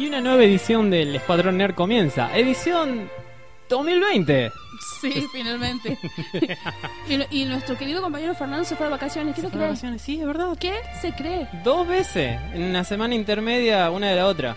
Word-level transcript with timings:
Y 0.00 0.06
una 0.06 0.22
nueva 0.22 0.42
edición 0.42 0.88
del 0.88 1.14
Escuadrón 1.14 1.58
Nerd 1.58 1.74
comienza. 1.74 2.34
Edición 2.34 3.10
2020. 3.68 4.50
Sí, 4.98 5.26
finalmente. 5.30 5.98
y, 7.30 7.42
y 7.42 7.44
nuestro 7.44 7.76
querido 7.76 8.00
compañero 8.00 8.34
Fernando 8.34 8.64
se 8.64 8.76
fue 8.76 8.86
de 8.86 8.92
vacaciones. 8.92 9.34
¿Qué 9.36 9.42
¿Se 9.42 9.48
cree? 9.48 9.60
vacaciones? 9.60 10.00
Sí, 10.00 10.18
es 10.18 10.26
verdad. 10.26 10.56
¿Qué 10.58 10.72
se 11.02 11.12
cree? 11.12 11.46
Dos 11.62 11.86
veces 11.86 12.40
en 12.54 12.62
una 12.62 12.82
semana 12.82 13.14
intermedia, 13.14 13.90
una 13.90 14.08
de 14.08 14.16
la 14.16 14.26
otra. 14.26 14.56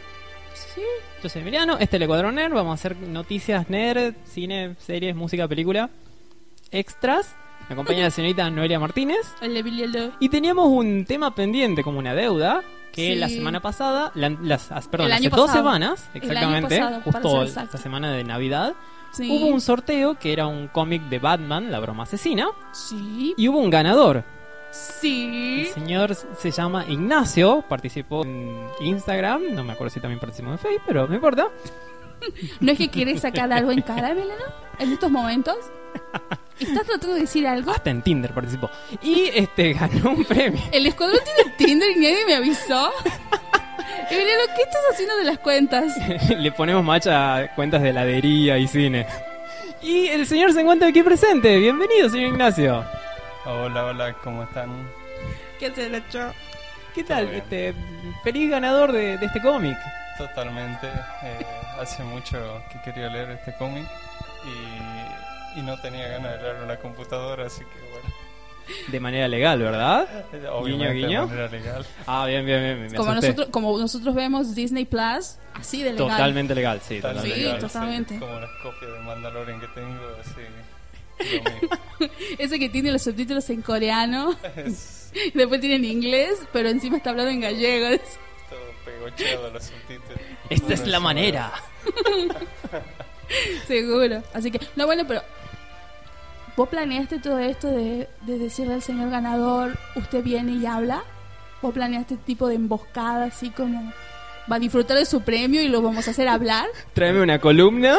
Sí. 0.53 0.79
Yo 1.21 1.27
soy 1.27 1.41
Emiliano, 1.41 1.73
este 1.73 1.83
es 1.83 1.93
el 1.95 2.03
Ecuador 2.03 2.31
Nerd. 2.31 2.53
Vamos 2.53 2.71
a 2.71 2.75
hacer 2.75 2.95
noticias 2.95 3.69
nerd, 3.69 4.13
cine, 4.23 4.77
series, 4.79 5.13
música, 5.13 5.45
película, 5.49 5.89
extras. 6.71 7.35
Me 7.67 7.73
acompaña 7.73 8.03
la 8.03 8.11
señorita 8.11 8.49
Noelia 8.49 8.79
Martínez. 8.79 9.19
El 9.41 9.57
Emiliano. 9.57 10.13
Y 10.21 10.29
teníamos 10.29 10.67
un 10.69 11.03
tema 11.03 11.35
pendiente, 11.35 11.83
como 11.83 11.99
una 11.99 12.15
deuda, 12.15 12.63
que 12.93 13.07
Sí. 13.13 13.15
la 13.15 13.27
semana 13.27 13.59
pasada, 13.59 14.11
la- 14.15 14.29
las, 14.29 14.71
as- 14.71 14.87
perdón, 14.87 15.11
hace 15.11 15.27
dos 15.29 15.51
semanas, 15.51 16.09
exactamente, 16.13 16.79
pasado, 16.79 17.01
justo 17.03 17.43
esta 17.43 17.77
semana 17.77 18.11
de 18.11 18.23
Navidad, 18.23 18.75
Sí. 19.11 19.29
hubo 19.29 19.47
un 19.47 19.59
sorteo 19.59 20.17
que 20.17 20.31
era 20.31 20.47
un 20.47 20.67
cómic 20.69 21.01
de 21.09 21.19
Batman, 21.19 21.71
La 21.71 21.79
Broma 21.79 22.03
Asesina, 22.03 22.47
Sí. 22.71 23.33
y 23.35 23.47
hubo 23.49 23.57
un 23.59 23.69
ganador. 23.69 24.23
Sí. 24.71 25.65
El 25.67 25.73
señor 25.73 26.15
se 26.15 26.51
llama 26.51 26.85
Ignacio, 26.87 27.63
participó 27.67 28.23
en 28.23 28.57
Instagram, 28.81 29.41
no 29.53 29.63
me 29.63 29.73
acuerdo 29.73 29.93
si 29.93 29.99
también 29.99 30.19
participó 30.19 30.49
en 30.51 30.57
Facebook, 30.59 30.83
pero 30.87 31.07
no 31.07 31.13
importa. 31.15 31.47
¿No 32.61 32.71
es 32.71 32.77
que 32.77 32.89
quieres 32.89 33.21
sacar 33.21 33.51
algo 33.51 33.71
en 33.71 33.81
cara, 33.81 34.11
Emiliano? 34.11 34.45
En 34.79 34.91
estos 34.93 35.11
momentos. 35.11 35.55
¿Estás 36.59 36.85
tratando 36.85 37.15
de 37.15 37.21
decir 37.21 37.47
algo? 37.47 37.71
Hasta 37.71 37.89
en 37.89 38.01
Tinder 38.01 38.31
participó. 38.33 38.69
Y 39.01 39.29
este 39.33 39.73
ganó 39.73 40.11
un 40.11 40.23
premio. 40.23 40.61
El 40.71 40.85
escuadrón 40.85 41.19
tiene 41.23 41.51
Tinder 41.57 41.91
y 41.91 41.95
nadie 41.99 42.25
me 42.25 42.35
avisó. 42.35 42.91
Emiliano, 44.09 44.43
¿qué 44.55 44.61
estás 44.61 44.81
haciendo 44.91 45.17
de 45.17 45.23
las 45.25 45.39
cuentas? 45.39 45.93
Le 46.37 46.51
ponemos 46.51 46.83
macha 46.83 47.35
a 47.37 47.55
cuentas 47.55 47.81
de 47.81 47.89
heladería 47.89 48.57
y 48.57 48.67
cine. 48.67 49.07
Y 49.81 50.07
el 50.07 50.25
señor 50.27 50.53
se 50.53 50.61
encuentra 50.61 50.87
aquí 50.87 51.01
presente. 51.03 51.57
Bienvenido, 51.57 52.09
señor 52.09 52.29
Ignacio. 52.29 52.85
Hola, 53.45 53.85
hola, 53.85 54.13
¿cómo 54.23 54.43
están? 54.43 54.69
¿Qué 55.59 55.71
se 55.71 55.89
le 55.89 55.97
echó? 55.97 56.31
¿Qué 56.95 57.03
tal? 57.03 57.27
Este, 57.33 57.73
feliz 58.23 58.49
ganador 58.49 58.91
de, 58.91 59.17
de 59.17 59.25
este 59.25 59.41
cómic. 59.41 59.77
Totalmente. 60.17 60.87
eh, 61.23 61.45
hace 61.81 62.03
mucho 62.03 62.61
que 62.71 62.79
quería 62.81 63.09
leer 63.09 63.31
este 63.31 63.53
cómic 63.55 63.85
y, 64.45 65.02
y 65.55 65.61
no 65.61 65.79
tenía 65.81 66.07
ganas 66.07 66.33
de 66.33 66.37
leerlo 66.43 66.61
en 66.63 66.67
la 66.67 66.79
computadora, 66.79 67.45
así 67.47 67.59
que 67.61 67.79
bueno. 67.91 68.13
De 68.87 68.99
manera 69.01 69.27
legal, 69.27 69.59
¿verdad? 69.59 70.07
Obviamente 70.53 70.93
guiño. 70.93 71.21
de 71.21 71.27
manera 71.27 71.47
legal. 71.49 71.85
Ah, 72.07 72.25
bien, 72.27 72.45
bien, 72.45 72.61
bien. 72.61 72.81
me 72.91 72.97
Como 72.97 73.11
asusté. 73.11 73.27
nosotros, 73.27 73.49
como 73.51 73.77
nosotros 73.77 74.15
vemos 74.15 74.55
Disney 74.55 74.85
Plus, 74.85 75.35
así 75.53 75.83
de 75.83 75.91
legal. 75.91 76.07
Totalmente 76.09 76.55
legal, 76.55 76.79
sí, 76.81 76.95
totalmente 77.01 77.35
Sí, 77.35 77.41
legal. 77.41 77.59
totalmente. 77.59 78.19
Como 78.19 78.39
las 78.39 78.49
copias 78.63 78.91
de 78.93 78.99
Mandalorian 78.99 79.59
que 79.59 79.67
tengo, 79.67 80.01
así. 80.21 80.41
Ese 82.39 82.57
que 82.59 82.69
tiene 82.69 82.91
los 82.91 83.01
subtítulos 83.03 83.49
en 83.49 83.61
coreano, 83.61 84.33
es 84.55 85.11
después 85.33 85.59
tiene 85.61 85.75
en 85.75 85.85
inglés, 85.85 86.39
pero 86.53 86.69
encima 86.69 86.97
está 86.97 87.09
hablando 87.11 87.31
en 87.31 87.41
gallego. 87.41 87.97
todo 88.49 88.59
pegocheado 88.85 89.49
los 89.51 89.63
subtítulos. 89.63 90.19
Esta 90.49 90.73
es 90.73 90.87
la 90.87 90.99
manera. 91.01 91.51
Seguro. 93.67 94.23
Así 94.33 94.51
que, 94.51 94.59
no, 94.75 94.85
bueno, 94.85 95.03
pero. 95.07 95.21
¿Vos 96.55 96.69
planeaste 96.69 97.19
todo 97.19 97.39
esto 97.39 97.67
de, 97.67 98.07
de 98.21 98.37
decirle 98.37 98.75
al 98.75 98.81
señor 98.83 99.09
ganador, 99.09 99.77
usted 99.95 100.23
viene 100.23 100.51
y 100.53 100.65
habla? 100.65 101.03
¿Vos 101.61 101.73
planeaste 101.73 102.15
este 102.15 102.25
tipo 102.25 102.47
de 102.47 102.55
emboscada 102.55 103.25
así 103.25 103.49
como. 103.49 103.91
Va 104.51 104.57
a 104.57 104.59
disfrutar 104.59 104.97
de 104.97 105.05
su 105.05 105.21
premio 105.21 105.61
y 105.61 105.69
lo 105.69 105.81
vamos 105.81 106.05
a 106.07 106.11
hacer 106.11 106.27
hablar? 106.27 106.67
Tráeme 106.93 107.21
una 107.21 107.39
columna. 107.39 107.97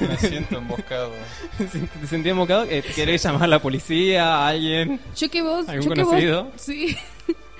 Me 0.00 0.16
siento 0.16 0.56
emboscado. 0.58 1.10
¿Te 2.00 2.06
sentí 2.06 2.30
embocado? 2.30 2.64
Eh, 2.64 2.82
¿Querés 2.94 3.22
llamar 3.22 3.42
a 3.44 3.46
la 3.46 3.58
policía, 3.60 4.36
a 4.36 4.48
alguien? 4.48 4.98
Yo 5.16 5.30
que 5.30 5.42
vos. 5.42 5.68
¿Algún 5.68 5.88
yo 5.90 5.94
que 5.94 6.02
conocido? 6.02 6.44
vos. 6.44 6.52
Sí. 6.56 6.96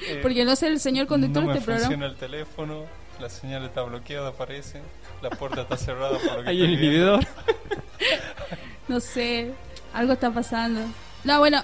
Eh, 0.09 0.19
Porque 0.23 0.45
no 0.45 0.57
sé 0.57 0.67
el 0.69 0.81
señor 0.81 1.07
conductor 1.07 1.43
no 1.45 1.49
de 1.49 1.53
me 1.55 1.59
este 1.61 1.65
programa. 1.67 1.89
funciona 1.91 2.07
el 2.13 2.17
teléfono, 2.19 2.85
la 3.21 3.29
señal 3.29 3.65
está 3.67 3.83
bloqueada, 3.83 4.33
parece. 4.33 4.81
La 5.21 5.31
puerta 5.31 5.61
está 5.63 5.77
cerrada 5.77 6.19
por 6.19 6.39
lo 6.39 6.43
que 6.43 6.49
¿Hay 6.49 6.61
inhibidor? 6.65 7.21
No 8.89 8.99
sé, 8.99 9.53
algo 9.93 10.13
está 10.15 10.31
pasando. 10.31 10.81
No, 11.25 11.39
bueno. 11.39 11.63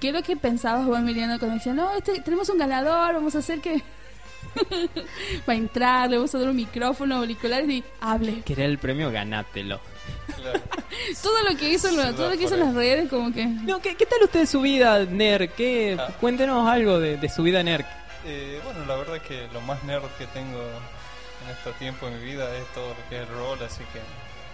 ¿Qué 0.00 0.08
es 0.08 0.14
lo 0.14 0.22
que 0.22 0.36
pensabas 0.36 0.86
vos, 0.86 0.96
Emiliano, 0.98 1.38
cuando 1.40 1.56
decían, 1.56 1.74
no, 1.76 1.90
este, 1.96 2.20
tenemos 2.20 2.48
un 2.50 2.58
ganador, 2.58 3.14
vamos 3.14 3.34
a 3.34 3.38
hacer 3.38 3.60
que... 3.60 3.82
Va 5.48 5.52
a 5.52 5.56
entrar, 5.56 6.08
le 6.08 6.16
vamos 6.16 6.32
a 6.34 6.38
dar 6.38 6.48
un 6.48 6.54
micrófono, 6.56 7.16
auriculares 7.16 7.68
y 7.68 7.82
hable. 8.00 8.42
Querer 8.42 8.70
el 8.70 8.78
premio, 8.78 9.10
ganátelo. 9.10 9.80
Claro. 10.36 10.60
Todo 11.22 11.42
lo 11.50 11.56
que 11.56 11.70
hizo, 11.70 11.90
lo- 11.90 12.14
todo 12.14 12.30
lo 12.30 12.36
que 12.38 12.44
hizo 12.44 12.54
en 12.54 12.60
las 12.60 12.74
redes, 12.74 13.08
como 13.10 13.32
que... 13.32 13.44
No, 13.46 13.80
¿qué, 13.80 13.96
qué 13.96 14.06
tal 14.06 14.22
usted 14.22 14.46
su 14.46 14.60
vida 14.60 15.04
nerd? 15.04 15.50
¿Qué, 15.50 15.96
Ah. 15.98 16.08
Cuéntenos 16.20 16.68
algo 16.68 16.98
de, 17.00 17.16
de 17.16 17.28
su 17.28 17.42
vida 17.42 17.62
nerd. 17.64 17.84
Eh, 18.24 18.60
bueno, 18.64 18.84
la 18.86 18.96
verdad 18.96 19.20
que 19.20 19.48
lo 19.52 19.60
más 19.62 19.82
nerd 19.84 20.04
que 20.16 20.26
tengo 20.28 20.58
en 20.60 21.50
este 21.50 21.72
tiempo 21.78 22.06
de 22.08 22.16
mi 22.16 22.24
vida 22.24 22.44
es 22.56 22.64
todo 22.72 22.88
lo 22.88 23.08
que 23.08 23.16
es 23.22 23.28
el 23.28 23.34
rol, 23.36 23.58
así 23.64 23.82
que 23.92 24.00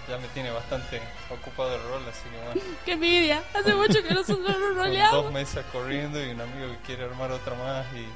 ya 0.09 0.19
me 0.19 0.28
tiene 0.28 0.50
bastante 0.50 1.00
ocupado 1.31 1.75
el 1.76 1.82
rol, 1.82 2.03
así 2.09 2.22
que 2.28 2.37
bueno. 2.44 2.60
¡Qué 2.84 2.92
envidia! 2.92 3.42
Hace 3.54 3.75
mucho 3.75 4.03
que 4.03 4.15
nosotros 4.15 4.41
no 4.41 4.54
Con 4.69 4.75
roleamos. 4.76 5.25
dos 5.25 5.32
mesas 5.32 5.65
corriendo 5.72 6.22
y 6.25 6.31
un 6.31 6.41
amigo 6.41 6.72
que 6.72 6.78
quiere 6.87 7.04
armar 7.04 7.31
otra 7.32 7.54
más 7.54 7.87
y... 7.94 8.06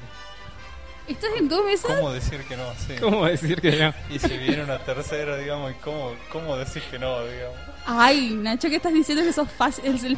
¿Estás 1.11 1.31
en 1.37 1.49
dos 1.49 1.65
mesas? 1.65 1.91
¿Cómo 1.95 2.11
decir 2.11 2.43
que 2.43 2.55
no? 2.55 2.71
Sí. 2.75 2.95
¿Cómo 2.99 3.25
decir 3.25 3.59
que 3.59 3.71
no? 3.71 3.93
Y 4.13 4.19
si 4.19 4.37
viene 4.37 4.63
una 4.63 4.77
tercera, 4.79 5.37
digamos, 5.37 5.71
y 5.71 5.75
cómo, 5.75 6.13
cómo 6.31 6.55
decir 6.55 6.83
que 6.83 6.99
no, 6.99 7.25
digamos. 7.25 7.57
Ay, 7.87 8.31
Nacho, 8.35 8.69
¿qué 8.69 8.75
estás 8.75 8.93
diciendo 8.93 9.23
que 9.23 9.33
sos 9.33 9.49
fácil? 9.49 9.85
Es 9.85 10.03
el... 10.03 10.17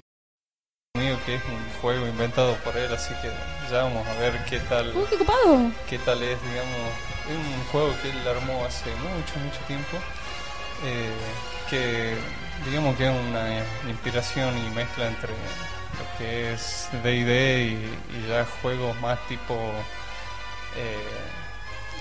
Mío 1.00 1.18
que 1.26 1.36
es 1.36 1.42
un 1.46 1.82
juego 1.82 2.06
inventado 2.06 2.54
por 2.66 2.76
él, 2.76 2.94
así 2.94 3.14
que 3.22 3.30
ya 3.72 3.84
vamos 3.84 4.06
a 4.06 4.14
ver 4.20 4.34
qué 4.50 4.60
tal, 4.60 4.92
¡Uy, 4.94 5.06
qué 5.08 5.16
ocupado! 5.16 5.72
qué 5.90 5.98
tal 6.00 6.22
es, 6.22 6.38
digamos. 6.44 6.92
Es 7.30 7.38
un 7.38 7.64
juego 7.72 7.94
que 8.02 8.10
él 8.10 8.28
armó 8.28 8.66
hace 8.66 8.90
mucho, 8.96 9.40
mucho 9.46 9.60
tiempo, 9.68 9.98
eh, 10.84 11.14
que 11.70 12.16
digamos 12.66 12.96
que 12.98 13.06
es 13.08 13.12
una 13.12 13.64
inspiración 13.90 14.58
y 14.58 14.70
mezcla 14.76 15.08
entre 15.08 15.30
lo 15.30 16.18
que 16.18 16.54
es 16.54 16.90
D&D 17.04 17.64
y, 17.66 18.18
y 18.18 18.28
ya 18.28 18.46
juegos 18.62 19.00
más 19.02 19.20
tipo 19.28 19.56
eh, 20.78 20.98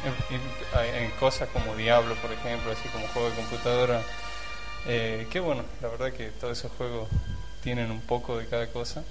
en, 0.05 1.11
cosas 1.19 1.49
como 1.51 1.75
Diablo, 1.77 2.15
por 2.17 2.33
ejemplo, 2.33 2.73
así 2.73 2.89
como 2.89 3.07
juego 3.09 3.31
de 3.31 3.37
computadora. 3.37 4.03
Eh, 4.87 5.27
que 5.31 5.41
bueno, 5.41 5.63
la 5.83 5.89
verdad 5.89 6.13
que 6.13 6.29
todos 6.29 6.59
esos 6.59 6.73
juegos 6.73 7.09
tienen 7.63 7.91
un 7.91 8.01
poco 8.01 8.39
de 8.39 8.47
cada 8.47 8.67
cosa. 8.69 9.03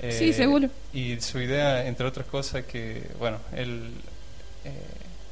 Eh, 0.00 0.12
Sí, 0.12 0.32
seguro. 0.32 0.68
Y 0.92 1.20
su 1.20 1.40
idea, 1.40 1.86
entre 1.86 2.06
otras 2.06 2.26
cosas, 2.26 2.64
que 2.64 3.10
bueno, 3.18 3.38
él 3.54 3.92
eh, 4.64 4.72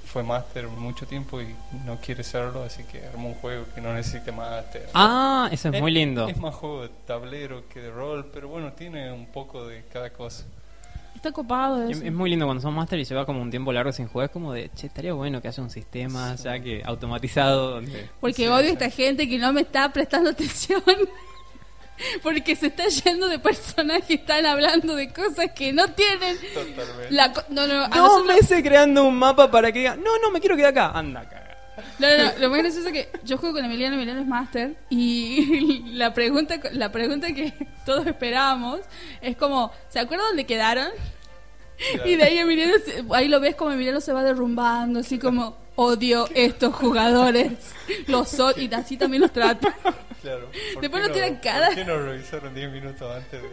fue 0.07 0.23
máster 0.23 0.67
mucho 0.69 1.07
tiempo 1.07 1.41
y 1.43 1.55
no 1.85 1.97
quiere 2.01 2.23
serlo, 2.25 2.63
así 2.63 2.83
que 2.85 3.05
armó 3.07 3.29
un 3.29 3.35
juego 3.35 3.67
que 3.75 3.81
no 3.81 3.93
necesite 3.93 4.33
máster. 4.33 4.89
Ah, 4.95 5.49
eso 5.53 5.69
es 5.69 5.81
muy 5.81 5.91
lindo. 5.93 6.29
Es 6.29 6.39
más 6.39 6.55
juego 6.55 6.83
de 6.83 6.91
tablero 7.07 7.69
que 7.69 7.81
de 7.81 7.91
rol, 7.91 8.31
pero 8.33 8.49
bueno, 8.49 8.73
tiene 8.73 9.13
un 9.13 9.27
poco 9.27 9.67
de 9.67 9.85
cada 9.93 10.11
cosa. 10.11 10.45
Está 11.15 11.31
ocupado 11.31 11.83
Es, 11.89 11.97
eso. 11.97 12.07
es 12.07 12.13
muy 12.13 12.29
lindo 12.31 12.45
cuando 12.47 12.61
son 12.63 12.75
máster 12.75 12.99
y 12.99 13.05
lleva 13.05 13.25
como 13.27 13.41
un 13.41 13.51
tiempo 13.51 13.73
largo 13.73 13.91
sin 13.91 14.07
jugar. 14.07 14.27
Es 14.27 14.33
como 14.33 14.53
de, 14.53 14.71
che, 14.75 14.87
estaría 14.87 15.13
bueno 15.15 15.41
que 15.43 15.49
haya 15.49 15.63
un 15.63 15.71
sistema 15.71 16.37
Sí. 16.37 16.45
ya 16.45 16.61
que 16.61 16.83
automatizado 16.85 17.71
donde... 17.73 18.09
Porque 18.21 18.35
Sí, 18.45 18.47
odio 18.47 18.59
a 18.59 18.63
sí. 18.63 18.73
esta 18.73 18.91
gente 18.91 19.29
que 19.29 19.39
no 19.39 19.53
me 19.53 19.63
está 19.63 19.91
prestando 19.93 20.31
atención. 20.37 20.83
Porque 22.23 22.57
se 22.57 22.67
está 22.69 22.87
yendo 22.89 23.29
de 23.29 23.39
personas 23.39 24.03
que 24.07 24.15
están 24.15 24.45
hablando 24.47 24.95
de 24.97 25.13
cosas 25.13 25.51
que 25.55 25.73
no 25.73 25.89
tienen. 25.89 26.37
Totalmente. 26.55 27.07
La 27.11 27.33
co- 27.33 27.45
no, 27.49 27.67
no, 27.67 27.85
a 27.85 27.89
Dos 27.89 27.97
nosotros- 27.97 28.27
meses 28.37 28.63
creando 28.63 29.05
un 29.05 29.17
mapa 29.17 29.51
para 29.51 29.73
que 29.73 29.79
diga, 29.81 29.97
no, 29.97 30.19
no, 30.21 30.31
me 30.31 30.41
quiero 30.41 30.57
quedar 30.57 30.71
acá. 30.71 30.91
Anda, 30.99 31.29
caga. 31.29 31.57
no, 31.99 32.09
no, 32.09 32.25
no, 32.25 32.39
lo 32.39 32.51
más 32.51 32.59
gracioso 32.59 32.89
es 32.89 32.93
que 32.93 33.09
yo 33.25 33.39
juego 33.39 33.57
con 33.57 33.65
Emiliano, 33.65 33.97
Emiliano 33.97 34.21
es 34.21 34.27
máster. 34.27 34.75
Y 34.91 35.83
la 35.93 36.13
pregunta, 36.15 36.57
la 36.73 36.91
pregunta 36.93 37.29
que 37.33 37.53
todos 37.85 38.07
esperábamos 38.07 38.81
es 39.21 39.37
como: 39.37 39.73
¿se 39.89 39.99
acuerdan 39.99 40.29
dónde 40.29 40.45
quedaron? 40.47 40.89
Claro. 41.93 42.09
Y 42.09 42.17
de 42.17 42.23
ahí 42.23 42.39
Emiliano, 42.39 42.75
se- 42.85 43.05
ahí 43.15 43.29
lo 43.29 43.39
ves 43.41 43.55
como 43.55 43.71
Emiliano 43.73 44.01
se 44.01 44.13
va 44.13 44.23
derrumbando, 44.25 45.01
así 45.01 45.19
como 45.19 45.57
odio 45.77 46.27
estos 46.35 46.75
jugadores. 46.75 47.53
Los 48.07 48.39
o- 48.41 48.59
y 48.59 48.73
así 48.75 48.97
también 48.97 49.23
los 49.23 49.33
trato. 49.33 49.69
Claro. 50.23 50.49
¿Por 50.73 50.83
Después 50.83 51.03
qué 51.03 51.09
no 51.09 51.15
tiran 51.15 51.37
cara. 51.37 51.67
¿Por 51.67 51.75
qué 51.77 51.85
no 51.85 51.99
revisaron 51.99 52.55
10 52.55 52.73
minutos 52.73 53.15
antes 53.15 53.43
de, 53.43 53.49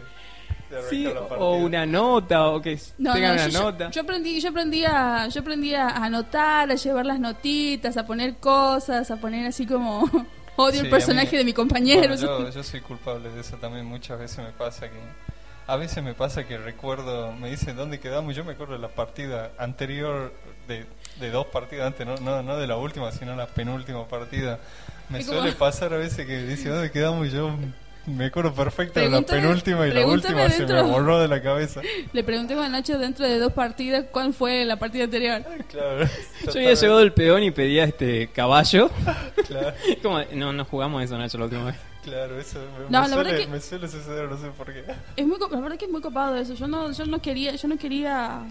Sí, 0.90 1.06
o 1.38 1.56
una 1.58 1.86
nota, 1.86 2.48
o 2.48 2.60
que 2.60 2.76
No, 2.98 3.12
tengan 3.12 3.36
no, 3.36 3.42
una 3.42 3.46
yo, 3.46 3.52
yo- 3.60 3.62
nota. 3.70 3.90
yo 3.90 4.00
aprendí, 4.02 4.40
yo 4.40 4.48
aprendí 4.48 4.84
a, 4.84 5.28
yo 5.28 5.40
aprendí 5.40 5.72
a 5.74 5.88
anotar, 5.88 6.68
a 6.68 6.74
llevar 6.74 7.06
las 7.06 7.20
notitas, 7.20 7.96
a 7.96 8.04
poner 8.04 8.36
cosas, 8.38 9.08
a 9.10 9.16
poner 9.16 9.46
así 9.46 9.66
como 9.66 10.00
odio 10.56 10.80
Sí, 10.80 10.86
el 10.86 10.90
personaje 10.90 11.30
mí- 11.32 11.38
de 11.38 11.44
mi 11.44 11.52
compañero. 11.52 12.08
Bueno, 12.08 12.16
yo, 12.16 12.50
yo 12.54 12.62
soy 12.64 12.80
culpable 12.80 13.28
de 13.30 13.40
eso 13.42 13.56
también. 13.58 13.86
Muchas 13.86 14.18
veces 14.18 14.38
me 14.38 14.50
pasa 14.50 14.88
que 14.88 14.98
A 15.66 15.76
veces 15.76 16.02
me 16.04 16.12
pasa 16.12 16.44
que 16.44 16.58
recuerdo, 16.58 17.32
me 17.32 17.50
dicen 17.50 17.74
dónde 17.74 17.98
quedamos, 17.98 18.36
yo 18.36 18.44
me 18.44 18.52
acuerdo 18.52 18.74
de 18.74 18.80
la 18.80 18.88
partida 18.88 19.52
anterior, 19.56 20.32
de, 20.68 20.84
de 21.20 21.30
dos 21.30 21.46
partidas 21.46 21.86
antes, 21.86 22.06
no, 22.06 22.16
no, 22.16 22.42
no 22.42 22.56
de 22.58 22.66
la 22.66 22.76
última, 22.76 23.10
sino 23.12 23.34
la 23.34 23.46
penúltima 23.46 24.06
partida. 24.06 24.58
Me 25.08 25.22
suele 25.22 25.52
pasar 25.52 25.94
a 25.94 25.96
veces 25.96 26.26
que 26.26 26.42
dice 26.42 26.68
dónde 26.68 26.90
quedamos 26.90 27.26
y 27.26 27.30
yo 27.30 27.56
me 28.06 28.26
acuerdo 28.26 28.52
perfecto 28.52 29.00
de 29.00 29.08
la 29.08 29.22
penúltima 29.22 29.86
y 29.86 29.92
la 29.92 30.06
última 30.06 30.50
se 30.50 30.66
me 30.66 30.82
borró 30.82 31.20
de 31.20 31.28
la 31.28 31.40
cabeza. 31.40 31.80
Le 32.12 32.22
pregunté 32.22 32.54
a 32.54 32.68
Nacho 32.68 32.98
dentro 32.98 33.26
de 33.26 33.38
dos 33.38 33.52
partidas 33.52 34.04
cuál 34.10 34.34
fue 34.34 34.64
la 34.66 34.76
partida 34.76 35.04
anterior. 35.04 35.42
Claro. 35.68 36.06
Yo 36.44 36.50
había 36.50 36.74
llegado 36.74 37.00
el 37.00 37.12
peón 37.12 37.42
y 37.42 37.50
pedía 37.50 37.84
este 37.84 38.28
caballo. 38.28 38.90
Claro, 39.46 39.74
Como, 40.02 40.22
no, 40.32 40.52
no 40.52 40.64
jugamos 40.64 41.02
eso, 41.02 41.18
Nacho, 41.18 41.38
la 41.38 41.44
última 41.44 41.64
vez. 41.66 41.76
Claro, 42.04 42.38
eso 42.38 42.58
me, 42.58 42.84
No, 42.90 43.02
me 43.02 43.08
la 43.08 43.16
verdad 43.16 43.30
suele, 43.32 43.44
que- 43.46 43.50
me 43.50 43.60
suele 43.60 43.88
suceder, 43.88 44.28
no 44.28 44.36
sé 44.38 44.48
por 44.50 44.72
qué. 44.72 44.84
Es 45.16 45.26
muy, 45.26 45.38
la 45.50 45.60
verdad 45.60 45.76
que 45.78 45.86
es 45.86 45.90
muy 45.90 46.00
copado 46.00 46.36
eso. 46.36 46.54
Yo 46.54 46.66
no, 46.68 46.92
yo 46.92 47.06
no 47.06 47.20
quería, 47.20 47.54
yo 47.54 47.68
no 47.68 47.76
quería 47.78 48.42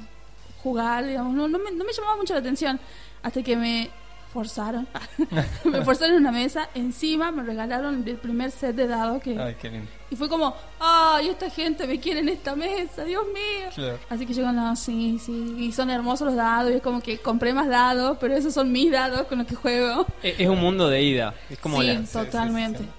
jugar, 0.62 1.06
digamos, 1.06 1.34
no, 1.34 1.48
no 1.48 1.60
me, 1.60 1.72
no 1.72 1.84
me 1.84 1.94
llamaba 1.94 2.16
mucho 2.18 2.34
la 2.34 2.40
atención 2.40 2.80
hasta 3.22 3.42
que 3.44 3.56
me 3.56 3.90
forzaron, 4.34 4.88
me 5.66 5.84
forzaron 5.86 6.16
en 6.16 6.22
una 6.22 6.32
mesa, 6.32 6.68
encima 6.74 7.32
me 7.32 7.44
regalaron 7.44 8.04
el 8.08 8.16
primer 8.18 8.50
set 8.50 8.76
de 8.76 8.88
dados 8.88 9.22
que 9.22 9.38
Ay, 9.38 9.56
qué 9.62 9.70
lindo. 9.70 9.88
y 10.10 10.16
fue 10.16 10.28
como, 10.28 10.56
ay, 10.80 11.30
esta 11.30 11.52
gente 11.52 11.86
me 11.86 12.00
quiere 12.00 12.22
en 12.22 12.30
esta 12.30 12.56
mesa, 12.56 13.04
Dios 13.04 13.24
mío. 13.28 13.70
Claro. 13.76 14.00
Así 14.10 14.26
que 14.26 14.34
yo 14.34 14.52
no, 14.52 14.76
sí, 14.76 15.20
sí, 15.24 15.56
y 15.60 15.72
son 15.72 15.92
hermosos 15.92 16.26
los 16.28 16.36
dados, 16.36 16.72
y 16.72 16.76
es 16.78 16.82
como 16.82 17.00
que 17.00 17.20
compré 17.20 17.54
más 17.54 17.68
dados, 17.68 18.18
pero 18.20 18.34
esos 18.34 18.54
son 18.56 18.72
mis 18.72 18.92
dados 18.92 19.28
con 19.28 19.38
los 19.38 19.46
que 19.48 19.54
juego. 19.56 20.08
Es, 20.24 20.40
es 20.40 20.50
un 20.50 20.60
mundo 20.60 20.90
de 20.90 21.04
ida. 21.04 21.36
Es 21.52 21.60
como 21.60 21.80
sí, 21.82 21.88
la. 21.88 22.04
sí, 22.06 22.14
totalmente. 22.14 22.80
sí. 22.80 22.90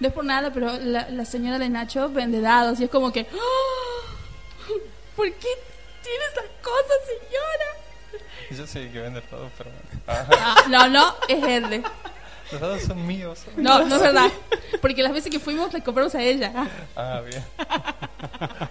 No 0.00 0.08
es 0.08 0.14
por 0.14 0.24
nada, 0.24 0.50
pero 0.52 0.72
la, 0.80 1.08
la 1.10 1.24
señora 1.24 1.58
de 1.58 1.68
Nacho 1.70 2.08
vende 2.10 2.40
dados 2.40 2.78
y 2.80 2.84
es 2.84 2.90
como 2.90 3.12
que, 3.12 3.20
¡Ah! 3.32 4.66
¿por 5.16 5.26
qué 5.32 5.48
tiene 6.02 6.24
esas 6.32 6.44
cosas, 6.62 6.96
señora? 7.06 8.26
Yo 8.50 8.66
sé 8.66 8.90
que 8.92 9.00
vende 9.00 9.20
todo, 9.22 9.50
pero... 9.58 9.70
Ah, 10.06 10.64
no, 10.68 10.88
no, 10.88 11.14
es 11.28 11.42
Erde. 11.42 11.82
Los 12.52 12.60
dados 12.60 12.82
son 12.82 13.04
míos. 13.06 13.40
No, 13.56 13.84
no 13.84 13.96
es 13.96 14.02
verdad. 14.02 14.30
Porque 14.80 15.02
las 15.02 15.12
veces 15.12 15.32
que 15.32 15.40
fuimos 15.40 15.72
le 15.72 15.82
compramos 15.82 16.14
a 16.14 16.22
ella. 16.22 16.52
Ah, 16.94 17.20
bien. 17.28 17.42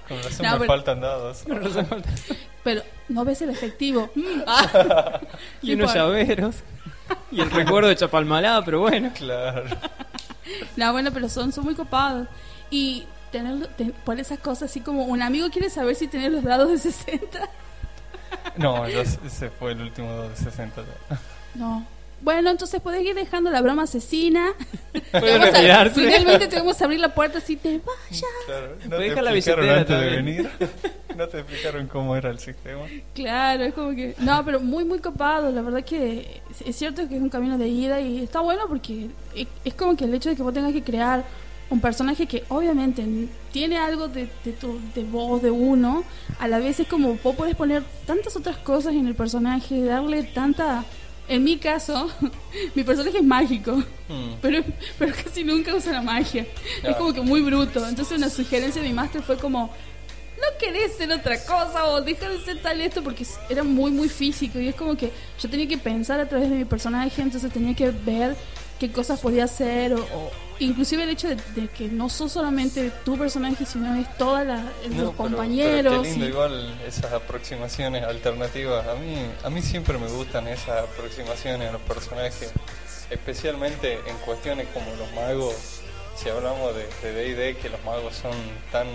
Con 0.08 0.18
razón 0.24 0.46
No, 0.46 0.52
me 0.54 0.60
pero- 0.60 0.66
faltan 0.68 1.02
dados. 1.02 1.44
Pero 2.64 2.84
no 3.10 3.26
ves 3.26 3.42
el 3.42 3.50
efectivo. 3.50 4.10
Mm, 4.16 4.42
ah. 4.48 5.20
Y 5.62 5.74
unos 5.74 5.92
Sí, 5.92 5.98
por- 5.98 6.08
llaveros. 6.08 6.56
Y 7.32 7.42
el 7.42 7.52
recuerdo 7.52 7.90
de 7.90 7.98
Chapalmalada, 7.98 8.64
pero 8.64 8.80
bueno. 8.80 9.12
Claro. 9.14 9.66
No, 10.78 10.92
bueno, 10.92 11.12
pero 11.14 11.30
son, 11.30 11.52
son 11.52 11.64
muy 11.66 11.76
copados. 11.76 12.28
Y 12.70 13.06
tener, 13.32 13.68
ten- 13.76 13.94
por 14.06 14.20
esas 14.20 14.40
cosas 14.40 14.70
así 14.72 14.82
como 14.82 15.06
un 15.06 15.22
amigo 15.22 15.50
quiere 15.50 15.70
saber 15.70 15.96
si 15.96 16.08
tenés 16.08 16.32
los 16.32 16.44
dados 16.44 16.70
de 16.70 16.78
60. 16.78 17.50
No, 18.58 18.86
ese 18.86 19.50
fue 19.50 19.72
el 19.74 19.82
último 19.82 20.10
dado 20.10 20.30
de 20.30 20.36
60 20.38 20.82
ya. 20.82 21.20
No. 21.56 21.86
Bueno, 22.22 22.50
entonces 22.50 22.82
puedes 22.82 23.06
ir 23.06 23.14
dejando 23.14 23.50
la 23.52 23.62
broma 23.62 23.84
asesina. 23.84 24.54
A- 25.14 25.90
finalmente 25.90 26.48
te 26.48 26.58
vamos 26.58 26.82
a 26.82 26.86
abrir 26.86 27.00
la 27.00 27.14
puerta 27.14 27.40
si 27.40 27.56
te 27.56 27.80
vayas. 27.80 28.24
Claro. 28.46 28.68
No 28.84 28.90
Puede 28.90 29.02
te 29.02 29.10
dejar 29.10 29.24
la 29.24 29.34
explicaron 29.36 29.70
antes 29.70 30.00
de 30.00 30.10
venir. 30.10 30.50
No 31.16 31.30
te 31.30 31.40
explicaron 31.40 31.88
cómo 31.88 32.14
era 32.18 32.30
el 32.30 32.40
sistema. 32.40 32.82
Claro, 33.14 33.64
es 33.64 33.74
como 33.74 33.92
que... 33.96 34.16
No, 34.20 34.44
pero 34.44 34.60
muy, 34.60 34.84
muy 34.84 35.00
copado. 35.00 35.50
La 35.50 35.62
verdad 35.62 35.82
que 35.86 36.42
es- 36.66 36.76
cierto 36.76 37.08
que 37.08 37.16
es 37.16 37.22
un 37.22 37.30
camino 37.30 37.58
de 37.58 37.70
ida 37.70 38.02
y 38.02 38.22
está 38.22 38.42
bueno 38.42 38.64
porque 38.68 39.08
es, 39.34 39.48
es 39.64 39.74
como 39.76 39.96
que 39.96 40.04
el 40.04 40.14
hecho 40.14 40.28
de 40.28 40.36
que 40.36 40.44
vos 40.44 40.54
tengas 40.54 40.74
que 40.74 40.84
crear 40.84 41.24
un 41.70 41.80
personaje 41.80 42.26
que 42.28 42.44
obviamente 42.50 43.04
n- 43.04 43.30
tiene 43.54 43.78
algo 43.78 44.10
de, 44.10 44.28
de, 44.44 44.52
tu, 44.52 44.78
de 44.94 45.04
voz, 45.06 45.42
de 45.42 45.52
uno, 45.52 46.04
a 46.38 46.50
la 46.50 46.60
vez 46.60 46.82
es 46.82 46.88
como 46.90 47.18
vos 47.24 47.34
podés 47.38 47.56
poner 47.56 47.82
tantas 48.06 48.36
otras 48.36 48.58
cosas 48.58 48.94
en 48.94 49.08
el 49.08 49.16
personaje, 49.16 49.82
darle 49.86 50.24
tanta... 50.24 50.84
En 51.28 51.44
mi 51.44 51.58
caso, 51.58 52.10
mi 52.76 52.84
personaje 52.84 53.18
es 53.18 53.24
mágico, 53.24 53.84
Mm. 54.08 54.36
pero, 54.40 54.64
pero 55.00 55.16
casi 55.16 55.44
nunca 55.44 55.74
usa 55.74 55.92
la 55.94 56.02
magia. 56.04 56.46
Es 56.84 56.96
como 56.96 57.12
que 57.12 57.22
muy 57.22 57.42
bruto. 57.42 57.88
Entonces 57.88 58.16
una 58.16 58.30
sugerencia 58.30 58.80
de 58.82 58.88
mi 58.88 58.94
máster 58.94 59.24
fue 59.24 59.36
como, 59.38 59.74
no 60.38 60.58
querés 60.60 60.96
ser 60.96 61.12
otra 61.12 61.44
cosa 61.44 61.86
o 61.86 62.02
dejar 62.02 62.32
de 62.32 62.40
ser 62.40 62.62
tal 62.62 62.80
esto 62.82 63.02
porque 63.02 63.26
era 63.50 63.64
muy 63.64 63.90
muy 63.92 64.08
físico 64.10 64.60
y 64.60 64.68
es 64.68 64.76
como 64.76 64.96
que 64.96 65.10
yo 65.42 65.50
tenía 65.50 65.68
que 65.68 65.80
pensar 65.80 66.20
a 66.20 66.28
través 66.30 66.50
de 66.52 66.58
mi 66.58 66.66
personaje 66.66 67.20
entonces 67.22 67.52
tenía 67.52 67.74
que 67.74 67.90
ver 67.90 68.36
qué 68.80 68.92
cosas 68.92 69.20
podía 69.22 69.46
hacer 69.46 69.94
o, 69.94 70.00
o 70.02 70.32
inclusive 70.60 71.04
el 71.04 71.10
hecho 71.10 71.28
de, 71.30 71.36
de 71.56 71.68
que 71.68 71.88
no 71.88 72.08
sos 72.10 72.32
solamente 72.32 72.90
tu 73.04 73.18
personaje 73.18 73.66
sino 73.66 73.94
es 73.96 74.18
toda 74.18 74.44
la 74.44 74.64
No, 74.90 75.04
los 75.04 75.16
compañeros 75.16 75.72
pero 75.76 76.02
qué 76.02 76.08
lindo 76.10 76.26
y- 76.26 76.30
igual 76.30 76.80
esas 76.88 77.12
aproximaciones 77.14 78.04
alternativas. 78.04 78.88
A 78.88 78.96
mí, 78.96 79.18
a 79.44 79.50
mí 79.50 79.62
siempre 79.62 79.98
me 79.98 80.08
gustan 80.08 80.48
esas 80.48 80.84
aproximaciones 80.84 81.70
a 81.70 81.74
los 81.74 81.82
personajes, 81.82 82.52
especialmente 83.10 84.00
en 84.08 84.18
cuestiones 84.26 84.68
como 84.74 84.86
los 84.96 85.12
magos. 85.14 85.56
Si 86.16 86.30
hablamos 86.30 86.74
de 86.76 86.88
de 87.04 87.12
D&D, 87.36 87.58
que 87.58 87.70
los 87.70 87.84
magos 87.84 88.16
son 88.16 88.32
tan 88.72 88.88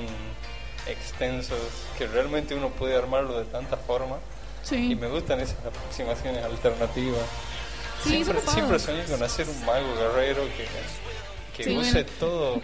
extensos 0.86 1.58
que 1.98 2.06
realmente 2.06 2.54
uno 2.54 2.70
puede 2.70 2.96
armarlo 2.96 3.38
de 3.38 3.44
tantas 3.44 3.78
formas. 3.86 4.18
sí, 4.62 4.92
Y 4.92 4.94
me 4.96 5.08
gustan 5.08 5.40
esas 5.40 5.58
aproximaciones 5.64 6.42
alternativas. 6.44 7.20
Sí, 8.02 8.24
siempre, 8.24 8.40
siempre 8.50 8.78
soñé 8.78 9.04
con 9.04 9.22
hacer 9.22 9.46
un 9.48 9.64
mago 9.66 9.94
guerrero 9.94 10.42
que, 10.56 10.66
que 11.62 11.70
Sí, 11.70 11.76
use 11.76 11.92
bueno. 11.92 12.08
todo, 12.18 12.62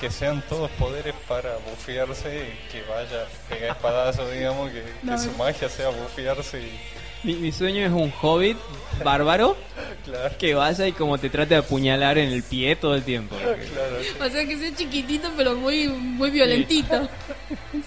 que 0.00 0.10
sean 0.10 0.42
todos 0.48 0.70
poderes 0.72 1.14
para 1.26 1.56
bufearse 1.68 2.28
y 2.48 2.72
que 2.72 2.82
vaya 2.88 3.22
a 3.24 3.48
pegar 3.48 3.70
espadazo, 3.76 4.30
digamos, 4.30 4.70
que, 4.70 4.82
su 5.18 5.30
magia 5.32 5.68
sea 5.68 5.88
bufearse 5.90 6.60
y 6.60 6.78
Mi, 7.24 7.34
mi 7.34 7.50
sueño 7.50 7.84
es 7.84 7.90
un 7.90 8.12
hobbit 8.22 8.56
bárbaro 9.02 9.56
claro, 10.04 10.36
que 10.38 10.54
vaya 10.54 10.86
y 10.86 10.92
como 10.92 11.18
te 11.18 11.28
trate 11.28 11.54
de 11.54 11.56
apuñalar 11.60 12.16
en 12.16 12.30
el 12.32 12.44
pie 12.44 12.76
todo 12.76 12.94
el 12.94 13.02
tiempo. 13.02 13.34
claro, 13.36 13.56
sí. 14.02 14.08
o 14.20 14.28
sea 14.30 14.46
que 14.46 14.56
sea 14.56 14.72
chiquitito 14.76 15.28
pero 15.36 15.56
muy 15.56 15.88
muy 15.88 16.30
violentito 16.30 17.08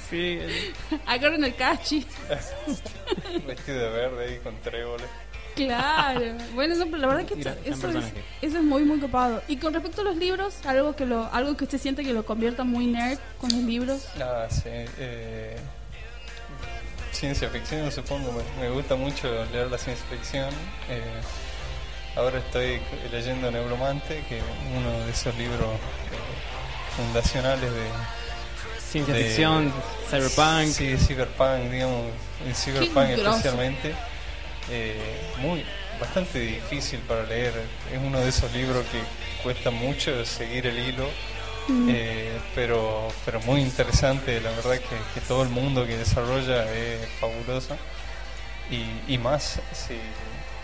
Sí, 0.09 0.39
agarren 1.05 1.45
el 1.45 1.55
cachi 1.55 2.05
vestido 3.47 3.79
de 3.79 3.89
verde 3.89 4.25
ahí 4.25 4.39
con 4.43 4.55
tréboles. 4.61 5.07
Claro, 5.55 6.21
bueno, 6.55 6.73
eso, 6.73 6.85
pero 6.85 6.97
la 6.97 7.07
verdad 7.07 7.25
que 7.25 7.33
esto- 7.35 7.49
eso, 7.49 7.59
es, 7.73 7.79
personaje. 7.79 8.23
eso 8.41 8.57
es 8.57 8.63
muy 8.63 8.83
muy 8.83 8.99
copado. 8.99 9.41
Y 9.47 9.57
con 9.57 9.73
respecto 9.73 10.01
a 10.01 10.03
los 10.05 10.15
libros, 10.17 10.55
algo 10.65 10.95
que 10.95 11.05
lo 11.05 11.25
algo 11.33 11.55
que 11.57 11.65
usted 11.65 11.77
siente 11.79 12.03
que 12.03 12.13
lo 12.13 12.25
convierta 12.25 12.63
muy 12.63 12.87
nerd 12.87 13.19
con 13.39 13.49
los 13.51 13.59
libros. 13.61 14.07
Ah, 14.19 14.47
sí. 14.49 14.61
eh, 14.69 15.57
ciencia 17.11 17.49
ficción, 17.49 17.91
supongo. 17.91 18.31
Me, 18.31 18.63
me 18.63 18.69
gusta 18.73 18.95
mucho 18.95 19.27
leer 19.51 19.69
la 19.69 19.77
ciencia 19.77 20.05
ficción. 20.09 20.49
eh, 20.89 21.01
ahora 22.15 22.39
estoy 22.39 22.79
leyendo 23.11 23.51
Neuromante, 23.51 24.23
que 24.27 24.37
es 24.39 24.43
uno 24.77 25.05
de 25.05 25.11
esos 25.11 25.35
libros 25.37 25.59
eh, 25.67 26.95
fundacionales 26.97 27.71
de, 27.71 27.87
ciencia 28.79 29.13
ficción, 29.15 29.71
cyberpunk. 30.09 30.67
Sí, 30.73 30.97
cyberpunk, 30.97 31.69
digamos, 31.71 32.05
en 32.45 32.55
cyberpunk 32.55 33.09
grosso. 33.17 33.51
Eh, 34.69 35.21
muy 35.37 35.63
bastante 35.99 36.39
difícil 36.39 36.99
para 37.01 37.23
leer. 37.23 37.53
Es 37.91 37.99
uno 37.99 38.19
de 38.19 38.29
esos 38.29 38.51
libros 38.53 38.85
que 38.91 38.99
cuesta 39.43 39.71
mucho 39.71 40.25
seguir 40.25 40.67
el 40.67 40.77
hilo. 40.79 41.07
Mm. 41.67 41.89
Eh, 41.91 42.39
pero 42.55 43.07
pero 43.23 43.39
muy 43.41 43.61
interesante, 43.61 44.41
la 44.41 44.49
verdad 44.51 44.79
que, 44.79 44.95
que 45.13 45.21
todo 45.27 45.43
el 45.43 45.49
mundo 45.49 45.85
que 45.85 45.95
desarrolla 45.95 46.65
es 46.73 47.07
fabuloso 47.19 47.77
y, 48.71 49.13
y 49.13 49.17
más 49.19 49.59
si 49.71 49.95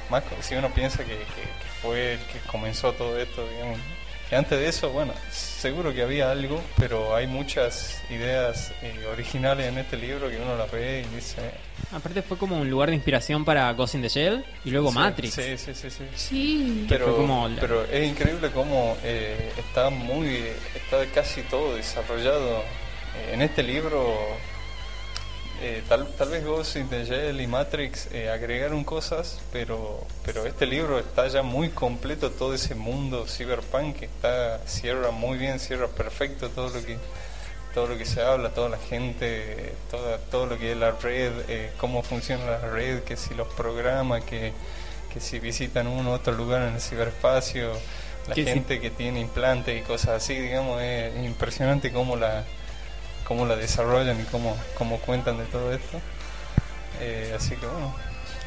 más 0.09 0.23
si 0.41 0.55
uno 0.55 0.73
piensa 0.73 0.99
que, 1.03 1.13
que- 1.13 1.17
que 1.17 1.69
fue 1.83 2.13
el 2.13 2.19
que 2.21 2.39
comenzó 2.47 2.93
todo 2.93 3.17
esto, 3.19 3.47
digamos, 3.47 3.77
antes 4.35 4.59
de 4.59 4.67
eso, 4.67 4.89
bueno, 4.89 5.13
seguro 5.31 5.93
que 5.93 6.01
había 6.01 6.31
algo, 6.31 6.61
pero 6.77 7.15
hay 7.15 7.27
muchas 7.27 8.01
ideas 8.09 8.73
eh, 8.81 9.05
originales 9.11 9.67
en 9.67 9.77
este 9.77 9.97
libro 9.97 10.29
que 10.29 10.37
uno 10.37 10.57
las 10.57 10.71
ve 10.71 11.05
y 11.09 11.15
dice... 11.15 11.41
Aparte 11.91 12.21
fue 12.21 12.37
como 12.37 12.59
un 12.59 12.69
lugar 12.69 12.89
de 12.89 12.95
inspiración 12.95 13.45
para 13.45 13.71
Ghost 13.73 13.95
in 13.95 14.01
the 14.01 14.09
Shell 14.09 14.45
y 14.65 14.71
luego 14.71 14.89
sí, 14.89 14.95
Matrix. 14.95 15.33
Sí, 15.33 15.57
sí, 15.57 15.73
sí, 15.73 15.89
sí. 15.89 16.03
Sí. 16.15 16.85
Pero, 16.89 17.05
fue 17.05 17.15
como 17.15 17.49
pero 17.59 17.85
es 17.85 18.09
increíble 18.09 18.49
cómo 18.51 18.97
eh, 19.03 19.51
está 19.57 19.89
muy 19.89 20.43
está 20.75 21.05
casi 21.13 21.41
todo 21.43 21.75
desarrollado 21.75 22.63
Eh, 23.17 23.33
en 23.33 23.41
este 23.41 23.63
libro 23.63 24.15
eh, 25.61 25.83
tal, 25.87 26.07
tal 26.17 26.29
vez 26.29 26.45
Ghost 26.45 26.75
in 26.75 26.87
the 26.89 27.05
Shell 27.05 27.41
y 27.41 27.47
Matrix 27.47 28.07
eh, 28.11 28.29
agregaron 28.29 28.83
cosas 28.83 29.39
pero 29.51 30.05
pero 30.23 30.45
este 30.45 30.65
libro 30.65 30.99
está 30.99 31.27
ya 31.27 31.41
muy 31.41 31.69
completo 31.69 32.31
todo 32.31 32.53
ese 32.53 32.75
mundo 32.75 33.25
cyberpunk 33.27 33.97
que 33.97 34.05
está 34.05 34.59
cierra 34.67 35.11
muy 35.11 35.37
bien 35.37 35.59
cierra 35.59 35.87
perfecto 35.87 36.49
todo 36.49 36.69
lo 36.69 36.85
que 36.85 36.97
todo 37.77 37.89
lo 37.89 37.97
que 37.99 38.05
se 38.05 38.23
habla, 38.23 38.49
toda 38.49 38.69
la 38.69 38.79
gente, 38.79 39.75
toda, 39.91 40.17
todo 40.17 40.47
lo 40.47 40.57
que 40.57 40.71
es 40.71 40.77
la 40.77 40.93
red, 40.93 41.31
eh, 41.47 41.71
cómo 41.77 42.01
funciona 42.01 42.43
la 42.43 42.59
red, 42.59 43.03
que 43.03 43.15
si 43.15 43.35
los 43.35 43.47
programas, 43.49 44.23
que, 44.23 44.51
que 45.13 45.19
si 45.19 45.37
visitan 45.37 45.85
uno 45.85 46.09
u 46.09 46.13
otro 46.13 46.33
lugar 46.33 46.63
en 46.63 46.73
el 46.73 46.81
ciberespacio, 46.81 47.73
la 48.27 48.33
gente 48.33 48.79
que 48.79 48.89
tiene 48.89 49.19
implantes 49.19 49.79
y 49.79 49.83
cosas 49.83 50.23
así, 50.23 50.33
digamos, 50.33 50.81
es 50.81 51.23
impresionante 51.23 51.91
cómo 51.91 52.15
la 52.15 52.45
cómo 53.27 53.45
la 53.45 53.55
desarrollan 53.55 54.19
y 54.21 54.23
cómo, 54.25 54.55
cómo 54.77 54.99
cuentan 54.99 55.37
de 55.37 55.45
todo 55.45 55.73
esto. 55.73 55.99
Eh, 57.01 57.33
así 57.35 57.55
que 57.55 57.65
bueno, 57.65 57.93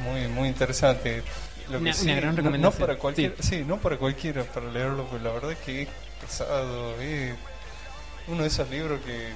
muy, 0.04 0.26
muy 0.28 0.48
interesante. 0.48 1.22
Lo 1.68 1.78
que 1.78 1.84
Una- 1.84 1.92
sí, 1.92 2.04
una 2.06 2.14
gran 2.16 2.24
no- 2.26 2.32
no, 2.32 2.36
recomendación. 2.42 2.80
para 2.86 2.98
cualquiera, 2.98 3.34
sí. 3.40 3.64
no 3.66 3.76
para 3.78 3.96
cualquiera 3.96 4.42
para 4.44 4.70
leerlo, 4.70 5.04
pues 5.04 5.22
la 5.22 5.30
verdad 5.32 5.52
es 5.52 5.58
que 5.58 5.82
es 5.82 5.88
pesado, 6.20 7.00
es 7.00 7.34
uno 8.26 8.42
de 8.42 8.48
esos 8.48 8.68
libros 8.70 9.00
que, 9.02 9.28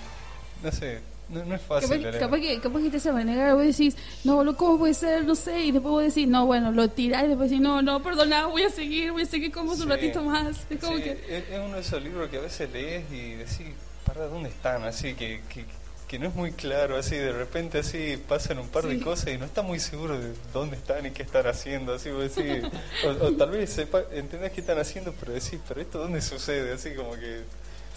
no 0.63 0.73
sé, 0.73 0.99
no, 1.29 1.45
no 1.45 1.55
es 1.55 1.63
fácil 1.63 1.91
Capaz, 1.91 2.03
leer. 2.03 2.19
capaz 2.19 2.37
que, 2.41 2.61
capaz 2.61 2.81
que 2.81 2.91
te 2.91 2.97
hace 2.97 3.13
renegar, 3.13 3.55
vos 3.55 3.63
decís, 3.65 3.97
no, 4.25 4.57
¿cómo 4.57 4.79
puede 4.79 4.95
ser? 4.95 5.25
No 5.25 5.35
sé, 5.37 5.61
y 5.61 5.73
después 5.73 5.91
vos 5.93 6.03
decís, 6.03 6.27
no, 6.27 6.45
bueno, 6.47 6.73
lo 6.73 6.89
tirás 6.89 7.25
y 7.25 7.29
después 7.29 7.51
decís, 7.51 7.63
no, 7.63 7.81
no, 7.83 8.03
perdona, 8.03 8.47
voy 8.47 8.63
a 8.65 8.71
seguir, 8.71 9.13
voy 9.13 9.23
a 9.23 9.27
seguir 9.27 9.53
como 9.53 9.73
un 9.73 9.79
Sí. 9.79 9.85
ratito 9.87 10.23
más. 10.23 10.67
Es 10.71 10.81
como 10.81 10.97
Sí, 10.97 11.03
que, 11.05 11.13
es, 11.29 11.45
es 11.51 11.59
uno 11.65 11.75
de 11.77 11.81
esos 11.83 12.03
libros 12.03 12.29
que 12.31 12.39
a 12.39 12.41
veces 12.41 12.69
lees 12.73 13.05
y 13.13 13.35
decís, 13.35 13.67
¿para 14.05 14.27
dónde 14.27 14.49
están? 14.49 14.85
Así 14.85 15.15
que, 15.15 15.43
que, 15.49 15.65
que 16.09 16.19
no 16.19 16.29
es 16.29 16.35
muy 16.35 16.53
claro, 16.53 16.97
así 16.97 17.17
de 17.17 17.33
repente 17.33 17.79
así 17.79 18.23
pasan 18.29 18.59
un 18.59 18.69
par 18.69 18.85
de 18.85 19.01
cosas 19.01 19.29
y 19.35 19.39
no 19.39 19.45
está 19.45 19.63
muy 19.63 19.81
seguro 19.81 20.19
de 20.19 20.33
dónde 20.53 20.77
están 20.77 21.07
y 21.07 21.11
qué 21.11 21.23
están 21.23 21.47
haciendo, 21.47 21.95
así 21.95 22.11
vos 22.11 22.35
decís, 22.35 22.65
o, 23.05 23.25
o 23.25 23.33
tal 23.33 23.51
vez 23.51 23.71
sepa, 23.71 24.03
entendés 24.13 24.53
qué 24.53 24.61
están 24.61 24.79
haciendo, 24.79 25.13
pero 25.19 25.33
decís, 25.33 25.59
¿pero 25.67 25.81
esto 25.81 25.99
dónde 25.99 26.21
sucede? 26.23 26.73
Así 26.73 26.95
como 26.95 27.13
que... 27.15 27.43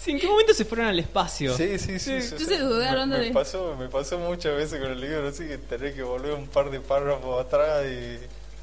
Sí, 0.00 0.12
¿En 0.12 0.20
qué 0.20 0.28
momento 0.28 0.54
se 0.54 0.64
fueron 0.64 0.86
al 0.86 0.98
espacio? 0.98 1.56
Sí, 1.56 1.76
sí, 1.78 1.98
sí. 1.98 2.12
Entonces 2.12 2.60
me, 2.60 3.18
me 3.18 3.30
pasó, 3.32 3.74
me 3.76 3.88
pasó 3.88 4.16
muchas 4.18 4.54
veces 4.56 4.80
con 4.80 4.92
el 4.92 5.00
libro, 5.00 5.26
así 5.26 5.46
que 5.46 5.58
tenés 5.58 5.94
que 5.94 6.04
volver 6.04 6.34
un 6.34 6.46
par 6.46 6.70
de 6.70 6.80
párrafos 6.80 7.44
atrás 7.44 7.84
y, 7.84 8.18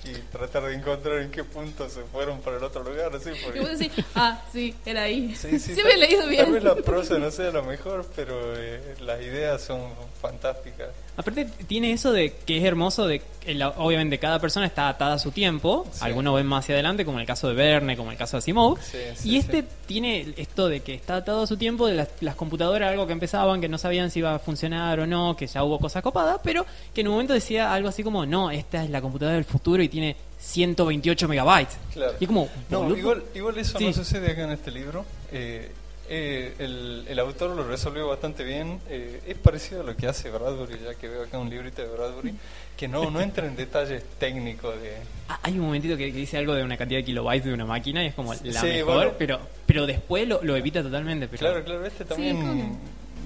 y 0.05 0.13
tratar 0.31 0.63
de 0.63 0.75
encontrar 0.75 1.19
en 1.19 1.31
qué 1.31 1.43
punto 1.43 1.89
se 1.89 2.01
fueron 2.03 2.39
para 2.41 2.57
el 2.57 2.63
otro 2.63 2.83
lugar, 2.83 3.11
así, 3.15 3.29
porque... 3.43 3.59
y 3.59 3.61
vos 3.61 3.77
decís, 3.79 4.05
ah, 4.15 4.41
sí, 4.51 4.73
era 4.85 5.03
ahí. 5.03 5.35
Sí, 5.35 5.59
Sí, 5.59 5.75
sí, 5.75 5.81
me 5.83 5.89
he 5.89 5.91
tal- 5.91 5.99
leído 6.01 6.19
Tal 6.21 6.29
bien. 6.29 6.53
vez 6.53 6.63
la 6.63 6.75
prosa 6.75 7.17
no 7.17 7.31
sea 7.31 7.51
lo 7.51 7.63
mejor, 7.63 8.05
pero 8.15 8.35
eh, 8.57 8.95
las 9.01 9.21
ideas 9.21 9.61
son 9.61 9.81
fantásticas. 10.21 10.89
Aparte 11.17 11.45
tiene 11.67 11.93
eso 11.93 12.11
de 12.11 12.33
que 12.45 12.57
es 12.57 12.63
hermoso 12.65 13.07
de 13.07 13.21
que 13.39 13.53
la- 13.53 13.69
obviamente 13.69 14.17
cada 14.19 14.39
persona 14.39 14.65
está 14.65 14.89
atada 14.89 15.13
a 15.15 15.19
su 15.19 15.31
tiempo, 15.31 15.85
Sí. 15.91 15.99
algunos 16.01 16.35
ven 16.35 16.45
más 16.45 16.65
hacia 16.65 16.75
adelante 16.75 17.05
como 17.05 17.17
en 17.19 17.21
el 17.21 17.27
caso 17.27 17.47
de 17.47 17.53
Verne, 17.53 17.95
como 17.95 18.09
en 18.09 18.13
el 18.13 18.17
caso 18.17 18.35
de 18.35 18.39
Asimov, 18.39 18.77
Sí, 18.81 18.97
sí, 19.15 19.29
y 19.29 19.37
este 19.37 19.61
sí. 19.61 19.67
tiene 19.85 20.33
esto 20.35 20.67
de 20.67 20.81
que 20.81 20.93
está 20.95 21.17
atado 21.17 21.43
a 21.43 21.47
su 21.47 21.55
tiempo 21.55 21.87
de 21.87 21.93
las, 21.93 22.09
las 22.21 22.35
computadoras, 22.35 22.89
algo 22.91 23.07
que 23.07 23.13
empezaban, 23.13 23.61
que 23.61 23.69
no 23.69 23.77
sabían 23.77 24.11
si 24.11 24.19
iba 24.19 24.35
a 24.35 24.39
funcionar 24.39 24.99
o 24.99 25.07
no, 25.07 25.37
que 25.37 25.47
ya 25.47 25.63
hubo 25.63 25.79
cosas 25.79 26.03
copadas, 26.03 26.39
pero 26.43 26.65
que 26.93 27.01
en 27.01 27.07
un 27.07 27.13
momento 27.13 27.33
decía 27.33 27.73
algo 27.73 27.87
así 27.87 28.03
como, 28.03 28.25
no, 28.25 28.51
esta 28.51 28.83
es 28.83 28.89
la 28.89 28.99
computadora 28.99 29.35
del 29.35 29.45
futuro 29.45 29.81
y 29.83 29.87
tiene 29.95 30.15
128 30.39 31.27
megabytes. 31.27 31.77
Claro. 31.93 32.13
Y 32.19 32.27
como, 32.27 32.49
No, 32.69 32.95
igual, 32.95 33.23
igual 33.33 33.57
eso 33.57 33.77
Sí. 33.77 33.85
no 33.85 33.93
sucede 33.93 34.31
acá 34.31 34.43
en 34.43 34.51
este 34.51 34.71
libro. 34.71 35.05
Eh, 35.31 35.71
eh, 36.07 36.53
el, 36.59 37.05
el 37.07 37.17
autor 37.19 37.51
lo 37.55 37.67
resolvió 37.67 38.07
bastante 38.07 38.43
bien. 38.43 38.79
Eh, 38.89 39.21
es 39.25 39.37
parecido 39.37 39.81
a 39.81 39.83
lo 39.83 39.95
que 39.95 40.05
hace 40.07 40.29
Bradbury, 40.29 40.79
ya 40.83 40.93
que 40.95 41.07
veo 41.07 41.23
acá 41.23 41.39
un 41.39 41.49
librito 41.49 41.81
de 41.81 41.87
Bradbury, 41.87 42.35
que 42.77 42.87
no, 42.87 43.09
no 43.09 43.21
entra 43.21 43.47
en 43.47 43.55
detalles 43.55 44.03
técnicos 44.19 44.79
de... 44.81 44.93
Ah, 45.29 45.39
Hay 45.43 45.53
un 45.53 45.61
momentito 45.65 45.97
que, 45.97 46.11
que 46.11 46.17
dice 46.19 46.37
algo 46.37 46.53
de 46.53 46.63
una 46.63 46.77
cantidad 46.77 46.99
de 46.99 47.05
kilobytes 47.05 47.45
de 47.45 47.53
una 47.53 47.65
máquina 47.65 48.03
y 48.03 48.07
es 48.07 48.13
como 48.13 48.33
la 48.35 48.39
Sí, 48.61 48.67
mejor, 48.67 48.93
bueno. 48.95 49.11
pero 49.17 49.39
pero 49.65 49.87
después 49.87 50.27
lo, 50.27 50.43
lo 50.43 50.55
evita 50.55 50.83
totalmente. 50.83 51.27
Pero 51.27 51.39
Claro, 51.39 51.63
claro, 51.63 51.85
este 51.87 52.05
también 52.05 52.77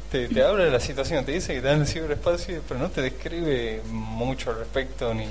te, 0.09 0.29
te 0.29 0.41
habla 0.41 0.63
de 0.63 0.71
la 0.71 0.79
situación, 0.79 1.25
te 1.25 1.33
dice 1.33 1.51
que 1.51 1.57
está 1.57 1.73
en 1.73 1.81
el 1.81 1.87
ciberespacio, 1.87 2.61
pero 2.65 2.79
no 2.79 2.89
te 2.89 3.01
describe 3.01 3.81
mucho 3.91 4.51
al 4.51 4.59
respecto, 4.59 5.13
ni 5.13 5.25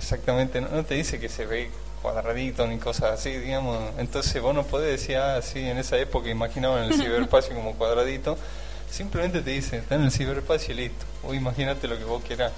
exactamente, 0.00 0.62
no, 0.62 0.82
te 0.84 0.94
dice 0.94 1.20
que 1.20 1.28
se 1.28 1.44
ve 1.44 1.70
cuadradito 2.00 2.66
ni 2.66 2.78
cosas 2.78 3.20
así, 3.20 3.30
digamos. 3.32 3.78
Entonces 3.98 4.40
vos 4.40 4.54
no 4.54 4.64
podés 4.64 5.00
decir, 5.00 5.18
ah, 5.18 5.40
sí, 5.42 5.60
en 5.60 5.76
esa 5.76 5.98
época 5.98 6.30
imaginaban 6.30 6.84
el 6.84 6.94
ciberespacio 6.94 7.54
como 7.54 7.74
cuadradito. 7.74 8.38
Simplemente 8.90 9.42
te 9.42 9.50
dice, 9.50 9.76
está 9.76 9.96
en 9.96 10.04
el 10.04 10.10
ciberespacio 10.10 10.74
y 10.74 10.78
listo. 10.78 11.04
O 11.22 11.34
imagínate 11.34 11.86
lo 11.86 11.98
que 11.98 12.04
vos 12.04 12.22
quieras. 12.26 12.52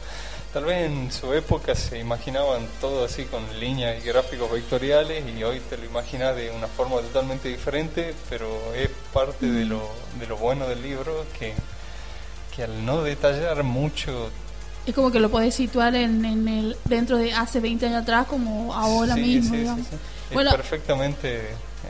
Tal 0.53 0.65
vez 0.67 0.87
en 0.87 1.11
su 1.11 1.33
época 1.35 1.75
se 1.75 1.99
imaginaban 1.99 2.67
todo 2.81 3.05
así 3.05 3.25
con 3.25 3.43
líneas 3.59 4.03
y 4.03 4.07
gráficos 4.07 4.53
vectoriales 4.53 5.25
y 5.27 5.43
hoy 5.43 5.61
te 5.61 5.79
lo 5.79 5.85
imaginas 5.85 6.37
de 6.37 6.51
una 6.51 6.69
forma 6.69 6.97
totalmente 6.97 7.49
diferente, 7.49 8.15
pero 8.31 8.47
es 8.75 8.91
parte 9.13 9.47
de 9.47 9.65
lo, 9.65 9.83
de 10.21 10.27
lo 10.27 10.37
bueno 10.37 10.69
del 10.69 10.83
libro 10.83 11.25
que, 11.39 11.55
que 12.55 12.63
al 12.63 12.85
no 12.87 13.03
detallar 13.03 13.63
mucho... 13.65 14.31
Es 14.87 14.95
como 14.95 15.11
que 15.13 15.21
lo 15.21 15.31
podés 15.31 15.55
situar 15.55 15.95
en, 15.95 16.25
en 16.25 16.49
el 16.49 16.77
dentro 16.85 17.17
de 17.17 17.33
hace 17.33 17.61
20 17.61 17.87
años 17.87 18.03
atrás 18.03 18.27
como 18.27 18.75
ahora 18.75 19.15
Sí, 19.15 19.21
mismo, 19.21 19.55
sí, 19.77 19.83
sí, 19.89 19.97
Bueno. 20.35 20.51
perfectamente 20.51 21.41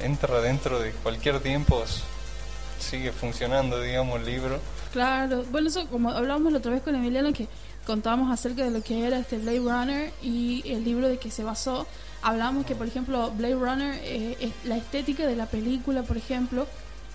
entra 0.02 0.40
dentro 0.40 0.78
de 0.78 0.90
cualquier 0.92 1.40
tiempo, 1.40 1.82
sigue 2.78 3.12
funcionando, 3.12 3.80
digamos, 3.80 4.20
el 4.20 4.26
libro. 4.26 4.58
Claro, 4.92 5.44
bueno, 5.50 5.68
eso 5.68 5.86
como 5.88 6.10
hablábamos 6.10 6.52
la 6.52 6.58
otra 6.58 6.72
vez 6.72 6.82
con 6.82 6.94
Emiliano 6.94 7.32
que 7.32 7.48
contábamos 7.86 8.30
acerca 8.30 8.62
de 8.64 8.70
lo 8.70 8.82
que 8.82 9.06
era 9.06 9.18
este 9.18 9.38
Blade 9.38 9.58
Runner 9.60 10.12
y 10.22 10.62
el 10.66 10.84
libro 10.84 11.08
de 11.08 11.18
que 11.18 11.30
se 11.30 11.44
basó. 11.44 11.86
Hablábamos 12.22 12.66
que, 12.66 12.74
por 12.74 12.86
ejemplo, 12.86 13.30
Blade 13.32 13.54
Runner, 13.54 14.00
eh, 14.04 14.36
es 14.40 14.52
la 14.64 14.76
estética 14.76 15.26
de 15.26 15.34
la 15.34 15.46
película, 15.46 16.02
por 16.02 16.16
ejemplo, 16.16 16.66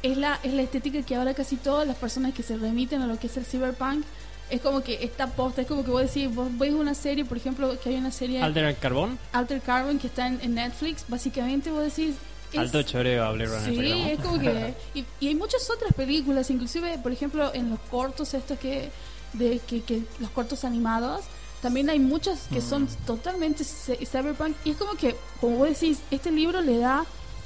es 0.03 0.17
la, 0.17 0.39
es 0.43 0.53
la 0.53 0.63
estética 0.63 1.01
que 1.03 1.15
ahora 1.15 1.33
casi 1.33 1.55
todas 1.55 1.87
las 1.87 1.95
personas 1.97 2.33
que 2.33 2.43
se 2.43 2.57
remiten 2.57 3.01
a 3.01 3.07
lo 3.07 3.17
que 3.19 3.27
es 3.27 3.37
el 3.37 3.45
cyberpunk, 3.45 4.03
es 4.49 4.61
como 4.61 4.81
que 4.81 5.03
está 5.03 5.27
posta, 5.27 5.61
es 5.61 5.67
como 5.67 5.83
que 5.83 5.91
vos 5.91 6.01
decís, 6.01 6.33
vos 6.33 6.47
ves 6.57 6.73
una 6.73 6.93
serie, 6.93 7.25
por 7.25 7.37
ejemplo, 7.37 7.77
que 7.81 7.89
hay 7.89 7.95
una 7.97 8.11
serie 8.11 8.41
Alter 8.41 8.75
Carbón, 8.77 9.17
Alter 9.33 9.61
Carbon 9.61 9.99
que 9.99 10.07
está 10.07 10.27
en, 10.27 10.39
en 10.41 10.55
Netflix, 10.55 11.03
básicamente 11.07 11.69
vos 11.71 11.83
decís... 11.83 12.15
es- 12.53 12.59
alto 12.59 12.81
choreo 12.83 13.29
Runner. 13.33 13.49
Sí, 13.65 14.01
es 14.11 14.19
como 14.19 14.39
que... 14.39 14.73
Y, 14.93 15.05
y 15.19 15.27
hay 15.27 15.35
muchas 15.35 15.69
otras 15.69 15.93
películas, 15.93 16.49
inclusive, 16.49 16.97
por 16.99 17.11
ejemplo, 17.11 17.53
en 17.53 17.69
los 17.69 17.79
cortos 17.91 18.33
estos 18.33 18.57
que... 18.59 18.89
de 19.33 19.59
que, 19.67 19.81
que 19.81 20.01
los 20.19 20.29
cortos 20.29 20.63
animados, 20.63 21.25
también 21.61 21.89
hay 21.89 21.99
muchas 21.99 22.47
que 22.53 22.61
son 22.61 22.87
totalmente 23.05 23.63
ce- 23.63 23.97
cyberpunk. 24.05 24.55
Y 24.63 24.71
es 24.71 24.77
como 24.77 24.93
que, 24.93 25.15
como 25.41 25.57
vos 25.57 25.67
decís, 25.69 25.99
este 26.11 26.31
libro 26.31 26.61
le 26.61 26.77
da 26.77 27.05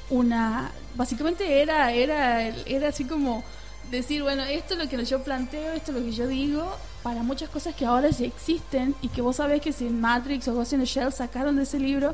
una... 0.10 0.72
Básicamente 0.96 1.62
era, 1.62 1.92
era, 1.94 2.48
era 2.50 2.90
así 2.90 3.06
como 3.06 3.44
decir, 3.92 4.24
bueno, 4.24 4.44
esto 4.44 4.74
es 4.76 4.80
lo 4.80 4.90
que 4.90 5.04
yo 5.06 5.24
planteo, 5.24 5.74
esto 5.74 5.92
es 5.92 5.98
lo 6.00 6.04
que 6.06 6.12
yo 6.12 6.28
digo, 6.28 6.78
para 7.04 7.24
muchas 7.24 7.50
cosas 7.50 7.76
que 7.76 7.86
ahora 7.86 8.10
ya 8.10 8.26
existen 8.26 8.96
y 9.02 9.10
que 9.10 9.22
vos 9.22 9.36
sabés 9.38 9.62
que 9.62 9.72
si 9.74 9.88
en 9.88 10.00
Matrix 10.02 10.48
o 10.48 10.54
Ghost 10.54 10.74
in 10.74 10.80
the 10.80 10.86
Shell 10.86 11.12
sacaron 11.12 11.56
de 11.58 11.64
ese 11.64 11.80
libro. 11.80 12.14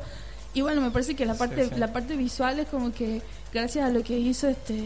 Y 0.54 0.60
bueno, 0.62 0.80
me 0.80 0.90
parece 0.90 1.14
que 1.14 1.24
la 1.26 1.34
parte, 1.34 1.64
Sí, 1.64 1.70
sí. 1.74 1.78
la 1.80 1.92
parte 1.92 2.16
visual 2.16 2.58
es 2.58 2.68
como 2.68 2.92
que 2.92 3.22
gracias 3.52 3.84
a 3.86 3.90
lo 3.92 4.02
que 4.02 4.18
hizo 4.18 4.48
este 4.48 4.84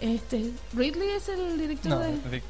este 0.00 0.50
Ridley 0.74 1.08
es 1.16 1.28
el 1.28 1.58
director 1.58 1.90
No, 1.92 1.98
de 2.00 2.12
Dick. 2.30 2.42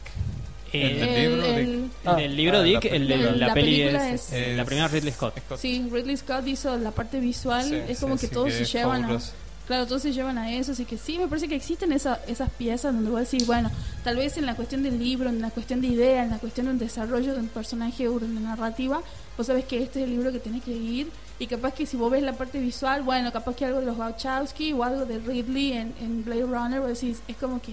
Eh, 0.73 0.90
El 0.90 0.99
el, 0.99 1.00
del 1.00 1.16
libro, 1.31 1.45
el- 1.47 1.66
Dick. 1.66 1.90
el 2.07 2.16
del 2.16 2.37
libro 2.37 2.59
Ah, 2.59 2.62
Dick, 2.62 2.85
la 2.85 2.90
el 2.97 3.09
la, 3.09 3.47
La 3.49 3.54
peli 3.54 3.76
película 3.78 4.11
es, 4.11 4.33
es- 4.33 4.57
la 4.57 4.64
primera 4.64 4.88
Ridley 4.88 5.12
Scott. 5.12 5.38
Scott. 5.47 5.59
Sí, 5.61 5.88
Ridley 5.90 6.16
Scott 6.16 6.47
hizo 6.49 6.76
la 6.76 6.90
parte 6.90 7.21
visual, 7.21 7.64
Sí, 7.64 7.81
es 7.88 7.99
como 8.00 8.16
sí, 8.16 8.23
que 8.23 8.26
sí, 8.28 8.35
todos 8.35 8.52
se 8.52 8.64
llevan 8.64 9.04
a. 9.04 9.21
Claro, 9.66 9.87
todos 9.87 10.02
se 10.02 10.12
llevan 10.12 10.37
a 10.37 10.52
eso, 10.52 10.73
así 10.73 10.85
que 10.85 10.99
sí, 10.99 11.18
me 11.18 11.26
parece 11.26 11.49
que 11.49 11.54
existen 11.54 11.90
esa- 11.92 12.21
esas 12.26 12.50
piezas 12.50 12.92
donde 12.94 13.09
voy 13.11 13.18
a 13.18 13.21
decir, 13.21 13.47
bueno, 13.47 13.71
tal 14.02 14.16
vez 14.16 14.37
en 14.37 14.44
la 14.44 14.54
cuestión 14.56 14.83
del 14.83 14.99
libro, 14.99 15.30
en 15.30 15.40
la 15.40 15.49
cuestión 15.50 15.80
de 15.80 15.87
idea, 15.87 16.23
en 16.23 16.30
la 16.30 16.38
cuestión 16.38 16.66
del 16.66 16.78
desarrollo 16.78 17.33
de 17.33 17.40
un 17.40 17.49
personaje 17.49 18.06
o 18.09 18.18
de 18.18 18.26
una 18.26 18.40
narrativa, 18.40 19.00
vos 19.38 19.47
sabes 19.47 19.64
que 19.64 19.83
este 19.83 20.00
es 20.00 20.04
el 20.04 20.11
libro 20.11 20.30
que 20.33 20.38
tenés 20.38 20.62
que 20.64 20.73
ir 20.73 21.11
y 21.38 21.47
capaz 21.47 21.73
que 21.73 21.87
si 21.87 21.97
vos 21.97 22.11
ves 22.12 22.23
la 22.23 22.35
parte 22.35 22.59
visual, 22.61 23.02
bueno, 23.02 23.33
capaz 23.33 23.56
que 23.56 23.64
algo 23.64 23.80
de 23.80 23.87
los 23.87 23.97
Wachowski 23.97 24.75
o 24.75 24.85
algo 24.85 25.06
de 25.06 25.18
Ridley 25.18 25.73
en, 25.73 25.94
en 25.99 26.25
Blade 26.25 26.42
Runner, 26.44 26.80
vos 26.80 26.88
decís, 27.00 27.23
es 27.26 27.37
como 27.38 27.62
que 27.62 27.73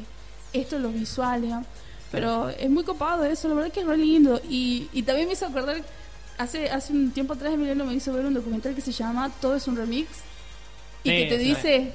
esto 0.53 0.77
es 0.77 0.81
lo 0.81 0.89
visual, 0.89 1.41
digamos. 1.41 1.67
Pero 2.09 2.49
es 2.49 2.69
muy 2.69 2.83
copado 2.85 3.23
eso, 3.25 3.47
la 3.49 3.53
verdad 3.55 3.71
que 3.71 3.81
es 3.81 3.85
re 3.85 3.97
lindo. 3.97 4.41
Y, 4.49 4.87
y 4.93 5.03
también 5.03 5.27
me 5.27 5.33
hizo 5.33 5.45
acordar, 5.45 5.77
hace, 6.37 6.69
hace 6.69 6.91
un 6.93 7.11
tiempo 7.11 7.33
atrás 7.33 7.53
Emiliano 7.53 7.85
me 7.85 7.93
hizo 7.93 8.11
ver 8.11 8.25
un 8.25 8.33
documental 8.33 8.75
que 8.75 8.81
se 8.81 8.91
llama 8.91 9.29
Todo 9.41 9.55
es 9.55 9.67
un 9.67 9.75
remix. 9.77 10.07
Y 11.03 11.09
Sí, 11.09 11.15
que 11.17 11.25
te 11.27 11.37
dice, 11.37 11.91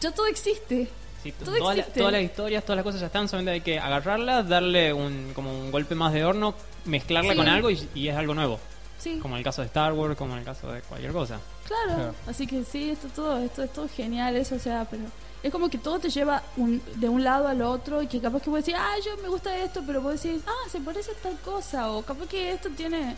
ya 0.00 0.10
todo 0.12 0.26
existe. 0.26 0.88
Sí, 1.22 1.32
Todo 1.32 1.56
toda 1.56 1.74
la- 1.74 1.80
existe. 1.80 1.98
todas 2.00 2.12
las 2.12 2.22
historias, 2.22 2.64
todas 2.64 2.76
las 2.76 2.84
cosas 2.84 3.00
ya 3.00 3.06
están, 3.06 3.28
solamente 3.28 3.52
hay 3.52 3.60
que 3.60 3.78
agarrarlas, 3.78 4.48
darle 4.48 4.92
un, 4.92 5.32
como 5.34 5.52
un 5.52 5.70
golpe 5.70 5.94
más 5.94 6.12
de 6.12 6.24
horno, 6.24 6.54
mezclarla 6.86 7.32
Sí. 7.32 7.36
con 7.36 7.48
algo 7.48 7.70
y, 7.70 7.88
y 7.94 8.08
es 8.08 8.16
algo 8.16 8.34
nuevo. 8.34 8.58
Sí, 8.98 9.18
Como 9.20 9.34
en 9.34 9.38
el 9.38 9.44
caso 9.44 9.62
de 9.62 9.66
Star 9.68 9.92
Wars, 9.94 10.16
como 10.16 10.32
en 10.34 10.40
el 10.40 10.44
caso 10.44 10.70
de 10.72 10.80
cualquier 10.82 11.12
cosa. 11.12 11.38
claro. 11.66 11.94
Claro. 11.94 12.14
Así 12.26 12.46
que 12.46 12.64
sí, 12.64 12.90
esto 12.90 13.08
todo, 13.14 13.38
esto 13.38 13.62
es 13.62 13.72
todo 13.72 13.88
genial, 13.88 14.36
eso, 14.36 14.56
o 14.56 14.58
sea, 14.58 14.86
pero 14.90 15.02
es 15.42 15.50
como 15.50 15.70
que 15.70 15.78
todo 15.78 15.98
te 15.98 16.10
lleva 16.10 16.42
un- 16.58 16.82
de 16.96 17.08
un 17.08 17.24
lado 17.24 17.48
al 17.48 17.62
otro 17.62 18.02
y 18.02 18.06
que 18.06 18.20
capaz 18.20 18.42
que 18.42 18.50
vos 18.50 18.58
decís, 18.62 18.74
ah, 18.78 18.94
yo 19.04 19.16
me 19.22 19.28
gusta 19.28 19.56
esto, 19.56 19.82
pero 19.86 20.02
vos 20.02 20.22
decís, 20.22 20.42
ah, 20.46 20.68
se 20.70 20.80
parece 20.80 21.12
a 21.12 21.14
tal 21.14 21.36
cosa, 21.38 21.90
o 21.92 22.02
capaz 22.02 22.26
que 22.28 22.52
esto 22.52 22.68
tiene... 22.76 23.16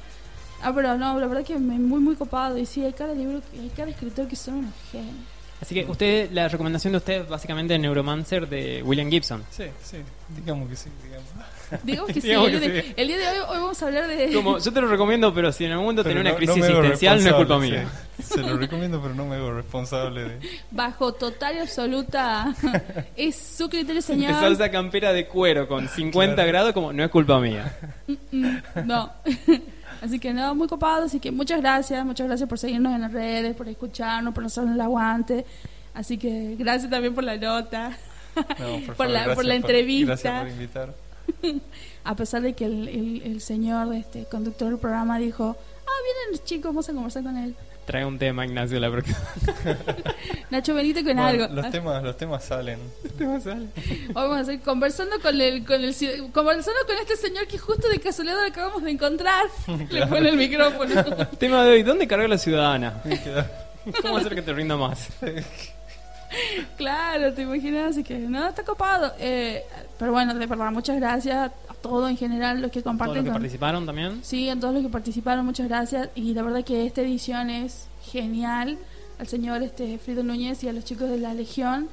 Ah, 0.64 0.72
pero 0.72 0.96
no, 0.96 1.18
la 1.18 1.26
verdad 1.26 1.44
que 1.44 1.58
me 1.58 1.76
muy, 1.76 1.98
muy 1.98 2.14
copado. 2.14 2.56
Y 2.56 2.64
sí, 2.66 2.84
hay 2.84 2.92
cada 2.92 3.12
libro, 3.14 3.42
hay 3.52 3.68
cada 3.76 3.90
escritor 3.90 4.28
que 4.28 4.36
son 4.36 4.54
unos 4.58 4.74
genios. 4.92 5.16
Así 5.62 5.76
que 5.76 5.84
usted, 5.88 6.28
la 6.32 6.48
recomendación 6.48 6.92
de 6.92 6.96
usted 6.98 7.22
es 7.22 7.28
básicamente 7.28 7.78
Neuromancer 7.78 8.48
de 8.48 8.82
William 8.82 9.08
Gibson. 9.08 9.44
Sí, 9.48 9.62
sí, 9.80 9.98
digamos 10.36 10.68
que 10.68 10.74
sí, 10.74 10.90
digamos. 11.04 11.28
Digamos 11.84 12.08
que 12.12 12.14
sí. 12.20 12.26
Digamos 12.26 12.48
el, 12.48 12.54
que 12.54 12.60
día 12.66 12.74
de, 12.74 12.82
sí. 12.82 12.94
el 12.96 13.06
día 13.06 13.16
de 13.18 13.28
hoy, 13.28 13.46
hoy 13.48 13.58
vamos 13.58 13.80
a 13.80 13.86
hablar 13.86 14.08
de. 14.08 14.32
Como, 14.32 14.58
yo 14.58 14.72
te 14.72 14.80
lo 14.80 14.88
recomiendo, 14.88 15.32
pero 15.32 15.52
si 15.52 15.64
en 15.64 15.70
algún 15.70 15.84
momento 15.86 16.02
Pero 16.02 16.16
tenés 16.16 16.32
una 16.32 16.36
crisis 16.36 16.56
no 16.56 16.64
existencial, 16.66 17.22
no 17.22 17.30
es 17.30 17.34
culpa 17.36 17.58
mía. 17.60 17.88
sí. 18.18 18.24
Se 18.24 18.40
lo 18.40 18.56
recomiendo, 18.56 19.00
pero 19.00 19.14
no 19.14 19.24
me 19.24 19.36
hago 19.36 19.52
responsable 19.52 20.24
de... 20.24 20.38
Bajo 20.72 21.12
total 21.12 21.54
y 21.54 21.58
absoluta. 21.60 22.54
es 23.16 23.36
su 23.36 23.68
criterio, 23.70 24.02
señor. 24.02 24.30
Empezar 24.30 24.50
esa 24.50 24.70
campera 24.70 25.12
de 25.12 25.28
cuero 25.28 25.68
con 25.68 25.88
50 25.88 26.34
Claro. 26.34 26.48
grados, 26.48 26.72
como 26.72 26.92
no 26.92 27.04
es 27.04 27.10
culpa 27.10 27.38
mía. 27.38 27.72
Mm, 28.32 28.56
no. 28.84 29.12
Así 30.02 30.18
que 30.18 30.32
no, 30.34 30.54
muy 30.54 30.66
copado. 30.68 31.04
Así 31.04 31.20
que 31.20 31.30
muchas 31.30 31.60
gracias. 31.60 32.04
Muchas 32.04 32.26
gracias 32.26 32.48
por 32.48 32.58
seguirnos 32.58 32.92
en 32.94 33.00
las 33.02 33.12
redes, 33.12 33.54
por 33.56 33.68
escucharnos, 33.68 34.34
por 34.34 34.44
hacernos 34.44 34.74
el 34.74 34.80
aguante. 34.80 35.46
Así 35.94 36.18
que 36.18 36.56
gracias 36.58 36.90
también 36.90 37.14
por 37.14 37.22
la 37.24 37.36
nota. 37.36 37.96
No, 38.36 38.42
Por 38.56 38.56
por, 38.86 38.96
favor, 38.96 39.06
la- 39.12 39.12
gracias 39.20 39.34
por 39.36 39.44
la 39.44 39.54
entrevista. 39.54 40.06
Gracias 40.06 40.40
por 40.42 40.48
invitar. 40.50 40.94
A 42.04 42.16
pesar 42.16 42.42
de 42.42 42.52
que 42.54 42.64
el, 42.64 42.88
el- 42.88 43.22
el 43.24 43.40
señor, 43.40 43.94
este 43.94 44.24
conductor 44.24 44.68
del 44.70 44.78
programa, 44.78 45.18
dijo: 45.18 45.56
Ah, 45.86 45.90
vienen 46.04 46.32
los 46.32 46.44
chicos, 46.44 46.64
vamos 46.72 46.88
a 46.88 46.92
conversar 46.92 47.22
con 47.22 47.36
él. 47.36 47.54
Trae 47.84 48.04
un 48.04 48.18
tema, 48.18 48.46
Ignacio, 48.46 48.78
la 48.78 48.90
próxima. 48.90 49.18
Nacho 50.50 50.72
Benito 50.74 51.02
con 51.02 51.16
Bueno, 51.16 51.24
algo. 51.24 51.48
Los 51.48 51.70
temas, 51.70 52.02
los 52.02 52.16
temas 52.16 52.44
salen. 52.44 52.78
Hoy 53.18 53.26
vamos 54.14 54.36
a 54.36 54.40
hacer 54.40 54.60
conversando 54.60 55.18
con 55.20 55.40
el, 55.40 55.64
con 55.64 55.82
el 55.82 55.94
conversando 56.32 56.80
con 56.86 56.96
este 56.98 57.16
señor 57.16 57.46
que 57.48 57.58
justo 57.58 57.88
de 57.88 57.98
casualidad 57.98 58.36
lo 58.40 58.46
acabamos 58.46 58.82
de 58.84 58.92
encontrar. 58.92 59.46
Le 59.90 60.06
pone 60.06 60.28
el 60.28 60.36
micrófono. 60.36 61.26
Tema 61.38 61.64
de 61.64 61.72
hoy, 61.72 61.82
¿dónde 61.82 62.06
carga 62.06 62.28
la 62.28 62.38
ciudadana? 62.38 63.02
¿Cómo 64.00 64.18
hacer 64.18 64.34
que 64.36 64.42
te 64.42 64.52
rinda 64.52 64.76
más? 64.76 65.08
claro, 66.76 67.34
te 67.34 67.42
imaginas, 67.42 67.90
así 67.90 68.04
que 68.04 68.16
no, 68.16 68.48
está 68.48 68.62
copado. 68.62 69.12
Eh, 69.18 69.64
pero 69.98 70.12
bueno, 70.12 70.34
de 70.34 70.46
verdad, 70.46 70.70
muchas 70.70 70.96
gracias 70.96 71.50
a 71.82 71.88
todos 71.88 72.08
en 72.10 72.16
general 72.16 72.60
los 72.62 72.70
que 72.70 72.80
Todos 72.80 72.94
los 72.94 73.00
comparten 73.00 73.24
que 73.24 73.30
participaron 73.32 73.84
también. 73.86 74.20
Sí, 74.22 74.48
a 74.48 74.58
todos 74.58 74.72
los 74.74 74.82
que 74.82 74.88
participaron, 74.88 75.44
muchas 75.44 75.68
gracias. 75.68 76.08
Y 76.14 76.32
la 76.34 76.42
verdad 76.42 76.64
que 76.64 76.86
esta 76.86 77.00
edición 77.02 77.50
es 77.50 77.86
genial. 78.04 78.78
Al 79.18 79.26
señor 79.28 79.62
este 79.62 79.98
Frido 79.98 80.22
Núñez 80.22 80.62
y 80.64 80.68
a 80.68 80.72
los 80.72 80.84
chicos 80.84 81.08
de 81.10 81.18
la 81.18 81.34
Legión 81.34 81.88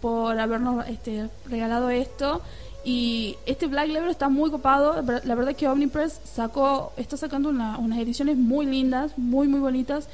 por 0.00 0.38
habernos 0.38 0.86
este, 0.88 1.28
regalado 1.48 1.90
esto. 1.90 2.40
Y 2.84 3.36
este 3.46 3.66
Black 3.66 3.88
Label 3.88 4.10
está 4.10 4.28
muy 4.28 4.50
copado. 4.50 5.02
La 5.24 5.34
verdad 5.34 5.54
que 5.54 5.68
Omnipress 5.68 6.20
sacó, 6.24 6.92
está 6.96 7.16
sacando 7.16 7.48
una- 7.48 7.78
unas 7.78 7.98
ediciones 7.98 8.36
muy 8.36 8.64
lindas, 8.66 9.12
muy, 9.18 9.48
muy 9.48 9.60
bonitas. 9.60 10.08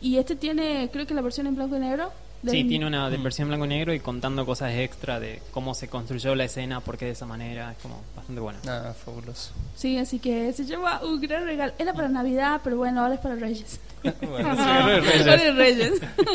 Y 0.00 0.16
este 0.18 0.36
tiene, 0.36 0.90
creo 0.92 1.06
que 1.06 1.14
la 1.14 1.22
versión 1.22 1.46
en 1.46 1.54
blanco 1.54 1.76
y 1.76 1.80
negro. 1.80 2.10
Sí, 2.50 2.58
Del- 2.58 2.68
tiene 2.68 2.86
una 2.86 3.08
de 3.10 3.16
versión 3.18 3.48
blanco 3.48 3.64
y 3.64 3.68
negro 3.68 3.92
y 3.94 4.00
contando 4.00 4.44
cosas 4.46 4.72
extra 4.74 5.18
de 5.20 5.40
cómo 5.52 5.74
se 5.74 5.88
construyó 5.88 6.34
la 6.34 6.44
escena, 6.44 6.80
por 6.80 6.96
qué 6.96 7.06
de 7.06 7.10
esa 7.12 7.26
manera. 7.26 7.72
Es 7.72 7.78
como 7.78 8.02
bastante 8.14 8.40
bueno. 8.40 8.58
Nada, 8.64 8.94
fabuloso. 8.94 9.52
Sí, 9.74 9.98
así 9.98 10.18
que 10.18 10.52
se 10.52 10.64
lleva 10.64 11.00
un 11.04 11.20
gran 11.20 11.44
regalo. 11.44 11.72
Era 11.78 11.92
para 11.92 12.08
Navidad, 12.08 12.60
pero 12.64 12.76
bueno, 12.76 13.02
ahora 13.02 13.14
es 13.14 13.20
para 13.20 13.34
Reyes. 13.36 13.80
Bueno, 14.20 14.54
Reyes. 14.54 15.24
llegó 15.24 15.30
Ahora 15.30 15.42
es 15.48 15.56
Reyes. 15.56 15.92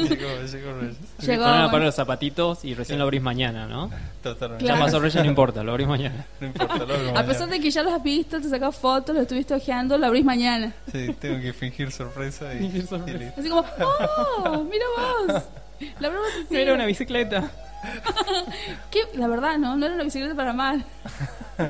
Llegó, 0.10 0.28
llegó 0.46 0.80
Reyes. 0.82 0.98
Llegó, 1.22 1.44
bueno. 1.46 1.72
parar 1.72 1.86
los 1.86 1.96
zapatitos 1.96 2.66
y 2.66 2.74
recién 2.74 2.98
lo 3.00 3.06
abrís 3.06 3.22
mañana, 3.22 3.66
¿no? 3.66 3.90
Totalmente. 4.22 4.66
Claro. 4.66 4.80
Ya 4.80 4.86
pasó 4.86 5.00
Reyes, 5.00 5.16
no 5.24 5.26
importa, 5.30 5.64
lo 5.64 5.72
abrís 5.72 5.88
mañana. 5.88 6.26
No 6.42 6.48
importa, 6.48 6.78
lo 6.80 6.94
hago 6.96 7.10
A 7.18 7.24
pesar 7.24 7.42
mañana. 7.42 7.48
de 7.54 7.60
que 7.62 7.72
ya 7.72 7.84
los 7.84 7.94
has 7.94 8.04
visto, 8.04 8.42
te 8.42 8.50
sacas 8.50 8.76
fotos, 8.76 9.16
los 9.16 9.22
estuviste 9.22 9.54
ojeando, 9.54 9.98
lo 9.98 10.06
abrís 10.08 10.26
mañana. 10.26 10.74
Sí, 10.92 11.16
tengo 11.22 11.40
que 11.42 11.54
fingir 11.54 11.92
sorpresa 11.94 12.54
y, 12.54 12.58
Fingir 12.60 12.88
sorpresa. 12.88 13.34
y. 13.38 13.40
Así 13.40 13.50
como, 13.50 13.62
¡oh! 13.62 14.64
¡Mira 14.70 14.86
vos! 15.28 15.44
La 16.00 16.10
broma 16.10 16.26
se 16.36 16.46
sigue. 16.48 16.62
Era 16.62 16.74
una 16.74 16.86
bicicleta. 16.86 17.52
¿Qué? 18.92 19.00
La 19.16 19.28
verdad, 19.28 19.58
¿no? 19.58 19.76
No 19.76 19.86
era 19.86 19.96
una 19.96 20.04
bicicleta 20.04 20.36
para 20.36 20.54
mal. 20.54 20.86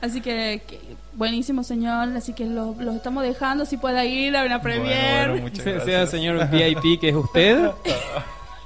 así 0.00 0.20
que, 0.20 0.62
que 0.66 0.80
buenísimo, 1.14 1.62
señor. 1.64 2.16
Así 2.16 2.32
que 2.32 2.44
lo, 2.46 2.74
lo 2.78 2.92
estamos 2.92 3.22
dejando. 3.24 3.66
Si 3.66 3.76
pueda 3.76 4.04
ir 4.04 4.36
a 4.36 4.44
una 4.44 4.62
premier. 4.62 5.30
Bueno, 5.30 5.48
bueno. 5.62 5.84
Sea 5.84 6.06
señor 6.06 6.48
VIP 6.82 7.00
que 7.00 7.08
es 7.08 7.14
usted. 7.16 7.70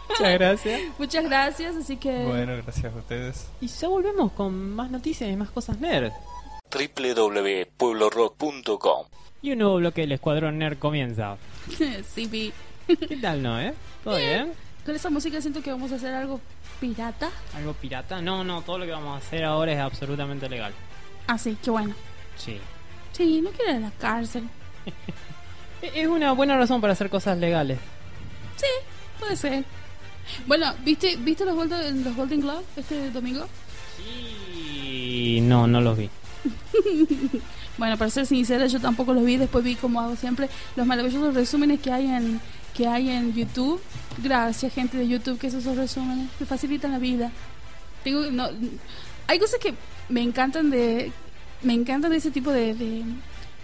Muchas 0.09 0.33
gracias. 0.35 0.81
Muchas 0.99 1.25
gracias. 1.25 1.77
Así 1.77 1.97
que, 1.97 2.25
Bueno, 2.25 2.57
gracias 2.63 2.93
a 2.93 2.97
ustedes. 2.99 3.47
Y 3.61 3.69
ya 3.69 3.89
volvemos 3.89 4.33
con 4.33 4.75
más 4.75 4.91
noticias 4.91 5.31
y 5.31 5.37
más 5.37 5.49
cosas 5.51 5.79
nerd. 5.81 6.13
www.pueblorock.com 6.71 9.07
Y 9.43 9.53
un 9.53 9.59
nuevo 9.59 9.77
bloque 9.77 10.01
del 10.03 10.13
Escuadrón 10.13 10.59
Nerd 10.59 10.79
comienza. 10.79 11.37
sí, 12.07 12.27
vi. 12.27 12.53
¿Qué 12.89 13.17
tal, 13.17 13.43
no, 13.43 13.61
eh? 13.61 13.75
¿Todo 14.03 14.17
bien? 14.17 14.53
Con 14.85 14.95
esa 14.95 15.11
música 15.11 15.41
siento 15.41 15.63
que 15.63 15.71
vamos 15.71 15.93
a 15.93 15.97
hacer 15.97 16.15
algo 16.15 16.41
pirata. 16.81 17.29
¿Algo 17.55 17.75
pirata? 17.75 18.23
No, 18.23 18.45
no, 18.45 18.63
todo 18.63 18.79
lo 18.79 18.87
que 18.87 18.93
vamos 18.93 19.15
a 19.15 19.19
hacer 19.19 19.45
ahora 19.45 19.73
es 19.73 19.79
absolutamente 19.79 20.49
legal. 20.49 20.73
Así 21.27 21.57
que 21.63 21.71
bueno. 21.71 21.95
Sí. 22.37 22.59
Sí, 23.13 23.41
no 23.43 23.51
quiero 23.51 23.73
ir 23.73 23.77
a 23.77 23.81
la 23.81 23.91
cárcel. 23.93 24.45
Es 25.81 26.09
una 26.09 26.33
buena 26.33 26.57
razón 26.57 26.81
para 26.81 26.95
hacer 26.95 27.09
cosas 27.09 27.39
legales. 27.39 27.79
Sí, 28.57 28.67
puede 29.21 29.37
ser. 29.37 29.65
Bueno, 30.45 30.75
¿viste, 30.85 31.15
¿viste 31.17 31.45
los, 31.45 31.55
Golden, 31.55 32.03
los 32.03 32.17
Golden 32.17 32.41
Globes 32.41 32.67
este 32.77 33.13
domingo? 33.13 33.47
Sí. 33.97 35.41
No, 35.41 35.69
no 35.69 35.81
los 35.81 35.97
vi. 35.97 36.11
Bueno, 37.79 37.97
para 37.97 38.11
ser 38.11 38.27
sincera, 38.27 38.67
yo 38.67 38.81
tampoco 38.81 39.15
los 39.15 39.25
vi. 39.25 39.37
Después 39.37 39.63
vi, 39.63 39.77
como 39.77 40.01
hago 40.01 40.17
siempre, 40.17 40.49
los 40.75 40.85
maravillosos 40.85 41.33
resúmenes 41.33 41.79
que 41.79 41.93
hay 41.93 42.07
en 42.07 42.41
que 42.79 42.87
hay 42.87 43.11
en 43.11 43.35
YouTube. 43.35 43.81
Gracias, 44.23 44.73
gente 44.73 44.97
de 44.97 45.09
YouTube, 45.09 45.37
que 45.37 45.49
esos 45.49 45.65
resúmenes 45.65 46.29
me 46.39 46.47
facilitan 46.47 46.93
la 46.93 47.01
vida. 47.01 47.33
Tengo, 48.05 48.31
no, 48.31 48.49
hay 49.27 49.39
cosas 49.41 49.59
que 49.59 49.75
me 50.09 50.23
encantan 50.23 50.71
de 50.71 51.11
me 51.61 51.73
encantan 51.73 52.13
de 52.13 52.19
ese 52.19 52.31
tipo 52.31 52.53
de, 52.53 52.75
de, 52.75 53.03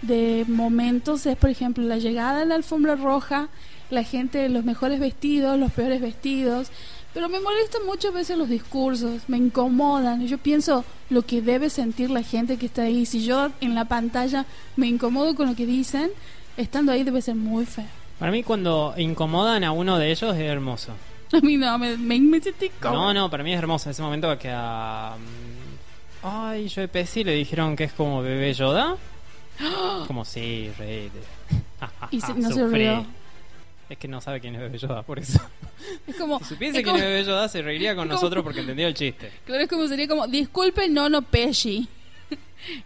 de 0.01 0.43
momentos. 0.49 1.25
Es, 1.25 1.37
por 1.37 1.49
ejemplo, 1.49 1.81
la 1.85 1.97
llegada 1.97 2.41
a 2.41 2.45
la 2.45 2.55
alfombra 2.55 2.97
roja, 2.97 3.47
la 3.89 4.03
gente, 4.03 4.49
los 4.49 4.65
mejores 4.65 4.99
vestidos, 4.99 5.57
los 5.57 5.71
peores 5.71 6.01
vestidos. 6.01 6.67
Pero 7.13 7.29
me 7.29 7.39
molestan 7.39 7.85
muchas 7.85 8.13
veces 8.13 8.37
los 8.37 8.49
discursos, 8.49 9.21
me 9.29 9.37
incomodan. 9.37 10.27
Yo 10.27 10.37
pienso 10.37 10.83
lo 11.09 11.21
que 11.21 11.41
debe 11.41 11.69
sentir 11.69 12.09
la 12.09 12.21
gente 12.21 12.57
que 12.57 12.65
está 12.65 12.81
ahí. 12.81 13.05
Si 13.05 13.23
yo 13.23 13.49
en 13.61 13.75
la 13.75 13.85
pantalla 13.85 14.45
me 14.75 14.87
incomodo 14.87 15.35
con 15.35 15.47
lo 15.47 15.55
que 15.55 15.65
dicen, 15.65 16.11
estando 16.57 16.91
ahí 16.91 17.05
debe 17.05 17.21
ser 17.21 17.35
muy 17.35 17.65
feo. 17.65 18.04
Para 18.19 18.31
mí, 18.31 18.43
cuando 18.43 18.93
incomodan 18.97 19.63
a 19.63 19.71
uno 19.71 19.97
de 19.99 20.11
ellos, 20.11 20.35
es 20.35 20.41
hermoso. 20.41 20.93
A 21.33 21.39
mí 21.41 21.57
no, 21.57 21.77
me, 21.77 21.97
me, 21.97 22.19
me 22.19 22.39
sentí 22.39 22.71
No, 22.81 23.13
no, 23.13 23.29
para 23.29 23.43
mí 23.43 23.51
es 23.53 23.59
hermoso. 23.59 23.89
Ese 23.89 24.01
momento 24.01 24.37
que 24.39 24.49
a. 24.53 25.15
mm, 25.17 26.25
Ay, 26.27 26.69
Joe 26.73 26.87
Pesci 26.87 27.23
le 27.23 27.33
dijeron 27.33 27.75
que 27.75 27.83
es 27.85 27.93
como 27.93 28.21
bebé 28.21 28.53
Yoda. 28.53 28.95
Como 30.07 30.25
sí, 30.25 30.69
rey. 30.77 31.09
Y 32.11 32.19
se- 32.19 32.33
no 32.33 32.51
se 32.51 32.67
rió. 32.67 33.05
Es 33.89 33.97
que 33.97 34.07
no 34.07 34.19
sabe 34.19 34.41
quién 34.41 34.55
es 34.55 34.61
bebé 34.61 34.77
Yoda, 34.77 35.01
por 35.03 35.19
eso. 35.19 35.39
Es 36.07 36.15
como, 36.15 36.39
Si 36.39 36.45
supiese 36.45 36.79
es 36.79 36.83
quién 36.83 36.95
es 36.95 37.01
bebé 37.03 37.23
Yoda, 37.23 37.47
se 37.47 37.61
reiría 37.61 37.95
con 37.95 38.05
como- 38.07 38.15
nosotros 38.15 38.43
porque 38.43 38.61
entendió 38.61 38.87
el 38.87 38.93
chiste. 38.95 39.31
Claro, 39.45 39.63
es 39.63 39.69
como 39.69 39.87
sería 39.87 40.07
como, 40.07 40.27
disculpe, 40.27 40.89
no, 40.89 41.07
no, 41.09 41.21
Pesci. 41.21 41.87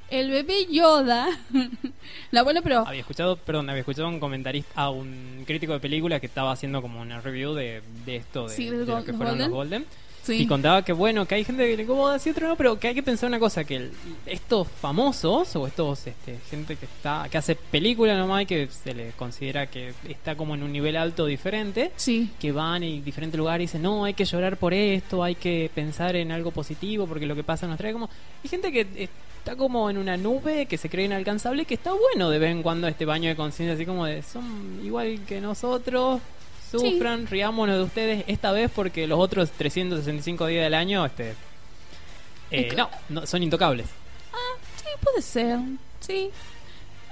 El 0.09 0.29
bebé 0.31 0.65
Yoda. 0.71 1.27
La 2.31 2.43
buena, 2.43 2.61
pero 2.61 2.87
Había 2.87 3.01
escuchado, 3.01 3.37
perdón, 3.37 3.69
había 3.69 3.79
escuchado 3.81 4.07
a 4.07 4.11
un 4.11 4.19
comentarista, 4.19 4.69
a 4.75 4.89
un 4.89 5.43
crítico 5.45 5.73
de 5.73 5.79
película 5.79 6.19
que 6.19 6.25
estaba 6.27 6.51
haciendo 6.51 6.81
como 6.81 7.01
una 7.01 7.21
review 7.21 7.53
de, 7.53 7.81
de 8.05 8.15
esto, 8.17 8.47
de, 8.47 8.55
Sí, 8.55 8.69
del 8.69 8.85
de 8.85 8.93
lo 8.93 9.03
que 9.03 9.13
fueron 9.13 9.37
Golden. 9.37 9.49
los 9.49 9.55
Golden. 9.55 9.85
Sí. 10.23 10.41
Y 10.43 10.47
contaba 10.47 10.83
que 10.83 10.93
bueno, 10.93 11.25
que 11.25 11.35
hay 11.35 11.43
gente 11.43 11.67
que 11.67 11.75
le 11.77 11.83
incomoda 11.83 12.15
así 12.15 12.29
otro 12.29 12.47
no, 12.47 12.55
pero 12.55 12.79
que 12.79 12.87
hay 12.89 12.95
que 12.95 13.03
pensar 13.03 13.27
una 13.27 13.39
cosa, 13.39 13.63
que 13.63 13.75
el- 13.77 13.91
estos 14.25 14.67
famosos 14.67 15.55
o 15.55 15.67
estos 15.67 16.07
este, 16.07 16.37
gente 16.49 16.75
que 16.75 16.85
está 16.85 17.27
que 17.31 17.37
hace 17.37 17.55
películas 17.55 18.17
nomás 18.17 18.43
y 18.43 18.45
que 18.45 18.67
se 18.67 18.93
le 18.93 19.11
considera 19.11 19.67
que 19.67 19.93
está 20.07 20.35
como 20.35 20.55
en 20.55 20.63
un 20.63 20.71
nivel 20.71 20.95
alto 20.97 21.25
diferente, 21.25 21.91
Sí, 21.95 22.29
que 22.39 22.51
van 22.51 22.83
en 22.83 23.03
diferentes 23.03 23.37
lugares 23.37 23.63
y 23.63 23.67
dicen, 23.67 23.81
"No, 23.81 24.03
hay 24.05 24.13
que 24.13 24.25
llorar 24.25 24.57
por 24.57 24.73
esto, 24.73 25.23
hay 25.23 25.35
que 25.35 25.69
pensar 25.73 26.15
en 26.15 26.31
algo 26.31 26.51
positivo 26.51 27.07
porque 27.07 27.25
lo 27.25 27.35
que 27.35 27.43
pasa 27.43 27.67
nos 27.67 27.77
trae 27.77 27.93
como 27.93 28.09
hay 28.43 28.49
gente 28.49 28.71
que 28.71 29.09
está 29.39 29.55
como 29.55 29.89
en 29.89 29.97
una 29.97 30.17
nube 30.17 30.65
que 30.65 30.77
se 30.77 30.89
cree 30.89 31.05
inalcanzable 31.05 31.65
que 31.65 31.73
está 31.75 31.91
bueno 31.93 32.29
de 32.29 32.39
vez 32.39 32.51
en 32.51 32.61
cuando 32.61 32.87
este 32.87 33.05
baño 33.05 33.29
de 33.29 33.35
conciencia 33.35 33.73
así 33.75 33.85
como 33.85 34.05
de 34.05 34.21
son 34.21 34.81
igual 34.83 35.19
que 35.27 35.39
nosotros 35.41 36.21
sufran, 36.71 37.25
riámonos 37.27 37.77
de 37.77 37.83
ustedes 37.83 38.23
esta 38.27 38.51
vez 38.51 38.69
porque 38.73 39.07
los 39.07 39.19
otros 39.19 39.51
365 39.51 40.45
días 40.47 40.63
del 40.63 40.73
año 40.73 41.05
este 41.05 41.35
eh, 42.51 42.73
no, 42.75 42.89
no, 43.09 43.25
son 43.27 43.43
intocables. 43.43 43.87
sí, 44.77 44.87
puede 45.03 45.21
ser. 45.21 45.59
Sí. 45.99 46.29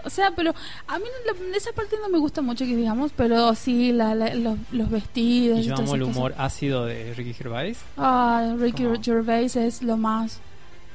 O 0.03 0.09
sea, 0.09 0.31
pero 0.35 0.53
a 0.87 0.99
mí 0.99 1.05
la- 1.25 1.57
esa 1.57 1.71
parte 1.73 1.95
no 2.01 2.07
me 2.09 2.17
gusta 2.17 2.41
mucho 2.41 2.65
que 2.65 2.75
digamos, 2.75 3.11
pero 3.15 3.53
sí, 3.55 3.91
la, 3.91 4.15
la- 4.15 4.33
los, 4.35 4.57
los 4.71 4.89
vestidos. 4.89 5.59
Y 5.59 5.63
yo 5.63 5.75
todas 5.75 5.89
amo 5.89 5.95
el 5.95 6.03
humor 6.03 6.33
ácido 6.37 6.85
de 6.85 7.13
Ricky 7.13 7.33
Gervais. 7.33 7.77
Ah, 7.97 8.55
Ricky 8.57 8.83
Gervais 9.03 9.55
es 9.55 9.81
lo 9.83 9.97
más. 9.97 10.39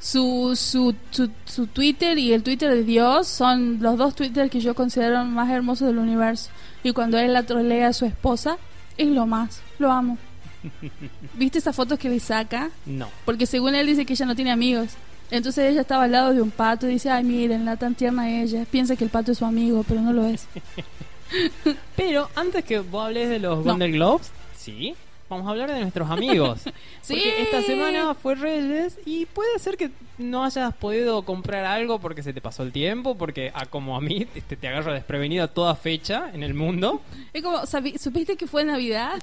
Su, 0.03 0.57
su, 0.57 0.97
su, 1.13 1.31
su 1.45 1.69
Twitter 1.69 2.19
y 2.19 2.33
el 2.33 2.43
Twitter 2.43 2.75
de 2.75 2.83
Dios 2.83 3.29
son 3.29 3.79
los 3.81 3.97
dos 3.97 4.17
Twitter 4.17 4.51
que 4.51 4.59
yo 4.61 4.75
considero 4.75 5.25
más 5.25 5.49
hermosos 5.49 5.87
del 5.87 5.99
universo. 5.99 6.51
Y 6.83 6.93
cuando 6.93 7.19
él 7.19 7.33
la 7.33 7.45
trolea 7.45 7.89
a 7.89 7.93
su 7.93 8.05
esposa, 8.05 8.59
Es 8.97 9.07
lo 9.09 9.27
más, 9.27 9.63
lo 9.79 9.91
amo. 9.93 10.19
¿Viste 11.35 11.59
esas 11.59 11.75
fotos 11.77 11.99
que 11.99 12.09
le 12.09 12.19
saca? 12.21 12.71
No. 12.85 13.09
Porque 13.25 13.47
según 13.47 13.75
él 13.77 13.87
dice 13.87 14.05
que 14.05 14.15
ella 14.15 14.27
no 14.27 14.35
tiene 14.35 14.51
amigos. 14.51 14.91
Entonces 15.31 15.71
ella 15.71 15.81
estaba 15.83 16.05
al 16.05 16.13
lado 16.13 16.35
de 16.35 16.43
un 16.43 16.51
pato 16.51 16.87
y 16.89 16.95
dice, 16.95 17.09
ay 17.11 17.23
miren, 17.25 17.65
la 17.65 17.77
tan 17.77 17.95
tierna 17.95 18.29
ella. 18.43 18.67
Piensa 18.71 18.97
que 18.97 19.05
el 19.05 19.11
pato 19.11 19.33
es 19.33 19.39
su 19.39 19.45
amigo, 19.47 19.85
pero 19.89 20.01
no 20.03 20.13
lo 20.13 20.27
es. 20.27 20.47
Pero 21.97 22.29
antes 22.35 22.63
que 22.65 22.81
vos 22.81 23.07
hables 23.07 23.31
de 23.31 23.39
los 23.39 23.65
No. 23.65 23.73
Golden 23.73 23.93
Globes, 23.93 24.31
sí, 24.55 24.95
vamos 25.33 25.47
a 25.49 25.51
hablar 25.51 25.73
de 25.73 25.81
nuestros 25.81 26.11
amigos. 26.11 26.61
Sí. 27.03 27.15
Porque 27.15 27.43
esta 27.43 27.63
semana 27.63 28.15
fue 28.15 28.37
Reyes 28.37 28.97
y 29.05 29.27
puede 29.27 29.59
ser 29.59 29.77
que 29.77 29.91
no 30.19 30.45
hayas 30.45 30.73
podido 30.75 31.23
comprar 31.25 31.65
algo 31.65 31.99
porque 31.99 32.23
se 32.23 32.33
te 32.33 32.41
pasó 32.41 32.63
el 32.63 32.71
tiempo, 32.71 33.17
porque 33.17 33.51
a 33.55 33.67
como 33.67 33.97
a 33.97 34.01
mí 34.01 34.29
este, 34.37 34.57
te 34.57 34.69
agarra 34.69 34.93
desprevenido 34.95 35.43
a 35.45 35.49
toda 35.49 35.75
fecha 35.75 36.31
en 36.33 36.45
el 36.45 36.55
mundo. 36.55 37.03
Es 37.33 37.43
como, 37.43 37.59
¿sabi- 37.67 37.99
¿supiste 37.99 38.37
que 38.37 38.47
fue 38.47 38.65
Navidad? 38.65 39.21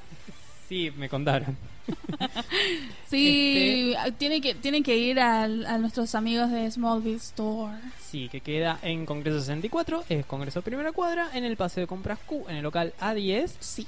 Sí, 0.68 0.92
me 0.98 1.08
contaron. 1.08 1.56
Sí, 3.08 3.96
tiene 4.20 4.42
que 4.42 4.54
tienen 4.56 4.84
que 4.84 4.96
ir 4.96 5.20
al- 5.20 5.66
a, 5.66 5.78
nuestros 5.78 6.14
amigos 6.16 6.52
de 6.52 6.70
Smallville 6.70 7.16
Store. 7.18 7.74
Sí, 8.00 8.30
que 8.30 8.42
queda 8.42 8.78
en 8.84 9.06
Congreso 9.06 9.40
64, 9.40 10.04
es 10.10 10.26
Congreso 10.26 10.62
Primera 10.62 10.92
Cuadra, 10.92 11.30
en 11.34 11.44
el 11.44 11.58
Paseo 11.58 11.82
de 11.82 11.88
Compras 11.88 12.20
Q, 12.26 12.46
en 12.50 12.58
el 12.58 12.64
local 12.64 12.94
A10. 13.00 13.50
Sí. 13.60 13.88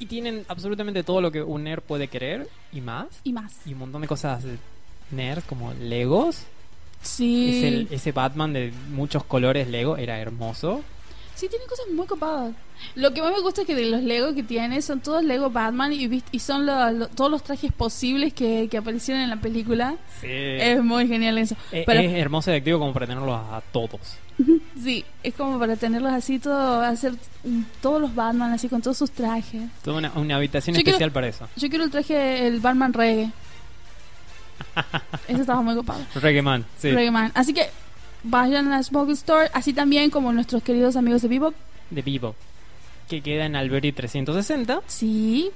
Y 0.00 0.06
tienen 0.06 0.44
absolutamente 0.48 1.04
todo 1.04 1.20
lo 1.20 1.30
que 1.30 1.42
un 1.42 1.62
nerd 1.64 1.82
puede 1.82 2.08
querer 2.08 2.48
y 2.72 2.80
más. 2.80 3.06
Y 3.22 3.32
más. 3.32 3.52
Y 3.66 3.74
un 3.74 3.78
montón 3.80 4.02
de 4.02 4.08
cosas 4.08 4.42
nerd 5.12 5.44
como 5.44 5.72
Legos. 5.74 6.42
Sí. 7.02 7.50
Es 7.58 7.64
el- 7.64 7.88
ese 7.92 8.10
Batman 8.12 8.52
de 8.52 8.72
muchos 8.90 9.22
colores 9.24 9.68
Lego 9.68 9.96
era 9.96 10.18
hermoso. 10.18 10.82
Sí, 11.34 11.48
tiene 11.48 11.64
cosas 11.66 11.86
muy 11.94 12.06
copadas. 12.06 12.52
Lo 12.94 13.12
que 13.14 13.22
más 13.22 13.32
me 13.32 13.40
gusta 13.40 13.62
es 13.62 13.66
que 13.66 13.74
de 13.74 13.86
los 13.86 14.02
Lego 14.02 14.34
que 14.34 14.42
tiene 14.42 14.80
son 14.82 15.00
todos 15.00 15.22
Lego 15.24 15.50
Batman 15.50 15.92
y, 15.92 16.22
y 16.32 16.38
son 16.38 16.66
lo- 16.66 16.90
lo- 16.92 17.08
todos 17.08 17.30
los 17.30 17.42
trajes 17.42 17.72
posibles 17.72 18.32
que, 18.34 18.68
que 18.70 18.76
aparecieron 18.78 19.22
en 19.22 19.30
la 19.30 19.36
película. 19.36 19.96
Sí. 20.20 20.26
Es 20.30 20.82
muy 20.82 21.06
genial 21.08 21.38
eso. 21.38 21.56
Eh, 21.72 21.84
Pero 21.86 22.00
es 22.00 22.12
hermoso 22.12 22.50
y 22.52 22.56
activo 22.56 22.78
como 22.78 22.92
para 22.92 23.06
tenerlos 23.06 23.34
a 23.36 23.62
todos. 23.72 24.00
sí, 24.82 25.04
es 25.22 25.34
como 25.34 25.58
para 25.58 25.76
tenerlos 25.76 26.12
así, 26.12 26.38
todo, 26.38 26.80
hacer 26.80 27.14
todos 27.82 28.00
los 28.00 28.14
Batman 28.14 28.52
así 28.52 28.68
con 28.68 28.80
todos 28.82 28.96
sus 28.98 29.10
trajes. 29.10 29.62
Toda 29.82 29.98
una, 29.98 30.12
una 30.16 30.36
habitación 30.36 30.74
Yo 30.74 30.82
quiero- 30.82 30.90
especial 30.96 31.12
para 31.12 31.28
eso. 31.28 31.48
Yo 31.56 31.68
quiero 31.70 31.84
el 31.84 31.90
traje, 31.90 32.46
el 32.46 32.60
Batman 32.60 32.92
Reggae. 32.92 33.30
Ese 35.28 35.40
estaba 35.40 35.62
muy 35.62 35.74
copado. 35.74 36.00
Reggae 36.16 36.42
Man, 36.42 36.64
sí. 36.78 36.90
Reggae 36.90 37.10
Man. 37.10 37.30
Así 37.34 37.52
que 37.52 37.68
vayan 38.22 38.72
a 38.72 38.82
Smoggle 38.82 39.14
Store, 39.14 39.48
así 39.52 39.72
también 39.72 40.10
como 40.10 40.32
nuestros 40.32 40.62
queridos 40.62 40.96
amigos 40.96 41.22
de 41.22 41.28
Bebop. 41.28 41.54
De 41.90 42.02
Vivo. 42.02 42.34
Que 43.08 43.20
queda 43.22 43.46
en 43.46 43.56
Alberti 43.56 43.92
360. 43.92 44.82
Sí, 44.86 45.50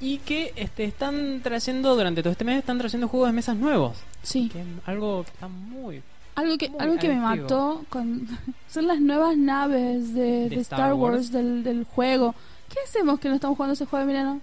Y 0.00 0.18
que 0.18 0.52
este, 0.56 0.84
están 0.84 1.40
trayendo, 1.42 1.94
durante 1.96 2.22
todo 2.22 2.32
este 2.32 2.44
mes, 2.44 2.58
están 2.58 2.78
trayendo 2.78 3.08
juegos 3.08 3.28
de 3.28 3.32
mesas 3.34 3.56
nuevos. 3.56 3.96
sí. 4.22 4.48
Que 4.52 4.62
algo 4.86 5.24
que 5.24 5.30
está 5.30 5.48
muy... 5.48 6.02
Algo 6.36 6.56
que, 6.56 6.70
Muy 6.70 6.80
algo 6.80 6.96
que 6.96 7.08
me 7.08 7.16
mató 7.16 7.84
con, 7.90 8.26
son 8.70 8.86
las 8.86 9.00
nuevas 9.00 9.36
naves 9.36 10.14
de, 10.14 10.48
de 10.48 10.56
Star 10.60 10.78
Star, 10.80 10.94
Wars, 10.94 11.14
Wars. 11.16 11.32
del, 11.32 11.62
del 11.64 11.84
juego. 11.84 12.34
¿Qué 12.72 12.78
hacemos 12.86 13.18
que 13.18 13.28
no 13.28 13.34
estamos 13.34 13.56
jugando 13.56 13.74
ese 13.74 13.84
juego, 13.86 14.04
Emiliano? 14.04 14.40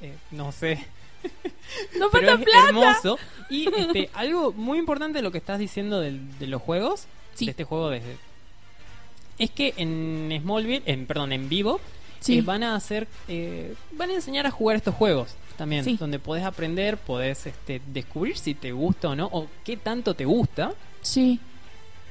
eh, 0.00 0.14
no 0.32 0.50
sé. 0.52 0.84
¡No 1.98 2.10
falta 2.10 2.32
es 2.34 2.40
plata! 2.44 2.68
hermoso. 2.68 3.18
Y 3.50 3.68
este, 3.68 4.10
algo 4.14 4.52
muy 4.52 4.78
importante 4.78 5.18
de 5.18 5.22
lo 5.22 5.30
que 5.32 5.38
estás 5.38 5.58
diciendo 5.58 6.00
de 6.00 6.18
los 6.46 6.62
juegos, 6.62 7.06
Sí. 7.34 7.44
de 7.46 7.50
este 7.50 7.64
juego 7.64 7.90
desde... 7.90 8.16
Es 9.38 9.50
que 9.50 9.74
en 9.76 10.30
Smallville, 10.42 10.82
en, 10.86 11.06
perdón, 11.06 11.32
en 11.32 11.48
vivo, 11.48 11.80
Sí. 12.20 12.38
eh, 12.38 12.42
van 12.42 12.62
a 12.62 12.74
hacer, 12.74 13.06
eh, 13.28 13.74
van 13.92 14.10
a 14.10 14.14
enseñar 14.14 14.46
a 14.46 14.50
jugar 14.50 14.76
estos 14.76 14.94
juegos 14.94 15.34
también, 15.58 15.84
Sí. 15.84 15.96
donde 15.98 16.18
podés 16.18 16.44
aprender, 16.44 16.96
podés 16.96 17.46
este, 17.46 17.80
descubrir 17.88 18.36
si 18.38 18.54
te 18.54 18.72
gusta 18.72 19.10
o 19.10 19.16
no, 19.16 19.26
o 19.32 19.46
qué 19.64 19.76
tanto 19.76 20.14
te 20.14 20.24
gusta. 20.24 20.72
Sí. 21.02 21.38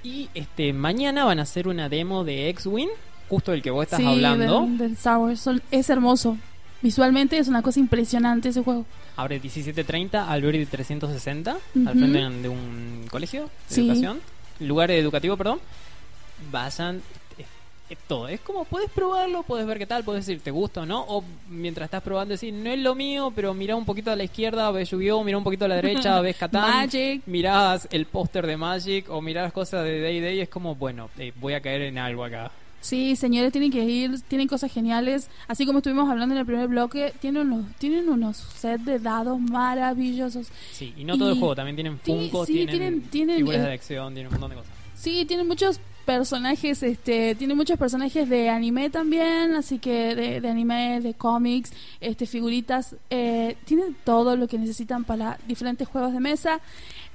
Y 0.04 0.30
este 0.36 0.72
mañana 0.74 1.26
van 1.26 1.40
a 1.40 1.42
hacer 1.44 1.68
una 1.68 1.90
demo 1.90 2.24
de 2.24 2.50
X-Wing, 2.50 2.90
justo 3.28 3.52
del 3.52 3.64
que 3.64 3.72
vos 3.72 3.84
estás 3.86 4.00
sí, 4.00 4.06
hablando. 4.06 4.68
Del. 4.78 4.96
Son- 4.98 5.62
es 5.72 5.90
hermoso. 5.90 6.38
Visualmente 6.90 7.40
es 7.40 7.48
una 7.48 7.64
cosa 7.64 7.80
impresionante 7.80 8.50
ese 8.50 8.62
juego. 8.64 8.86
Abre 9.18 9.42
17.30 9.42 10.28
al 10.28 10.44
Verde 10.44 10.68
360, 10.68 11.52
al 11.52 11.58
Ujú. 11.82 11.98
frente 11.98 12.20
de 12.44 12.48
un 12.48 13.08
colegio 13.10 13.46
de 13.46 13.50
Sí. 13.74 13.82
educación, 13.82 14.22
lugar 14.60 14.92
educativo, 14.92 15.36
perdón. 15.36 15.60
Vayan, 16.52 17.02
es, 17.40 17.46
es 17.90 17.98
todo. 18.08 18.28
Es 18.28 18.40
como 18.42 18.66
puedes 18.66 18.92
probarlo, 18.92 19.42
puedes 19.42 19.66
ver 19.66 19.80
qué 19.80 19.88
tal, 19.88 20.04
puedes 20.04 20.28
decir 20.28 20.44
te 20.44 20.52
gusta 20.52 20.82
o 20.82 20.86
no, 20.86 21.02
o 21.08 21.24
mientras 21.50 21.86
estás 21.88 22.04
probando 22.04 22.34
decir 22.34 22.54
no 22.54 22.70
es 22.70 22.78
lo 22.78 22.94
mío, 22.94 23.34
pero 23.36 23.56
mira 23.56 23.76
un 23.76 23.86
poquito 23.86 24.12
a 24.12 24.16
la 24.16 24.24
izquierda, 24.26 24.70
ves 24.70 24.92
Yu-Gi-Oh, 24.92 25.24
mira 25.24 25.40
un 25.40 25.44
poquito 25.44 25.66
a 25.66 25.68
la 25.68 25.78
derecha, 25.78 26.22
ves 26.22 26.36
Catán, 26.38 26.70
Magic. 26.70 27.24
mirás 27.26 27.88
el 27.90 28.06
póster 28.06 28.46
de 28.46 28.58
Magic 28.58 29.10
o 29.10 29.22
mirás 29.22 29.52
cosas 29.52 29.84
de 29.86 30.02
Day 30.02 30.20
Day, 30.22 30.40
es 30.40 30.50
como 30.50 30.76
bueno, 30.76 31.10
eh, 31.18 31.34
voy 31.38 31.54
a 31.56 31.62
caer 31.62 31.82
en 31.82 31.98
algo 31.98 32.24
acá. 32.24 32.52
Sí, 32.86 33.16
señores, 33.16 33.52
tienen 33.52 33.72
que 33.72 33.84
ir, 33.84 34.22
tienen 34.28 34.48
cosas 34.48 34.72
geniales. 34.72 35.28
Así 35.48 35.66
como 35.66 35.80
estuvimos 35.80 36.08
hablando 36.08 36.36
en 36.36 36.40
el 36.40 36.46
primer 36.46 36.68
bloque, 36.68 37.14
tienen 37.20 37.52
unos, 37.52 37.66
tienen 37.80 38.08
unos 38.10 38.38
sets 38.38 38.86
de 38.86 39.00
dados 39.00 39.40
maravillosos. 39.40 40.50
Sí, 40.72 40.94
y 40.96 41.04
no 41.04 41.18
todo 41.18 41.30
el 41.32 41.38
Y- 41.38 41.40
juego, 41.40 41.56
también 41.56 41.76
tienen 41.76 41.94
Sí, 42.04 42.12
Funkos, 42.12 42.46
sí, 42.46 42.54
tienen, 42.54 42.70
tienen- 42.78 43.02
tienen, 43.10 43.36
figuras 43.38 43.62
eh, 43.62 43.64
de 43.68 43.74
acción, 43.74 44.14
tienen 44.14 44.28
un 44.28 44.34
montón 44.40 44.52
de 44.52 44.56
cosas. 44.58 44.72
Sí, 44.94 45.26
tiene 45.26 45.44
muchos 45.44 45.80
personajes, 46.06 46.84
este, 46.84 47.34
tiene 47.34 47.56
muchos 47.56 47.80
personajes 47.80 48.30
de 48.30 48.50
anime 48.50 48.92
también, 48.92 49.56
así 49.56 49.80
que 49.80 50.14
de, 50.14 50.40
de 50.40 50.48
anime, 50.48 51.02
de 51.02 51.16
cómics, 51.16 51.74
este, 52.00 52.28
figuritas, 52.28 52.96
eh, 53.10 53.58
tienen 53.66 53.96
todo 54.04 54.36
lo 54.36 54.48
que 54.48 54.60
necesitan 54.60 55.06
para 55.06 55.40
diferentes 55.48 55.88
juegos 55.88 56.14
de 56.14 56.20
mesa, 56.20 56.60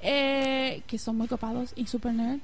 eh, 0.03 0.83
que 0.89 0.99
son 0.99 1.17
muy 1.17 1.29
copados 1.29 1.73
y 1.77 1.87
super 1.87 2.13
nerd. 2.13 2.41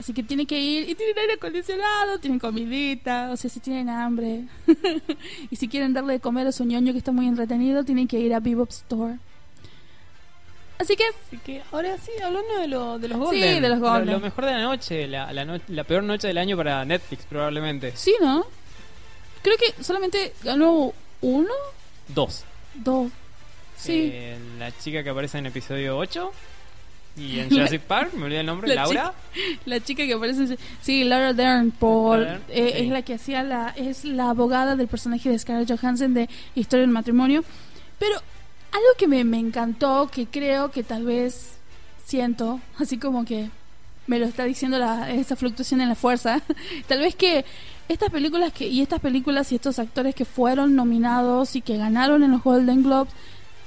Así 0.00 0.14
que 0.14 0.22
tienen 0.22 0.46
que 0.46 0.58
ir 0.58 0.88
y 0.88 0.94
tienen 0.94 1.18
aire 1.18 1.34
acondicionado, 1.34 2.18
tienen 2.18 2.38
comidita, 2.38 3.30
o 3.30 3.36
sea, 3.36 3.50
si 3.50 3.60
tienen 3.60 3.90
hambre. 3.90 4.44
y 5.50 5.56
si 5.56 5.68
quieren 5.68 5.92
darle 5.92 6.14
de 6.14 6.20
comer 6.20 6.46
a 6.46 6.52
su 6.52 6.64
ñoño 6.64 6.92
que 6.92 6.98
está 6.98 7.12
muy 7.12 7.28
entretenido, 7.28 7.84
tienen 7.84 8.08
que 8.08 8.18
ir 8.18 8.32
a 8.32 8.40
Bebop 8.40 8.70
Store. 8.70 9.18
Así 10.78 10.96
que 10.96 11.04
Así 11.26 11.36
que 11.44 11.62
ahora 11.70 11.98
sí, 11.98 12.10
hablando 12.24 12.58
de, 12.58 12.66
lo, 12.66 12.98
de 12.98 13.08
los 13.08 13.18
Sí, 13.28 13.36
Golden. 13.40 13.62
de 13.62 13.68
los 13.68 13.78
lo- 13.78 13.90
Golden. 13.90 14.12
Lo, 14.14 14.20
mejor 14.20 14.46
de 14.46 14.52
la 14.52 14.62
noche, 14.62 15.06
la, 15.06 15.30
la, 15.34 15.44
no- 15.44 15.60
la 15.68 15.84
peor 15.84 16.02
noche 16.02 16.28
del 16.28 16.38
año 16.38 16.56
para 16.56 16.82
Netflix, 16.86 17.24
probablemente. 17.26 17.92
Sí, 17.94 18.14
¿no? 18.22 18.46
Creo 19.42 19.56
que 19.58 19.82
solamente 19.84 20.32
ganó 20.42 20.94
uno, 21.20 21.52
Dos. 22.08 22.44
dos. 22.74 23.12
Sí. 23.76 24.08
Eh, 24.12 24.38
la 24.58 24.72
chica 24.78 25.02
que 25.04 25.10
aparece 25.10 25.36
en 25.38 25.46
episodio 25.46 25.98
8 25.98 26.32
y 27.16 27.40
en 27.40 27.50
Jurassic 27.50 27.82
Park, 27.82 28.14
me 28.14 28.24
olvidé 28.24 28.40
el 28.40 28.46
nombre, 28.46 28.68
la 28.68 28.74
Laura. 28.76 29.14
La 29.64 29.80
chica 29.80 30.04
que 30.04 30.14
aparece, 30.14 30.58
sí, 30.80 31.04
Laura 31.04 31.32
Dern, 31.32 31.70
por, 31.70 32.20
Dern, 32.20 32.42
eh, 32.48 32.72
sí. 32.76 32.82
es 32.84 32.88
la 32.88 33.02
que 33.02 33.14
hacía 33.14 33.42
la, 33.42 33.68
es 33.76 34.04
la 34.04 34.30
abogada 34.30 34.76
del 34.76 34.88
personaje 34.88 35.28
de 35.28 35.38
Scarlett 35.38 35.70
Johansson 35.70 36.14
de 36.14 36.28
Historia 36.54 36.82
del 36.82 36.90
Matrimonio. 36.90 37.44
Pero 37.98 38.16
algo 38.72 38.88
que 38.98 39.06
me, 39.06 39.24
me 39.24 39.38
encantó, 39.38 40.08
que 40.12 40.26
creo 40.26 40.70
que 40.70 40.82
tal 40.82 41.04
vez 41.04 41.58
siento, 42.04 42.60
así 42.78 42.98
como 42.98 43.24
que 43.24 43.50
me 44.06 44.18
lo 44.18 44.26
está 44.26 44.44
diciendo 44.44 44.78
la, 44.78 45.10
esa 45.10 45.36
fluctuación 45.36 45.80
en 45.80 45.88
la 45.88 45.94
fuerza, 45.94 46.42
tal 46.88 47.00
vez 47.00 47.14
que 47.14 47.44
estas 47.88 48.10
películas 48.10 48.52
que 48.52 48.68
y 48.68 48.80
estas 48.80 49.00
películas 49.00 49.50
y 49.52 49.56
estos 49.56 49.78
actores 49.78 50.14
que 50.14 50.24
fueron 50.24 50.74
nominados 50.76 51.56
y 51.56 51.60
que 51.60 51.76
ganaron 51.76 52.22
en 52.22 52.32
los 52.32 52.42
Golden 52.42 52.82
Globes, 52.82 53.12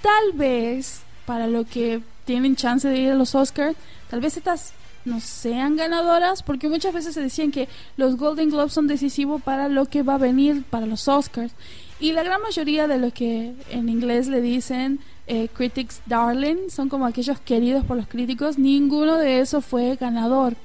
tal 0.01 0.34
vez 0.34 1.03
para 1.25 1.47
lo 1.47 1.65
que 1.65 2.01
tienen 2.26 2.56
chance 2.56 2.88
de 2.88 2.98
ir 2.98 3.12
a 3.12 3.16
los 3.16 3.36
Oscars, 3.36 3.76
tal 4.10 4.22
vez 4.22 4.38
estas 4.38 4.74
no 5.06 5.20
sean 5.20 5.76
ganadoras, 5.76 6.44
porque 6.44 6.70
muchas 6.70 6.94
veces 6.94 7.14
se 7.14 7.22
decían 7.22 7.52
que 7.52 7.68
los 7.98 8.16
Golden 8.18 8.50
Globes 8.50 8.74
son 8.74 8.88
decisivos 8.88 9.42
para 9.42 9.68
lo 9.68 9.86
que 9.86 10.04
va 10.04 10.16
a 10.16 10.18
venir 10.18 10.64
para 10.64 10.86
los 10.86 11.08
Oscars. 11.08 11.54
Y 12.00 12.12
la 12.12 12.24
gran 12.24 12.42
mayoría 12.42 12.88
de 12.88 12.98
los 12.98 13.14
que 13.14 13.54
en 13.70 13.90
inglés 13.90 14.28
le 14.28 14.42
dicen 14.42 15.00
eh, 15.26 15.48
critics 15.48 16.02
darling 16.06 16.70
son 16.70 16.90
como 16.90 17.06
aquellos 17.06 17.40
queridos 17.40 17.86
por 17.86 17.96
los 17.96 18.08
críticos, 18.08 18.58
ninguno 18.58 19.18
de 19.18 19.40
esos 19.40 19.64
fue 19.64 19.96
ganador. 19.96 20.56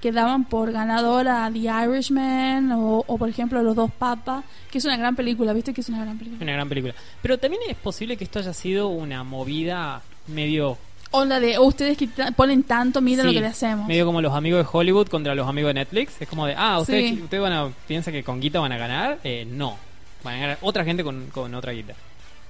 Quedaban 0.00 0.46
por 0.46 0.72
ganador 0.72 1.28
a 1.28 1.50
The 1.52 1.58
Irishman 1.58 2.72
o, 2.72 3.04
o, 3.06 3.18
por 3.18 3.28
ejemplo 3.28 3.62
Los 3.62 3.76
Dos 3.76 3.90
Papas, 3.90 4.44
que 4.70 4.78
es 4.78 4.84
una 4.86 4.96
gran 4.96 5.14
película, 5.14 5.52
¿viste 5.52 5.74
que 5.74 5.82
es 5.82 5.88
una 5.90 6.00
gran 6.00 6.16
película? 6.16 6.42
Una 6.42 6.52
gran 6.52 6.68
película. 6.70 6.94
Pero 7.20 7.36
también 7.36 7.62
es 7.68 7.76
posible 7.76 8.16
que 8.16 8.24
esto 8.24 8.38
haya 8.38 8.54
sido 8.54 8.88
una 8.88 9.24
movida 9.24 10.02
medio. 10.28 10.78
Onda 11.12 11.40
de, 11.40 11.58
oh, 11.58 11.64
ustedes 11.64 11.98
que 11.98 12.08
ponen 12.36 12.62
tanto, 12.62 13.00
miren 13.00 13.26
lo 13.26 13.30
sí, 13.32 13.36
que 13.36 13.40
le 13.40 13.48
hacemos. 13.48 13.88
Medio 13.88 14.06
como 14.06 14.20
los 14.20 14.32
amigos 14.32 14.64
de 14.64 14.68
Hollywood 14.70 15.08
contra 15.08 15.34
los 15.34 15.48
amigos 15.48 15.70
de 15.70 15.74
Netflix. 15.74 16.20
Es 16.20 16.28
como 16.28 16.46
de, 16.46 16.54
ah, 16.56 16.78
ustedes, 16.80 17.16
Sí. 17.16 17.22
ustedes 17.22 17.42
van 17.42 17.52
a, 17.52 17.68
piensan 17.88 18.12
que 18.12 18.22
con 18.22 18.40
guita 18.40 18.60
van 18.60 18.70
a 18.72 18.78
ganar. 18.78 19.18
Eh, 19.24 19.44
no. 19.50 19.76
Van 20.22 20.34
a 20.34 20.38
ganar 20.38 20.58
otra 20.60 20.84
gente 20.84 21.02
con, 21.02 21.26
con 21.30 21.52
otra 21.54 21.72
guita. 21.72 21.94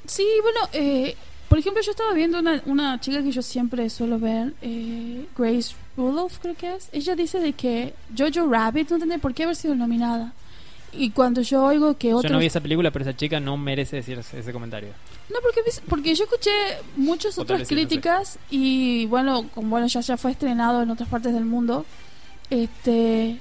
Sí, 0.06 0.26
bueno, 0.42 0.60
eh, 0.72 1.14
por 1.48 1.58
ejemplo, 1.58 1.82
yo 1.82 1.90
estaba 1.90 2.12
viendo 2.12 2.38
una, 2.38 2.62
una 2.66 3.00
chica 3.00 3.22
que 3.22 3.32
yo 3.32 3.42
siempre 3.42 3.88
suelo 3.88 4.18
ver, 4.18 4.52
eh, 4.60 5.24
Grace 5.36 5.74
Rudolph 5.96 6.38
creo 6.42 6.54
que 6.54 6.74
es. 6.74 6.88
Ella 6.92 7.16
dice 7.16 7.40
de 7.40 7.54
que 7.54 7.94
Jojo 8.16 8.46
Rabbit 8.48 8.90
no 8.90 8.98
tiene 8.98 9.18
por 9.18 9.32
qué 9.34 9.44
haber 9.44 9.56
sido 9.56 9.74
nominada. 9.74 10.32
Y 10.92 11.10
cuando 11.10 11.42
yo 11.42 11.64
oigo 11.64 11.96
que 11.96 12.12
otros... 12.12 12.28
Yo 12.28 12.34
no 12.34 12.40
vi 12.40 12.46
esa 12.46 12.60
película, 12.60 12.90
pero 12.90 13.04
esa 13.04 13.16
chica 13.16 13.38
no 13.38 13.56
merece 13.56 13.96
decir 13.96 14.18
ese, 14.18 14.52
comentario. 14.52 14.90
No, 15.28 15.36
porque, 15.42 15.60
porque 15.88 16.14
yo 16.14 16.24
escuché 16.24 16.50
muchas 16.96 17.38
otras 17.38 17.60
no 17.60 17.64
sé. 17.64 17.74
críticas 17.74 18.38
y 18.50 19.06
bueno, 19.06 19.48
como 19.54 19.70
bueno 19.70 19.86
ya, 19.86 20.00
ya 20.00 20.16
fue 20.16 20.32
estrenado 20.32 20.82
en 20.82 20.90
otras 20.90 21.08
partes 21.08 21.32
del 21.32 21.44
mundo. 21.44 21.86
Este, 22.50 23.38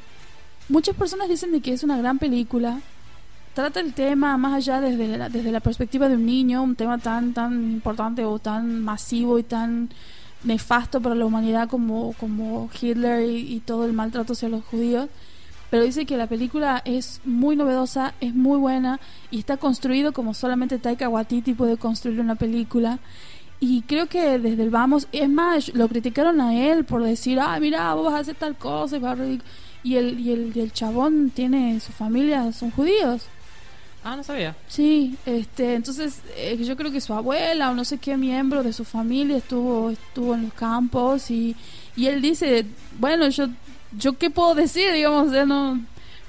muchas 0.68 0.96
personas 0.96 1.28
dicen 1.28 1.52
de 1.52 1.62
que 1.62 1.74
es 1.74 1.84
una 1.84 1.98
gran 1.98 2.20
película. 2.20 2.80
Trata 3.56 3.80
el 3.80 3.94
tema 3.94 4.38
más 4.38 4.54
allá 4.54 4.80
desde 4.80 5.18
la, 5.18 5.30
desde 5.30 5.52
la 5.52 5.60
perspectiva 5.60 6.08
de 6.08 6.16
un 6.16 6.26
niño, 6.26 6.62
un 6.62 6.76
tema 6.76 7.00
tan 7.00 7.34
tan 7.34 7.72
importante 7.72 8.24
o 8.24 8.38
tan 8.38 8.84
masivo 8.84 9.40
y 9.40 9.44
tan 9.44 9.90
nefasto 10.44 11.02
para 11.02 11.16
la 11.16 11.26
humanidad 11.26 11.68
como, 11.68 12.14
como 12.14 12.70
Hitler 12.80 13.28
y, 13.28 13.56
y 13.56 13.60
todo 13.60 13.86
el 13.86 13.94
maltrato 13.94 14.34
hacia 14.34 14.50
los 14.50 14.64
judíos. 14.64 15.10
Pero 15.70 15.84
dice 15.84 16.06
que 16.06 16.18
la 16.18 16.28
película 16.28 16.82
es 16.84 17.22
muy 17.26 17.56
novedosa, 17.56 18.14
es 18.22 18.34
muy 18.34 18.58
buena 18.58 19.00
y 19.30 19.40
está 19.40 19.58
construido 19.58 20.14
como 20.14 20.34
solamente 20.34 20.80
Taika 20.80 21.10
Waititi 21.10 21.54
puede 21.54 21.78
construir 21.78 22.20
una 22.20 22.36
película. 22.36 23.00
Y 23.60 23.82
creo 23.84 24.08
que 24.08 24.40
desde 24.40 24.64
el 24.64 24.70
vamos, 24.70 25.08
es 25.12 25.30
más, 25.30 25.74
lo 25.74 25.88
criticaron 25.88 26.40
a 26.42 26.56
él 26.56 26.86
por 26.86 27.04
decir, 27.04 27.40
ah, 27.40 27.60
mira, 27.60 27.94
vos 27.94 28.06
vas 28.06 28.16
a 28.16 28.20
hacer 28.20 28.36
tal 28.36 28.56
cosa. 28.56 28.98
Y, 28.98 29.00
ridic-". 29.02 29.42
y, 29.84 29.96
el, 29.96 30.20
y, 30.20 30.32
el, 30.32 30.52
y 30.56 30.60
el 30.62 30.72
chabón 30.72 31.30
tiene 31.30 31.80
su 31.82 31.92
familia, 31.92 32.52
son 32.54 32.72
judíos. 32.72 33.24
Ah, 34.04 34.16
no 34.16 34.24
sabía. 34.24 34.56
Sí, 34.70 35.18
este, 35.26 35.74
entonces 35.74 36.22
eh, 36.38 36.58
yo 36.64 36.78
creo 36.78 36.90
que 36.90 37.02
su 37.02 37.14
abuela 37.14 37.70
o 37.70 37.74
no 37.74 37.84
sé 37.84 37.98
qué 37.98 38.16
miembro 38.16 38.64
de 38.64 38.72
su 38.72 38.86
familia 38.86 39.38
estuvo 39.38 39.90
estuvo 39.90 40.36
en 40.36 40.44
los 40.44 40.54
campos 40.54 41.30
y, 41.30 41.54
y 41.98 42.08
él 42.08 42.22
dice, 42.22 42.66
bueno, 42.98 43.28
yo 43.28 43.48
yo 43.92 44.18
qué 44.18 44.30
puedo 44.30 44.56
decir, 44.56 44.92
digamos, 44.94 45.34
o 45.34 45.46
no 45.46 45.80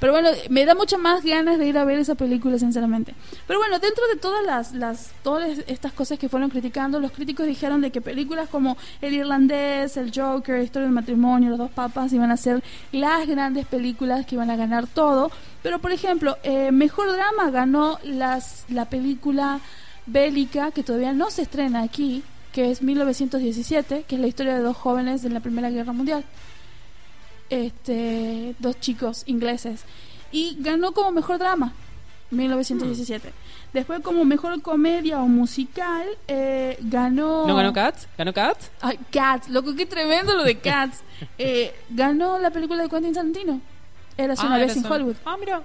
pero 0.01 0.13
bueno, 0.13 0.31
me 0.49 0.65
da 0.65 0.75
muchas 0.75 0.99
más 0.99 1.23
ganas 1.23 1.59
de 1.59 1.67
ir 1.67 1.77
a 1.77 1.85
ver 1.85 1.99
esa 1.99 2.15
película, 2.15 2.59
sinceramente. 2.59 3.15
Pero 3.47 3.61
bueno, 3.61 3.79
dentro 3.79 4.03
de 4.09 4.19
todas 4.19 4.45
las, 4.45 4.73
las 4.73 5.11
todas 5.23 5.59
estas 5.67 5.93
cosas 5.93 6.19
que 6.19 6.31
fueron 6.31 6.49
criticando, 6.49 6.99
los 7.01 7.13
críticos 7.13 7.47
dijeron 7.47 7.83
de 7.83 7.91
que 7.91 8.01
películas 8.01 8.49
como 8.49 8.79
El 9.03 9.13
Irlandés, 9.13 9.99
El 9.99 10.11
Joker, 10.13 10.63
Historia 10.63 10.87
del 10.87 10.95
Matrimonio, 10.95 11.51
Los 11.51 11.59
Dos 11.59 11.71
Papas 11.71 12.15
iban 12.15 12.31
a 12.31 12.39
ser 12.39 12.65
las 12.93 13.29
grandes 13.29 13.67
películas 13.67 14.25
que 14.25 14.37
iban 14.37 14.51
a 14.51 14.57
ganar 14.57 14.87
todo. 14.87 15.31
Pero 15.63 15.81
por 15.81 15.93
ejemplo, 15.93 16.39
eh, 16.45 16.73
Mejor 16.73 17.13
Drama 17.13 17.51
ganó 17.51 17.99
las, 18.03 18.65
la 18.71 18.87
película 18.87 19.61
bélica 20.07 20.71
que 20.71 20.83
todavía 20.83 21.13
no 21.13 21.31
se 21.31 21.43
estrena 21.43 21.83
aquí, 21.83 22.25
que 22.53 22.71
es 22.71 22.81
1917, 22.81 24.05
que 24.09 24.15
es 24.15 24.21
la 24.21 24.29
historia 24.29 24.55
de 24.55 24.61
dos 24.61 24.79
jóvenes 24.79 25.27
en 25.27 25.35
la 25.35 25.41
Primera 25.41 25.69
Guerra 25.69 25.93
Mundial 25.93 26.25
este, 27.51 28.55
dos 28.59 28.79
chicos 28.81 29.23
ingleses. 29.27 29.85
Y 30.33 30.57
ganó 30.61 30.93
como 30.93 31.11
mejor 31.13 31.39
drama, 31.39 31.73
1917. 32.31 33.33
Después 33.73 34.01
como 34.01 34.25
mejor 34.25 34.61
comedia 34.63 35.21
o 35.21 35.29
musical, 35.29 36.05
eh, 36.27 36.77
ganó... 36.81 37.47
¿No 37.47 37.55
ganó 37.55 37.73
Cats? 37.73 38.09
¿Ganó 38.19 38.33
Cats? 38.33 38.71
Ay, 38.81 38.99
Cats, 39.13 39.49
loco, 39.49 39.75
qué 39.77 39.87
tremendo 39.87 40.35
lo 40.37 40.45
de 40.45 40.59
Cats. 40.59 41.03
Eh, 41.39 41.75
ganó 41.91 42.39
la 42.39 42.51
película 42.51 42.83
de 42.83 42.89
Quentin 42.89 43.13
Tarantino. 43.13 43.61
Era 44.17 44.33
una 44.43 44.57
vez 44.57 44.75
en 44.77 44.87
Hollywood. 44.87 45.17
Ah, 45.27 45.37
mira. 45.39 45.63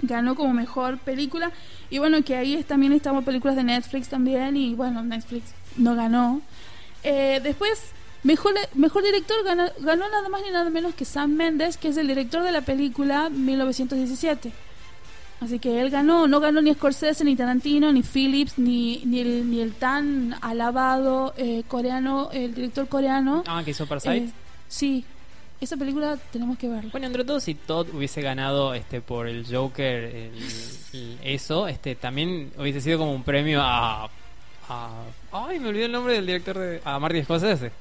Ganó 0.00 0.34
como 0.34 0.54
mejor 0.54 0.96
película. 0.98 1.50
Y 1.90 1.98
bueno, 1.98 2.22
que 2.24 2.34
ahí 2.34 2.54
es- 2.54 2.64
también 2.66 2.92
estamos 2.94 3.22
películas 3.24 3.56
de 3.56 3.64
Netflix 3.64 4.08
también. 4.08 4.56
Y 4.56 4.74
bueno, 4.74 5.02
Netflix 5.02 5.52
no 5.76 5.94
ganó. 5.96 6.40
Eh, 7.02 7.40
después, 7.42 7.92
mejor, 8.26 8.52
mejor 8.74 9.02
director 9.04 9.36
ganó, 9.44 9.64
ganó 9.80 10.08
nada 10.08 10.28
más 10.28 10.42
ni 10.42 10.50
nada 10.50 10.68
menos 10.70 10.94
que 10.94 11.04
Sam 11.04 11.32
Mendes, 11.32 11.76
que 11.76 11.88
es 11.88 11.96
el 11.96 12.08
director 12.08 12.42
de 12.42 12.52
la 12.52 12.60
película 12.60 13.28
1917. 13.30 14.52
Así 15.40 15.58
que 15.58 15.80
él 15.82 15.90
ganó, 15.90 16.26
no 16.26 16.40
ganó 16.40 16.62
ni 16.62 16.72
Scorsese, 16.72 17.22
ni 17.24 17.36
Tarantino, 17.36 17.92
ni 17.92 18.02
Phillips, 18.02 18.58
ni, 18.58 19.02
ni, 19.04 19.20
el, 19.20 19.50
ni 19.50 19.60
el 19.60 19.74
tan 19.74 20.34
alabado 20.40 21.34
eh, 21.36 21.62
coreano, 21.68 22.30
el 22.32 22.54
director 22.54 22.88
coreano. 22.88 23.44
Ah, 23.46 23.62
que 23.62 23.72
hizo 23.72 23.86
Parasite. 23.86 24.16
Eh, 24.16 24.30
sí, 24.66 25.04
esa 25.60 25.76
película 25.76 26.16
tenemos 26.32 26.56
que 26.56 26.68
verla. 26.68 26.90
Bueno, 26.90 27.06
entre 27.06 27.22
todo, 27.24 27.38
si 27.40 27.54
Todd 27.54 27.88
hubiese 27.94 28.22
ganado 28.22 28.72
este 28.72 29.02
por 29.02 29.26
el 29.28 29.44
Joker, 29.46 30.04
el- 30.04 30.32
el- 30.94 31.18
eso, 31.22 31.68
este 31.68 31.94
también 31.96 32.50
hubiese 32.58 32.80
sido 32.80 32.98
como 32.98 33.12
un 33.14 33.22
premio 33.22 33.60
a, 33.62 34.08
a- 34.70 35.02
Ay, 35.32 35.60
me 35.60 35.68
olvidé 35.68 35.84
el 35.84 35.92
nombre 35.92 36.14
del 36.14 36.24
director 36.26 36.56
de... 36.58 36.80
A 36.82 36.98
Marty 36.98 37.22
Scorsese. 37.24 37.72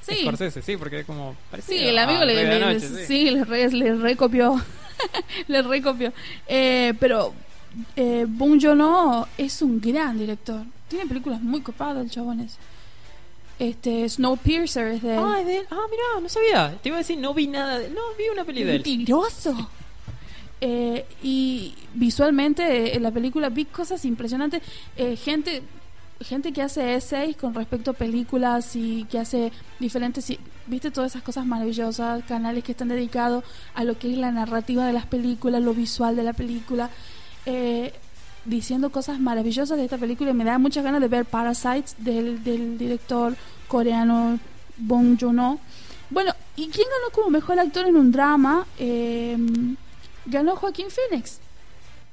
Sí. 0.00 0.16
Scorsese, 0.22 0.62
sí, 0.62 0.76
porque 0.76 1.00
es 1.00 1.06
como... 1.06 1.36
Sí, 1.66 1.76
el 1.78 1.98
amigo 1.98 2.24
le, 2.24 2.34
le- 2.34 2.44
la 2.58 2.68
le- 2.68 2.74
Noche, 2.74 2.88
sí. 2.88 3.04
sí, 3.06 3.30
le, 3.30 3.44
re- 3.44 3.70
le 3.70 3.94
recopió. 3.96 4.60
le 5.48 5.62
recopió. 5.62 6.12
Eh, 6.46 6.94
pero 6.98 7.32
eh, 7.96 8.24
Bong 8.28 8.58
Joon-ho 8.60 9.28
es 9.38 9.60
un 9.62 9.80
gran 9.80 10.18
director. 10.18 10.62
Tiene 10.88 11.06
películas 11.06 11.40
muy 11.40 11.60
copadas 11.60 12.04
el 12.04 12.10
chabón 12.10 12.40
ese. 12.40 12.56
Este, 13.58 14.08
Snowpiercer 14.08 14.86
es 14.88 15.02
de 15.02 15.12
él. 15.14 15.20
Ah, 15.22 15.36
es 15.40 15.46
de 15.46 15.56
él. 15.58 15.66
Ah, 15.70 15.76
mira, 15.90 16.20
no 16.22 16.28
sabía. 16.30 16.74
Te 16.82 16.88
iba 16.88 16.96
a 16.96 17.00
decir, 17.00 17.18
no 17.18 17.34
vi 17.34 17.46
nada 17.46 17.78
de 17.78 17.90
No, 17.90 18.00
vi 18.18 18.24
una 18.32 18.44
peli 18.44 18.64
de 18.64 18.76
él. 18.76 18.82
Mentiroso. 18.84 19.70
Eh, 20.62 21.06
y 21.22 21.74
visualmente 21.94 22.62
eh, 22.62 22.94
en 22.96 23.02
la 23.02 23.10
película 23.10 23.48
vi 23.48 23.64
cosas 23.64 24.04
impresionantes. 24.04 24.60
Eh, 24.94 25.16
gente 25.16 25.62
gente 26.20 26.52
que 26.52 26.62
hace 26.62 26.94
essays 26.94 27.36
con 27.36 27.54
respecto 27.54 27.92
a 27.92 27.94
películas 27.94 28.76
y 28.76 29.04
que 29.04 29.18
hace 29.18 29.52
diferentes, 29.78 30.32
viste 30.66 30.90
todas 30.90 31.12
esas 31.12 31.22
cosas 31.22 31.46
maravillosas, 31.46 32.22
canales 32.24 32.62
que 32.62 32.72
están 32.72 32.88
dedicados 32.88 33.44
a 33.74 33.84
lo 33.84 33.98
que 33.98 34.12
es 34.12 34.18
la 34.18 34.30
narrativa 34.30 34.86
de 34.86 34.92
las 34.92 35.06
películas, 35.06 35.62
lo 35.62 35.74
visual 35.74 36.16
de 36.16 36.22
la 36.22 36.32
película, 36.32 36.90
eh, 37.46 37.92
diciendo 38.44 38.90
cosas 38.90 39.18
maravillosas 39.18 39.78
de 39.78 39.84
esta 39.84 39.98
película 39.98 40.30
y 40.30 40.34
me 40.34 40.44
da 40.44 40.58
muchas 40.58 40.84
ganas 40.84 41.00
de 41.00 41.08
ver 41.08 41.24
Parasites 41.24 41.96
del, 41.98 42.44
del 42.44 42.78
director 42.78 43.34
coreano 43.68 44.38
Bong 44.76 45.18
Joon-ho. 45.18 45.58
Bueno, 46.10 46.34
¿y 46.56 46.68
quién 46.68 46.86
ganó 46.88 47.12
como 47.12 47.30
mejor 47.30 47.58
actor 47.58 47.86
en 47.86 47.96
un 47.96 48.12
drama? 48.12 48.66
Eh, 48.78 49.36
ganó 50.26 50.56
Joaquín 50.56 50.88
Phoenix. 50.90 51.40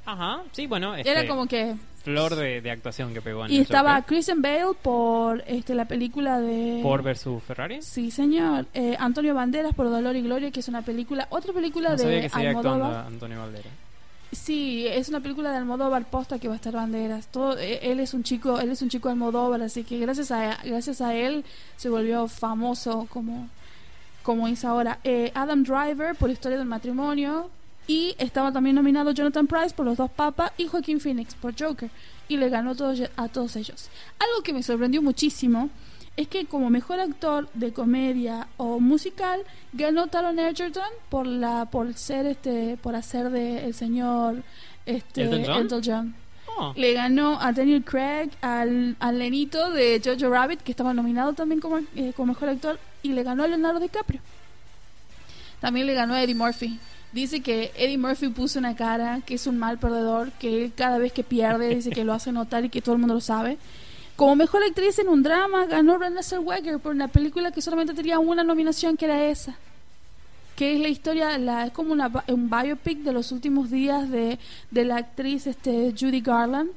Ajá, 0.05 0.43
sí, 0.51 0.67
bueno. 0.67 0.95
Este, 0.95 1.09
Era 1.09 1.27
como 1.27 1.47
que... 1.47 1.75
Flor 2.07 2.35
de, 2.35 2.61
de 2.61 2.71
actuación 2.71 3.13
que 3.13 3.21
pegó 3.21 3.45
en 3.45 3.51
Y 3.51 3.57
el 3.57 3.61
estaba 3.63 3.95
Joker. 3.95 4.05
Christian 4.05 4.41
Bale 4.41 4.73
por 4.81 5.43
este 5.45 5.75
la 5.75 5.85
película 5.85 6.39
de... 6.39 6.79
Ford 6.81 7.03
versus 7.03 7.43
Ferrari. 7.43 7.81
Sí, 7.81 8.11
señor. 8.11 8.65
Eh, 8.73 8.95
Antonio 8.97 9.33
Banderas 9.35 9.75
por 9.75 9.89
Dolor 9.89 10.15
y 10.15 10.21
Gloria, 10.21 10.49
que 10.49 10.61
es 10.61 10.67
una 10.69 10.83
película... 10.83 11.27
Otra 11.31 11.51
película 11.51 11.89
No 11.89 11.95
de 11.97 12.29
Almodóvar. 12.31 13.07
Antonio 13.07 13.39
Valdera. 13.39 13.69
Sí, 14.31 14.85
es 14.87 15.09
una 15.09 15.19
película 15.19 15.51
de 15.51 15.57
Almodóvar 15.57 16.09
posta 16.09 16.39
que 16.39 16.47
va 16.47 16.53
a 16.53 16.57
estar 16.57 16.73
Banderas. 16.73 17.27
Todo, 17.27 17.57
eh, 17.57 17.79
él 17.81 17.99
es 17.99 18.13
un 18.13 18.23
chico, 18.23 18.59
él 18.59 18.71
es 18.71 18.81
un 18.81 18.89
chico 18.89 19.09
Almodóvar, 19.09 19.61
así 19.61 19.83
que 19.83 19.99
gracias 19.99 20.31
a 20.31 20.59
gracias 20.63 21.01
a 21.01 21.13
él 21.13 21.45
se 21.77 21.89
volvió 21.89 22.27
famoso 22.27 23.07
como 23.09 23.49
como 24.23 24.47
es 24.49 24.65
ahora. 24.65 24.99
Eh, 25.05 25.31
Adam 25.33 25.63
Driver 25.63 26.15
por 26.15 26.29
Historia 26.29 26.57
del 26.57 26.67
matrimonio 26.67 27.49
y 27.87 28.15
estaba 28.17 28.51
también 28.51 28.75
nominado 28.75 29.11
Jonathan 29.11 29.47
Price 29.47 29.73
por 29.73 29.85
Los 29.85 29.97
dos 29.97 30.11
papas 30.11 30.51
y 30.57 30.67
Joaquín 30.67 30.99
Phoenix 30.99 31.33
por 31.35 31.59
Joker 31.59 31.89
y 32.27 32.37
le 32.37 32.49
ganó 32.49 32.75
todos, 32.75 33.01
a 33.15 33.27
todos 33.29 33.55
ellos. 33.55 33.89
Algo 34.19 34.43
que 34.43 34.53
me 34.53 34.61
sorprendió 34.61 35.01
muchísimo 35.01 35.69
es 36.17 36.27
que 36.27 36.45
como 36.45 36.69
mejor 36.69 36.99
actor 36.99 37.47
de 37.53 37.71
comedia 37.71 38.47
o 38.57 38.79
musical 38.79 39.41
ganó 39.71 40.07
Taron 40.07 40.39
Egerton 40.39 40.89
por 41.09 41.25
la 41.27 41.65
por 41.65 41.93
ser 41.93 42.25
este 42.25 42.77
por 42.81 42.95
hacer 42.95 43.29
de 43.29 43.65
el 43.65 43.73
señor 43.73 44.43
este 44.85 45.23
¿Elton 45.23 45.45
John? 45.45 45.61
Elton 45.61 45.81
John. 45.85 46.15
Oh, 46.59 46.73
Le 46.75 46.93
ganó 46.93 47.39
a 47.39 47.51
Daniel 47.51 47.83
Craig, 47.83 48.31
al, 48.41 48.95
al 48.99 49.19
nenito 49.19 49.69
de 49.71 50.01
Jojo 50.03 50.31
Rabbit, 50.31 50.61
que 50.61 50.71
estaba 50.71 50.93
nominado 50.93 51.33
también 51.33 51.59
como, 51.59 51.79
eh, 51.95 52.13
como 52.15 52.33
mejor 52.33 52.49
actor, 52.49 52.79
y 53.03 53.09
le 53.09 53.21
ganó 53.21 53.43
a 53.43 53.47
Leonardo 53.47 53.79
DiCaprio. 53.79 54.21
También 55.59 55.85
le 55.85 55.93
ganó 55.93 56.13
a 56.15 56.23
Eddie 56.23 56.33
Murphy. 56.35 56.79
Dice 57.13 57.41
que 57.41 57.71
Eddie 57.75 57.97
Murphy 57.97 58.29
puso 58.29 58.59
una 58.59 58.75
cara, 58.75 59.21
que 59.25 59.35
es 59.35 59.47
un 59.47 59.57
mal 59.57 59.77
perdedor, 59.79 60.31
que 60.33 60.65
él 60.65 60.73
cada 60.75 60.97
vez 60.97 61.13
que 61.13 61.23
pierde 61.23 61.73
dice 61.73 61.89
que 61.89 62.03
lo 62.03 62.13
hace 62.13 62.31
notar 62.31 62.65
y 62.65 62.69
que 62.69 62.81
todo 62.81 62.95
el 62.95 62.99
mundo 62.99 63.15
lo 63.15 63.21
sabe. 63.21 63.57
Como 64.15 64.35
mejor 64.35 64.61
actriz 64.63 64.99
en 64.99 65.07
un 65.09 65.23
drama 65.23 65.65
ganó 65.67 65.97
Renée 65.97 66.23
Zellweger 66.23 66.79
por 66.79 66.91
una 66.93 67.07
película 67.07 67.51
que 67.51 67.61
solamente 67.61 67.93
tenía 67.93 68.19
una 68.19 68.43
nominación, 68.43 68.97
que 68.97 69.05
era 69.05 69.25
esa. 69.27 69.55
Que 70.55 70.73
es 70.73 70.79
la 70.79 70.89
historia, 70.89 71.37
la, 71.37 71.67
es 71.67 71.71
como 71.71 71.93
una, 71.93 72.11
un 72.27 72.49
biopic 72.49 72.99
de 72.99 73.13
los 73.13 73.31
últimos 73.31 73.69
días 73.69 74.09
de, 74.09 74.39
la 74.71 74.97
actriz 74.97 75.47
este, 75.47 75.93
Judy 75.97 76.21
Garland. 76.21 76.71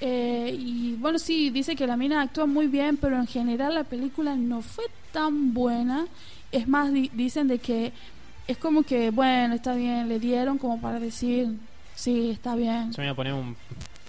Eh, 0.00 0.56
y 0.58 0.94
bueno, 0.94 1.18
sí, 1.18 1.50
dice 1.50 1.76
que 1.76 1.86
la 1.86 1.98
mina 1.98 2.22
actúa 2.22 2.46
muy 2.46 2.66
bien, 2.66 2.96
pero 2.96 3.16
en 3.16 3.26
general 3.26 3.74
la 3.74 3.84
película 3.84 4.34
no 4.36 4.62
fue 4.62 4.84
tan 5.12 5.52
buena. 5.52 6.06
Es 6.50 6.66
más, 6.66 6.92
di- 6.92 7.10
dicen 7.12 7.46
de 7.46 7.58
que 7.58 7.92
es 8.50 8.58
como 8.58 8.82
que, 8.82 9.10
bueno, 9.10 9.54
está 9.54 9.74
bien, 9.74 10.08
le 10.08 10.18
dieron 10.18 10.58
como 10.58 10.80
para 10.80 10.98
decir, 10.98 11.48
sí, 11.94 12.30
está 12.30 12.54
bien. 12.54 12.92
yo 12.92 12.98
me 12.98 13.04
voy 13.04 13.12
a 13.12 13.14
poner 13.14 13.32
un, 13.32 13.56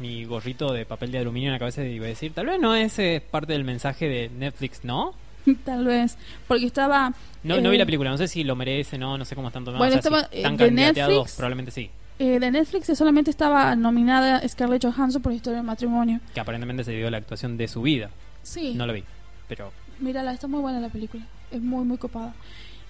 mi 0.02 0.26
gorrito 0.26 0.74
de 0.74 0.86
papel 0.86 1.12
de 1.12 1.20
aluminio 1.20 1.50
en 1.50 1.54
la 1.54 1.60
cabeza 1.60 1.84
y 1.86 1.94
iba 1.94 2.06
a 2.06 2.10
decir, 2.10 2.34
tal 2.34 2.48
vez 2.48 2.60
no 2.60 2.76
es 2.76 2.98
eh, 3.00 3.24
parte 3.30 3.54
del 3.54 3.64
mensaje 3.64 4.08
de 4.08 4.30
Netflix, 4.30 4.84
¿no? 4.84 5.14
Tal 5.66 5.86
vez. 5.86 6.18
Porque 6.48 6.68
estaba... 6.68 7.14
No, 7.44 7.60
no 7.60 7.70
eh, 7.70 7.72
vi 7.72 7.78
la 7.80 7.86
película, 7.86 8.12
no 8.12 8.18
sé 8.18 8.28
si 8.28 8.44
lo 8.44 8.56
merece, 8.56 8.98
no, 8.98 9.18
no 9.18 9.26
sé 9.26 9.36
cómo 9.36 9.48
están 9.48 9.66
tomando. 9.66 9.80
Bueno, 9.80 9.98
o 9.98 10.02
sea, 10.02 10.18
estaba, 10.18 10.30
si 10.30 10.36
eh, 10.36 10.38
están 10.38 10.58
de 10.58 10.72
Netflix. 10.72 11.36
probablemente 11.36 11.72
sí. 11.72 11.90
Eh, 12.20 12.40
de 12.40 12.52
Netflix 12.52 12.96
solamente 12.96 13.32
estaba 13.32 13.76
nominada 13.76 14.48
Scarlett 14.48 14.84
Johansson 14.86 15.22
por 15.22 15.34
Historia 15.34 15.58
del 15.58 15.66
Matrimonio. 15.66 16.20
Que 16.34 16.40
aparentemente 16.40 16.84
se 16.84 16.92
dio 16.92 17.10
la 17.10 17.18
actuación 17.18 17.58
de 17.58 17.68
su 17.68 17.82
vida. 17.82 18.12
Sí. 18.44 18.74
No 18.76 18.86
lo 18.86 18.94
vi, 18.94 19.04
pero 19.48 19.72
Mírala, 20.02 20.34
está 20.34 20.48
muy 20.48 20.62
buena 20.62 20.80
la 20.80 20.90
película. 20.90 21.24
Es 21.52 21.62
muy, 21.62 21.86
muy 21.86 21.98
copada. 21.98 22.34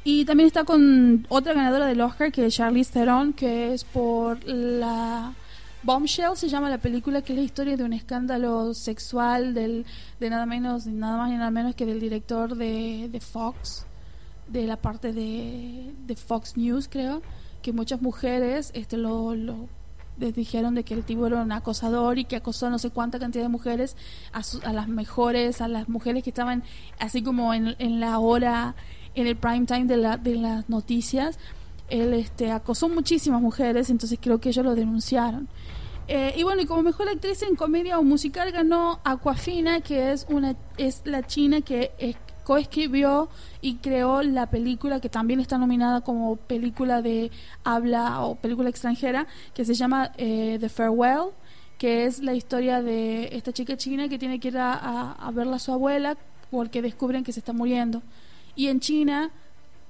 Y 0.03 0.25
también 0.25 0.47
está 0.47 0.63
con 0.63 1.25
otra 1.29 1.53
ganadora 1.53 1.85
del 1.85 2.01
Oscar, 2.01 2.31
que 2.31 2.45
es 2.45 2.55
Charlize 2.55 2.91
Theron, 2.91 3.33
que 3.33 3.73
es 3.73 3.83
por 3.83 4.43
la... 4.45 5.33
Bombshell 5.83 6.35
se 6.35 6.47
llama 6.47 6.69
la 6.69 6.77
película, 6.77 7.21
que 7.23 7.33
es 7.33 7.39
la 7.39 7.43
historia 7.45 7.75
de 7.75 7.83
un 7.83 7.93
escándalo 7.93 8.73
sexual 8.75 9.55
del, 9.55 9.85
de 10.19 10.29
nada 10.29 10.45
menos, 10.45 10.85
nada 10.85 11.17
más 11.17 11.31
y 11.31 11.35
nada 11.35 11.49
menos 11.49 11.73
que 11.75 11.87
del 11.87 11.99
director 11.99 12.55
de, 12.55 13.09
de 13.11 13.19
Fox, 13.19 13.85
de 14.47 14.67
la 14.67 14.77
parte 14.77 15.11
de, 15.11 15.91
de 16.05 16.15
Fox 16.15 16.55
News, 16.55 16.87
creo, 16.87 17.23
que 17.63 17.73
muchas 17.73 17.99
mujeres 18.01 18.69
este, 18.75 18.97
lo, 18.97 19.33
lo 19.33 19.67
les 20.19 20.35
dijeron 20.35 20.75
de 20.75 20.83
que 20.83 20.93
el 20.93 21.03
tipo 21.03 21.25
era 21.25 21.41
un 21.41 21.51
acosador 21.51 22.19
y 22.19 22.25
que 22.25 22.35
acosó 22.35 22.69
no 22.69 22.77
sé 22.77 22.91
cuánta 22.91 23.17
cantidad 23.17 23.43
de 23.43 23.49
mujeres, 23.49 23.95
a, 24.33 24.43
su- 24.43 24.61
a 24.63 24.73
las 24.73 24.87
mejores, 24.87 25.61
a 25.61 25.67
las 25.67 25.89
mujeres 25.89 26.23
que 26.23 26.29
estaban 26.29 26.63
así 26.99 27.23
como 27.23 27.55
en, 27.55 27.75
en 27.79 27.99
la 27.99 28.19
hora, 28.19 28.75
en 29.15 29.27
el 29.27 29.35
prime 29.35 29.65
time 29.65 29.85
de, 29.85 29.97
la, 29.97 30.17
de 30.17 30.35
las 30.35 30.69
noticias. 30.69 31.37
Él 31.89 32.13
este, 32.13 32.51
acosó 32.51 32.87
muchísimas 32.89 33.41
mujeres, 33.41 33.89
entonces 33.89 34.17
creo 34.21 34.39
que 34.39 34.49
ellos 34.49 34.63
lo 34.65 34.75
denunciaron. 34.75 35.47
Eh, 36.07 36.33
y 36.37 36.43
bueno, 36.43 36.61
y 36.61 36.65
como 36.65 36.81
mejor 36.83 37.07
actriz 37.09 37.41
en 37.43 37.55
comedia 37.55 37.99
o 37.99 38.03
musical 38.03 38.51
ganó 38.51 38.99
Aquafina, 39.03 39.81
que 39.81 40.11
es 40.11 40.25
una 40.29 40.55
es 40.77 41.01
la 41.05 41.25
china 41.25 41.61
que 41.61 41.91
es- 41.99 42.15
coescribió 42.43 43.29
y 43.61 43.75
creó 43.75 44.23
la 44.23 44.49
película 44.49 44.99
que 44.99 45.09
también 45.09 45.39
está 45.39 45.57
nominada 45.59 46.01
como 46.01 46.35
película 46.37 47.01
de 47.01 47.29
habla 47.63 48.21
o 48.25 48.35
película 48.35 48.67
extranjera, 48.69 49.27
que 49.53 49.63
se 49.63 49.73
llama 49.75 50.11
eh, 50.17 50.57
The 50.59 50.67
Farewell, 50.67 51.29
que 51.77 52.05
es 52.05 52.19
la 52.19 52.33
historia 52.33 52.81
de 52.81 53.29
esta 53.35 53.53
chica 53.53 53.77
china 53.77 54.09
que 54.09 54.17
tiene 54.17 54.39
que 54.39 54.47
ir 54.49 54.57
a, 54.57 54.73
a, 54.73 55.11
a 55.13 55.31
verla 55.31 55.57
a 55.57 55.59
su 55.59 55.71
abuela 55.71 56.17
porque 56.49 56.81
descubren 56.81 57.23
que 57.23 57.31
se 57.31 57.39
está 57.39 57.53
muriendo. 57.53 58.01
Y 58.55 58.67
en 58.67 58.79
China 58.79 59.31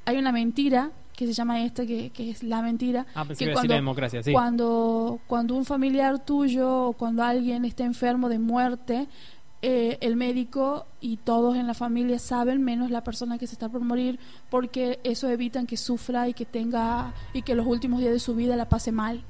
hay 0.06 0.17
una 0.17 0.32
mentira 0.32 0.91
que 1.15 1.28
se 1.28 1.34
llama 1.34 1.63
esta, 1.63 1.86
que, 1.86 2.10
que 2.10 2.32
es 2.32 2.41
la 2.41 2.62
mentira, 2.62 3.06
Ah, 3.13 3.26
pensé 3.26 3.45
que 3.45 3.52
decir 3.52 3.69
la 3.69 3.76
democracia, 3.76 4.24
sí. 4.24 4.32
cuando, 4.32 5.19
cuando 5.28 5.56
un 5.56 5.65
familiar 5.65 6.17
tuyo 6.26 6.88
o 6.88 6.93
cuando 6.93 7.24
alguien 7.24 7.63
está 7.63 7.84
enfermo 7.84 8.28
de 8.28 8.39
muerte, 8.39 9.08
eh, 9.62 10.00
el 10.02 10.15
médico 10.15 10.88
y 11.00 11.17
todos 11.17 11.56
en 11.56 11.67
la 11.67 11.76
familia 11.76 12.17
saben, 12.17 12.63
menos 12.63 12.89
la 12.89 13.04
persona 13.04 13.38
que 13.38 13.45
se 13.45 13.54
está 13.54 13.69
por 13.69 13.82
morir, 13.82 14.19
porque 14.50 15.00
eso 15.04 15.30
evitan 15.30 15.67
que 15.67 15.78
sufra 15.78 16.28
y 16.28 16.34
que 16.34 16.45
tenga 16.45 17.13
y 17.34 17.43
que 17.43 17.54
los 17.54 17.67
últimos 17.67 18.00
días 18.00 18.13
de 18.13 18.19
su 18.19 18.34
vida 18.34 18.56
la 18.56 18.67
pase 18.67 18.91
mal. 18.91 19.24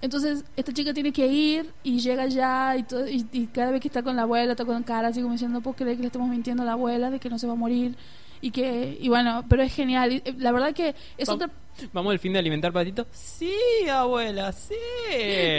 Entonces, 0.00 0.44
esta 0.56 0.72
chica 0.72 0.94
tiene 0.94 1.12
que 1.12 1.26
ir 1.26 1.70
y 1.82 2.00
llega 2.00 2.22
allá 2.22 2.76
y, 2.76 2.84
todo, 2.84 3.06
y, 3.06 3.26
y 3.32 3.46
cada 3.48 3.70
vez 3.70 3.82
que 3.82 3.88
está 3.88 4.02
con 4.02 4.16
la 4.16 4.22
abuela, 4.22 4.52
está 4.52 4.64
con 4.64 4.82
cara 4.82 5.08
así 5.08 5.20
como 5.20 5.32
diciendo, 5.32 5.58
no 5.58 5.62
puedo 5.62 5.76
creer 5.76 5.96
que 5.96 6.02
le 6.02 6.06
estamos 6.06 6.28
mintiendo 6.30 6.62
a 6.62 6.66
la 6.66 6.72
abuela 6.72 7.10
de 7.10 7.18
que 7.18 7.28
no 7.28 7.38
se 7.38 7.46
va 7.46 7.52
a 7.52 7.56
morir. 7.56 7.94
Y 8.40 8.50
que, 8.50 8.96
y 9.00 9.08
bueno, 9.08 9.44
pero 9.48 9.62
es 9.62 9.74
genial. 9.74 10.12
Y, 10.12 10.16
eh, 10.24 10.34
la 10.38 10.52
verdad 10.52 10.74
que 10.74 10.94
es 11.16 11.28
otra 11.28 11.50
¿Vamos 11.92 12.12
al 12.12 12.18
fin 12.18 12.32
de 12.32 12.38
alimentar 12.38 12.72
patito? 12.72 13.06
Sí, 13.12 13.54
abuela, 13.90 14.52
sí. 14.52 14.74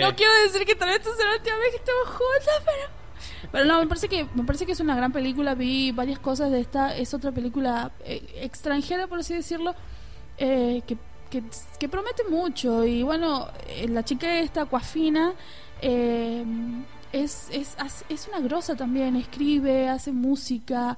No 0.02 0.16
quiero 0.16 0.34
decir 0.44 0.66
que 0.66 0.76
tal 0.76 0.90
vez 0.90 0.98
esta 0.98 1.16
sea 1.16 1.28
la 1.28 1.36
última 1.36 1.58
vez 1.58 1.72
que 1.72 1.78
estamos 1.78 2.08
juntas, 2.08 2.64
pero. 2.66 2.98
Pero 3.52 3.66
no, 3.66 3.80
me 3.80 3.88
parece 3.88 4.08
que 4.08 4.28
me 4.36 4.44
parece 4.44 4.66
que 4.66 4.72
es 4.72 4.80
una 4.80 4.96
gran 4.96 5.12
película. 5.12 5.54
Vi 5.54 5.92
varias 5.92 6.20
cosas 6.20 6.52
de 6.52 6.60
esta. 6.60 6.96
Es 6.96 7.14
otra 7.14 7.32
película 7.32 7.92
eh, 8.04 8.24
extranjera, 8.42 9.08
por 9.08 9.20
así 9.20 9.34
decirlo, 9.34 9.76
eh, 10.38 10.82
que, 10.88 10.98
que, 11.30 11.44
que 11.80 11.90
promete 11.90 12.24
mucho. 12.30 12.84
Y 12.86 13.04
bueno, 13.04 13.48
eh, 13.68 13.88
la 13.88 14.04
chica 14.04 14.40
esta, 14.40 14.64
Aquafina, 14.64 15.34
eh, 15.82 16.44
es, 17.12 17.50
es, 17.52 17.76
es 18.10 18.28
una 18.28 18.40
grosa 18.40 18.76
también. 18.76 19.16
Escribe, 19.16 19.88
hace 19.88 20.12
música. 20.12 20.98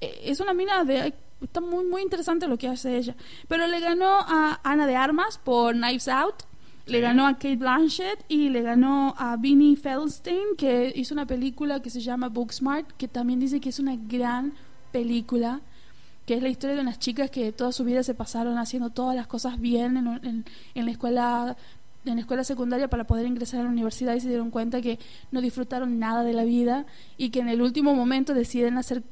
Eh, 0.00 0.20
es 0.24 0.40
una 0.40 0.54
mina 0.54 0.84
de. 0.84 1.14
Está 1.40 1.60
muy, 1.60 1.84
muy 1.84 2.02
interesante 2.02 2.48
lo 2.48 2.58
que 2.58 2.66
hace 2.68 2.96
ella. 2.96 3.14
Pero 3.46 3.66
le 3.66 3.78
ganó 3.80 4.08
a 4.20 4.60
Ana 4.64 4.86
de 4.86 4.96
Armas 4.96 5.38
por 5.38 5.74
Knives 5.74 6.08
Out. 6.08 6.34
Le 6.86 6.98
Sí. 6.98 7.02
ganó 7.02 7.26
a 7.26 7.34
Kate 7.34 7.56
Blanchett 7.56 8.24
y 8.28 8.48
le 8.48 8.62
ganó 8.62 9.14
a 9.18 9.36
Vinnie 9.36 9.76
Feldstein, 9.76 10.56
que 10.56 10.90
hizo 10.96 11.14
una 11.14 11.26
película 11.26 11.80
que 11.82 11.90
se 11.90 12.00
llama 12.00 12.28
Booksmart, 12.28 12.90
que 12.96 13.08
también 13.08 13.38
dice 13.40 13.60
que 13.60 13.68
es 13.68 13.78
una 13.78 13.94
gran 13.96 14.54
película, 14.90 15.60
que 16.26 16.34
es 16.34 16.42
la 16.42 16.48
historia 16.48 16.76
de 16.76 16.82
unas 16.82 16.98
chicas 16.98 17.30
que 17.30 17.52
toda 17.52 17.72
su 17.72 17.84
vida 17.84 18.02
se 18.02 18.14
pasaron 18.14 18.56
haciendo 18.58 18.90
todas 18.90 19.14
las 19.14 19.26
cosas 19.26 19.60
bien 19.60 19.96
en, 19.98 20.06
en- 20.24 20.44
en 20.74 20.84
la 20.84 20.90
escuela 20.90 21.56
en 22.04 22.14
la 22.14 22.20
escuela 22.22 22.42
secundaria 22.42 22.88
para 22.88 23.04
poder 23.06 23.26
ingresar 23.26 23.60
a 23.60 23.64
la 23.64 23.68
universidad 23.70 24.14
y 24.14 24.20
se 24.20 24.28
dieron 24.28 24.50
cuenta 24.50 24.80
que 24.80 24.98
no 25.30 25.42
disfrutaron 25.42 25.98
nada 25.98 26.22
de 26.24 26.32
la 26.32 26.44
vida 26.44 26.86
y 27.18 27.28
que 27.30 27.40
en 27.40 27.50
el 27.50 27.60
último 27.60 27.94
momento 27.94 28.32
deciden 28.32 28.78
hacer 28.78 29.02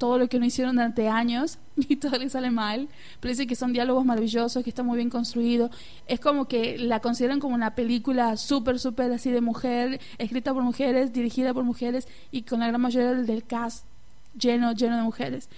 todo 0.00 0.16
lo 0.16 0.30
que 0.30 0.38
no 0.38 0.46
hicieron 0.46 0.76
durante 0.76 1.08
años 1.10 1.58
y 1.76 1.96
todo 1.96 2.16
les 2.16 2.32
sale 2.32 2.50
mal. 2.50 2.88
Pero 3.20 3.32
dice 3.32 3.46
que 3.46 3.54
son 3.54 3.74
diálogos 3.74 4.06
maravillosos, 4.06 4.64
que 4.64 4.70
está 4.70 4.82
muy 4.82 4.96
bien 4.96 5.10
construido. 5.10 5.70
Es 6.06 6.20
como 6.20 6.48
que 6.48 6.78
la 6.78 7.00
consideran 7.00 7.38
como 7.38 7.54
una 7.54 7.74
película 7.74 8.38
súper, 8.38 8.78
súper 8.78 9.12
así 9.12 9.30
de 9.30 9.42
mujer, 9.42 10.00
escrita 10.16 10.54
por 10.54 10.62
mujeres, 10.62 11.12
dirigida 11.12 11.52
por 11.52 11.64
mujeres 11.64 12.08
y 12.30 12.42
con 12.42 12.60
la 12.60 12.68
gran 12.68 12.80
mayoría 12.80 13.12
del 13.12 13.44
cast 13.44 13.84
lleno, 14.38 14.72
lleno 14.72 14.96
de 14.96 15.02
mujeres. 15.02 15.50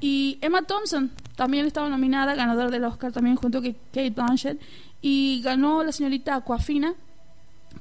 Y 0.00 0.38
Emma 0.40 0.62
Thompson 0.62 1.12
también 1.36 1.64
estaba 1.64 1.88
nominada, 1.88 2.34
ganadora 2.34 2.70
del 2.70 2.84
Oscar 2.84 3.12
también 3.12 3.36
junto 3.36 3.62
con 3.62 3.72
Kate 3.92 4.10
Blanchett. 4.10 4.60
Y 5.00 5.40
ganó 5.44 5.84
la 5.84 5.92
señorita 5.92 6.34
Aquafina 6.34 6.94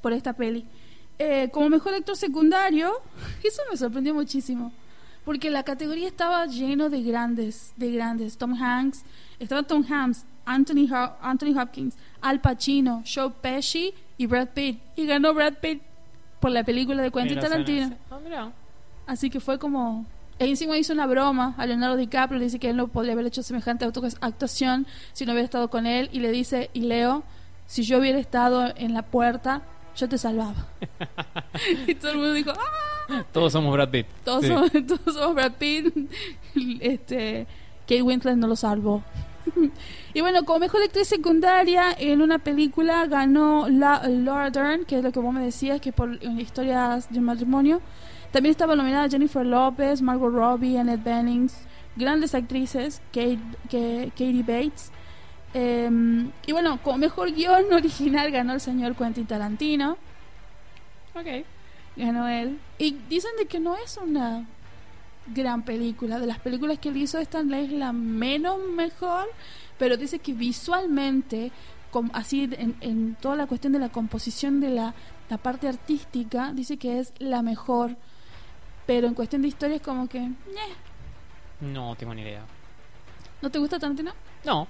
por 0.04 0.14
esta 0.14 0.34
peli. 0.34 0.64
Eh, 1.18 1.50
como 1.52 1.70
mejor 1.70 1.96
actor 1.96 2.16
secundario, 2.16 2.92
eso 3.44 3.64
me 3.72 3.78
sorprendió 3.78 4.14
muchísimo. 4.14 4.72
Porque 5.28 5.50
la 5.50 5.64
categoría 5.64 6.08
estaba 6.08 6.46
lleno 6.46 6.90
de 6.90 7.04
grandes, 7.04 7.74
de 7.76 7.92
grandes. 7.92 8.38
Tom 8.38 8.54
Hanks, 8.54 9.04
estaba 9.40 9.62
Tom 9.64 9.84
Hanks, 9.84 10.24
Anthony, 10.46 10.88
Ho- 10.90 11.18
Anthony 11.22 11.54
Hopkins, 11.60 11.98
Al 12.22 12.40
Pacino, 12.40 13.04
Joe 13.06 13.32
Pesci 13.42 13.94
y 14.18 14.26
Brad 14.26 14.48
Pitt. 14.54 14.80
Y 14.96 15.06
ganó 15.06 15.34
Brad 15.34 15.56
Pitt 15.56 15.82
por 16.40 16.52
la 16.52 16.64
película 16.64 17.04
de 17.04 17.12
Quentin 17.12 17.36
Mira, 17.36 17.42
Tarantino. 17.42 17.94
suena- 18.08 18.44
Ah. 18.46 18.52
Así 19.06 19.30
que 19.30 19.42
fue 19.42 19.60
como... 19.60 20.06
E 20.40 20.46
encima 20.48 20.78
hizo 20.78 20.94
una 20.94 21.08
broma 21.08 21.56
a 21.58 21.66
Leonardo 21.66 21.98
DiCaprio, 21.98 22.40
le 22.40 22.46
dice 22.46 22.58
que 22.60 22.70
él 22.70 22.78
no 22.78 22.88
podría 22.88 23.12
haber 23.12 23.26
hecho 23.26 23.44
semejante 23.44 23.84
actuación 23.84 24.88
si 25.12 25.26
no 25.26 25.34
hubiera 25.34 25.44
estado 25.44 25.70
con 25.70 25.86
él, 25.86 26.10
y 26.14 26.20
le 26.22 26.32
dice, 26.32 26.70
y 26.74 26.82
Leo, 26.82 27.24
si 27.66 27.84
yo 27.84 27.98
hubiera 27.98 28.18
estado 28.20 28.72
en 28.78 28.94
la 28.94 29.02
puerta, 29.02 29.64
yo 29.98 30.08
te 30.08 30.18
salvaba. 30.18 30.68
y 31.88 31.96
todo 31.96 32.12
el 32.12 32.18
mundo 32.18 32.32
dijo, 32.34 32.52
¡ah! 32.52 32.97
Todos 33.32 33.54
somos 33.54 33.74
Brad 33.74 33.90
Pitt. 33.90 34.08
Todos, 34.24 34.42
Sí. 34.44 34.48
somos, 34.50 34.72
todos 34.88 35.16
somos 35.16 35.36
Brad 35.36 35.54
Pitt. 35.54 35.94
este, 36.82 37.48
Kate 37.82 38.02
Winslet 38.02 38.36
no 38.38 38.48
lo 38.48 38.56
salvó. 38.56 39.04
y 40.14 40.22
bueno, 40.22 40.44
como 40.44 40.60
mejor 40.60 40.82
actriz 40.84 41.08
secundaria 41.08 41.96
en 41.98 42.22
una 42.22 42.40
película 42.40 43.06
ganó 43.08 43.70
la, 43.70 44.02
Laura 44.08 44.50
Dern, 44.50 44.86
que 44.86 44.98
es 44.98 45.04
lo 45.04 45.12
que 45.12 45.20
vos 45.20 45.34
me 45.34 45.42
decías, 45.42 45.80
que 45.80 45.94
por 45.94 46.22
en 46.24 46.40
historias 46.40 47.10
de 47.10 47.20
un 47.20 47.26
matrimonio. 47.26 47.82
También 48.32 48.52
estaba 48.52 48.76
nominada 48.76 49.08
Jennifer 49.10 49.46
Lopez, 49.46 50.02
Margot 50.02 50.34
Robbie, 50.34 50.78
Annette 50.78 51.04
Bening, 51.04 51.50
grandes 51.96 52.36
actrices, 52.36 53.02
Kate, 53.14 53.40
que, 53.70 54.10
Katie 54.12 54.44
Bates. 54.44 54.92
Eh, 55.54 55.90
y 56.46 56.52
bueno, 56.52 56.78
como 56.84 56.98
mejor 56.98 57.32
guion 57.32 57.72
original 57.72 58.30
ganó 58.32 58.54
el 58.54 58.60
señor 58.60 58.96
Quentin 58.96 59.26
Tarantino 59.26 59.98
Ok. 61.16 61.46
Ganó 61.98 62.28
él. 62.28 62.60
Y 62.78 62.92
dicen 63.10 63.32
de 63.40 63.46
que 63.48 63.60
no 63.60 63.76
es 63.78 63.98
una 63.98 64.46
gran 65.34 65.64
película. 65.64 66.20
De 66.20 66.28
las 66.28 66.40
películas 66.40 66.80
que 66.80 66.90
él 66.90 66.98
hizo, 66.98 67.18
esta 67.20 67.40
es 67.42 67.72
la 67.72 67.92
menos 67.94 68.60
mejor, 68.76 69.26
pero 69.78 69.98
dice 69.98 70.20
que 70.20 70.34
visualmente, 70.34 71.52
com- 71.92 72.10
así 72.14 72.44
en, 72.52 72.76
en 72.82 73.16
toda 73.16 73.36
la 73.36 73.48
cuestión 73.48 73.74
de 73.74 73.80
la 73.80 73.90
composición 73.90 74.60
de 74.62 74.70
la, 74.70 74.94
la 75.30 75.38
parte 75.38 75.68
artística, 75.68 76.54
dice 76.54 76.78
que 76.78 77.00
es 77.00 77.14
la 77.20 77.42
mejor. 77.42 77.96
Pero 78.86 79.08
en 79.08 79.14
cuestión 79.16 79.42
de 79.42 79.50
historia 79.50 79.76
es 79.78 79.82
como 79.82 80.08
que... 80.08 80.20
No 81.60 81.96
tengo 81.96 82.14
ni 82.14 82.22
idea. 82.22 82.46
¿No 83.42 83.50
te 83.50 83.60
gusta 83.60 83.78
Tarantino? 83.80 84.14
No. 84.46 84.68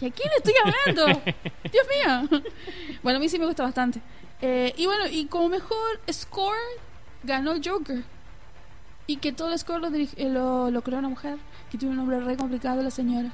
¿Y 0.00 0.06
a 0.06 0.10
quién 0.10 0.28
estoy 0.36 0.54
hablando? 0.64 1.22
Dios 1.72 1.86
mío. 2.30 2.40
Bueno, 3.02 3.18
a 3.18 3.20
mí 3.20 3.28
sí 3.28 3.38
me 3.38 3.46
gusta 3.46 3.62
bastante. 3.62 4.00
Eh, 4.42 4.74
y 4.76 4.86
bueno, 4.86 5.04
y 5.10 5.26
como 5.26 5.48
mejor 5.48 5.78
score 6.12 6.56
ganó 7.22 7.52
el 7.52 7.62
Joker. 7.66 8.04
Y 9.06 9.16
que 9.16 9.32
todo 9.32 9.52
el 9.52 9.58
score 9.58 9.80
lo, 9.80 9.88
eh, 9.94 10.08
lo, 10.28 10.70
lo 10.70 10.82
creó 10.82 10.98
una 10.98 11.08
mujer, 11.08 11.38
que 11.70 11.78
tiene 11.78 11.92
un 11.92 11.96
nombre 11.98 12.18
re 12.20 12.36
complicado, 12.36 12.82
la 12.82 12.90
señora. 12.90 13.30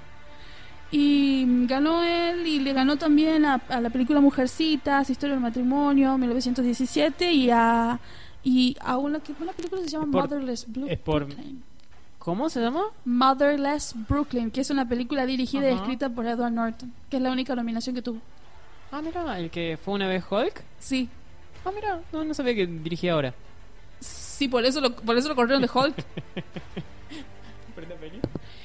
Y 0.91 1.67
ganó 1.67 2.03
él 2.03 2.47
y 2.47 2.59
le 2.61 2.75
ganó 2.75 2.97
también 2.97 3.47
a, 3.47 3.55
a 3.69 3.81
la 3.81 3.89
película 3.89 4.21
Mujercitas, 4.21 5.09
Historia 5.09 5.35
del 5.35 5.43
Matrimonio, 5.43 6.19
1917, 6.19 7.33
y 7.33 7.49
a, 7.51 7.99
y 8.45 8.77
a 8.81 8.99
una, 8.99 9.21
que, 9.21 9.33
una 9.41 9.53
película 9.53 9.81
que 9.81 9.89
se 9.89 9.97
llama 9.97 10.13
por- 10.13 10.23
Motherless 10.25 10.69
Bru- 10.69 10.91
es 10.91 10.99
por- 10.99 11.25
Brooklyn. 11.25 11.63
¿Cómo 12.19 12.51
se 12.51 12.61
llama? 12.61 12.83
Motherless 13.07 13.95
Brooklyn, 14.07 14.51
que 14.51 14.61
es 14.61 14.69
una 14.71 14.87
película 14.87 15.25
dirigida 15.27 15.71
y 15.71 15.75
escrita 15.75 16.09
por 16.11 16.27
Edward 16.27 16.53
Norton, 16.53 16.93
que 17.11 17.17
es 17.17 17.23
la 17.23 17.33
única 17.33 17.57
nominación 17.57 17.95
que 17.97 18.03
tuvo. 18.03 18.21
Ah, 18.93 19.01
mira, 19.03 19.39
el 19.39 19.51
que 19.51 19.79
fue 19.83 19.95
una 19.95 20.07
vez 20.07 20.23
Hulk. 20.31 20.63
Sí. 20.79 21.09
Ah, 21.65 21.71
mira, 21.75 22.01
no, 22.13 22.25
no 22.25 22.35
sabía 22.35 22.55
que 22.55 22.67
dirigía 22.67 23.15
ahora. 23.15 23.35
Sí, 24.01 24.49
por 24.49 24.65
eso 24.65 24.81
lo, 24.81 24.95
por 24.95 25.17
eso 25.17 25.29
lo 25.29 25.35
corrieron 25.35 25.63
de 25.63 25.71
Hulk. 25.73 25.95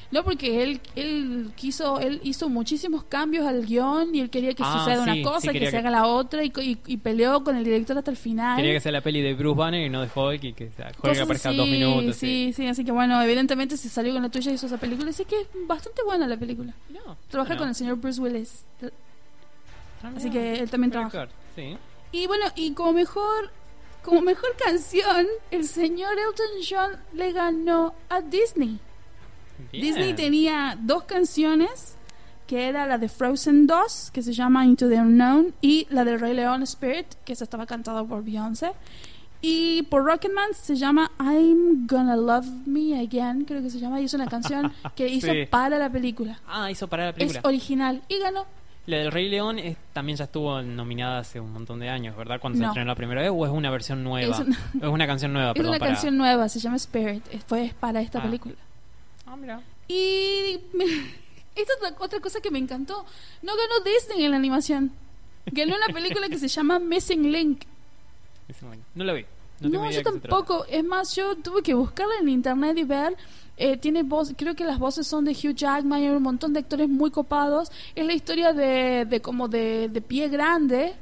No, 0.09 0.23
porque 0.23 0.63
él, 0.63 0.79
él 0.95 1.51
quiso, 1.57 1.99
él 1.99 2.21
hizo 2.23 2.47
muchísimos 2.47 3.03
cambios 3.03 3.45
al 3.45 3.65
guion 3.65 4.15
y 4.15 4.21
él 4.21 4.29
quería 4.29 4.53
que 4.53 4.63
Ah, 4.65 4.79
suceda 4.79 4.95
sí, 4.95 5.01
una 5.03 5.13
sí, 5.15 5.21
cosa, 5.21 5.47
que 5.47 5.53
quería 5.53 5.67
se 5.67 5.71
que- 5.73 5.77
haga 5.79 5.89
la 5.91 6.05
otra 6.07 6.45
y, 6.45 6.53
y, 6.61 6.77
y 6.87 6.95
peleó 6.97 7.43
con 7.43 7.57
el 7.57 7.65
director 7.65 7.97
hasta 7.97 8.09
el 8.11 8.15
final. 8.15 8.55
Quería 8.55 8.71
que 8.71 8.79
sea 8.79 8.93
la 8.93 9.01
peli 9.01 9.21
de 9.21 9.33
Bruce 9.33 9.57
Banner 9.57 9.85
y 9.85 9.89
no 9.89 9.99
de 10.01 10.07
Hulk 10.15 10.43
y 10.45 10.53
que 10.53 10.67
o 10.67 10.71
sea, 10.71 10.87
Hulk 11.03 11.19
aparezca 11.19 11.49
así, 11.49 11.57
dos 11.57 11.67
minutos. 11.67 12.15
Sí, 12.15 12.53
sí, 12.55 12.65
así 12.67 12.85
que 12.85 12.91
bueno, 12.93 13.21
evidentemente 13.21 13.75
se 13.75 13.89
salió 13.89 14.13
con 14.13 14.23
la 14.23 14.29
tuya 14.29 14.49
y 14.51 14.53
hizo 14.55 14.67
esa 14.67 14.77
película. 14.77 15.09
Así 15.09 15.25
que 15.25 15.41
es 15.41 15.47
bastante 15.67 16.01
buena 16.03 16.25
la 16.25 16.37
película. 16.37 16.73
No, 16.89 17.17
Trabaja 17.29 17.49
bueno. 17.49 17.59
con 17.63 17.69
el 17.69 17.75
señor 17.75 17.97
Bruce 17.97 18.21
Willis. 18.21 18.65
Ah, 20.03 20.11
Así 20.15 20.29
que 20.29 20.55
él 20.59 20.69
también 20.69 20.91
trabaja. 20.91 21.23
actor, 21.23 21.35
Sí. 21.55 21.77
Y 22.11 22.27
bueno, 22.27 22.45
y 22.55 22.71
como 22.73 22.93
mejor, 22.93 23.51
como 24.03 24.21
mejor 24.21 24.55
canción, 24.63 25.25
el 25.51 25.65
señor 25.67 26.11
Elton 26.17 26.47
John 26.67 26.91
le 27.13 27.31
ganó 27.33 27.93
a 28.09 28.21
Disney. 28.21 28.79
Bien. 29.71 29.83
Disney 29.85 30.13
tenía 30.13 30.77
dos 30.79 31.03
canciones, 31.03 31.95
que 32.45 32.67
era 32.69 32.85
la 32.85 32.97
de 32.97 33.09
Frozen 33.09 33.67
2, 33.67 34.11
que 34.11 34.21
se 34.21 34.31
llama 34.33 34.65
Into 34.65 34.87
the 34.87 34.99
Unknown, 34.99 35.53
y 35.61 35.87
la 35.89 36.05
del 36.05 36.19
Rey 36.19 36.33
León 36.33 36.63
Spirit, 36.63 37.07
que 37.25 37.33
esa 37.33 37.43
estaba 37.43 37.65
cantada 37.65 38.03
por 38.05 38.23
Beyoncé. 38.23 38.71
Y 39.41 39.83
por 39.83 40.03
Rocketman 40.05 40.53
se 40.53 40.75
llama 40.75 41.11
I'm 41.19 41.85
Gonna 41.87 42.15
Love 42.15 42.47
Me 42.65 42.99
Again, 42.99 43.45
creo 43.45 43.61
que 43.61 43.69
se 43.69 43.79
llama, 43.79 43.99
y 44.01 44.05
es 44.05 44.13
una 44.13 44.27
canción 44.27 44.71
que 44.95 45.07
hizo 45.07 45.31
Sí. 45.31 45.45
para 45.49 45.77
la 45.77 45.91
película. 45.91 46.39
Ah, 46.47 46.71
hizo 46.71 46.87
para 46.87 47.03
la 47.05 47.09
Es 47.09 47.15
película. 47.17 47.41
original 47.43 48.01
y 48.07 48.17
ganó. 48.19 48.45
La 48.87 48.97
del 48.97 49.11
Rey 49.11 49.29
León 49.29 49.59
es- 49.59 49.77
también 49.93 50.17
ya 50.17 50.23
estuvo 50.25 50.61
nominada 50.61 51.19
hace 51.19 51.39
un 51.39 51.51
montón 51.53 51.79
de 51.79 51.89
años, 51.89 52.15
¿verdad? 52.17 52.39
Cuando 52.39 52.57
se 52.57 52.63
No. 52.63 52.69
estrenó 52.69 52.87
la 52.87 52.95
primera 52.95 53.21
vez, 53.21 53.29
o 53.33 53.45
es 53.45 53.51
una 53.51 53.69
versión 53.69 54.03
nueva. 54.03 54.33
Es 54.35 54.39
Es 54.41 54.47
una- 54.75 54.89
una, 54.89 55.05
canción 55.07 55.33
nueva, 55.33 55.49
Es 55.51 55.55
perdón. 55.55 55.69
una 55.71 55.79
para- 55.79 55.91
canción 55.91 56.17
nueva, 56.17 56.49
se 56.49 56.59
llama 56.59 56.77
Spirit, 56.77 57.23
fue 57.47 57.73
para 57.79 58.01
esta 58.01 58.19
Ah. 58.19 58.23
película. 58.23 58.55
Ah, 59.25 59.35
mira. 59.35 59.61
Y 59.89 60.59
me- 60.73 60.85
esta 61.55 61.73
es 61.73 61.93
otra- 61.99 62.19
cosa 62.21 62.39
que 62.41 62.49
me 62.49 62.59
encantó. 62.59 63.05
No 63.41 63.53
ganó 63.55 63.83
Disney 63.85 64.23
en 64.25 64.31
la 64.31 64.37
animación. 64.37 64.91
Ganó 65.51 65.75
una 65.75 65.93
película 65.93 66.27
que 66.29 66.37
se 66.37 66.47
llama 66.47 66.79
Missing 66.79 67.31
Link. 67.31 67.63
Ese 68.47 68.65
bueno. 68.65 68.83
No 68.95 69.03
la 69.03 69.13
vi. 69.13 69.25
No, 69.61 69.89
yo 69.89 70.03
tampoco. 70.03 70.65
Es 70.69 70.83
más, 70.83 71.15
yo 71.15 71.35
tuve 71.37 71.61
que 71.63 71.73
buscarla 71.73 72.13
en 72.21 72.29
internet 72.29 72.77
y 72.77 72.83
ver. 72.83 73.15
eh, 73.59 73.75
tiene 73.75 74.03
voz, 74.03 74.33
creo 74.37 74.55
que 74.55 74.63
las 74.63 74.77
voces 74.77 75.07
son 75.07 75.25
de 75.25 75.31
Hugh 75.31 75.55
Jackman 75.55 76.03
y 76.03 76.09
un 76.09 76.21
montón 76.21 76.53
de 76.53 76.59
actores 76.59 76.87
muy 76.87 77.09
copados. 77.09 77.71
Es 77.95 78.05
la 78.05 78.13
historia 78.13 78.53
de, 78.53 79.05
de 79.05 79.19
como 79.19 79.47
de, 79.47 79.89
de 79.89 79.99
pie 79.99 80.27
grande 80.29 80.93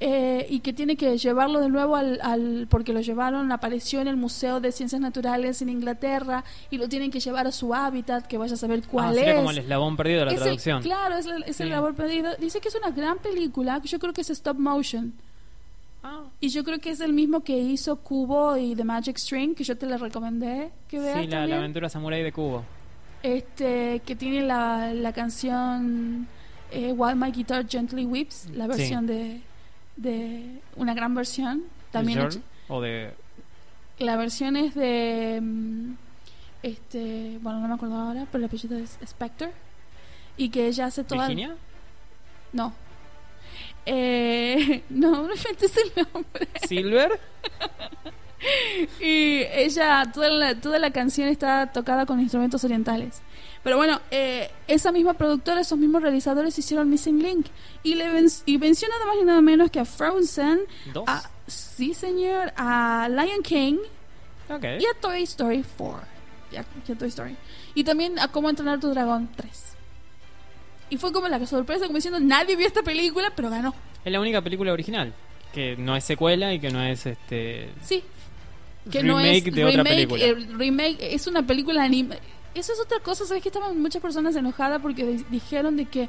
eh, 0.00 0.44
y 0.50 0.58
que 0.58 0.72
tiene 0.72 0.96
que 0.96 1.16
llevarlo 1.16 1.60
de 1.60 1.68
nuevo 1.68 1.94
al, 1.94 2.18
al 2.20 2.66
porque 2.68 2.92
lo 2.92 3.00
llevaron, 3.00 3.52
apareció 3.52 4.00
en 4.00 4.08
el 4.08 4.16
Museo 4.16 4.58
de 4.58 4.72
Ciencias 4.72 5.00
Naturales 5.00 5.62
en 5.62 5.68
Inglaterra 5.68 6.42
y 6.68 6.78
lo 6.78 6.88
tienen 6.88 7.12
que 7.12 7.20
llevar 7.20 7.46
a 7.46 7.52
su 7.52 7.72
hábitat, 7.72 8.26
que 8.26 8.36
vaya 8.38 8.54
a 8.54 8.56
saber 8.56 8.80
Ah, 8.84 8.88
cuál 8.90 9.14
sería 9.14 9.30
es. 9.30 9.36
como 9.36 9.50
el 9.52 9.58
eslabón 9.58 9.96
perdido 9.96 10.18
de 10.20 10.24
la 10.26 10.32
Es 10.32 10.38
el- 10.38 10.42
traducción. 10.42 10.82
claro, 10.82 11.16
es, 11.16 11.26
el- 11.26 11.44
es 11.44 11.60
el 11.60 11.72
perdido. 11.94 12.34
Dice 12.40 12.60
que 12.60 12.68
es 12.68 12.74
una 12.74 12.90
gran 12.90 13.18
película, 13.18 13.80
que 13.80 13.86
yo 13.86 14.00
creo 14.00 14.12
que 14.12 14.22
es 14.22 14.30
stop 14.30 14.58
motion. 14.58 15.12
Ah, 16.06 16.20
Y 16.38 16.50
yo 16.50 16.62
creo 16.64 16.78
que 16.78 16.90
es 16.90 17.00
el 17.00 17.14
mismo 17.14 17.42
que 17.42 17.56
hizo 17.56 17.96
Cubo 17.96 18.56
y 18.58 18.76
The 18.76 18.84
Magic 18.84 19.16
String, 19.16 19.54
que 19.54 19.64
yo 19.64 19.76
te 19.76 19.86
la 19.86 19.96
recomendé 19.96 20.70
que 20.86 20.98
veas 21.00 21.22
sí, 21.22 21.26
la, 21.28 21.46
la 21.46 21.56
aventura 21.56 21.88
samurai 21.88 22.22
de 22.22 22.30
Cubo. 22.30 22.62
Este, 23.22 24.02
que 24.04 24.14
tiene 24.14 24.42
la, 24.42 24.92
la 24.92 25.12
canción 25.14 26.28
eh, 26.70 26.92
While 26.92 27.14
My 27.14 27.30
Guitar 27.32 27.66
Gently 27.66 28.04
Weeps, 28.04 28.50
la 28.50 28.64
Sí. 28.64 28.68
versión 28.68 29.06
de, 29.06 29.40
de 29.96 30.60
una 30.76 30.92
gran 30.92 31.14
versión. 31.14 31.62
También 31.90 32.28
¿De? 32.28 32.38
O 32.68 32.82
de... 32.82 33.14
la 33.98 34.16
versión 34.16 34.56
es 34.56 34.74
de 34.74 35.40
mm, 35.42 35.92
este, 36.62 37.38
bueno, 37.40 37.60
no 37.60 37.68
me 37.68 37.74
acuerdo 37.74 37.94
ahora, 37.96 38.26
pero 38.30 38.40
el 38.44 38.48
apellido 38.48 38.76
es 38.78 38.98
Spector 39.02 39.50
y 40.36 40.50
que 40.50 40.66
ella 40.66 40.86
hace 40.86 41.02
toda 41.04 41.28
¿Virginia? 41.28 41.56
No. 42.52 42.74
Eh, 43.86 44.82
no, 44.90 45.22
inventé 45.24 45.66
el 45.66 46.06
nombre. 46.12 46.48
¿Silver? 46.66 47.20
Y 49.00 49.42
ella, 49.54 50.04
toda 50.12 50.28
la, 50.28 50.54
toda 50.60 50.78
la 50.78 50.90
canción 50.90 51.28
está 51.28 51.72
tocada 51.72 52.04
con 52.04 52.20
instrumentos 52.20 52.62
orientales. 52.64 53.22
Pero 53.62 53.78
bueno, 53.78 53.98
eh, 54.10 54.50
esa 54.68 54.92
misma 54.92 55.14
productora, 55.14 55.62
esos 55.62 55.78
mismos 55.78 56.02
realizadores 56.02 56.58
hicieron 56.58 56.90
Missing 56.90 57.22
Link. 57.22 57.46
Y, 57.82 57.94
le 57.94 58.10
ven- 58.10 58.28
y 58.44 58.58
venció 58.58 58.86
nada 58.90 59.06
más 59.06 59.16
y 59.18 59.24
nada 59.24 59.40
menos 59.40 59.70
que 59.70 59.80
a 59.80 59.86
Frozen, 59.86 60.60
¿Dos? 60.92 61.04
a, 61.06 61.22
sí 61.46 61.94
señor, 61.94 62.52
a 62.56 63.08
Lion 63.10 63.42
King 63.42 63.78
ok. 64.50 64.64
y 64.78 64.84
a 64.84 65.00
Toy 65.00 65.22
Story 65.22 65.64
4. 65.78 66.02
Ya, 66.52 66.66
ya 66.86 66.94
Toy 66.96 67.08
Story. 67.08 67.36
Y 67.74 67.82
también 67.84 68.18
a 68.18 68.28
Cómo 68.28 68.50
entrenar 68.50 68.78
tu 68.78 68.90
dragón 68.90 69.30
3. 69.36 69.73
Y 70.94 70.98
fue 70.98 71.12
como 71.12 71.28
la 71.28 71.44
sorpresa, 71.46 71.86
como 71.86 71.96
diciendo, 71.96 72.20
nadie 72.20 72.56
vio 72.56 72.66
esta 72.66 72.82
película, 72.82 73.32
pero 73.34 73.50
ganó. 73.50 73.74
Es 74.04 74.12
la 74.12 74.20
única 74.20 74.40
película 74.42 74.72
original. 74.72 75.12
Que 75.52 75.76
no 75.76 75.94
es 75.96 76.04
secuela 76.04 76.52
y 76.54 76.60
que 76.60 76.70
no 76.70 76.82
es 76.82 77.06
este... 77.06 77.70
Sí, 77.82 78.02
que 78.90 79.00
remake 79.02 79.06
no 79.06 79.20
es 79.20 79.44
de 79.44 79.64
otra 79.64 79.82
remake, 79.82 79.88
película. 80.08 80.24
el 80.24 80.58
remake 80.58 80.96
es 81.00 81.26
una 81.26 81.42
película 81.46 81.82
anima 81.84 82.16
eso 82.54 82.72
es 82.74 82.78
otra 82.80 83.00
cosa 83.00 83.24
sabes 83.24 83.42
que 83.42 83.48
estaban 83.48 83.80
muchas 83.80 84.02
personas 84.02 84.36
enojadas 84.36 84.82
porque 84.82 85.06
di- 85.06 85.24
dijeron 85.30 85.74
de 85.76 85.86
que 85.86 86.08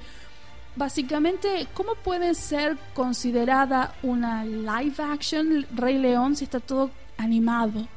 básicamente 0.75 1.67
cómo 1.73 1.95
puede 1.95 2.35
ser 2.35 2.75
considerada 2.93 3.95
una 4.03 4.43
live 4.43 4.95
action 4.99 5.65
Rey 5.73 5.97
León 5.97 6.35
si 6.35 6.43
está 6.43 6.59
todo 6.59 6.91
animado 7.17 7.87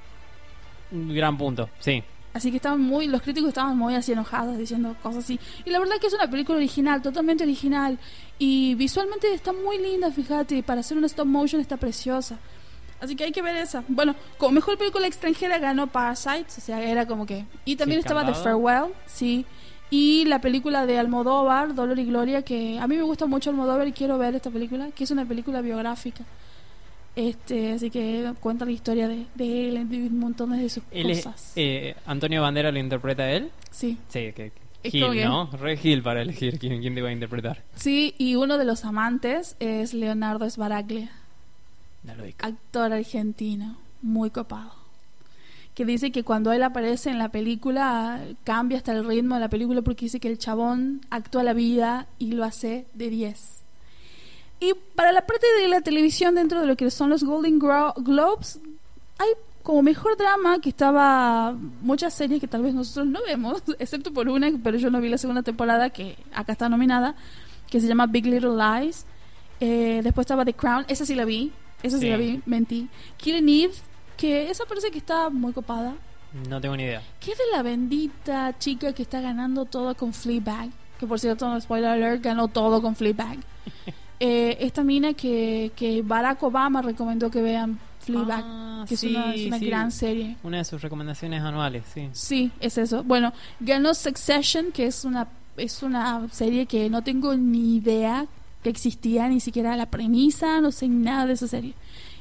gran 0.92 1.36
punto, 1.36 1.68
sí. 1.80 2.02
Así 2.38 2.50
que 2.50 2.56
estaban 2.56 2.80
muy 2.80 3.06
los 3.06 3.22
críticos 3.22 3.48
estaban 3.48 3.76
muy 3.76 3.94
así 3.94 4.12
enojados 4.12 4.56
diciendo 4.56 4.96
cosas 5.02 5.24
así 5.24 5.38
y 5.64 5.70
la 5.70 5.78
verdad 5.78 5.96
que 6.00 6.06
es 6.06 6.14
una 6.14 6.30
película 6.30 6.56
original 6.56 7.02
totalmente 7.02 7.44
original 7.44 7.98
y 8.38 8.74
visualmente 8.74 9.32
está 9.34 9.52
muy 9.52 9.78
linda 9.78 10.10
fíjate 10.10 10.56
y 10.56 10.62
para 10.62 10.80
hacer 10.80 10.96
una 10.96 11.06
stop 11.06 11.26
motion 11.26 11.60
está 11.60 11.76
preciosa 11.76 12.38
Así 13.00 13.14
que 13.14 13.24
hay 13.24 13.32
que 13.32 13.42
ver 13.42 13.56
esa. 13.56 13.84
Bueno, 13.88 14.16
como 14.38 14.52
mejor 14.52 14.76
película 14.76 15.06
extranjera 15.06 15.58
ganó 15.58 15.86
Parasites, 15.86 16.58
o 16.58 16.60
sea, 16.60 16.82
era 16.82 17.06
como 17.06 17.26
que... 17.26 17.44
Y 17.64 17.76
también 17.76 18.00
Sí, 18.00 18.06
estaba 18.08 18.26
The. 18.26 18.34
Farewell, 18.34 18.92
sí. 19.06 19.46
Y 19.90 20.24
la 20.24 20.40
película 20.40 20.84
de 20.84 20.98
Almodóvar, 20.98 21.74
Dolor 21.74 21.98
y 21.98 22.04
Gloria, 22.04 22.42
que 22.42 22.78
a 22.78 22.86
mí 22.86 22.96
me 22.96 23.02
gusta 23.02 23.26
mucho 23.26 23.50
Almodóvar 23.50 23.86
y 23.86 23.92
quiero 23.92 24.18
ver 24.18 24.34
esta 24.34 24.50
película, 24.50 24.90
que 24.94 25.04
es 25.04 25.10
una 25.10 25.24
película 25.24 25.60
biográfica. 25.60 26.24
Este, 27.20 27.72
así 27.72 27.90
que 27.90 28.32
cuenta 28.38 28.64
la 28.64 28.70
historia 28.70 29.08
de, 29.08 29.26
de 29.34 29.68
él 29.68 29.88
y 29.90 29.96
un 30.06 30.20
montón 30.20 30.52
de 30.52 30.68
sus 30.68 30.84
Él 30.92 31.10
es, 31.10 31.24
cosas. 31.24 31.52
eh, 31.56 31.96
Antonio 32.06 32.42
Bandera 32.42 32.70
lo 32.70 32.78
interpreta 32.78 33.24
a 33.24 33.32
él. 33.32 33.50
Sí, 33.72 33.98
Sí, 34.08 34.32
que 34.32 34.52
Es 34.84 34.92
Gil, 34.92 35.10
que- 35.12 35.24
¿no? 35.24 35.50
Re 35.50 35.76
Gil 35.76 36.00
para 36.02 36.22
elegir 36.22 36.60
quién, 36.60 36.80
quién 36.80 36.94
te 36.94 37.02
va 37.02 37.08
a 37.08 37.12
interpretar. 37.12 37.64
sí, 37.74 38.14
y 38.18 38.36
uno 38.36 38.56
de 38.56 38.64
los 38.64 38.84
amantes 38.84 39.56
es 39.58 39.94
Leonardo 39.94 40.48
Sbaraglia. 40.48 41.10
No 42.04 42.14
lo 42.14 42.22
ubico. 42.22 42.46
actor 42.46 42.92
argentino, 42.92 43.76
muy 44.00 44.30
copado. 44.30 44.70
Que 45.74 45.84
dice 45.84 46.12
que 46.12 46.22
cuando 46.22 46.52
él 46.52 46.62
aparece 46.62 47.10
en 47.10 47.18
la 47.18 47.30
película 47.30 48.20
cambia 48.44 48.78
hasta 48.78 48.92
el 48.92 49.04
ritmo 49.04 49.34
de 49.34 49.40
la 49.40 49.48
película 49.48 49.82
porque 49.82 50.04
dice 50.06 50.20
que 50.20 50.28
el 50.28 50.38
chabón 50.38 51.00
actúa 51.10 51.42
la 51.42 51.52
vida 51.52 52.06
y 52.20 52.30
lo 52.32 52.44
hace 52.44 52.86
de 52.94 53.10
10. 53.10 53.64
Y 54.60 54.72
para 54.94 55.12
la 55.12 55.24
parte 55.26 55.46
de 55.60 55.68
la 55.68 55.80
televisión 55.80 56.34
dentro 56.34 56.60
de 56.60 56.66
lo 56.66 56.76
que 56.76 56.90
son 56.90 57.10
los 57.10 57.22
Golden 57.24 57.60
Gro- 57.60 57.94
Globes, 57.96 58.58
hay 59.18 59.28
como 59.62 59.82
mejor 59.82 60.16
drama 60.16 60.60
que 60.60 60.70
estaba 60.70 61.52
muchas 61.82 62.14
series 62.14 62.40
que 62.40 62.48
tal 62.48 62.62
vez 62.62 62.74
nosotros 62.74 63.06
no 63.06 63.20
vemos, 63.26 63.62
excepto 63.78 64.12
por 64.12 64.28
una, 64.28 64.50
pero 64.64 64.78
yo 64.78 64.90
no 64.90 65.00
vi 65.00 65.08
la 65.08 65.18
segunda 65.18 65.42
temporada 65.42 65.90
que 65.90 66.16
acá 66.32 66.52
está 66.52 66.68
nominada, 66.68 67.14
que 67.70 67.80
se 67.80 67.86
llama 67.86 68.06
Big 68.06 68.26
Little 68.26 68.56
Lies. 68.56 69.04
Eh, 69.60 70.00
después 70.02 70.24
estaba 70.24 70.44
The 70.44 70.54
Crown, 70.54 70.84
esa 70.88 71.04
sí 71.04 71.14
la 71.14 71.24
vi, 71.24 71.52
esa 71.82 71.98
sí, 71.98 72.04
Sí. 72.04 72.10
la 72.10 72.16
vi, 72.16 72.40
mentí. 72.46 72.88
Killing 73.18 73.48
Eve, 73.48 73.74
que 74.16 74.50
esa 74.50 74.64
parece 74.64 74.90
que 74.90 74.98
está 74.98 75.28
muy 75.30 75.52
copada. 75.52 75.94
No 76.48 76.60
tengo 76.60 76.76
ni 76.76 76.82
idea. 76.84 77.02
¿Qué 77.20 77.32
es 77.32 77.38
de 77.38 77.44
la 77.52 77.62
bendita 77.62 78.58
chica 78.58 78.92
que 78.92 79.02
está 79.02 79.20
ganando 79.20 79.64
todo 79.66 79.94
con 79.94 80.12
Fleabag? 80.12 80.70
Que 80.98 81.06
por 81.06 81.18
cierto, 81.20 81.48
no 81.48 81.60
spoiler 81.60 81.90
alert, 81.90 82.22
ganó 82.22 82.48
todo 82.48 82.80
con 82.82 82.96
Fleabag. 82.96 83.38
Eh, 84.20 84.56
esta 84.60 84.82
mina 84.82 85.14
que, 85.14 85.70
que 85.76 86.02
Barack 86.02 86.42
Obama 86.42 86.82
recomendó 86.82 87.30
que 87.30 87.40
vean 87.40 87.78
Fleabag, 88.00 88.42
Ah, 88.44 88.84
que 88.88 88.96
sí, 88.96 89.08
es 89.08 89.12
una, 89.16 89.34
es 89.34 89.46
una 89.46 89.58
sí. 89.58 89.66
gran 89.66 89.92
serie. 89.92 90.36
Una 90.42 90.58
de 90.58 90.64
sus 90.64 90.82
recomendaciones 90.82 91.42
anuales, 91.42 91.84
sí. 91.94 92.08
Sí, 92.12 92.50
es 92.60 92.78
eso. 92.78 93.04
Bueno, 93.04 93.32
ganó 93.60 93.94
Succession, 93.94 94.72
que 94.72 94.86
es 94.86 95.04
una 95.04 95.28
es 95.56 95.82
una 95.82 96.28
serie 96.30 96.66
que 96.66 96.88
no 96.88 97.02
tengo 97.02 97.34
ni 97.36 97.76
idea 97.76 98.26
que 98.62 98.70
existía, 98.70 99.28
ni 99.28 99.40
siquiera 99.40 99.76
la 99.76 99.86
premisa, 99.86 100.60
no 100.60 100.70
sé 100.70 100.86
nada 100.88 101.26
de 101.26 101.32
esa 101.32 101.48
serie. 101.48 101.74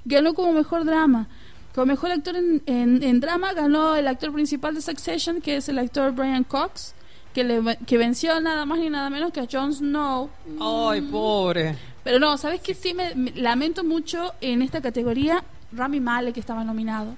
Ganó 0.06 0.34
como 0.34 0.54
mejor 0.54 0.86
drama. 0.86 1.28
Como 1.76 1.86
mejor 1.88 2.12
actor 2.12 2.36
en, 2.36 2.64
en- 2.66 3.04
en 3.04 3.20
drama 3.20 3.54
ganó 3.54 3.96
el 3.96 4.08
actor 4.08 4.34
principal 4.34 4.74
de 4.74 4.82
Succession, 4.82 5.40
que 5.42 5.58
es 5.58 5.70
el 5.70 5.78
actor 5.78 6.14
Brian 6.14 6.44
Cox, 6.44 6.96
que, 7.38 7.44
le, 7.44 7.78
que 7.86 7.98
venció 8.00 8.42
nada 8.42 8.66
más 8.66 8.80
ni 8.80 8.90
nada 8.90 9.12
menos 9.12 9.32
que 9.32 9.42
a 9.42 9.48
Jon 9.52 9.72
Snow. 9.72 10.28
Ay, 10.60 11.02
pobre. 11.02 11.78
Pero 12.04 12.18
no, 12.18 12.36
¿sabes 12.36 12.62
qué? 12.62 12.74
Sí, 12.74 12.96
me, 12.96 13.14
me- 13.14 13.30
lamento 13.36 13.84
mucho 13.84 14.34
en 14.42 14.64
esta 14.64 14.82
categoría 14.82 15.44
Rami 15.72 16.00
Malek 16.00 16.34
que 16.34 16.40
estaba 16.40 16.64
nominado 16.64 17.16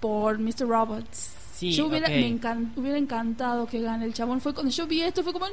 por 0.00 0.40
Mr. 0.40 0.66
Robots. 0.66 1.32
Sí, 1.54 1.70
yo 1.72 1.86
hubiera, 1.86 2.06
ok. 2.08 2.12
me 2.14 2.28
encan- 2.28 2.72
hubiera 2.74 2.98
encantado 2.98 3.66
que 3.66 3.80
gane 3.80 4.04
el 4.04 4.12
chabón. 4.14 4.40
Fue 4.40 4.52
cuando 4.52 4.72
yo 4.72 4.84
vi 4.88 5.02
esto, 5.02 5.22
fue 5.22 5.32
como, 5.32 5.46
no, 5.46 5.52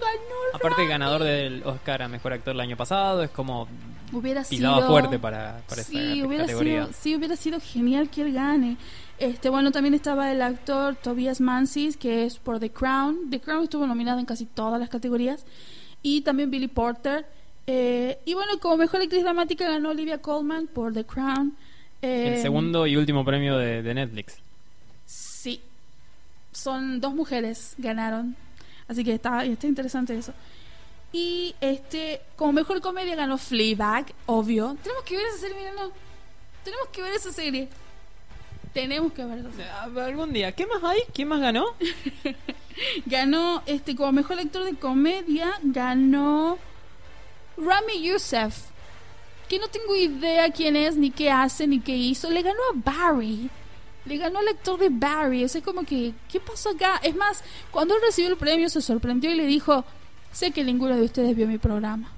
ganó. 0.00 0.34
Aparte, 0.54 0.78
Rami". 0.78 0.88
ganador 0.88 1.22
del 1.22 1.62
Oscar 1.64 2.02
a 2.02 2.08
Mejor 2.08 2.32
Actor 2.32 2.54
el 2.54 2.60
año 2.60 2.76
pasado, 2.76 3.22
es 3.22 3.30
como 3.30 3.68
hubiera 4.12 4.42
sido 4.42 4.84
fuerte 4.88 5.18
para, 5.20 5.60
para 5.68 5.82
sí, 5.84 6.24
hubiera 6.24 6.42
categoría. 6.44 6.86
sido, 6.86 6.92
sí, 7.00 7.14
hubiera 7.14 7.36
sido 7.36 7.60
genial 7.60 8.10
que 8.10 8.22
él 8.22 8.32
gane. 8.32 8.76
Este, 9.18 9.48
bueno, 9.48 9.72
también 9.72 9.94
estaba 9.94 10.30
el 10.30 10.42
actor 10.42 10.94
Tobias 10.94 11.40
Mansis, 11.40 11.96
que 11.96 12.24
es 12.24 12.38
por 12.38 12.60
The 12.60 12.70
Crown. 12.70 13.30
The 13.30 13.40
Crown 13.40 13.64
estuvo 13.64 13.86
nominado 13.86 14.20
en 14.20 14.26
casi 14.26 14.46
todas 14.46 14.78
las 14.78 14.88
categorías. 14.88 15.44
Y 16.02 16.20
también 16.20 16.50
Billy 16.50 16.68
Porter. 16.68 17.26
Eh, 17.66 18.18
y 18.24 18.34
bueno, 18.34 18.58
como 18.60 18.76
mejor 18.76 19.02
actriz 19.02 19.22
dramática 19.22 19.68
ganó 19.68 19.90
Olivia 19.90 20.18
Colman 20.18 20.68
por 20.68 20.92
The 20.92 21.04
Crown. 21.04 21.56
Eh, 22.00 22.34
El 22.36 22.42
segundo 22.42 22.86
y 22.86 22.96
último 22.96 23.24
premio 23.24 23.58
de, 23.58 23.82
de 23.82 23.94
Netflix. 23.94 24.38
Sí. 25.04 25.60
Son 26.52 27.00
dos 27.00 27.14
mujeres 27.14 27.74
ganaron. 27.78 28.36
Así 28.86 29.04
que 29.04 29.14
está, 29.14 29.44
está 29.44 29.66
interesante 29.66 30.16
eso. 30.16 30.32
Y 31.12 31.54
este, 31.60 32.20
como 32.36 32.52
mejor 32.52 32.80
comedia 32.80 33.16
ganó 33.16 33.38
Fleabag, 33.38 34.06
obvio. 34.26 34.76
Tenemos 34.82 35.04
que 35.04 35.16
ver 35.16 35.26
esa 35.26 35.38
serie, 35.38 35.56
mira, 35.56 35.72
no. 35.72 35.90
Tenemos 36.64 36.88
que 36.92 37.02
ver 37.02 37.12
esa 37.14 37.32
serie. 37.32 37.68
Tenemos 38.78 39.12
que 39.12 39.24
ver 39.24 39.40
esa 39.40 39.50
serie. 39.50 39.70
Ah, 39.72 39.88
Algún 40.04 40.32
día. 40.32 40.52
¿Qué 40.52 40.64
más 40.64 40.84
hay? 40.84 41.00
¿Quién 41.12 41.26
más 41.26 41.40
ganó? 41.40 41.64
Ganó, 43.06 43.60
este, 43.66 43.96
como 43.96 44.12
mejor 44.12 44.38
actor 44.38 44.62
de 44.62 44.76
comedia, 44.76 45.50
ganó 45.64 46.58
Rami 47.56 48.02
Youssef. 48.04 48.66
Que 49.48 49.58
no 49.58 49.66
tengo 49.66 49.96
idea 49.96 50.52
quién 50.52 50.76
es, 50.76 50.96
ni 50.96 51.10
qué 51.10 51.28
hace, 51.28 51.66
ni 51.66 51.80
qué 51.80 51.96
hizo. 51.96 52.30
Le 52.30 52.42
ganó 52.42 52.60
a 52.72 52.74
Barry. 52.76 53.50
Le 54.04 54.16
ganó 54.16 54.38
al 54.38 54.46
actor 54.46 54.78
de 54.78 54.90
Barry. 54.90 55.42
O 55.42 55.48
sea, 55.48 55.60
como 55.60 55.82
que, 55.82 56.14
¿qué 56.30 56.38
pasó 56.38 56.70
acá? 56.70 57.00
Es 57.02 57.16
más, 57.16 57.42
cuando 57.72 57.96
él 57.96 58.00
recibió 58.00 58.30
el 58.30 58.36
premio 58.36 58.68
se 58.68 58.80
sorprendió 58.80 59.32
y 59.32 59.34
le 59.34 59.46
dijo, 59.46 59.84
sé 60.30 60.52
que 60.52 60.62
ninguno 60.62 60.94
de 60.94 61.02
ustedes 61.02 61.34
vio 61.34 61.48
mi 61.48 61.58
programa. 61.58 62.12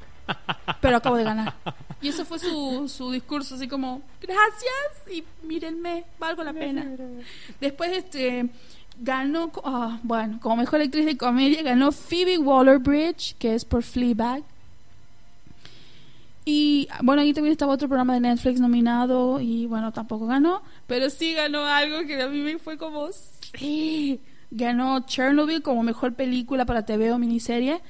Pero 0.80 0.96
acabo 0.96 1.16
de 1.16 1.24
ganar. 1.24 1.54
Y 2.00 2.08
eso 2.08 2.24
fue 2.24 2.38
su, 2.38 2.88
su 2.88 3.10
discurso, 3.10 3.54
así 3.56 3.68
como, 3.68 4.02
gracias 4.20 5.12
y 5.12 5.24
mírenme, 5.46 6.04
valgo 6.18 6.42
la 6.42 6.52
pena. 6.52 6.86
Después, 7.60 7.92
este, 7.92 8.48
ganó, 9.00 9.50
ah, 9.64 9.98
bueno, 10.02 10.38
como 10.40 10.56
mejor 10.56 10.80
actriz 10.80 11.06
de 11.06 11.16
comedia, 11.16 11.62
ganó 11.62 11.92
Phoebe 11.92 12.38
Waller-Bridge, 12.38 13.36
que 13.38 13.54
es 13.54 13.64
por 13.64 13.82
Fleabag. 13.82 14.42
Y 16.44 16.88
bueno, 17.02 17.22
ahí 17.22 17.32
también 17.32 17.52
estaba 17.52 17.74
otro 17.74 17.88
programa 17.88 18.14
de 18.14 18.20
Netflix 18.20 18.60
nominado 18.60 19.40
y 19.40 19.66
bueno, 19.66 19.92
tampoco 19.92 20.26
ganó, 20.26 20.62
pero 20.86 21.10
sí 21.10 21.34
ganó 21.34 21.64
algo 21.66 22.06
que 22.06 22.20
a 22.20 22.28
mí 22.28 22.38
me 22.38 22.58
fue 22.58 22.78
como, 22.78 23.08
sí, 23.12 24.20
ganó 24.50 25.04
Chernobyl 25.06 25.62
como 25.62 25.82
mejor 25.82 26.14
película 26.14 26.64
para 26.64 26.84
TV 26.84 27.12
o 27.12 27.18
miniserie. 27.18 27.80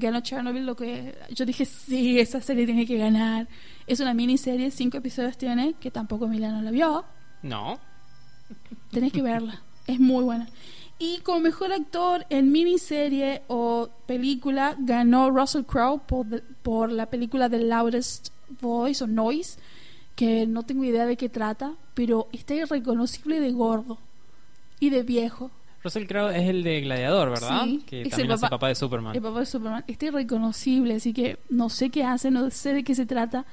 Ganó 0.00 0.20
Chernobyl, 0.20 0.66
lo 0.66 0.74
que 0.74 1.16
yo 1.30 1.44
dije, 1.46 1.64
sí, 1.64 2.18
esa 2.18 2.40
serie 2.40 2.66
tiene 2.66 2.86
que 2.86 2.96
ganar. 2.98 3.46
Es 3.86 4.00
una 4.00 4.14
miniserie, 4.14 4.70
cinco 4.70 4.96
episodios 4.96 5.36
tiene, 5.38 5.74
que 5.74 5.90
tampoco 5.90 6.24
Emiliano 6.26 6.60
la 6.62 6.70
vio. 6.70 7.04
No. 7.42 7.78
Tenés 8.90 9.12
que 9.12 9.22
verla. 9.22 9.62
Es 9.86 10.00
muy 10.00 10.24
buena. 10.24 10.48
Y 10.98 11.18
como 11.20 11.40
mejor 11.40 11.72
actor 11.72 12.26
en 12.28 12.52
miniserie 12.52 13.42
o 13.48 13.88
película 14.06 14.76
ganó 14.78 15.30
Russell 15.30 15.62
Crowe 15.64 16.00
por, 16.06 16.28
the- 16.28 16.42
por 16.62 16.92
la 16.92 17.06
película 17.06 17.48
The 17.48 17.60
Loudest 17.64 18.28
Voice 18.60 19.02
o 19.04 19.06
Noise, 19.06 19.58
que 20.14 20.46
no 20.46 20.64
tengo 20.64 20.84
idea 20.84 21.06
de 21.06 21.16
qué 21.16 21.28
trata, 21.30 21.74
pero 21.94 22.28
está 22.32 22.54
irreconocible 22.54 23.40
de 23.40 23.52
gordo 23.52 23.98
y 24.78 24.90
de 24.90 25.02
viejo. 25.02 25.50
Russell 25.82 26.06
Crowe 26.06 26.30
es 26.36 26.48
el 26.48 26.62
de 26.62 26.80
Gladiador, 26.82 27.30
¿verdad? 27.30 27.64
Sí, 27.64 27.82
que 27.86 28.00
es 28.02 28.04
el 28.06 28.10
también 28.10 28.32
hace 28.32 28.40
papá- 28.42 28.56
papá 28.56 28.68
de 28.68 28.74
Superman. 28.74 29.14
El 29.16 29.22
papá 29.22 29.40
de 29.40 29.46
Superman 29.46 29.84
está 29.86 30.06
irreconocible, 30.06 30.94
así 30.94 31.12
que 31.12 31.38
no 31.48 31.70
sé 31.70 31.90
qué 31.90 32.04
hace, 32.04 32.30
no 32.30 32.50
sé 32.50 32.74
de 32.74 32.84
qué 32.84 32.94
se 32.94 33.06
trata. 33.06 33.46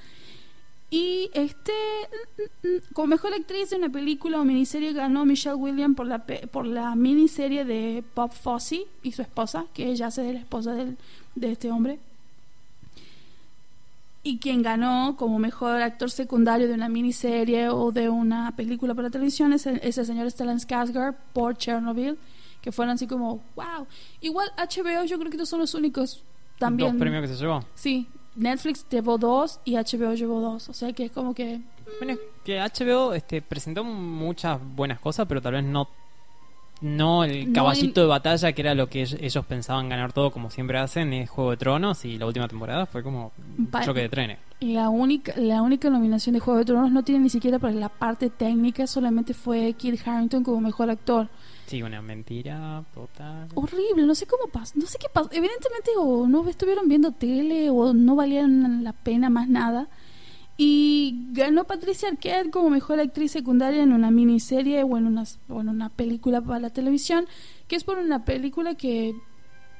Y 0.89 1.29
este, 1.33 1.73
como 2.93 3.07
mejor 3.07 3.33
actriz 3.33 3.69
de 3.69 3.75
una 3.75 3.89
película 3.89 4.39
o 4.39 4.45
miniserie 4.45 4.93
ganó 4.93 5.25
Michelle 5.25 5.55
Williams 5.55 5.95
por 5.97 6.07
la, 6.07 6.25
por 6.25 6.65
la 6.65 6.95
miniserie 6.95 7.65
de 7.65 8.03
Bob 8.15 8.31
Fosse 8.31 8.85
y 9.03 9.11
su 9.11 9.21
esposa, 9.21 9.65
que 9.73 9.87
ella 9.89 10.07
hace 10.07 10.21
de 10.21 10.33
la 10.33 10.39
esposa 10.39 10.73
del- 10.73 10.97
de 11.35 11.51
este 11.51 11.71
hombre. 11.71 11.99
Y 14.27 14.39
quien 14.39 14.61
ganó 14.61 15.15
como 15.17 15.39
mejor 15.39 15.81
actor 15.81 16.11
secundario 16.11 16.67
de 16.67 16.73
una 16.73 16.89
miniserie 16.89 17.69
o 17.69 17.93
de 17.93 18.09
una 18.09 18.53
película 18.57 18.93
para 18.93 19.09
televisión 19.09 19.53
es 19.53 19.65
el, 19.65 19.79
es 19.81 19.97
el 19.97 20.05
señor 20.05 20.29
Stellan 20.29 20.59
Skarsgård 20.59 21.15
por 21.31 21.55
Chernobyl, 21.55 22.17
que 22.61 22.73
fueron 22.73 22.95
así 22.95 23.07
como, 23.07 23.41
wow. 23.55 23.87
Igual 24.19 24.51
HBO 24.57 25.05
yo 25.05 25.17
creo 25.17 25.31
que 25.31 25.37
estos 25.37 25.47
son 25.47 25.61
los 25.61 25.73
únicos 25.75 26.25
también. 26.59 26.91
Dos 26.91 26.99
premios 26.99 27.21
que 27.21 27.29
se 27.29 27.41
llevó. 27.41 27.63
Sí, 27.73 28.05
Netflix 28.35 28.85
llevó 28.89 29.17
dos 29.17 29.61
y 29.63 29.75
HBO 29.77 30.13
llevó 30.13 30.41
dos. 30.41 30.67
O 30.67 30.73
sea 30.73 30.91
que 30.91 31.05
es 31.05 31.11
como 31.13 31.33
que. 31.33 31.61
Bueno, 32.01 32.15
es 32.15 32.19
que 32.43 32.59
HBO 32.59 33.13
este, 33.13 33.41
presentó 33.41 33.85
muchas 33.85 34.59
buenas 34.75 34.99
cosas, 34.99 35.25
pero 35.25 35.41
tal 35.41 35.53
vez 35.53 35.63
no 35.63 35.87
no 36.81 37.23
el 37.23 37.51
caballito 37.53 38.01
de 38.01 38.07
batalla 38.07 38.51
que 38.53 38.61
era 38.61 38.75
lo 38.75 38.87
que 38.87 39.03
ell- 39.03 39.17
ellos 39.21 39.45
pensaban 39.45 39.89
ganar 39.89 40.13
todo 40.13 40.31
como 40.31 40.49
siempre 40.51 40.77
hacen 40.77 41.11
es 41.13 41.29
Juego 41.29 41.51
de 41.51 41.57
Tronos 41.57 42.05
y 42.05 42.17
la 42.17 42.25
última 42.25 42.47
temporada 42.47 42.85
fue 42.85 43.01
como 43.03 43.31
un 43.57 43.69
choque 43.83 44.01
de 44.01 44.09
trenes. 44.09 44.37
La 44.59 44.89
única, 44.89 45.33
la 45.37 45.61
única 45.61 45.89
nominación 45.89 46.33
de 46.33 46.39
Juego 46.39 46.59
de 46.59 46.65
Tronos 46.65 46.91
no 46.91 47.03
tiene 47.03 47.21
ni 47.21 47.29
siquiera 47.29 47.59
para 47.59 47.73
la 47.73 47.89
parte 47.89 48.29
técnica, 48.29 48.87
solamente 48.87 49.33
fue 49.35 49.73
Kit 49.73 49.99
Harrington 50.07 50.43
como 50.43 50.61
mejor 50.61 50.89
actor. 50.89 51.29
Sí, 51.67 51.83
una 51.83 52.01
mentira 52.01 52.83
total. 52.93 53.49
Horrible, 53.55 54.03
no 54.05 54.15
sé 54.15 54.25
cómo 54.25 54.47
pasó, 54.47 54.73
no 54.77 54.85
sé 54.87 54.97
qué 54.99 55.07
pasó. 55.13 55.29
Evidentemente 55.31 55.91
o 55.97 56.25
no 56.25 56.47
estuvieron 56.47 56.87
viendo 56.87 57.11
tele 57.11 57.69
o 57.69 57.93
no 57.93 58.15
valían 58.15 58.83
la 58.83 58.93
pena 58.93 59.29
más 59.29 59.47
nada. 59.49 59.87
Y 60.59 61.27
ganó 61.33 61.65
Patricia 61.65 62.09
Arquette 62.09 62.49
como 62.49 62.69
mejor 62.71 62.99
actriz 62.99 63.31
secundaria 63.31 63.83
en 63.83 63.93
una 63.93 64.09
miniserie 64.09 64.81
o 64.83 64.97
en 64.97 65.05
una, 65.05 65.23
o 65.49 65.55
una 65.55 65.89
película 65.89 66.41
para 66.41 66.59
la 66.59 66.69
televisión, 66.71 67.27
que 67.67 67.75
es 67.75 67.83
por 67.83 67.99
una 67.99 68.25
película 68.25 68.73
que 68.75 69.15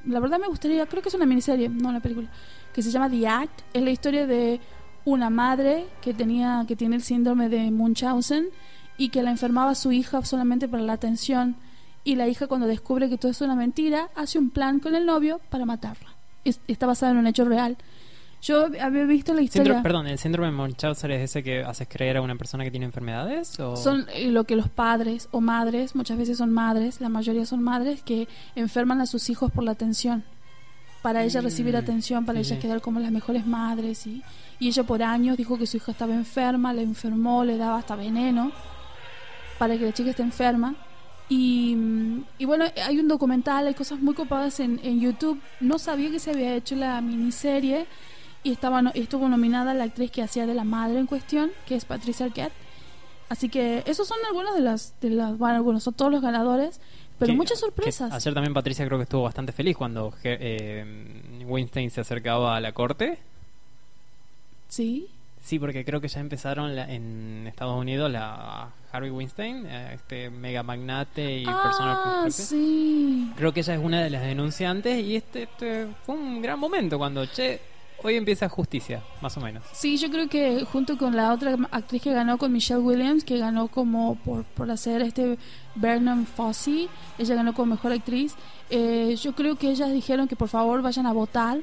la 0.05 0.19
verdad 0.19 0.39
me 0.39 0.47
gustaría, 0.47 0.85
creo 0.85 1.01
que 1.01 1.09
es 1.09 1.15
una 1.15 1.25
miniserie, 1.25 1.67
no 1.69 1.89
una 1.89 1.99
película, 1.99 2.29
que 2.73 2.83
se 2.83 2.91
llama 2.91 3.09
The 3.09 3.27
Act. 3.27 3.61
Es 3.73 3.81
la 3.81 3.89
historia 3.89 4.27
de 4.27 4.61
una 5.03 5.29
madre 5.31 5.87
que 6.01 6.13
tenía 6.13 6.63
que 6.67 6.75
tiene 6.75 6.95
el 6.95 7.01
síndrome 7.01 7.49
de 7.49 7.71
Munchausen 7.71 8.49
y 8.97 9.09
que 9.09 9.23
la 9.23 9.31
enfermaba 9.31 9.71
a 9.71 9.75
su 9.75 9.91
hija 9.91 10.23
solamente 10.25 10.67
para 10.67 10.83
la 10.83 10.93
atención 10.93 11.55
y 12.03 12.15
la 12.15 12.27
hija 12.27 12.45
cuando 12.47 12.67
descubre 12.67 13.09
que 13.09 13.17
todo 13.17 13.31
es 13.31 13.41
una 13.41 13.55
mentira 13.55 14.09
hace 14.15 14.37
un 14.37 14.49
plan 14.51 14.79
con 14.79 14.95
el 14.95 15.05
novio 15.07 15.41
para 15.49 15.65
matarla. 15.65 16.09
Es- 16.45 16.61
está 16.67 16.85
basada 16.85 17.11
en 17.13 17.17
un 17.17 17.27
hecho 17.27 17.45
real. 17.45 17.77
Yo 18.41 18.67
había 18.81 19.03
visto 19.05 19.33
la 19.33 19.41
historia. 19.41 19.73
Síndrome- 19.73 19.83
perdón, 19.83 20.07
el 20.07 20.17
síndrome 20.19 20.47
de 20.47 20.53
Munchausen 20.53 21.11
es 21.11 21.21
ese 21.31 21.43
que 21.43 21.63
haces 21.63 21.87
creer 21.89 22.17
a 22.17 22.21
una 22.21 22.35
persona 22.35 22.63
que 22.63 22.71
tiene 22.71 22.85
enfermedades 22.85 23.59
o 23.59 23.75
Son 23.75 24.05
eh, 24.13 24.29
lo 24.31 24.43
que 24.43 24.55
los 24.55 24.69
padres 24.69 25.27
o 25.31 25.41
madres, 25.41 25.95
muchas 25.95 26.17
veces 26.17 26.37
son 26.37 26.51
madres, 26.51 27.01
la 27.01 27.09
mayoría 27.09 27.45
son 27.45 27.63
madres, 27.63 28.03
que 28.03 28.27
enferman 28.55 29.01
a 29.01 29.05
sus 29.07 29.29
hijos 29.29 29.51
por 29.51 29.63
la 29.63 29.71
atención. 29.71 30.23
Para 31.01 31.23
ella 31.23 31.41
recibir 31.41 31.73
Mm, 31.73 31.77
atención, 31.77 32.25
para 32.25 32.43
sí, 32.43 32.51
ella 32.53 32.61
quedar 32.61 32.81
como 32.81 32.99
las 32.99 33.11
mejores 33.11 33.45
madres. 33.45 34.05
Y, 34.07 34.23
y 34.59 34.67
ella 34.67 34.83
por 34.83 35.01
años 35.03 35.37
dijo 35.37 35.57
que 35.57 35.65
su 35.67 35.77
hija 35.77 35.91
estaba 35.91 36.13
enferma, 36.13 36.73
la 36.73 36.81
enfermó, 36.81 37.43
le 37.43 37.57
daba 37.57 37.77
hasta 37.79 37.95
veneno 37.95 38.51
para 39.57 39.77
que 39.77 39.85
la 39.85 39.93
chica 39.93 40.09
esté 40.11 40.23
enferma. 40.23 40.75
Y, 41.29 41.75
mm, 41.75 42.23
y 42.39 42.45
bueno, 42.45 42.65
hay 42.85 42.99
un 42.99 43.07
documental, 43.07 43.67
hay 43.67 43.73
cosas 43.73 43.99
muy 43.99 44.13
copadas 44.15 44.59
en, 44.59 44.79
en 44.83 44.99
YouTube. 44.99 45.39
No 45.59 45.77
sabía 45.79 46.09
que 46.11 46.19
se 46.19 46.31
había 46.31 46.55
hecho 46.55 46.75
la 46.75 46.99
miniserie 47.01 47.85
y 48.43 48.51
estaba 48.51 48.81
no- 48.81 48.91
estuvo 48.93 49.27
nominada 49.29 49.73
la 49.73 49.83
actriz 49.85 50.11
que 50.11 50.21
hacía 50.21 50.45
de 50.45 50.53
la 50.53 50.63
madre 50.63 50.99
en 50.99 51.05
cuestión, 51.07 51.51
que 51.65 51.75
es 51.75 51.85
Patricia 51.85 52.25
Arquette. 52.27 52.53
Así 53.29 53.49
que 53.49 53.83
esos 53.85 54.07
son 54.07 54.17
algunos 54.27 54.55
de 54.55 54.61
las, 54.61 54.93
de 55.01 55.09
las 55.09 55.37
bueno, 55.37 55.55
algunos 55.55 55.83
son 55.83 55.93
todos 55.95 56.11
los 56.11 56.21
ganadores, 56.21 56.79
pero 57.19 57.33
Que- 57.33 57.37
muchas 57.37 57.59
sorpresas. 57.59 58.13
ayer 58.13 58.33
también 58.33 58.53
Patricia 58.53 58.85
creo 58.85 58.97
que 58.97 59.03
estuvo 59.03 59.23
bastante 59.23 59.51
feliz 59.51 59.75
cuando 59.75 60.13
eh, 60.23 60.85
Weinstein 61.45 61.91
se 61.91 62.01
acercaba 62.01 62.55
a 62.55 62.61
la 62.61 62.71
corte. 62.71 63.17
Sí. 64.69 65.07
Sí, 65.43 65.59
porque 65.59 65.85
creo 65.85 66.01
que 66.01 66.07
ya 66.09 66.19
empezaron 66.19 66.75
la- 66.75 66.91
en 66.91 67.45
Estados 67.47 67.79
Unidos 67.79 68.11
la 68.11 68.69
Harvey 68.91 69.09
Weinstein, 69.11 69.65
eh, 69.65 69.91
este 69.95 70.29
mega 70.29 70.61
magnate 70.63 71.39
y 71.39 71.45
persona 71.45 71.93
Ah, 71.93 72.11
fuerte. 72.21 72.31
sí. 72.31 73.31
Creo 73.37 73.53
que 73.53 73.61
ella 73.61 73.73
es 73.75 73.79
una 73.83 74.01
de 74.01 74.09
las 74.09 74.21
denunciantes 74.23 75.03
y 75.03 75.15
este, 75.15 75.43
este 75.43 75.87
fue 76.05 76.15
un 76.15 76.41
gran 76.41 76.59
momento 76.59 76.97
cuando, 76.97 77.25
che, 77.25 77.61
hoy 78.03 78.15
empieza 78.15 78.47
Justicia, 78.49 79.03
más 79.21 79.35
o 79.37 79.41
menos. 79.41 79.63
Sí, 79.73 79.97
yo 79.97 80.09
creo 80.09 80.27
que 80.29 80.63
junto 80.65 80.97
con 80.97 81.15
la 81.15 81.33
otra 81.33 81.55
actriz 81.71 82.01
que 82.01 82.13
ganó 82.13 82.37
con 82.37 82.51
Michelle 82.51 82.79
Williams, 82.81 83.23
que 83.23 83.37
ganó 83.37 83.67
como 83.67 84.15
por, 84.15 84.43
por 84.43 84.69
hacer 84.71 85.01
este 85.01 85.37
Vernon 85.75 86.25
Fossey, 86.25 86.89
ella 87.17 87.35
ganó 87.35 87.53
como 87.53 87.75
mejor 87.75 87.91
actriz. 87.91 88.35
eh, 88.69 89.15
yo 89.21 89.33
creo 89.33 89.55
que 89.55 89.69
ellas 89.69 89.91
dijeron 89.91 90.27
que 90.27 90.35
por 90.35 90.49
favor 90.49 90.81
vayan 90.81 91.05
a 91.05 91.13
votar. 91.13 91.59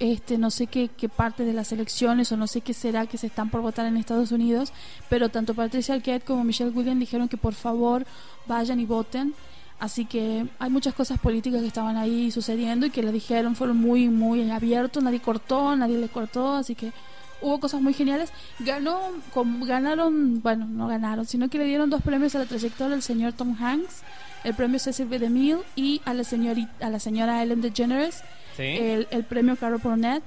Este, 0.00 0.38
no 0.38 0.50
sé 0.50 0.66
qué, 0.66 0.88
qué 0.88 1.08
parte 1.08 1.44
de 1.44 1.52
las 1.52 1.70
elecciones 1.70 2.32
o 2.32 2.36
no 2.36 2.48
sé 2.48 2.62
qué 2.62 2.74
será 2.74 3.06
que 3.06 3.16
se 3.16 3.28
están 3.28 3.48
por 3.48 3.60
votar 3.60 3.86
en 3.86 3.96
Estados 3.96 4.32
Unidos, 4.32 4.72
pero 5.08 5.28
tanto 5.28 5.54
Patricia 5.54 5.94
Arquette 5.94 6.24
como 6.24 6.42
Michelle 6.42 6.70
Williams 6.70 6.98
dijeron 6.98 7.28
que 7.28 7.36
por 7.36 7.54
favor 7.54 8.04
vayan 8.46 8.80
y 8.80 8.86
voten. 8.86 9.34
Así 9.80 10.04
que 10.06 10.46
hay 10.58 10.70
muchas 10.70 10.94
cosas 10.94 11.18
políticas 11.18 11.60
que 11.60 11.66
estaban 11.66 11.96
ahí 11.96 12.30
sucediendo 12.30 12.86
y 12.86 12.90
que 12.90 13.02
le 13.02 13.12
dijeron, 13.12 13.56
fueron 13.56 13.76
muy, 13.76 14.08
muy 14.08 14.50
abiertos, 14.50 15.02
nadie 15.02 15.20
cortó, 15.20 15.74
nadie 15.76 15.98
le 15.98 16.08
cortó, 16.08 16.54
así 16.54 16.74
que 16.74 16.92
hubo 17.42 17.60
cosas 17.60 17.82
muy 17.82 17.92
geniales. 17.92 18.32
Ganó, 18.60 19.00
con- 19.32 19.60
ganaron, 19.66 20.40
bueno, 20.42 20.66
no 20.66 20.86
ganaron, 20.88 21.26
sino 21.26 21.48
que 21.50 21.58
le 21.58 21.64
dieron 21.64 21.90
dos 21.90 22.02
premios 22.02 22.34
a 22.34 22.38
la 22.38 22.46
trayectoria 22.46 22.94
al 22.94 23.02
señor 23.02 23.32
Tom 23.34 23.56
Hanks, 23.60 24.02
el 24.44 24.54
premio 24.54 24.78
Cecil 24.78 25.06
B. 25.06 25.18
DeMille 25.18 25.58
y 25.76 26.00
a 26.04 26.14
la, 26.14 26.24
señorita, 26.24 26.86
a 26.86 26.90
la 26.90 27.00
señora 27.00 27.42
Ellen 27.42 27.60
DeGeneres, 27.60 28.22
¿Sí? 28.56 28.62
el, 28.62 29.08
el 29.10 29.24
premio 29.24 29.56
Carol 29.56 29.80
Burnett. 29.82 30.22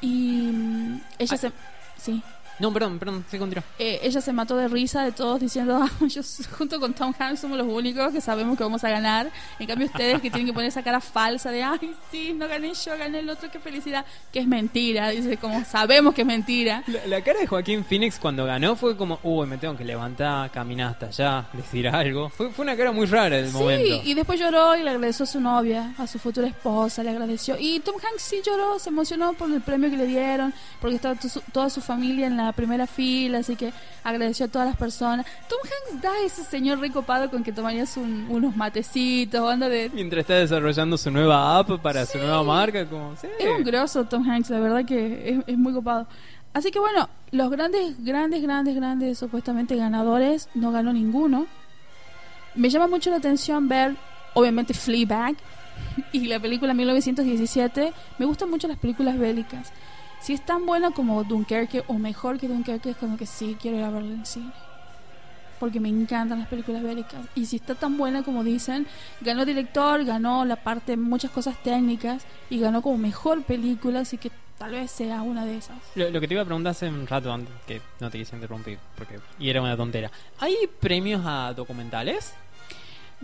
Y 0.00 0.50
mm, 0.52 1.00
ella 1.18 1.34
Ah. 1.34 1.38
se... 1.38 1.52
Sí. 1.98 2.22
No, 2.60 2.72
perdón, 2.72 2.98
perdón, 2.98 3.24
se 3.28 3.38
continúa. 3.38 3.64
Eh, 3.78 3.98
ella 4.02 4.20
se 4.20 4.32
mató 4.32 4.56
de 4.56 4.68
risa 4.68 5.02
de 5.02 5.12
todos 5.12 5.40
diciendo, 5.40 5.76
"Ah, 5.82 5.90
yo 6.06 6.22
junto 6.56 6.78
con 6.78 6.94
Tom 6.94 7.12
Hanks 7.18 7.40
somos 7.40 7.58
los 7.58 7.66
únicos 7.66 8.12
que 8.12 8.20
sabemos 8.20 8.56
que 8.56 8.62
vamos 8.64 8.84
a 8.84 8.90
ganar. 8.90 9.28
En 9.58 9.66
cambio 9.66 9.86
ustedes 9.86 10.20
que 10.20 10.30
tienen 10.30 10.46
que 10.46 10.52
poner 10.52 10.68
esa 10.68 10.82
cara 10.82 11.00
falsa 11.00 11.50
de, 11.50 11.62
ay, 11.62 11.94
sí, 12.10 12.32
no 12.32 12.46
gané 12.48 12.72
yo, 12.74 12.96
gané 12.96 13.18
el 13.20 13.28
otro, 13.30 13.50
qué 13.50 13.58
felicidad. 13.58 14.04
Que 14.32 14.40
es 14.40 14.46
mentira, 14.46 15.08
dice, 15.10 15.36
como 15.36 15.64
sabemos 15.64 16.14
que 16.14 16.20
es 16.22 16.26
mentira. 16.26 16.82
La, 16.86 17.06
la 17.06 17.20
cara 17.22 17.40
de 17.40 17.46
Joaquín 17.46 17.84
Phoenix 17.84 18.18
cuando 18.18 18.44
ganó 18.44 18.76
fue 18.76 18.96
como, 18.96 19.18
uy, 19.22 19.46
me 19.46 19.58
tengo 19.58 19.76
que 19.76 19.84
levantar, 19.84 20.50
caminar 20.50 20.92
hasta 20.92 21.06
allá, 21.06 21.46
decir 21.52 21.88
algo. 21.88 22.28
Fue, 22.30 22.50
fue 22.50 22.64
una 22.64 22.76
cara 22.76 22.92
muy 22.92 23.06
rara 23.06 23.36
del 23.36 23.48
Sí, 23.48 23.52
momento. 23.56 24.00
y 24.04 24.14
después 24.14 24.38
lloró 24.38 24.76
y 24.76 24.82
le 24.82 24.90
agradeció 24.90 25.24
a 25.24 25.26
su 25.26 25.40
novia, 25.40 25.94
a 25.98 26.06
su 26.06 26.18
futura 26.18 26.46
esposa, 26.46 27.02
le 27.02 27.10
agradeció. 27.10 27.56
Y 27.58 27.80
Tom 27.80 27.96
Hanks 27.96 28.22
sí 28.22 28.40
lloró, 28.44 28.78
se 28.78 28.90
emocionó 28.90 29.32
por 29.32 29.50
el 29.50 29.60
premio 29.60 29.90
que 29.90 29.96
le 29.96 30.06
dieron, 30.06 30.54
porque 30.80 30.96
estaba 30.96 31.16
toda 31.52 31.68
su 31.70 31.80
familia 31.80 32.26
en 32.26 32.36
la 32.36 32.43
primera 32.52 32.86
fila, 32.86 33.38
así 33.38 33.56
que 33.56 33.72
agradeció 34.02 34.46
a 34.46 34.48
todas 34.48 34.68
las 34.68 34.76
personas. 34.76 35.24
Tom 35.48 35.58
Hanks 35.62 36.02
da 36.02 36.10
ese 36.24 36.44
señor 36.44 36.78
recopado 36.80 37.30
con 37.30 37.42
que 37.42 37.52
tomarías 37.52 37.96
un- 37.96 38.26
unos 38.28 38.56
matecitos, 38.56 39.50
anda 39.50 39.68
de... 39.68 39.90
Mientras 39.94 40.20
está 40.20 40.34
desarrollando 40.34 40.96
su 40.98 41.10
nueva 41.10 41.58
app 41.58 41.80
para 41.82 42.04
su 42.06 42.18
nueva 42.18 42.42
marca, 42.42 42.86
como, 42.86 43.16
sí. 43.16 43.26
Es 43.38 43.48
un 43.48 43.64
grosso 43.64 44.04
Tom 44.04 44.28
Hanks, 44.28 44.50
la 44.50 44.60
verdad 44.60 44.84
que 44.84 45.30
es, 45.30 45.44
es 45.46 45.58
muy 45.58 45.72
copado. 45.72 46.06
Así 46.52 46.70
que 46.70 46.78
bueno, 46.78 47.08
los 47.32 47.50
grandes, 47.50 47.96
grandes, 48.04 48.40
grandes, 48.42 48.76
grandes 48.76 49.18
supuestamente 49.18 49.74
ganadores, 49.76 50.48
no 50.54 50.70
ganó 50.70 50.92
ninguno. 50.92 51.46
Me 52.54 52.70
llama 52.70 52.86
mucho 52.86 53.10
la 53.10 53.16
atención 53.16 53.66
ver, 53.68 53.96
obviamente, 54.34 54.72
Fleabag 54.74 55.34
y 56.12 56.26
la 56.28 56.38
película 56.38 56.72
1917. 56.72 57.92
Me 58.18 58.26
gustan 58.26 58.50
mucho 58.50 58.68
las 58.68 58.78
películas 58.78 59.18
bélicas. 59.18 59.72
Si 60.24 60.32
es 60.32 60.40
tan 60.40 60.64
buena 60.64 60.90
como 60.90 61.22
Dunkerque 61.22 61.84
o 61.86 61.98
mejor 61.98 62.38
que 62.38 62.48
Dunkerque, 62.48 62.88
es 62.88 62.96
como 62.96 63.18
que 63.18 63.26
sí, 63.26 63.58
quiero 63.60 63.76
ir 63.76 63.84
a 63.84 63.90
verla 63.90 64.14
en 64.14 64.24
cine. 64.24 64.52
Porque 65.60 65.80
me 65.80 65.90
encantan 65.90 66.38
las 66.38 66.48
películas 66.48 66.82
bélicas. 66.82 67.26
Y 67.34 67.44
si 67.44 67.56
está 67.56 67.74
tan 67.74 67.98
buena 67.98 68.22
como 68.22 68.42
dicen, 68.42 68.86
ganó 69.20 69.44
director, 69.44 70.02
ganó 70.02 70.46
la 70.46 70.56
parte, 70.56 70.96
muchas 70.96 71.30
cosas 71.30 71.62
técnicas 71.62 72.24
y 72.48 72.58
ganó 72.58 72.80
como 72.80 72.96
mejor 72.96 73.42
película, 73.42 74.00
así 74.00 74.16
que 74.16 74.30
tal 74.56 74.70
vez 74.70 74.90
sea 74.90 75.20
una 75.20 75.44
de 75.44 75.58
esas. 75.58 75.76
Lo, 75.94 76.08
lo 76.08 76.22
que 76.22 76.26
te 76.26 76.32
iba 76.32 76.42
a 76.42 76.46
preguntar 76.46 76.70
hace 76.70 76.88
un 76.88 77.06
rato 77.06 77.30
antes, 77.30 77.52
que 77.66 77.82
no 78.00 78.08
te 78.08 78.16
quise 78.16 78.34
interrumpir, 78.34 78.78
porque 78.96 79.20
y 79.38 79.50
era 79.50 79.60
una 79.60 79.76
tontera. 79.76 80.10
¿Hay 80.38 80.56
premios 80.80 81.20
a 81.26 81.52
documentales? 81.52 82.32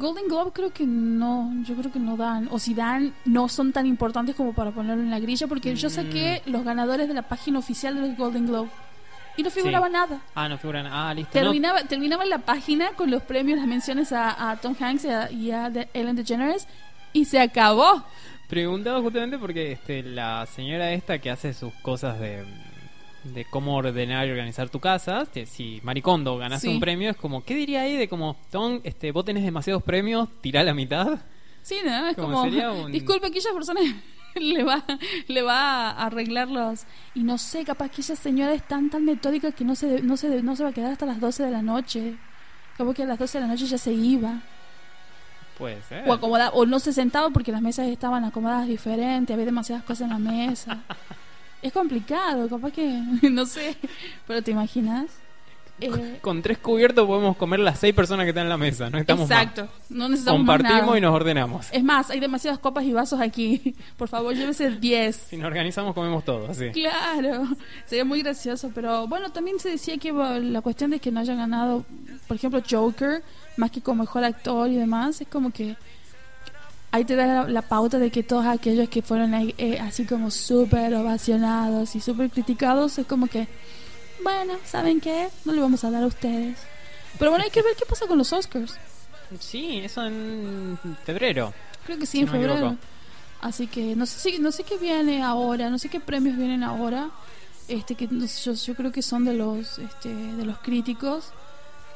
Golden 0.00 0.26
Globe 0.26 0.50
creo 0.52 0.72
que 0.72 0.84
no, 0.86 1.52
yo 1.62 1.76
creo 1.76 1.92
que 1.92 2.00
no 2.00 2.16
dan, 2.16 2.48
o 2.50 2.58
si 2.58 2.74
dan, 2.74 3.12
no 3.24 3.48
son 3.48 3.72
tan 3.72 3.86
importantes 3.86 4.34
como 4.34 4.52
para 4.52 4.72
ponerlo 4.72 5.02
en 5.02 5.10
la 5.10 5.20
grilla, 5.20 5.46
porque 5.46 5.74
yo 5.76 5.88
saqué 5.90 6.42
los 6.46 6.64
ganadores 6.64 7.06
de 7.06 7.14
la 7.14 7.22
página 7.22 7.58
oficial 7.60 7.94
del 7.94 8.16
Golden 8.16 8.46
Globe 8.46 8.68
y 9.36 9.42
no 9.44 9.50
figuraba 9.50 9.86
Sí. 9.86 9.92
nada. 9.92 10.20
Ah, 10.34 10.48
no 10.48 10.58
figuran. 10.58 10.86
Ah, 10.86 11.14
listo. 11.14 11.30
no. 11.38 11.44
Terminaba, 11.44 11.82
terminaba 11.84 12.24
la 12.24 12.38
página 12.38 12.90
con 12.96 13.10
los 13.10 13.22
premios, 13.22 13.58
las 13.58 13.68
menciones 13.68 14.10
a, 14.12 14.50
a 14.50 14.56
Tom 14.56 14.74
Hanks 14.78 15.04
y 15.04 15.08
a, 15.08 15.30
y 15.30 15.50
a 15.52 15.70
de- 15.70 15.88
Ellen 15.94 16.16
DeGeneres 16.16 16.66
y 17.12 17.26
se 17.26 17.38
acabó. 17.38 18.02
Preguntaba 18.48 19.00
justamente 19.00 19.38
porque 19.38 19.72
este, 19.72 20.02
la 20.02 20.44
señora 20.46 20.90
esta 20.92 21.18
que 21.20 21.30
hace 21.30 21.54
sus 21.54 21.72
cosas 21.82 22.18
de, 22.18 22.44
de 23.24 23.44
cómo 23.44 23.76
ordenar 23.76 24.26
y 24.26 24.30
organizar 24.30 24.68
tu 24.70 24.80
casa, 24.80 25.22
este, 25.22 25.44
si 25.46 25.80
Maricondo 25.82 26.38
ganase 26.38 26.66
Sí. 26.68 26.72
un 26.74 26.80
premio, 26.80 27.10
es 27.10 27.16
como, 27.16 27.44
¿qué 27.44 27.54
diría 27.54 27.82
ahí 27.82 27.96
de 27.96 28.08
como, 28.08 28.36
Tom, 28.50 28.80
este, 28.84 29.12
vos 29.12 29.24
tenés 29.24 29.44
demasiados 29.44 29.82
premios, 29.82 30.28
tirá 30.40 30.62
la 30.64 30.72
mitad? 30.74 31.18
Sí, 31.62 31.76
¿no? 31.84 32.06
Es 32.08 32.16
Como 32.16 32.42
como, 32.44 32.72
un- 32.84 32.92
disculpe, 32.92 33.26
aquella 33.26 33.52
persona 33.52 33.80
le 34.34 34.62
va, 34.64 34.82
le 35.28 35.42
va 35.42 35.90
a 35.90 36.06
arreglarlos. 36.06 36.84
Y 37.14 37.22
no 37.22 37.36
sé, 37.36 37.64
capaz 37.64 37.90
que 37.90 38.00
esa 38.00 38.16
señora 38.16 38.54
es 38.54 38.66
tan, 38.66 38.88
tan 38.88 39.04
metódica 39.04 39.52
que 39.52 39.64
no 39.64 39.74
se, 39.74 40.00
no 40.02 40.16
se, 40.16 40.42
no 40.42 40.56
se 40.56 40.62
va 40.64 40.70
a 40.70 40.72
quedar 40.72 40.92
hasta 40.92 41.04
las 41.04 41.20
12 41.20 41.42
de 41.44 41.50
la 41.50 41.60
noche. 41.62 42.16
Capaz 42.78 42.94
que 42.94 43.02
a 43.02 43.06
las 43.06 43.18
12 43.18 43.38
de 43.38 43.42
la 43.46 43.50
noche 43.52 43.66
ya 43.66 43.76
se 43.76 43.92
iba. 43.92 44.40
Puede 45.58 45.82
ser. 45.82 46.08
O, 46.08 46.12
acomoda, 46.14 46.48
o 46.50 46.64
no 46.64 46.78
se 46.80 46.94
sentaba 46.94 47.28
porque 47.28 47.52
las 47.52 47.60
mesas 47.60 47.86
estaban 47.88 48.24
acomodadas 48.24 48.66
diferente, 48.66 49.34
había 49.34 49.44
demasiadas 49.44 49.84
cosas 49.84 50.02
en 50.02 50.10
la 50.10 50.18
mesa. 50.18 50.78
es 51.62 51.72
complicado, 51.72 52.48
capaz 52.48 52.72
que, 52.72 53.00
no 53.30 53.46
sé, 53.46 53.76
pero 54.26 54.42
¿te 54.42 54.50
imaginas? 54.50 55.06
Eh, 55.82 56.18
Con 56.20 56.42
tres 56.42 56.58
cubiertos 56.58 57.06
podemos 57.06 57.38
comer 57.38 57.58
las 57.60 57.78
seis 57.78 57.94
personas 57.94 58.24
que 58.24 58.30
están 58.30 58.42
en 58.42 58.50
la 58.50 58.58
mesa, 58.58 58.90
no 58.90 58.98
estamos 58.98 59.26
más. 59.26 59.40
exacto, 59.42 59.66
no 59.88 60.10
necesitamos 60.10 60.40
Compartimos 60.40 60.82
nada. 60.84 60.98
y 60.98 61.00
nos 61.00 61.14
ordenamos. 61.14 61.68
Es 61.72 61.82
más, 61.82 62.10
hay 62.10 62.20
demasiadas 62.20 62.58
copas 62.58 62.84
y 62.84 62.92
vasos 62.92 63.18
aquí. 63.18 63.74
Por 63.96 64.08
favor, 64.08 64.34
llévese 64.34 64.72
10. 64.72 65.16
Si 65.16 65.38
nos 65.38 65.46
organizamos 65.46 65.94
comemos 65.94 66.22
todo, 66.22 66.50
así. 66.50 66.68
Claro, 66.72 67.48
sería 67.86 68.04
muy 68.04 68.20
gracioso, 68.22 68.70
pero 68.74 69.06
bueno, 69.08 69.32
también 69.32 69.58
se 69.58 69.70
decía 69.70 69.96
que 69.96 70.12
la 70.12 70.60
cuestión 70.60 70.90
de 70.90 70.98
que 70.98 71.10
no 71.10 71.20
haya 71.20 71.34
ganado, 71.34 71.86
por 72.28 72.36
ejemplo, 72.36 72.62
Joker, 72.68 73.22
más 73.56 73.70
que 73.70 73.80
como 73.80 74.02
mejor 74.02 74.22
actor 74.24 74.68
y 74.68 74.76
demás, 74.76 75.22
es 75.22 75.28
como 75.28 75.50
que 75.50 75.76
ahí 76.92 77.04
te 77.04 77.16
da 77.16 77.26
la, 77.26 77.48
la 77.48 77.62
pauta 77.62 77.98
de 77.98 78.10
que 78.10 78.22
todos 78.22 78.46
aquellos 78.46 78.88
que 78.88 79.02
fueron 79.02 79.32
eh, 79.34 79.78
así 79.80 80.04
como 80.04 80.30
súper 80.30 80.94
ovacionados 80.94 81.94
y 81.96 82.00
súper 82.00 82.30
criticados, 82.30 82.98
es 82.98 83.06
como 83.06 83.26
que, 83.26 83.46
bueno, 84.22 84.54
¿saben 84.64 85.00
qué? 85.00 85.28
No 85.44 85.52
le 85.52 85.60
vamos 85.60 85.84
a 85.84 85.90
dar 85.90 86.02
a 86.02 86.06
ustedes. 86.06 86.58
Pero 87.18 87.30
bueno, 87.30 87.44
hay 87.44 87.50
que 87.50 87.62
ver 87.62 87.74
qué 87.76 87.84
pasa 87.86 88.06
con 88.06 88.18
los 88.18 88.32
Oscars. 88.32 88.76
Sí, 89.38 89.78
eso 89.84 90.04
en 90.06 90.78
febrero. 91.04 91.52
Creo 91.86 91.98
que 91.98 92.06
sí, 92.06 92.12
Si 92.12 92.18
en 92.20 92.26
no 92.26 92.32
febrero. 92.32 92.76
Así 93.40 93.66
que 93.68 93.96
no 93.96 94.04
sé, 94.06 94.18
si- 94.32 94.38
no 94.38 94.52
sé 94.52 94.64
qué 94.64 94.76
viene 94.76 95.22
ahora, 95.22 95.70
no 95.70 95.78
sé 95.78 95.88
qué 95.88 96.00
premios 96.00 96.36
vienen 96.36 96.62
ahora. 96.62 97.10
Este 97.68 97.94
que 97.94 98.08
no 98.08 98.26
sé, 98.26 98.42
yo, 98.50 98.52
yo 98.54 98.74
creo 98.74 98.90
que 98.92 99.00
son 99.02 99.24
de 99.24 99.32
los 99.34 99.78
este, 99.78 100.08
de 100.14 100.44
los 100.44 100.58
críticos. 100.58 101.26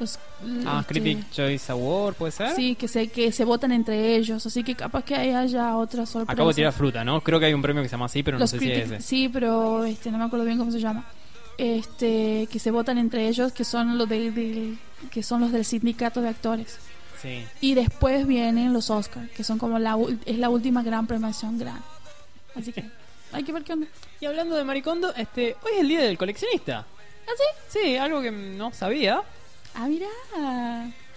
Los, 0.01 0.19
Ah, 0.67 0.79
este, 0.81 0.93
Critic 1.01 1.31
Choice 1.31 1.71
Award, 1.73 2.15
¿puede 2.15 2.33
ser? 2.33 2.51
Sí, 2.57 2.75
que 2.75 2.89
se 2.89 3.09
que 3.09 3.31
se 3.31 3.45
votan 3.45 3.71
entre 3.73 4.17
ellos, 4.17 4.45
así 4.45 4.65
que 4.65 4.75
capaz 4.75 5.05
que 5.05 5.15
haya 5.15 5.77
otra 5.77 6.05
sorpresa. 6.05 6.33
Acabo 6.33 6.49
de 6.49 6.55
tirar 6.57 6.73
fruta, 6.73 7.05
¿no? 7.05 7.21
Creo 7.21 7.39
que 7.39 7.47
hay 7.47 7.55
un 7.55 7.63
premio 7.63 7.83
que 7.83 7.89
se 7.89 7.93
llama 7.93 8.07
así, 8.07 8.23
pero 8.23 8.39
no 8.39 8.47
sé 8.47 8.59
si 8.59 8.71
es 8.71 8.91
ese. 8.91 9.01
Sí, 9.01 9.29
pero 9.33 9.85
este 9.85 10.11
no 10.11 10.19
me 10.19 10.25
acuerdo 10.25 10.45
bien 10.45 10.59
cómo 10.59 10.71
se 10.73 10.81
llama. 10.81 11.05
Este 11.57 12.49
que 12.51 12.59
se 12.59 12.71
votan 12.73 12.99
entre 12.99 13.29
ellos, 13.29 13.53
que 13.53 13.65
son 13.65 13.97
los 13.97 14.09
del 14.09 14.35
del- 14.35 14.79
que 15.11 15.23
son 15.23 15.41
los 15.43 15.53
del 15.53 15.65
sindicato 15.65 16.21
de 16.21 16.29
actores. 16.29 16.79
Sí. 17.23 17.45
Y 17.61 17.75
después 17.75 18.27
vienen 18.27 18.73
los 18.73 18.91
Oscars, 18.91 19.31
que 19.31 19.45
son 19.45 19.59
como 19.59 19.79
la 19.79 19.97
es 20.27 20.39
la 20.39 20.49
última 20.51 20.83
gran 20.83 21.07
premiación 21.07 21.59
gran. 21.59 21.81
Así 22.57 22.73
que 22.73 22.85
hay 23.33 23.45
que 23.45 23.53
ver 23.53 23.63
qué 23.63 23.73
onda. 23.75 23.87
Y 24.21 24.27
hablando 24.27 24.57
de 24.57 24.65
Maricondo, 24.65 25.15
este, 25.17 25.57
hoy 25.63 25.73
es 25.75 25.81
el 25.81 25.89
día 25.89 26.01
del 26.01 26.19
coleccionista. 26.19 26.85
¿Ah, 27.27 27.31
sí? 27.37 27.79
Sí, 27.79 27.97
algo 27.97 28.21
que 28.21 28.31
no 28.31 28.73
sabía. 28.73 29.23
Ah, 29.75 29.87
mira. 29.89 30.07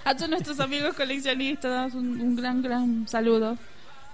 A 0.06 0.16
todos 0.16 0.30
nuestros 0.30 0.60
amigos 0.60 0.96
coleccionistas, 0.96 1.94
un, 1.94 2.20
un 2.22 2.36
gran, 2.36 2.62
gran 2.62 3.08
saludo. 3.08 3.58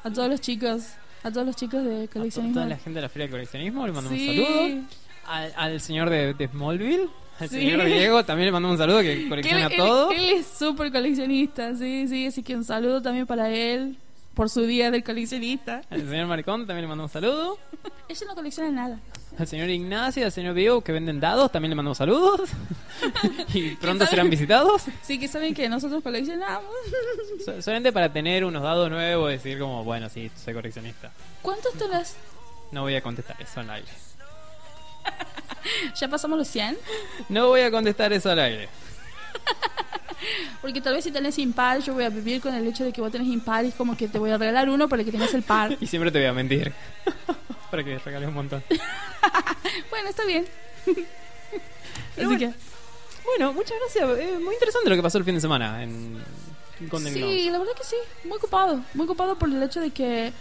A 0.03 0.09
todos 0.11 0.29
los 0.29 0.41
chicos, 0.41 0.83
a 1.23 1.31
todos 1.31 1.45
los 1.47 1.55
chicos 1.55 1.83
de 1.83 2.03
A 2.05 2.07
coleccionismo. 2.07 2.55
toda 2.55 2.65
la 2.67 2.77
gente 2.77 2.97
de 2.97 3.01
la 3.01 3.09
Feria 3.09 3.25
del 3.25 3.31
Coleccionismo 3.31 3.85
le 3.87 3.93
mandamos 3.93 4.19
Sí. 4.19 4.29
un 4.39 4.45
saludo. 4.45 4.83
Al, 5.27 5.53
al 5.55 5.79
señor 5.81 6.09
de, 6.09 6.33
de 6.33 6.47
Smallville, 6.49 7.09
al 7.39 7.49
Sí. 7.49 7.55
señor 7.59 7.85
Diego, 7.85 8.25
también 8.25 8.47
le 8.47 8.51
mandamos 8.51 8.75
un 8.75 8.77
saludo 8.79 8.99
que 9.01 9.27
colecciona 9.29 9.67
él, 9.67 9.71
él- 9.71 9.77
todo. 9.77 10.11
él 10.11 10.29
es 10.31 10.47
súper 10.47 10.91
coleccionista, 10.91 11.75
sí, 11.75 12.07
sí. 12.09 12.25
Así 12.27 12.43
que 12.43 12.55
un 12.55 12.65
saludo 12.65 13.01
también 13.01 13.25
para 13.25 13.49
él 13.49 13.95
por 14.33 14.49
su 14.49 14.61
día 14.63 14.91
del 14.91 15.03
coleccionista. 15.03 15.81
Al 15.89 16.01
señor 16.09 16.27
Maricondo 16.27 16.65
también 16.65 16.81
le 16.83 16.87
mandamos 16.89 17.11
un 17.15 17.21
saludo. 17.21 17.57
Ella 18.09 18.25
no 18.27 18.35
colecciona 18.35 18.71
nada. 18.71 18.99
Al 19.37 19.47
señor 19.47 19.69
Ignacio, 19.69 20.25
al 20.25 20.31
señor 20.31 20.53
Diego 20.53 20.81
que 20.81 20.91
venden 20.91 21.19
dados, 21.19 21.51
también 21.51 21.71
le 21.71 21.75
mandamos 21.75 21.97
saludos. 21.97 22.49
y 23.53 23.71
pronto 23.75 24.05
serán 24.05 24.29
visitados. 24.29 24.83
Sí, 25.01 25.19
que 25.19 25.27
saben 25.27 25.53
que 25.55 25.67
nosotros 25.67 26.03
coleccionamos. 26.03 26.71
So- 27.43 27.61
Solamente 27.61 27.91
para 27.91 28.13
tener 28.13 28.45
unos 28.45 28.61
dados 28.61 28.89
nuevos 28.91 29.29
y 29.31 29.33
decir 29.33 29.57
como, 29.59 29.83
bueno, 29.83 30.07
sí, 30.09 30.29
soy 30.43 30.53
coleccionista. 30.53 31.11
¿Cuántos 31.41 31.73
tenés? 31.73 32.15
No 32.71 32.81
voy 32.81 32.95
a 32.95 33.01
contestar 33.01 33.41
eso 33.41 33.59
al 33.59 33.69
aire. 33.71 33.87
¿Ya 35.99 36.07
pasamos 36.07 36.37
los 36.37 36.47
100? 36.47 36.77
No 37.29 37.47
voy 37.47 37.61
a 37.61 37.71
contestar 37.71 38.13
eso 38.13 38.29
al 38.29 38.39
aire. 38.39 38.69
Porque 40.61 40.79
tal 40.79 40.93
vez 40.93 41.03
si 41.03 41.11
tenés 41.11 41.37
impar, 41.39 41.81
yo 41.81 41.93
voy 41.95 42.03
a 42.05 42.09
vivir 42.09 42.39
con 42.39 42.53
el 42.53 42.65
hecho 42.67 42.85
de 42.85 42.93
que 42.93 43.01
vos 43.01 43.11
tenés 43.11 43.27
impar 43.27 43.65
y 43.65 43.71
como 43.71 43.97
que 43.97 44.07
te 44.07 44.17
voy 44.19 44.29
a 44.31 44.37
regalar 44.37 44.69
uno 44.69 44.87
para 44.87 45.03
que 45.03 45.11
tengas 45.11 45.33
el 45.33 45.41
par. 45.43 45.75
Y 45.81 45.87
siempre 45.87 46.11
te 46.11 46.19
voy 46.19 46.27
a 46.27 46.33
mentir. 46.33 46.71
Para 47.73 47.83
que 47.83 47.97
regales 47.97 48.29
un 48.29 48.35
montón. 48.35 48.63
bueno, 49.89 50.09
está 50.09 50.23
bien. 50.25 50.45
Así 50.85 52.25
bueno, 52.25 52.37
que... 52.37 52.53
Bueno, 53.25 53.51
muchas 53.53 53.75
gracias. 53.79 54.19
Eh, 54.19 54.37
muy 54.39 54.53
interesante 54.53 54.91
lo 54.91 54.95
que 54.95 55.01
pasó 55.01 55.17
el 55.17 55.23
fin 55.23 55.33
de 55.33 55.41
semana 55.41 55.81
en 55.81 56.23
Globes. 56.81 57.13
Sí, 57.13 57.49
la 57.49 57.57
verdad 57.57 57.73
que 57.75 57.83
sí, 57.83 57.95
muy 58.25 58.37
ocupado, 58.37 58.79
muy 58.93 59.05
ocupado 59.05 59.39
por 59.39 59.49
el 59.49 59.63
hecho 59.63 59.81
de 59.81 59.89
que 59.89 60.31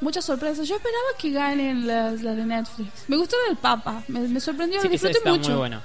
muchas 0.00 0.24
sorpresas. 0.24 0.66
Yo 0.66 0.76
esperaba 0.76 1.08
que 1.18 1.30
ganen 1.30 1.86
las, 1.86 2.22
las 2.22 2.34
de 2.34 2.46
Netflix. 2.46 2.88
Me 3.08 3.18
gustó 3.18 3.36
la 3.42 3.48
del 3.48 3.58
Papa, 3.58 4.02
me, 4.08 4.20
me 4.20 4.40
sorprendió, 4.40 4.80
Sí, 4.80 4.86
esa 4.86 5.08
disfruté 5.08 5.28
mucho. 5.28 5.50
muy 5.50 5.58
buena. 5.58 5.82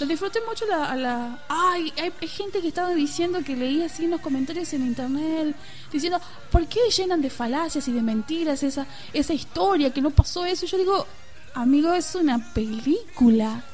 Lo 0.00 0.06
disfruté 0.06 0.40
mucho 0.46 0.64
la, 0.66 0.90
a 0.90 0.96
la... 0.96 1.44
Ay, 1.48 1.92
hay, 1.96 2.12
hay 2.20 2.28
gente 2.28 2.60
que 2.60 2.68
estaba 2.68 2.90
diciendo 2.94 3.40
que 3.44 3.56
leía 3.56 3.86
así 3.86 4.04
en 4.04 4.12
los 4.12 4.20
comentarios 4.20 4.72
en 4.72 4.86
internet, 4.86 5.56
diciendo, 5.90 6.20
¿por 6.50 6.66
qué 6.66 6.80
llenan 6.96 7.20
de 7.20 7.30
falacias 7.30 7.88
y 7.88 7.92
de 7.92 8.02
mentiras 8.02 8.62
esa, 8.62 8.86
esa 9.12 9.32
historia 9.34 9.92
que 9.92 10.00
no 10.00 10.10
pasó 10.10 10.46
eso? 10.46 10.66
Yo 10.66 10.78
digo, 10.78 11.06
amigo, 11.54 11.92
es 11.94 12.14
una 12.14 12.52
película. 12.54 13.64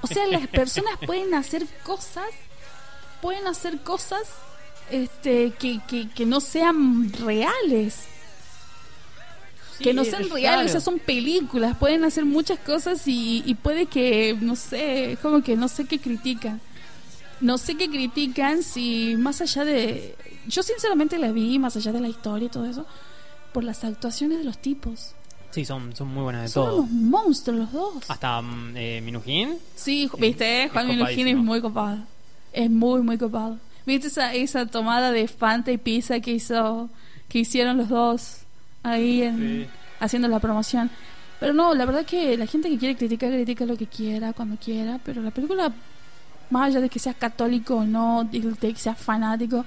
O 0.00 0.06
sea, 0.06 0.26
las 0.26 0.46
personas 0.48 0.98
pueden 1.06 1.34
hacer 1.34 1.66
cosas, 1.84 2.30
pueden 3.20 3.46
hacer 3.46 3.78
cosas 3.80 4.22
este, 4.90 5.52
que, 5.58 5.80
que, 5.86 6.08
que 6.08 6.24
no 6.24 6.40
sean 6.40 7.12
reales 7.12 8.06
que 9.78 9.94
no 9.94 10.04
sean 10.04 10.22
es 10.22 10.30
reales, 10.30 10.54
claro. 10.54 10.68
o 10.68 10.72
sea, 10.72 10.80
son 10.80 10.98
películas, 10.98 11.76
pueden 11.76 12.04
hacer 12.04 12.24
muchas 12.24 12.58
cosas 12.58 13.06
y, 13.06 13.42
y 13.46 13.54
puede 13.54 13.86
que, 13.86 14.36
no 14.40 14.56
sé, 14.56 15.18
como 15.22 15.42
que 15.42 15.56
no 15.56 15.68
sé 15.68 15.84
qué 15.86 15.98
critican. 15.98 16.60
No 17.40 17.58
sé 17.58 17.76
qué 17.76 17.88
critican 17.88 18.62
si 18.62 19.14
más 19.18 19.40
allá 19.40 19.64
de... 19.64 20.16
Yo 20.48 20.62
sinceramente 20.62 21.18
la 21.18 21.32
vi, 21.32 21.58
más 21.58 21.76
allá 21.76 21.92
de 21.92 22.00
la 22.00 22.08
historia 22.08 22.46
y 22.46 22.48
todo 22.48 22.64
eso, 22.64 22.86
por 23.52 23.62
las 23.64 23.84
actuaciones 23.84 24.38
de 24.38 24.44
los 24.44 24.58
tipos. 24.58 25.14
Sí, 25.50 25.64
son, 25.64 25.94
son 25.94 26.08
muy 26.08 26.22
buenas 26.22 26.42
de 26.42 26.48
Son 26.48 26.66
todo. 26.66 26.76
unos 26.82 26.90
monstruos 26.90 27.58
los 27.58 27.72
dos. 27.72 27.94
Hasta 28.08 28.40
mm, 28.40 28.76
eh, 28.76 29.00
Minujín. 29.02 29.58
Sí, 29.74 30.10
viste, 30.18 30.68
Juan 30.70 30.90
es 30.90 30.96
Minujín 30.96 31.28
es 31.28 31.36
muy 31.36 31.60
copado. 31.60 31.98
Es 32.52 32.70
muy, 32.70 33.02
muy 33.02 33.18
copado. 33.18 33.58
¿Viste 33.84 34.08
esa, 34.08 34.32
esa 34.34 34.66
tomada 34.66 35.12
de 35.12 35.28
Fanta 35.28 35.72
y 35.72 35.78
pizza 35.78 36.20
que 36.20 36.32
hizo 36.32 36.88
que 37.28 37.40
hicieron 37.40 37.76
los 37.76 37.88
dos 37.88 38.45
ahí 38.86 39.22
en, 39.22 39.36
Sí. 39.38 39.66
haciendo 40.00 40.28
la 40.28 40.40
promoción? 40.40 40.90
Pero 41.40 41.52
no, 41.52 41.74
la 41.74 41.84
verdad 41.84 42.04
que 42.06 42.36
la 42.36 42.46
gente 42.46 42.68
que 42.68 42.78
quiere 42.78 42.96
criticar, 42.96 43.30
critica 43.30 43.66
lo 43.66 43.76
que 43.76 43.86
quiera, 43.86 44.32
cuando 44.32 44.56
quiera, 44.56 44.98
pero 45.04 45.20
la 45.22 45.30
película, 45.30 45.72
más 46.50 46.68
allá 46.68 46.80
de 46.80 46.88
que 46.88 46.98
seas 46.98 47.16
católico 47.16 47.76
o 47.76 47.84
no, 47.84 48.24
de 48.24 48.40
que 48.72 48.74
seas 48.76 48.98
fanático, 48.98 49.64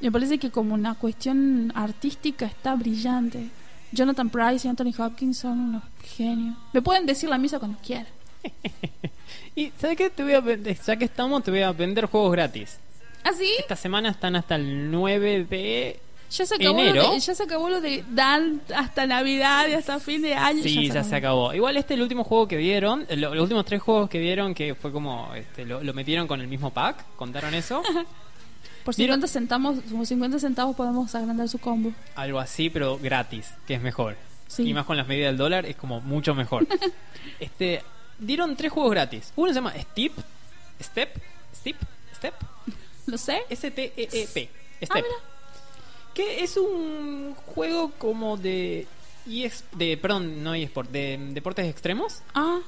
me 0.00 0.10
parece 0.10 0.38
que 0.38 0.50
como 0.50 0.74
una 0.74 0.94
cuestión 0.94 1.72
artística 1.74 2.46
está 2.46 2.74
brillante. 2.74 3.48
Jonathan 3.92 4.28
Price 4.30 4.66
y 4.66 4.70
Anthony 4.70 4.92
Hopkins 4.98 5.38
son 5.38 5.60
unos 5.60 5.82
genios. 6.16 6.56
Me 6.72 6.82
pueden 6.82 7.06
decir 7.06 7.28
la 7.28 7.38
misa 7.38 7.58
cuando 7.58 7.78
quieran. 7.78 8.06
Y 9.56 9.72
¿sabes 9.78 9.96
qué? 9.96 10.10
Te 10.10 10.24
voy 10.24 10.32
a 10.34 10.40
vender, 10.40 10.76
ya 10.84 10.96
que 10.96 11.04
estamos, 11.04 11.44
te 11.44 11.52
voy 11.52 11.62
a 11.62 11.70
vender 11.70 12.06
juegos 12.06 12.32
gratis. 12.32 12.78
¿Ah, 13.22 13.30
sí? 13.32 13.48
Esta 13.60 13.76
semana 13.76 14.08
están 14.10 14.34
hasta 14.34 14.56
el 14.56 14.90
9 14.90 15.44
de... 15.48 16.00
Ya 16.36 16.44
se 16.46 16.54
acabó, 16.56 16.80
Enero. 16.80 17.02
Lo 17.04 17.10
de, 17.12 17.20
ya 17.20 17.34
se 17.34 17.42
acabó 17.44 17.68
lo 17.68 17.80
de 17.80 18.04
Dan 18.10 18.60
hasta 18.74 19.06
Navidad 19.06 19.68
y 19.68 19.74
hasta 19.74 20.00
fin 20.00 20.20
de 20.22 20.34
año. 20.34 20.62
Sí, 20.62 20.88
ya 20.90 21.04
se 21.04 21.14
acabó. 21.14 21.54
Igual 21.54 21.76
este 21.76 21.94
el 21.94 22.02
último 22.02 22.24
juego 22.24 22.48
que 22.48 22.56
dieron, 22.56 23.06
eh, 23.08 23.16
lo- 23.16 23.34
los 23.34 23.42
últimos 23.44 23.64
tres 23.64 23.80
juegos 23.80 24.10
que 24.10 24.18
dieron, 24.18 24.52
que 24.54 24.74
fue 24.74 24.90
como, 24.90 25.32
este, 25.34 25.64
lo, 25.64 25.82
lo 25.82 25.94
metieron 25.94 26.26
con 26.26 26.40
el 26.40 26.48
mismo 26.48 26.70
pack, 26.70 27.04
contaron 27.16 27.54
eso. 27.54 27.82
Por 28.84 28.94
¿Vieron? 28.96 29.14
50 29.16 29.28
centavos, 29.28 29.78
como 29.90 30.04
50 30.04 30.38
centavos 30.38 30.76
podemos 30.76 31.14
agrandar 31.14 31.48
su 31.48 31.58
combo. 31.58 31.92
Algo 32.16 32.38
así, 32.38 32.68
pero 32.68 32.98
gratis, 32.98 33.54
que 33.66 33.74
es 33.74 33.80
mejor. 33.80 34.16
Sí. 34.48 34.64
Y 34.68 34.74
más 34.74 34.84
con 34.84 34.96
las 34.96 35.06
medidas 35.06 35.30
del 35.30 35.38
dólar, 35.38 35.64
es 35.66 35.76
como 35.76 36.00
mucho 36.02 36.34
mejor. 36.34 36.66
este, 37.40 37.82
dieron 38.18 38.56
tres 38.56 38.72
juegos 38.72 38.90
gratis. 38.92 39.32
Uno 39.36 39.48
se 39.48 39.54
llama 39.54 39.72
Steep, 39.80 40.12
Step, 40.82 41.16
Steep, 41.54 41.76
Step, 42.16 42.34
¿Lo 43.06 43.16
sé? 43.18 43.42
S-T-E-E-P, 43.48 44.50
Ah, 44.82 44.86
Step. 44.86 44.94
mira. 44.96 45.33
Que 46.14 46.42
es 46.42 46.56
un 46.56 47.34
juego 47.34 47.92
como 47.98 48.36
de... 48.36 48.86
EX 49.26 49.64
de 49.72 49.96
perdón, 49.96 50.42
no 50.44 50.54
eSport, 50.54 50.90
de 50.90 51.18
deportes 51.30 51.66
extremos. 51.66 52.20
Ah, 52.34 52.60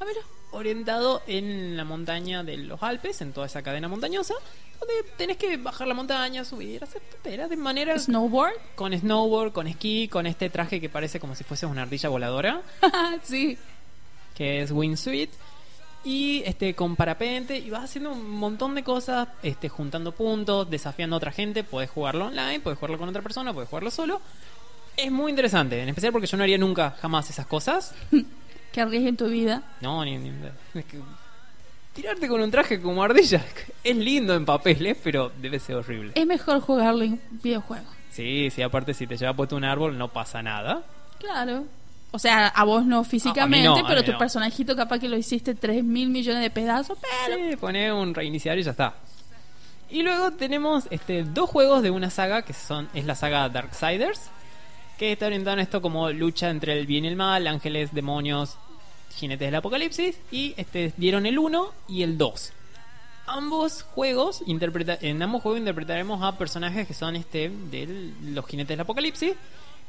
ah, 0.00 0.04
mira. 0.06 0.20
orientado 0.52 1.20
en 1.26 1.76
la 1.76 1.84
montaña 1.84 2.44
de 2.44 2.56
los 2.58 2.82
Alpes, 2.82 3.20
en 3.22 3.32
toda 3.32 3.46
esa 3.46 3.62
cadena 3.62 3.88
montañosa, 3.88 4.34
donde 4.78 4.94
tenés 5.16 5.36
que 5.36 5.56
bajar 5.56 5.88
la 5.88 5.94
montaña, 5.94 6.44
subir, 6.44 6.82
hacer 6.84 7.02
tonteras 7.10 7.50
de 7.50 7.56
manera 7.56 7.98
¿Snowboard? 7.98 8.54
con 8.76 8.96
snowboard, 8.96 9.52
con 9.52 9.66
esquí, 9.66 10.06
con 10.08 10.26
este 10.26 10.48
traje 10.48 10.80
que 10.80 10.88
parece 10.88 11.18
como 11.18 11.34
si 11.34 11.42
fuese 11.44 11.66
una 11.66 11.82
ardilla 11.82 12.08
voladora, 12.08 12.62
sí. 13.24 13.58
que 14.36 14.62
es 14.62 14.70
wingsuit, 14.70 15.30
y 16.06 16.42
este 16.46 16.74
con 16.74 16.94
parapente, 16.96 17.58
y 17.58 17.68
vas 17.68 17.84
haciendo 17.84 18.12
un 18.12 18.30
montón 18.30 18.74
de 18.76 18.82
cosas, 18.84 19.28
este 19.42 19.68
juntando 19.68 20.12
puntos, 20.12 20.70
desafiando 20.70 21.16
a 21.16 21.18
otra 21.18 21.32
gente, 21.32 21.64
podés 21.64 21.90
jugarlo 21.90 22.26
online, 22.26 22.60
podés 22.60 22.78
jugarlo 22.78 22.96
con 22.98 23.08
otra 23.08 23.22
persona, 23.22 23.52
podés 23.52 23.68
jugarlo 23.68 23.90
solo. 23.90 24.20
Es 24.96 25.10
muy 25.10 25.30
interesante, 25.30 25.82
en 25.82 25.88
especial 25.88 26.12
porque 26.12 26.26
yo 26.28 26.36
no 26.36 26.44
haría 26.44 26.56
nunca 26.58 26.92
jamás 27.02 27.28
esas 27.28 27.46
cosas. 27.46 27.92
Que 28.72 28.82
arriesguen 28.82 29.16
tu 29.16 29.26
vida. 29.28 29.62
No, 29.80 30.04
ni, 30.04 30.18
ni- 30.18 30.30
es 30.74 30.84
que 30.84 30.98
tirarte 31.94 32.28
con 32.28 32.42
un 32.42 32.50
traje 32.50 32.78
como 32.78 33.02
ardilla 33.02 33.42
es 33.84 33.96
lindo 33.96 34.34
en 34.34 34.44
papeles, 34.44 34.98
pero 35.02 35.32
debe 35.40 35.58
ser 35.58 35.76
horrible. 35.76 36.12
Es 36.14 36.26
mejor 36.26 36.60
jugarlo 36.60 37.04
en 37.04 37.18
videojuego. 37.42 37.86
Sí, 38.10 38.50
sí, 38.50 38.60
aparte 38.60 38.92
si 38.92 39.06
te 39.06 39.16
lleva 39.16 39.32
puesto 39.34 39.56
un 39.56 39.64
árbol 39.64 39.96
no 39.96 40.08
pasa 40.08 40.42
nada. 40.42 40.84
Claro. 41.18 41.64
O 42.12 42.18
sea, 42.18 42.46
a 42.48 42.64
vos 42.64 42.86
no 42.86 43.04
físicamente, 43.04 43.68
a 43.68 43.74
mí 43.74 43.82
pero 43.86 44.00
no. 44.00 44.04
tu 44.04 44.16
personajito 44.16 44.74
capaz 44.74 44.98
que 44.98 45.08
lo 45.08 45.16
hiciste 45.16 45.54
3 45.54 45.84
mil 45.84 46.08
millones 46.08 46.42
de 46.42 46.50
pedazos, 46.50 46.98
pero... 47.00 47.36
Sí, 47.36 47.56
pone 47.56 47.92
un 47.92 48.14
reiniciar 48.14 48.58
y 48.58 48.62
ya 48.62 48.70
está. 48.70 48.94
Y 49.90 50.02
luego 50.02 50.32
tenemos 50.32 50.88
este 50.90 51.22
dos 51.22 51.48
juegos 51.48 51.82
de 51.82 51.90
una 51.90 52.10
saga 52.10 52.42
que 52.42 52.52
son 52.52 52.88
es 52.94 53.04
la 53.04 53.14
saga 53.14 53.48
Darksiders, 53.48 54.30
que 54.98 55.12
está 55.12 55.26
orientada 55.26 55.54
en 55.54 55.60
esto 55.60 55.80
como 55.80 56.10
lucha 56.10 56.50
entre 56.50 56.78
el 56.78 56.86
bien 56.86 57.04
y 57.04 57.08
el 57.08 57.16
mal, 57.16 57.46
ángeles, 57.46 57.92
demonios, 57.92 58.56
jinetes 59.14 59.46
del 59.46 59.54
apocalipsis 59.54 60.18
y 60.30 60.54
este 60.56 60.92
dieron 60.96 61.26
el 61.26 61.38
1 61.38 61.72
y 61.88 62.02
el 62.02 62.18
2. 62.18 62.52
Ambos 63.28 63.82
juegos 63.82 64.42
interpreta 64.46 64.98
en 65.00 65.20
ambos 65.22 65.42
juegos 65.42 65.58
interpretaremos 65.58 66.22
a 66.22 66.38
personajes 66.38 66.86
que 66.86 66.94
son 66.94 67.16
este 67.16 67.50
de 67.70 68.12
los 68.22 68.46
jinetes 68.46 68.68
del 68.68 68.80
apocalipsis. 68.80 69.32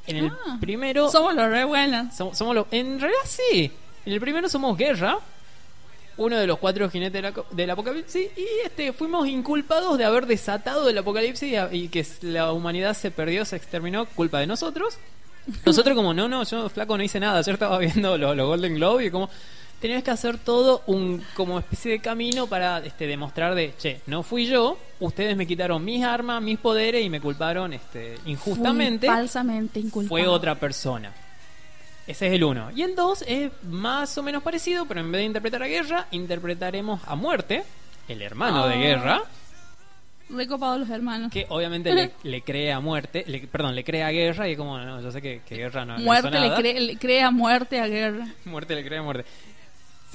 En 0.08 0.18
el 0.18 0.28
Ah, 0.46 0.58
primero 0.60 1.10
Somos 1.10 1.36
los 1.36 1.50
re 1.50 1.64
buenas. 1.66 2.18
som- 2.18 2.34
somos 2.34 2.56
los. 2.56 2.66
En 2.72 3.00
realidad 3.00 3.22
sí. 3.26 3.72
En 4.06 4.14
el 4.14 4.20
primero 4.22 4.48
somos 4.50 4.78
Guerra, 4.78 5.18
uno 6.18 6.38
de 6.38 6.48
los 6.48 6.58
cuatro 6.60 6.90
jinetes 6.90 7.14
del, 7.22 7.26
aco- 7.34 7.46
del 7.52 7.70
apocalipsis, 7.70 8.30
y 8.38 8.46
este 8.66 8.94
fuimos 8.94 9.28
inculpados 9.28 9.98
de 9.98 10.06
haber 10.06 10.26
desatado 10.26 10.90
el 10.90 10.98
apocalipsis 10.98 11.54
y, 11.72 11.88
que 11.90 12.06
la 12.22 12.52
humanidad 12.54 12.96
se 12.96 13.12
perdió, 13.12 13.44
se 13.46 13.56
exterminó, 13.58 14.06
culpa 14.06 14.40
de 14.40 14.48
nosotros. 14.48 14.98
Nosotros 15.66 15.96
como, 15.96 16.14
no, 16.14 16.28
no, 16.28 16.44
yo 16.44 16.68
flaco 16.70 16.98
no 16.98 17.04
hice 17.04 17.20
nada, 17.20 17.40
ayer 17.40 17.54
estaba 17.54 17.78
viendo 17.78 18.18
los, 18.18 18.36
los 18.36 18.48
Golden 18.48 18.76
Globe 18.76 19.06
y 19.06 19.12
como 19.12 19.30
tenías 19.80 20.04
que 20.04 20.12
hacer 20.12 20.38
todo 20.38 20.82
un 20.88 21.24
como 21.36 21.60
especie 21.60 21.92
de 21.92 22.00
camino 22.00 22.48
para 22.48 22.80
este 22.80 23.06
demostrar 23.08 23.54
de, 23.56 23.74
che, 23.78 24.02
no 24.08 24.24
fui 24.24 24.46
yo, 24.48 24.78
ustedes 25.00 25.36
me 25.38 25.46
quitaron 25.46 25.84
mis 25.86 26.04
armas, 26.04 26.42
mis 26.42 26.58
poderes 26.58 27.04
y 27.06 27.10
me 27.10 27.22
culparon 27.22 27.74
este 27.74 28.18
injustamente 28.26 29.08
Fui 29.08 29.16
falsamente 29.16 29.80
inculpado. 29.80 30.10
fue 30.10 30.28
otra 30.28 30.56
persona. 30.56 31.12
Ese 32.08 32.28
es 32.28 32.34
el 32.34 32.44
uno. 32.46 32.72
Y 32.74 32.84
el 32.84 32.96
2 32.96 33.26
es 33.28 33.52
más 33.64 34.18
o 34.18 34.24
menos 34.24 34.42
parecido, 34.42 34.86
pero 34.86 35.02
en 35.02 35.12
vez 35.12 35.20
de 35.20 35.26
interpretar 35.26 35.62
a 35.62 35.68
Guerra, 35.68 36.08
interpretaremos 36.12 37.02
a 37.06 37.16
Muerte, 37.16 37.64
el 38.08 38.22
hermano 38.22 38.66
de 38.68 38.76
Ah. 38.76 38.78
Guerra, 38.78 39.22
Recopados 40.30 40.78
los 40.80 40.90
hermanos. 40.90 41.32
que 41.32 41.46
obviamente 41.50 41.94
le, 41.94 42.12
le 42.24 42.42
cree 42.42 42.74
a 42.74 42.82
Muerte, 42.82 43.24
le- 43.28 43.48
perdón, 43.48 43.76
le 43.76 43.84
cree 43.86 44.04
a 44.04 44.10
Guerra 44.12 44.48
y 44.50 44.54
es 44.54 44.58
como, 44.58 44.78
no, 44.78 45.02
yo 45.02 45.10
sé 45.12 45.22
que, 45.22 45.42
que 45.48 45.56
Guerra 45.56 45.86
no, 45.86 45.94
no 45.94 46.00
hizo 46.00 46.06
Muerte 46.06 46.40
le, 46.40 46.50
cree- 46.56 46.80
le 46.82 46.98
crea 46.98 47.32
muerte 47.32 47.80
a 47.80 47.88
guerra. 47.88 48.28
Muerte 48.46 48.76
le 48.76 48.84
cree 48.86 49.00
a 49.00 49.04
Muerte. 49.04 49.26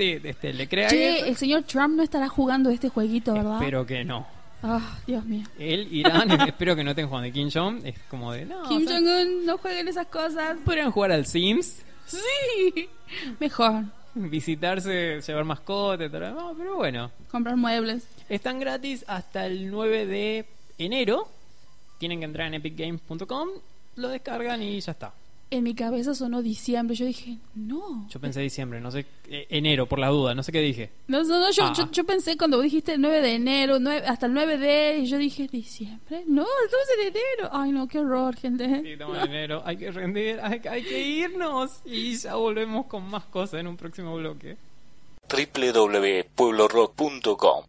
Sí, 0.02 0.20
este, 0.24 0.52
le 0.52 0.68
Che, 0.68 0.76
Guerra. 0.76 1.26
el 1.28 1.36
señor 1.36 1.62
Trump 1.62 1.96
no 1.96 2.02
estará 2.02 2.28
jugando 2.28 2.70
este 2.70 2.88
jueguito, 2.88 3.34
¿verdad? 3.34 3.54
Espero 3.60 3.86
que 3.86 4.04
no. 4.04 4.26
Ah, 4.62 4.98
Dios 5.06 5.24
mío. 5.24 5.44
Él, 5.58 5.88
Irán, 5.92 6.30
espero 6.48 6.74
que 6.74 6.82
no 6.84 6.90
estén 6.90 7.08
jugando 7.08 7.32
Kim 7.32 7.50
Jong. 7.52 7.84
Es 7.84 7.98
como 8.08 8.32
de, 8.32 8.44
no, 8.44 8.62
Kim 8.68 8.84
o 8.84 8.88
sea, 8.88 8.98
Jong-un, 8.98 9.46
no 9.46 9.58
jueguen 9.58 9.88
esas 9.88 10.06
cosas. 10.06 10.56
podrían 10.64 10.90
jugar 10.90 11.12
al 11.12 11.26
Sims. 11.26 11.82
Sí. 12.06 12.88
Mejor. 13.40 13.84
visitarse, 14.14 15.20
llevar 15.20 15.44
mascotas, 15.44 16.10
pero 16.10 16.76
bueno. 16.76 17.10
Comprar 17.30 17.56
muebles. 17.56 18.04
Están 18.28 18.60
gratis 18.60 19.04
hasta 19.08 19.46
el 19.46 19.70
9 19.70 20.06
de 20.06 20.46
enero. 20.78 21.28
Tienen 21.98 22.18
que 22.20 22.24
entrar 22.24 22.48
en 22.48 22.54
epicgames.com, 22.54 23.48
lo 23.96 24.08
descargan 24.08 24.62
y 24.62 24.80
ya 24.80 24.92
está. 24.92 25.12
En 25.52 25.64
mi 25.64 25.74
cabeza 25.74 26.14
sonó 26.14 26.42
diciembre. 26.42 26.94
Yo 26.96 27.04
dije, 27.06 27.38
no. 27.54 28.06
Yo 28.08 28.20
pensé 28.20 28.40
diciembre, 28.40 28.80
no 28.80 28.90
sé, 28.90 29.04
eh, 29.28 29.46
enero, 29.50 29.86
por 29.86 29.98
la 29.98 30.08
duda, 30.08 30.34
no 30.34 30.42
sé 30.42 30.52
qué 30.52 30.60
dije. 30.60 30.90
No, 31.08 31.22
no, 31.22 31.40
no, 31.40 31.50
yo, 31.50 31.64
Ah. 31.64 31.72
yo, 31.76 31.90
yo 31.90 32.04
pensé 32.04 32.36
cuando 32.36 32.60
dijiste 32.60 32.94
el 32.94 33.00
9 33.00 33.20
de 33.20 33.34
enero, 33.34 33.78
nueve- 33.78 34.06
hasta 34.06 34.26
el 34.26 34.34
9 34.34 34.58
de, 34.58 34.98
y 34.98 35.06
yo 35.06 35.16
dije, 35.18 35.48
¿diciembre? 35.50 36.24
No, 36.26 36.42
estamos 36.64 36.86
en 37.00 37.06
enero. 37.08 37.48
Ay, 37.52 37.72
no, 37.72 37.86
qué 37.88 37.98
horror, 38.00 38.36
gente. 38.36 38.82
Sí, 38.82 38.92
estamos 38.92 39.16
en 39.18 39.24
enero, 39.24 39.62
hay 39.64 39.76
que 39.76 39.90
rendir, 39.90 40.40
hay, 40.42 40.60
hay 40.68 40.82
que 40.82 41.00
irnos 41.00 41.80
y 41.84 42.16
ya 42.16 42.34
volvemos 42.34 42.86
con 42.86 43.08
más 43.08 43.24
cosas 43.24 43.60
en 43.60 43.66
un 43.68 43.76
próximo 43.76 44.14
bloque. 44.16 44.56
www.pueblorock.com 45.30 47.64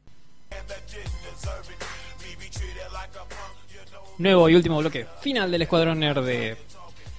Nuevo 4.19 4.47
y 4.49 4.55
último 4.55 4.77
bloque, 4.77 5.07
final 5.21 5.49
del 5.51 5.63
Escuadrón 5.63 5.99
Nerd 5.99 6.23
de... 6.25 6.55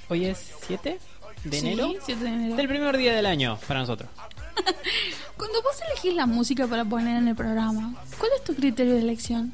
¿Hoy 0.08 0.26
es 0.26 0.52
7 0.66 0.98
de 1.44 1.60
Sí, 1.60 1.66
enero? 1.68 1.92
7 2.04 2.22
de 2.22 2.28
enero. 2.28 2.56
Del 2.56 2.68
primer 2.68 2.96
día 2.96 3.14
del 3.14 3.26
año 3.26 3.58
para 3.66 3.80
nosotros. 3.80 4.08
Cuando 5.36 5.62
vos 5.62 5.80
elegís 5.90 6.14
la 6.14 6.26
música 6.26 6.66
para 6.66 6.84
poner 6.84 7.16
en 7.16 7.28
el 7.28 7.34
programa, 7.36 7.94
¿cuál 8.18 8.30
es 8.36 8.44
tu 8.44 8.54
criterio 8.54 8.94
de 8.94 9.00
elección? 9.00 9.52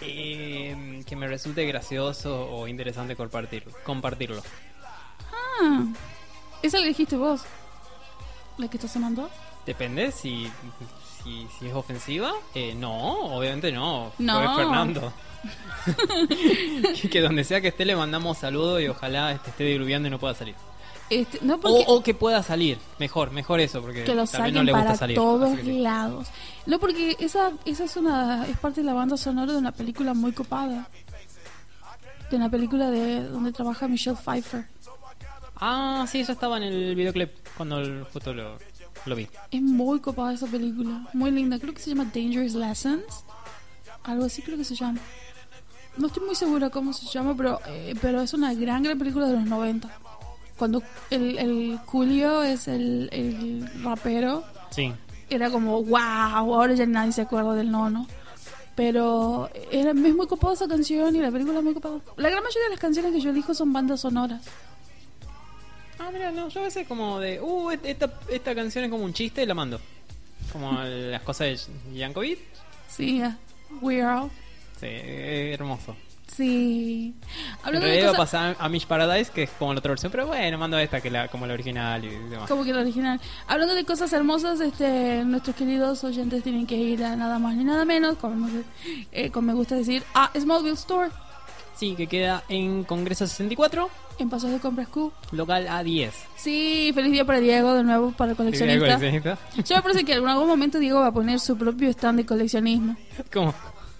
Eh, 0.00 1.02
que 1.06 1.16
me 1.16 1.26
resulte 1.26 1.64
gracioso 1.66 2.48
o 2.50 2.68
interesante 2.68 3.16
compartirlo. 3.16 3.72
compartirlo. 3.84 4.42
Ah, 5.62 5.84
esa 6.62 6.78
la 6.78 6.84
elegiste 6.86 7.16
vos. 7.16 7.42
¿La 8.58 8.68
que 8.68 8.76
está 8.76 8.88
sonando? 8.88 9.28
Depende 9.66 10.12
si, 10.12 10.50
si, 11.24 11.46
si 11.58 11.66
es 11.66 11.74
ofensiva. 11.74 12.32
Eh, 12.54 12.74
no, 12.76 13.36
obviamente 13.36 13.72
no. 13.72 14.12
No. 14.18 14.54
Fue 14.54 14.62
Fernando. 14.64 15.12
que, 17.00 17.08
que 17.10 17.20
donde 17.20 17.44
sea 17.44 17.60
que 17.60 17.68
esté 17.68 17.84
le 17.84 17.96
mandamos 17.96 18.38
saludos 18.38 18.80
y 18.80 18.88
ojalá 18.88 19.32
este, 19.32 19.50
esté 19.50 19.64
diluviando 19.64 20.08
y 20.08 20.10
no 20.10 20.18
pueda 20.18 20.34
salir. 20.34 20.54
Este, 21.08 21.38
no 21.42 21.54
O, 21.54 21.60
porque 21.60 21.84
o 21.86 22.02
que 22.02 22.14
pueda 22.14 22.42
salir. 22.42 22.78
Mejor, 22.98 23.30
mejor 23.30 23.60
eso, 23.60 23.80
porque 23.80 24.02
que 24.04 24.14
lo 24.14 24.24
también 24.26 24.26
saquen 24.26 24.54
no 24.54 24.62
le 24.64 24.72
gusta 24.72 24.84
para 24.86 24.96
salir. 24.98 25.16
todos 25.16 25.58
sí. 25.60 25.78
lados. 25.80 26.28
No 26.66 26.78
porque 26.80 27.16
esa 27.20 27.52
esa 27.64 27.84
es 27.84 27.96
una 27.96 28.46
es 28.46 28.56
parte 28.58 28.80
de 28.80 28.86
la 28.86 28.92
banda 28.94 29.16
sonora 29.16 29.52
de 29.52 29.58
una 29.58 29.72
película 29.72 30.14
muy 30.14 30.32
copada. 30.32 30.88
De 32.30 32.36
una 32.36 32.50
película 32.50 32.90
de 32.90 33.22
donde 33.22 33.52
trabaja 33.52 33.86
Michelle 33.86 34.16
Pfeiffer. 34.16 34.64
Ah, 35.58 36.04
sí, 36.10 36.24
ya 36.24 36.32
estaba 36.32 36.56
en 36.56 36.64
el 36.64 36.94
videoclip 36.96 37.30
cuando 37.56 37.78
el- 37.78 38.04
justo 38.12 38.34
lo, 39.06 39.16
vi. 39.16 39.28
Es 39.50 39.62
muy 39.62 40.00
copada 40.00 40.32
esa 40.34 40.46
película, 40.46 41.08
muy 41.12 41.30
linda. 41.30 41.58
Creo 41.58 41.72
que 41.74 41.80
se 41.80 41.90
llama 41.90 42.10
Dangerous 42.14 42.54
Lessons. 42.54 43.24
Algo 44.04 44.24
así 44.26 44.42
creo 44.42 44.56
que 44.56 44.64
se 44.64 44.74
llama. 44.74 45.00
No 45.96 46.08
estoy 46.08 46.24
muy 46.26 46.34
segura 46.34 46.68
cómo 46.70 46.92
se 46.92 47.06
llama, 47.06 47.34
pero 47.36 47.58
eh, 47.66 47.94
pero 48.02 48.20
es 48.20 48.34
una 48.34 48.52
gran 48.54 48.82
gran 48.82 48.98
película 48.98 49.26
de 49.26 49.32
los 49.34 49.44
90. 49.46 49.88
Cuando 50.58 50.82
el, 51.10 51.38
el 51.38 51.78
Julio 51.86 52.42
es 52.42 52.68
el, 52.68 53.08
el 53.12 53.82
rapero, 53.82 54.44
Sí. 54.70 54.92
era 55.30 55.50
como 55.50 55.82
wow, 55.82 55.98
ahora 56.54 56.74
ya 56.74 56.86
nadie 56.86 57.12
se 57.12 57.22
acuerda 57.22 57.54
del 57.54 57.70
nono. 57.70 58.06
Pero 58.74 59.48
era, 59.70 59.90
es 59.92 59.96
muy 59.96 60.26
copada 60.26 60.52
esa 60.52 60.68
canción 60.68 61.16
y 61.16 61.20
la 61.20 61.30
película 61.30 61.58
es 61.58 61.64
muy 61.64 61.72
copada. 61.74 61.98
La 62.16 62.28
gran 62.28 62.42
mayoría 62.42 62.64
de 62.64 62.70
las 62.70 62.80
canciones 62.80 63.12
que 63.12 63.20
yo 63.20 63.30
elijo 63.30 63.54
son 63.54 63.72
bandas 63.72 64.00
sonoras. 64.00 64.42
Ah, 65.98 66.10
mira, 66.12 66.30
no, 66.30 66.48
yo 66.48 66.60
a 66.60 66.64
veces 66.64 66.86
como 66.86 67.18
de, 67.20 67.40
uh, 67.40 67.70
esta, 67.70 68.12
esta 68.30 68.54
canción 68.54 68.84
es 68.84 68.90
como 68.90 69.04
un 69.04 69.12
chiste 69.12 69.42
y 69.42 69.46
la 69.46 69.54
mando. 69.54 69.80
Como 70.52 70.72
las 70.82 71.22
cosas 71.22 71.68
de 71.90 71.98
Yankovic. 71.98 72.38
Sí, 72.88 73.22
ah, 73.22 73.36
Weird. 73.80 74.30
Sí, 74.78 74.86
eh, 74.86 75.52
hermoso. 75.54 75.96
Sí. 76.36 77.14
Hablando 77.62 77.86
de 77.86 77.92
realidad 77.92 78.02
iba 78.02 78.10
a 78.10 78.16
cosas, 78.16 78.52
pasar 78.52 78.56
a 78.58 78.68
Mish 78.68 78.86
Paradise, 78.86 79.30
que 79.32 79.44
es 79.44 79.50
como 79.50 79.72
la 79.72 79.78
otra 79.78 79.90
versión, 79.90 80.12
pero 80.12 80.26
bueno, 80.26 80.58
mando 80.58 80.78
esta 80.78 81.00
que 81.00 81.10
la, 81.10 81.28
como 81.28 81.46
la 81.46 81.54
original 81.54 82.04
y 82.04 82.08
demás. 82.08 82.48
como 82.48 82.62
que 82.62 82.74
la 82.74 82.82
original. 82.82 83.20
Hablando 83.46 83.74
de 83.74 83.84
cosas 83.84 84.12
hermosas, 84.12 84.60
este, 84.60 85.24
nuestros 85.24 85.56
queridos 85.56 86.04
oyentes 86.04 86.42
tienen 86.42 86.66
que 86.66 86.76
ir 86.76 87.04
a 87.04 87.16
nada 87.16 87.38
más 87.38 87.54
ni 87.56 87.64
nada 87.64 87.86
menos, 87.86 88.16
como, 88.18 88.48
eh, 89.12 89.30
como 89.30 89.46
me 89.46 89.54
gusta 89.54 89.76
decir, 89.76 90.02
a 90.14 90.30
Smallville 90.38 90.74
Store, 90.74 91.10
Sí, 91.76 91.94
que 91.94 92.06
queda 92.06 92.42
en 92.48 92.84
Congreso 92.84 93.26
64, 93.26 93.90
en 94.18 94.30
Pasos 94.30 94.50
de 94.50 94.58
Compras 94.58 94.88
Q. 94.88 95.12
local 95.32 95.66
A10. 95.68 96.10
Sí, 96.36 96.90
feliz 96.94 97.12
día 97.12 97.24
para 97.26 97.38
Diego, 97.40 97.74
de 97.74 97.84
nuevo 97.84 98.12
para 98.12 98.30
el 98.30 98.36
coleccionista. 98.36 98.96
coleccionista. 98.96 99.38
Yo 99.62 99.76
me 99.76 99.82
parece 99.82 100.04
que 100.04 100.14
en 100.14 100.26
algún 100.26 100.48
momento 100.48 100.78
Diego 100.78 101.00
va 101.00 101.08
a 101.08 101.12
poner 101.12 101.38
su 101.38 101.56
propio 101.56 101.90
stand 101.90 102.18
de 102.20 102.26
coleccionismo. 102.26 102.96
Como, 103.32 103.54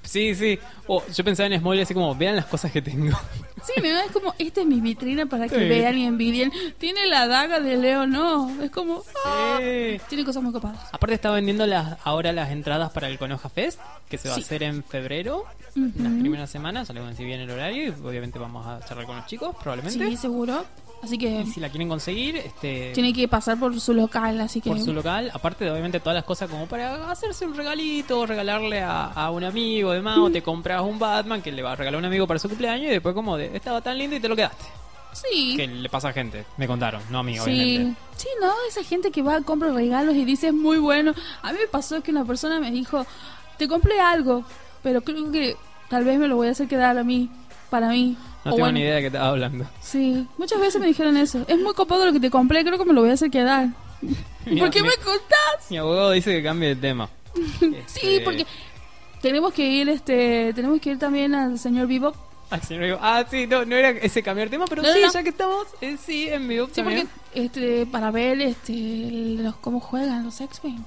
sí, 0.07 0.35
sí. 0.35 0.59
O 0.87 1.03
yo 1.07 1.25
pensaba 1.25 1.47
en 1.53 1.61
Small 1.61 1.81
así 1.81 1.93
como, 1.95 2.15
vean 2.15 2.37
las 2.37 2.47
cosas 2.47 2.73
que 2.73 2.81
tengo. 2.83 3.17
Sí, 3.65 3.81
¿no? 3.83 3.99
es 4.01 4.13
como, 4.13 4.35
esta 4.39 4.61
es 4.61 4.67
mi 4.67 4.81
vitrina 4.81 5.27
para 5.27 5.49
que 5.49 5.57
Sí. 5.59 5.69
vean 5.69 5.99
y 5.99 6.07
envidien. 6.07 6.53
Tiene 6.79 7.07
la 7.07 7.27
daga 7.27 7.59
de 7.61 7.77
Leo, 7.77 8.07
no. 8.07 8.63
Es 8.63 8.71
como, 8.71 9.03
ah, 9.25 9.59
Sí. 9.61 10.01
tiene 10.09 10.25
cosas 10.25 10.43
muy 10.43 10.53
copadas. 10.53 10.79
Aparte 10.93 11.15
está 11.15 11.31
vendiendo 11.33 11.67
las, 11.67 11.99
ahora 12.05 12.33
las 12.33 12.51
entradas 12.51 12.93
para 12.93 13.09
el 13.09 13.19
Conoja 13.19 13.49
Fest, 13.49 13.81
que 14.09 14.19
se 14.19 14.29
va 14.29 14.35
Sí. 14.37 14.41
a 14.43 14.45
hacer 14.45 14.63
en 14.63 14.85
febrero, 14.85 15.45
Ujú. 15.75 15.91
las 16.03 16.13
primeras 16.13 16.49
semanas, 16.51 16.87
solo 16.87 17.03
si 17.15 17.25
bien 17.25 17.41
el 17.41 17.51
horario, 17.51 17.89
y 17.89 18.07
obviamente 18.07 18.39
vamos 18.39 18.67
a 18.67 18.81
charlar 18.87 19.07
con 19.07 19.17
los 19.17 19.27
chicos, 19.27 19.57
probablemente. 19.61 20.07
Sí, 20.07 20.17
seguro. 20.17 20.65
Así 21.03 21.18
que 21.18 21.42
Y 21.42 21.47
si 21.47 21.61
la 21.61 21.68
quieren 21.68 21.88
conseguir, 21.88 22.36
este 22.36 22.90
tiene 22.92 23.12
que 23.12 23.28
pasar 23.28 23.59
por 23.59 23.78
su 23.80 23.92
local, 23.94 24.40
así 24.40 24.61
que... 24.61 24.70
por 24.70 24.80
su 24.80 24.92
local, 24.92 25.30
aparte 25.32 25.64
de 25.64 25.70
obviamente 25.70 26.01
todas 26.01 26.14
las 26.14 26.24
cosas 26.24 26.51
como 26.51 26.66
para 26.66 27.11
hacerse 27.11 27.47
un 27.47 27.55
regalito, 27.55 28.26
regalarle 28.26 28.80
a, 28.82 29.05
a 29.07 29.30
un 29.30 29.44
amigo, 29.44 29.92
demás, 29.92 30.18
o 30.18 30.30
te 30.30 30.42
compras 30.42 30.82
un 30.82 30.99
Batman 30.99 31.42
que 31.42 31.53
le 31.53 31.62
va 31.62 31.72
a 31.72 31.76
regalar 31.76 31.97
a 31.97 31.99
un 31.99 32.05
amigo 32.07 32.26
para 32.26 32.40
su 32.40 32.49
cumpleaños 32.49 32.86
y 32.88 32.90
después 32.90 33.14
como 33.14 33.36
de, 33.36 33.55
estaba 33.55 33.80
tan 33.82 33.99
lindo 33.99 34.16
y 34.16 34.20
te 34.20 34.28
lo 34.28 34.34
quedaste. 34.34 34.64
Sí. 35.12 35.55
Que 35.57 35.66
le 35.66 35.88
pasa 35.88 36.09
a 36.09 36.12
gente, 36.12 36.44
me 36.57 36.66
contaron, 36.66 37.01
no 37.11 37.20
a 37.20 37.22
mí, 37.22 37.34
Sí, 37.34 37.40
obviamente. 37.40 38.01
sí, 38.16 38.28
no, 38.40 38.53
esa 38.68 38.82
gente 38.82 39.11
que 39.11 39.22
va 39.22 39.36
a 39.36 39.42
comprar 39.42 39.72
regalos 39.72 40.14
y 40.14 40.24
dice 40.24 40.49
es 40.49 40.55
muy 40.55 40.78
bueno. 40.78 41.14
A 41.42 41.53
mí 41.53 41.59
me 41.61 41.68
pasó 41.68 42.03
que 42.03 42.11
una 42.11 42.24
persona 42.24 42.61
me 42.61 42.70
dijo, 42.70 43.07
te 43.59 43.68
compré 43.68 43.99
algo, 44.01 44.44
pero 44.82 45.01
creo 45.03 45.30
que 45.32 45.57
tal 45.88 46.05
vez 46.05 46.18
me 46.18 46.28
lo 46.28 46.36
voy 46.36 46.49
a 46.49 46.51
hacer 46.51 46.68
quedar 46.68 46.99
a 46.99 47.05
mí, 47.05 47.30
para 47.70 47.88
mí. 47.88 48.16
No 48.47 48.53
O 48.53 48.55
tengo 48.55 48.66
bueno, 48.66 48.78
ni 48.78 48.80
idea 48.84 48.94
de 48.94 49.01
qué 49.01 49.07
estaba 49.09 49.28
hablando. 49.28 49.66
Sí, 49.80 50.26
muchas 50.38 50.61
veces 50.61 50.80
me 50.80 50.86
dijeron 50.86 51.16
eso. 51.16 51.44
Es 51.49 51.59
muy 51.59 51.74
copado 51.74 52.07
lo 52.07 52.12
que 52.12 52.20
te 52.20 52.30
compré, 52.30 52.64
creo 52.64 52.78
que 52.78 52.84
me 52.84 52.92
lo 52.92 53.01
voy 53.01 53.11
a 53.11 53.14
hacer 53.14 53.30
quedar. 53.30 53.68
Mi- 54.47 54.61
¿Por 54.61 54.70
qué 54.70 54.82
mi- 54.82 54.88
me 54.88 54.97
contás? 54.97 55.68
Mi 55.70 55.76
abogado 55.78 56.12
dice 56.12 56.30
que 56.32 56.42
cambie 56.42 56.68
de 56.70 56.76
tema. 56.76 57.09
Sí, 57.61 57.74
Este, 57.76 58.20
porque 58.24 58.47
tenemos 59.20 59.53
que 59.53 59.66
ir, 59.66 59.88
este, 59.88 60.53
tenemos 60.55 60.80
que 60.80 60.90
ir 60.90 60.99
también 60.99 61.34
al 61.34 61.59
señor 61.59 61.86
Vivo. 61.88 62.14
Al 62.51 62.62
señor 62.62 62.84
digo, 62.84 62.99
ah, 63.03 63.24
sí, 63.28 63.49
no, 63.49 63.64
no 63.64 63.74
era 63.74 63.90
ese 63.90 64.22
cambiar 64.22 64.49
tema, 64.49 64.66
pero 64.68 64.82
No, 64.82 64.92
sí, 64.92 65.01
no. 65.05 65.12
ya 65.12 65.22
que 65.24 65.30
estamos, 65.30 65.66
eh, 65.80 65.97
sí, 66.01 66.28
en 66.28 66.47
vivo 66.47 66.68
Sí, 66.72 66.80
porque 66.82 67.07
este, 67.34 67.86
para 67.86 68.12
ver 68.12 68.40
este, 68.40 68.72
los 69.40 69.57
cómo 69.57 69.80
juegan 69.80 70.24
los 70.24 70.40
X-Men. 70.40 70.84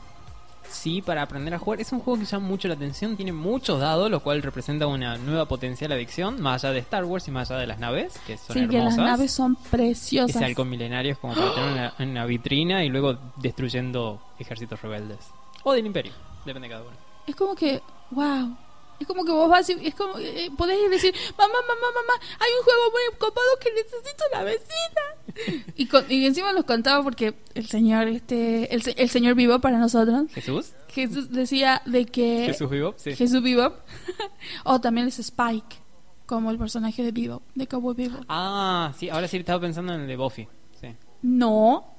Sí, 0.69 1.01
para 1.01 1.21
aprender 1.23 1.53
a 1.53 1.59
jugar. 1.59 1.81
Es 1.81 1.91
un 1.91 1.99
juego 1.99 2.19
que 2.19 2.25
llama 2.25 2.47
mucho 2.47 2.67
la 2.67 2.75
atención, 2.75 3.15
tiene 3.15 3.31
muchos 3.33 3.79
dados, 3.79 4.09
lo 4.09 4.21
cual 4.21 4.41
representa 4.41 4.87
una 4.87 5.17
nueva 5.17 5.45
potencial 5.45 5.91
adicción, 5.91 6.39
más 6.41 6.63
allá 6.63 6.73
de 6.73 6.79
Star 6.79 7.05
Wars 7.05 7.27
y 7.27 7.31
más 7.31 7.49
allá 7.51 7.61
de 7.61 7.67
las 7.67 7.79
naves, 7.79 8.19
que 8.27 8.37
son 8.37 8.53
Sí, 8.55 8.67
que 8.67 8.77
las 8.77 8.93
hermosas. 8.93 8.97
naves 8.97 9.31
son 9.31 9.55
preciosas. 9.55 10.35
Ese 10.35 10.45
halcón 10.45 10.69
milenario 10.69 11.11
es 11.13 11.17
como 11.17 11.33
para 11.33 11.53
tener 11.53 11.71
una, 11.71 11.93
una 11.99 12.25
vitrina 12.25 12.83
y 12.85 12.89
luego 12.89 13.17
destruyendo 13.37 14.21
ejércitos 14.39 14.81
rebeldes. 14.81 15.19
O 15.63 15.73
del 15.73 15.85
imperio, 15.85 16.13
depende 16.45 16.67
de 16.67 16.73
cada 16.73 16.85
uno. 16.87 16.95
Es 17.27 17.35
como 17.35 17.55
que, 17.55 17.81
wow. 18.11 18.55
Es 18.99 19.07
como 19.07 19.23
que 19.25 19.31
vos 19.31 19.49
vas 19.49 19.69
y 19.69 19.73
es 19.87 19.95
como, 19.95 20.17
eh, 20.17 20.49
podés 20.57 20.77
ir 20.79 20.87
y 20.87 20.89
decir, 20.89 21.13
mamá, 21.37 21.53
mamá, 21.53 21.87
mamá, 21.95 22.13
hay 22.39 22.49
un 22.57 22.63
juego 22.63 22.81
muy 22.91 23.17
copado 23.17 23.47
que 23.61 23.71
necesito 23.73 24.23
la 24.33 24.43
vecina. 24.43 25.65
y, 25.75 25.85
con- 25.87 26.05
y 26.11 26.25
encima 26.25 26.51
nos 26.53 26.65
contaba 26.65 27.03
porque 27.03 27.33
el 27.55 27.67
señor, 27.67 28.07
este, 28.09 28.73
el, 28.75 28.81
el 28.97 29.09
señor 29.09 29.35
vivo 29.35 29.59
para 29.59 29.77
nosotros, 29.77 30.23
¿Jesús? 30.33 30.73
Jesús 30.89 31.29
decía 31.31 31.81
de 31.85 32.05
que 32.05 32.43
¿Jesús 32.47 32.69
vivo? 32.69 32.93
Sí. 32.97 33.15
Jesús 33.15 33.41
Bebop, 33.41 33.75
o 34.65 34.81
también 34.81 35.07
es 35.07 35.19
Spike, 35.19 35.77
como 36.25 36.51
el 36.51 36.57
personaje 36.57 37.01
de 37.03 37.11
Bebop, 37.11 37.43
de 37.55 37.67
Cowboy 37.67 37.95
Bebop. 37.95 38.23
Ah, 38.27 38.91
sí, 38.97 39.09
ahora 39.09 39.27
sí 39.27 39.37
estaba 39.37 39.61
pensando 39.61 39.93
en 39.93 40.01
el 40.01 40.07
de 40.07 40.15
Buffy. 40.17 40.47
Sí. 40.81 40.87
No, 41.21 41.95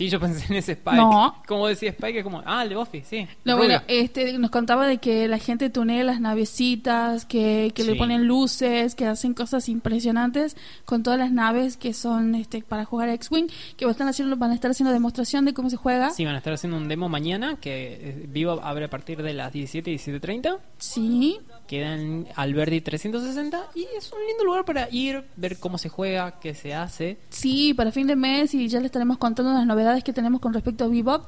Sí, 0.00 0.08
yo 0.08 0.18
pensé 0.18 0.46
en 0.48 0.54
ese 0.56 0.72
Spike. 0.72 0.96
No. 0.96 1.34
Como 1.46 1.66
decía 1.66 1.90
Spike, 1.90 2.20
es 2.20 2.24
como, 2.24 2.42
ah, 2.46 2.62
el 2.62 2.70
de 2.70 2.76
Buffy, 2.76 3.02
sí. 3.04 3.26
No, 3.44 3.56
Rubio. 3.56 3.68
bueno, 3.68 3.82
este, 3.86 4.32
nos 4.38 4.50
contaba 4.50 4.86
de 4.86 4.96
que 4.96 5.28
la 5.28 5.36
gente 5.36 5.68
tunea 5.68 6.02
las 6.04 6.22
navecitas, 6.22 7.26
que, 7.26 7.70
que 7.74 7.84
le 7.84 7.92
Sí. 7.92 7.98
ponen 7.98 8.26
luces, 8.26 8.94
que 8.94 9.04
hacen 9.04 9.34
cosas 9.34 9.68
impresionantes 9.68 10.56
con 10.86 11.02
todas 11.02 11.18
las 11.18 11.32
naves 11.32 11.76
que 11.76 11.92
son 11.92 12.34
este, 12.34 12.62
para 12.62 12.86
jugar 12.86 13.10
X-Wing, 13.10 13.48
que 13.76 13.84
van 13.84 13.90
a, 13.90 13.92
estar 13.92 14.08
haciendo, 14.08 14.36
van 14.36 14.52
a 14.52 14.54
estar 14.54 14.70
haciendo 14.70 14.90
demostración 14.90 15.44
de 15.44 15.52
cómo 15.52 15.68
se 15.68 15.76
juega. 15.76 16.08
Sí, 16.08 16.24
van 16.24 16.34
a 16.34 16.38
estar 16.38 16.54
haciendo 16.54 16.78
un 16.78 16.88
demo 16.88 17.10
mañana 17.10 17.56
que 17.60 17.98
eh, 18.00 18.24
Vivo 18.26 18.52
abre 18.62 18.86
a 18.86 18.88
partir 18.90 19.22
de 19.22 19.34
las 19.34 19.52
17 19.52 19.90
y 19.90 19.96
17.30. 19.98 20.56
Sí, 20.78 21.40
Queda 21.66 21.94
en 21.94 22.26
Alberdi 22.36 22.80
360 22.80 23.66
y 23.74 23.86
es 23.96 24.10
un 24.10 24.18
lindo 24.26 24.44
lugar 24.44 24.64
para 24.64 24.88
ir, 24.90 25.24
ver 25.36 25.58
cómo 25.58 25.76
se 25.76 25.88
juega, 25.90 26.40
qué 26.40 26.54
se 26.54 26.74
hace. 26.74 27.18
sí, 27.28 27.74
para 27.74 27.92
fin 27.92 28.06
de 28.06 28.16
mes 28.16 28.54
y 28.54 28.66
ya 28.66 28.80
le 28.80 28.86
estaremos 28.86 29.18
contando 29.18 29.52
las 29.52 29.66
novedades 29.66 29.89
que 30.04 30.12
tenemos 30.12 30.40
con 30.40 30.52
respecto 30.54 30.84
a 30.84 30.88
Bebop. 30.88 31.24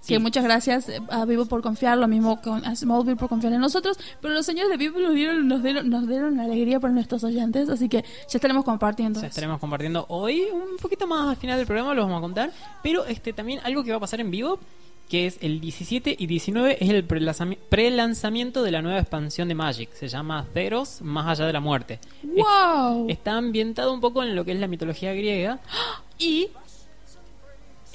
Sí. 0.00 0.14
Que 0.14 0.20
muchas 0.20 0.44
gracias 0.44 0.88
eh, 0.88 1.00
a 1.10 1.24
Vivo 1.24 1.46
por 1.46 1.60
confiar, 1.60 1.98
lo 1.98 2.06
mismo 2.06 2.40
con 2.40 2.64
a 2.64 2.76
Smallville 2.76 3.16
por 3.16 3.28
confiar 3.28 3.52
en 3.52 3.60
nosotros. 3.60 3.98
Pero 4.22 4.32
los 4.32 4.46
señores 4.46 4.70
de 4.70 4.76
Vivo 4.76 5.00
nos 5.00 5.12
dieron, 5.12 5.48
nos 5.48 5.60
dieron, 5.62 5.90
nos 5.90 6.06
dieron 6.06 6.38
alegría 6.38 6.78
para 6.78 6.94
nuestros 6.94 7.24
oyentes, 7.24 7.68
así 7.68 7.88
que 7.88 8.02
ya 8.02 8.36
estaremos 8.36 8.64
compartiendo. 8.64 9.20
Ya 9.20 9.26
eso. 9.26 9.30
estaremos 9.30 9.58
compartiendo 9.58 10.06
hoy, 10.08 10.42
un 10.52 10.76
poquito 10.80 11.08
más 11.08 11.28
al 11.28 11.36
final 11.36 11.58
del 11.58 11.66
programa 11.66 11.94
lo 11.94 12.02
vamos 12.02 12.18
a 12.18 12.20
contar, 12.20 12.52
pero 12.82 13.04
este 13.06 13.32
también 13.32 13.58
algo 13.64 13.82
que 13.82 13.90
va 13.90 13.96
a 13.96 14.00
pasar 14.00 14.20
en 14.20 14.30
vivo, 14.30 14.60
que 15.08 15.26
es 15.26 15.38
el 15.40 15.60
17 15.60 16.14
y 16.16 16.26
19, 16.28 16.76
es 16.84 16.90
el 16.90 17.06
prelanzami- 17.08 17.58
prelanzamiento 17.68 18.62
de 18.62 18.70
la 18.70 18.82
nueva 18.82 19.00
expansión 19.00 19.48
de 19.48 19.56
Magic, 19.56 19.90
se 19.94 20.06
llama 20.06 20.46
Zeros, 20.54 21.02
más 21.02 21.26
allá 21.26 21.44
de 21.46 21.52
la 21.52 21.60
muerte. 21.60 21.98
¡Wow! 22.22 23.06
Está 23.08 23.32
ambientado 23.36 23.92
un 23.92 24.00
poco 24.00 24.22
en 24.22 24.36
lo 24.36 24.44
que 24.44 24.52
es 24.52 24.60
la 24.60 24.68
mitología 24.68 25.12
griega 25.12 25.58
y 26.20 26.48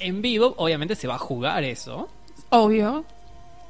en 0.06 0.22
vivo 0.22 0.54
obviamente 0.58 0.94
se 0.94 1.06
va 1.08 1.14
a 1.14 1.18
jugar 1.18 1.64
eso. 1.64 2.08
Obvio. 2.50 3.04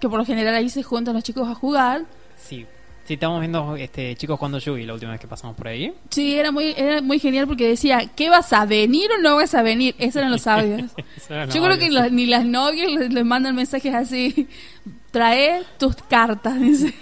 Que 0.00 0.08
por 0.08 0.18
lo 0.18 0.24
general 0.24 0.54
ahí 0.54 0.68
se 0.68 0.82
juntan 0.82 1.14
los 1.14 1.22
chicos 1.24 1.48
a 1.48 1.54
jugar. 1.54 2.02
Sí, 2.36 2.66
sí 3.06 3.14
estamos 3.14 3.40
viendo 3.40 3.76
este 3.76 4.14
chicos 4.16 4.38
jugando 4.38 4.58
Yugi 4.58 4.84
la 4.84 4.94
última 4.94 5.12
vez 5.12 5.20
que 5.20 5.26
pasamos 5.28 5.56
por 5.56 5.68
ahí. 5.68 5.94
Sí, 6.10 6.34
era 6.38 6.50
muy, 6.52 6.74
era 6.76 7.00
muy 7.00 7.18
genial 7.18 7.46
porque 7.46 7.68
decía, 7.68 8.02
¿qué 8.14 8.28
vas 8.28 8.52
a 8.52 8.66
venir 8.66 9.10
o 9.16 9.22
no 9.22 9.36
vas 9.36 9.54
a 9.54 9.62
venir? 9.62 9.94
Esos 9.98 10.16
eran 10.16 10.30
los 10.32 10.44
lo 11.30 11.46
Yo 11.46 11.62
creo 11.64 11.78
que 11.78 11.90
los- 11.90 12.12
ni 12.12 12.26
las 12.26 12.44
novias 12.44 12.90
les, 12.90 13.12
les 13.12 13.24
mandan 13.24 13.54
mensajes 13.54 13.94
así. 13.94 14.48
Trae 15.10 15.62
tus 15.78 15.94
cartas, 15.94 16.60
dice. 16.60 16.92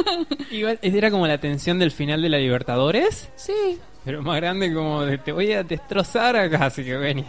Igual, 0.50 0.78
era 0.82 1.10
como 1.10 1.26
la 1.26 1.38
tensión 1.38 1.78
del 1.78 1.92
final 1.92 2.20
de 2.20 2.28
la 2.28 2.38
Libertadores. 2.38 3.28
Sí, 3.36 3.78
Pero 4.04 4.22
más 4.22 4.36
grande 4.36 4.74
como 4.74 5.02
de 5.02 5.18
te 5.18 5.30
voy 5.32 5.52
a 5.52 5.62
destrozar 5.62 6.34
acá, 6.36 6.66
así 6.66 6.82
que 6.84 6.96
vení. 6.96 7.24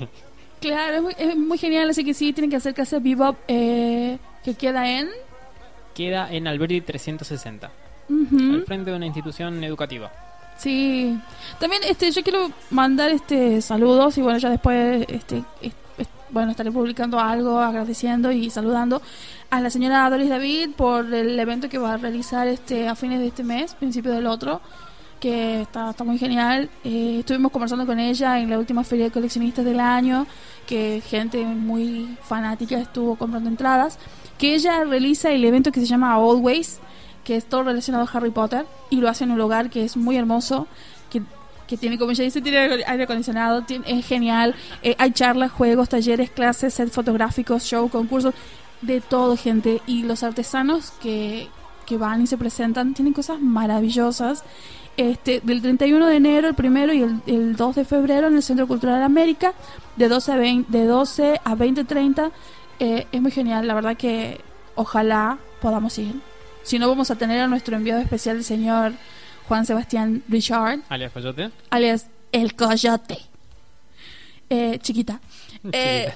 Claro, 0.62 0.96
es 0.96 1.02
muy, 1.02 1.16
es 1.18 1.36
muy 1.36 1.58
genial. 1.58 1.90
Así 1.90 2.04
que 2.06 2.14
sí, 2.14 2.32
tienen 2.32 2.50
que 2.50 2.56
hacer 2.58 2.74
casa 2.74 3.00
Bebop, 3.00 3.36
eh, 3.48 4.18
que 4.44 4.54
queda 4.54 4.90
en... 4.90 5.10
Queda 5.94 6.32
en 6.32 6.48
Alberti 6.48 6.80
360, 6.82 7.70
Ujú. 8.10 8.54
al 8.54 8.64
frente 8.66 8.92
de 8.92 8.96
una 8.98 9.06
institución 9.06 9.62
educativa. 9.64 10.10
Sí. 10.58 11.20
También 11.60 11.82
este 11.86 12.12
yo 12.12 12.24
quiero 12.24 12.50
mandar 12.70 13.10
este 13.10 13.62
saludos 13.62 14.18
y 14.18 14.22
bueno, 14.22 14.38
ya 14.38 14.50
después 14.50 15.06
este 15.10 15.44
es- 15.62 15.74
es- 15.98 16.08
bueno, 16.30 16.52
estaré 16.52 16.72
publicando 16.72 17.20
algo 17.20 17.60
agradeciendo 17.60 18.32
y 18.32 18.50
saludando 18.50 19.02
a 19.50 19.60
la 19.60 19.70
señora 19.70 20.10
Doris 20.10 20.30
David 20.30 20.70
por 20.78 21.14
el 21.14 21.38
evento 21.38 21.68
que 21.68 21.78
va 21.78 21.96
a 21.96 21.98
realizar 21.98 22.48
este 22.48 22.88
a 22.88 22.96
fines 22.96 23.20
de 23.20 23.28
este 23.28 23.44
mes, 23.44 23.74
principio 23.74 24.12
del 24.14 24.28
otro, 24.28 24.62
que 25.22 25.62
está, 25.62 25.92
está 25.92 26.04
muy 26.04 26.18
genial. 26.18 26.70
Eh, 26.84 27.18
estuvimos 27.20 27.52
conversando 27.54 27.86
con 27.86 27.98
ella 28.00 28.40
en 28.40 28.50
la 28.50 28.60
última 28.60 28.84
feria 28.84 29.06
de 29.06 29.12
coleccionistas 29.12 29.64
del 29.64 29.80
año, 29.80 30.28
que 30.68 31.02
gente 31.08 31.46
muy 31.46 32.18
fanática 32.24 32.78
estuvo 32.78 33.16
comprando 33.16 33.48
entradas, 33.50 33.98
que 34.38 34.56
ella 34.56 34.84
realiza 34.84 35.32
el 35.32 35.46
evento 35.46 35.72
que 35.72 35.80
se 35.80 35.86
llama 35.86 36.14
Always, 36.16 36.80
que 37.24 37.36
es 37.38 37.46
todo 37.46 37.64
relacionado 37.64 38.04
a 38.06 38.18
Harry 38.18 38.32
Potter 38.32 38.66
y 38.90 38.98
lo 38.98 39.08
hace 39.08 39.24
en 39.24 39.32
un 39.32 39.38
lugar 39.38 39.70
que 39.70 39.84
es 39.86 39.96
muy 39.96 40.18
hermoso, 40.18 40.68
que, 41.12 41.22
que 41.68 41.78
tiene, 41.78 42.00
como 42.00 42.14
ya 42.14 42.24
dice, 42.24 42.42
tiene 42.42 42.58
aire 42.88 43.04
acondicionado, 43.04 43.62
tiene- 43.62 43.86
es 44.00 44.06
genial, 44.08 44.56
eh, 44.82 44.96
hay 44.98 45.12
charlas, 45.12 45.52
juegos, 45.52 45.88
talleres, 45.88 46.32
clases, 46.32 46.74
set 46.74 46.90
fotográficos, 46.90 47.64
show, 47.64 47.88
concursos, 47.90 48.34
de 48.82 49.00
todo, 49.02 49.38
gente. 49.38 49.82
Y 49.86 50.02
los 50.02 50.24
artesanos 50.24 50.90
que, 51.00 51.48
que 51.86 51.98
van 51.98 52.24
y 52.24 52.26
se 52.28 52.36
presentan 52.40 52.96
tienen 52.96 53.14
cosas 53.14 53.40
maravillosas. 53.40 54.44
Este, 54.98 55.40
del 55.42 55.62
31 55.62 56.06
de 56.06 56.16
enero, 56.16 56.48
el 56.50 56.56
primero 56.56 56.94
y 56.94 57.02
el, 57.02 57.22
el 57.26 57.56
2 57.56 57.76
de 57.76 57.86
febrero 57.86 58.28
en 58.28 58.36
el 58.36 58.44
Centro 58.44 58.68
Cultural 58.68 59.02
América, 59.02 59.54
de 59.96 60.10
12 60.10 60.32
a 60.32 60.36
20, 60.36 60.78
de 60.78 60.86
12 60.86 61.42
a 61.44 61.56
20.30. 61.56 62.32
Eh, 62.80 63.08
es 63.12 63.22
muy 63.22 63.32
genial, 63.32 63.68
la 63.68 63.74
verdad 63.74 63.96
que 63.96 64.42
ojalá 64.76 65.38
podamos 65.62 65.98
ir. 65.98 66.16
Si 66.64 66.78
no, 66.78 66.88
vamos 66.88 67.10
a 67.10 67.16
tener 67.16 67.40
a 67.42 67.48
nuestro 67.48 67.76
enviado 67.76 68.02
especial, 68.02 68.38
el 68.38 68.44
señor 68.44 68.94
Juan 69.48 69.66
Sebastián 69.66 70.24
Richard, 70.28 70.82
Alias 70.90 71.12
Coyote. 71.12 71.50
alias 71.70 72.08
El 72.32 72.56
Coyote. 72.56 73.18
Eh, 74.50 74.80
chiquita. 74.82 75.20
Eh, 75.74 76.12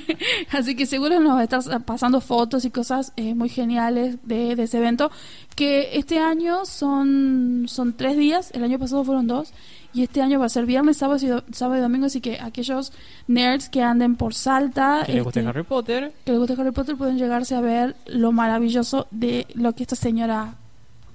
así 0.52 0.76
que 0.76 0.84
seguro 0.86 1.20
nos 1.20 1.34
va 1.36 1.40
a 1.40 1.44
estar 1.44 1.82
pasando 1.84 2.20
fotos 2.20 2.64
y 2.64 2.70
cosas 2.70 3.12
eh, 3.16 3.34
muy 3.34 3.48
geniales 3.48 4.16
de, 4.24 4.56
de 4.56 4.62
ese 4.64 4.78
evento. 4.78 5.10
Que 5.56 5.96
este 5.98 6.18
año 6.18 6.64
son, 6.66 7.64
son 7.66 7.94
tres 7.94 8.16
días, 8.16 8.50
el 8.52 8.62
año 8.64 8.78
pasado 8.78 9.04
fueron 9.04 9.26
dos. 9.26 9.52
Y 9.92 10.02
este 10.04 10.22
año 10.22 10.38
va 10.38 10.46
a 10.46 10.48
ser 10.50 10.66
viernes, 10.66 10.98
sábado 10.98 11.18
y, 11.24 11.28
do- 11.28 11.42
sábado 11.50 11.78
y 11.78 11.82
domingo. 11.82 12.06
Así 12.06 12.20
que 12.20 12.38
aquellos 12.40 12.92
nerds 13.26 13.68
que 13.70 13.82
anden 13.82 14.16
por 14.16 14.34
Salta, 14.34 15.02
Que 15.06 15.14
le 15.14 15.20
guste 15.22 15.40
este, 15.40 15.48
Harry 15.50 15.62
Potter. 15.64 16.12
que 16.24 16.30
les 16.32 16.38
guste 16.38 16.54
Harry 16.60 16.70
Potter, 16.70 16.96
pueden 16.96 17.18
llegarse 17.18 17.54
a 17.56 17.60
ver 17.60 17.96
lo 18.06 18.30
maravilloso 18.32 19.08
de 19.10 19.46
lo 19.54 19.72
que 19.74 19.82
esta 19.82 19.96
señora 19.96 20.54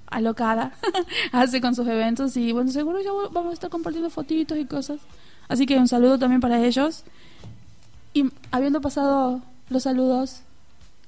alocada 0.08 0.72
hace 1.32 1.60
con 1.60 1.74
sus 1.74 1.86
eventos. 1.88 2.36
Y 2.36 2.52
bueno, 2.52 2.70
seguro 2.70 3.00
ya 3.02 3.10
vamos 3.32 3.50
a 3.52 3.54
estar 3.54 3.70
compartiendo 3.70 4.10
fotitos 4.10 4.58
y 4.58 4.64
cosas. 4.66 4.98
Así 5.48 5.64
que 5.64 5.78
un 5.78 5.88
saludo 5.88 6.18
también 6.18 6.40
para 6.40 6.62
ellos. 6.64 7.04
Y 8.16 8.24
habiendo 8.50 8.80
pasado 8.80 9.42
los 9.68 9.82
saludos, 9.82 10.40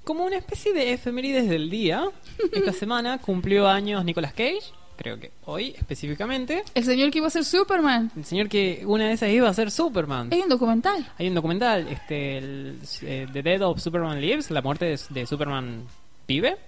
Como 0.05 0.27
una 0.27 0.37
especie 0.37 0.75
de 0.75 0.93
efemérides 0.93 1.49
del 1.49 1.71
día, 1.71 2.05
esta 2.53 2.75
semana 2.75 3.17
cumplió 3.17 3.67
años 3.67 4.05
Nicolas 4.05 4.35
Cage, 4.35 4.61
creo 4.95 5.19
que 5.19 5.31
hoy 5.47 5.75
específicamente. 5.79 6.65
el 6.75 6.85
señor 6.85 7.11
que 7.11 7.17
iba 7.17 7.29
a 7.29 7.31
ser 7.31 7.47
Superman. 7.47 8.13
El 8.15 8.27
señor 8.27 8.51
que 8.51 8.83
una 8.85 9.07
de 9.07 9.15
esas 9.15 9.31
iba 9.31 9.49
a 9.49 9.55
ser 9.55 9.71
Superman. 9.71 10.29
Hay 10.31 10.41
un 10.41 10.51
documental. 10.51 11.11
Hay 11.17 11.29
un 11.29 11.35
documental, 11.35 11.89
este, 11.89 12.37
el, 12.37 12.79
eh, 13.01 13.27
The 13.33 13.43
Dead 13.43 13.63
of 13.63 13.81
Superman 13.81 14.21
Lives, 14.21 14.51
la 14.51 14.61
muerte 14.61 14.85
de, 14.85 15.01
de 15.09 15.27
Superman 15.27 15.85
pibe. 16.27 16.59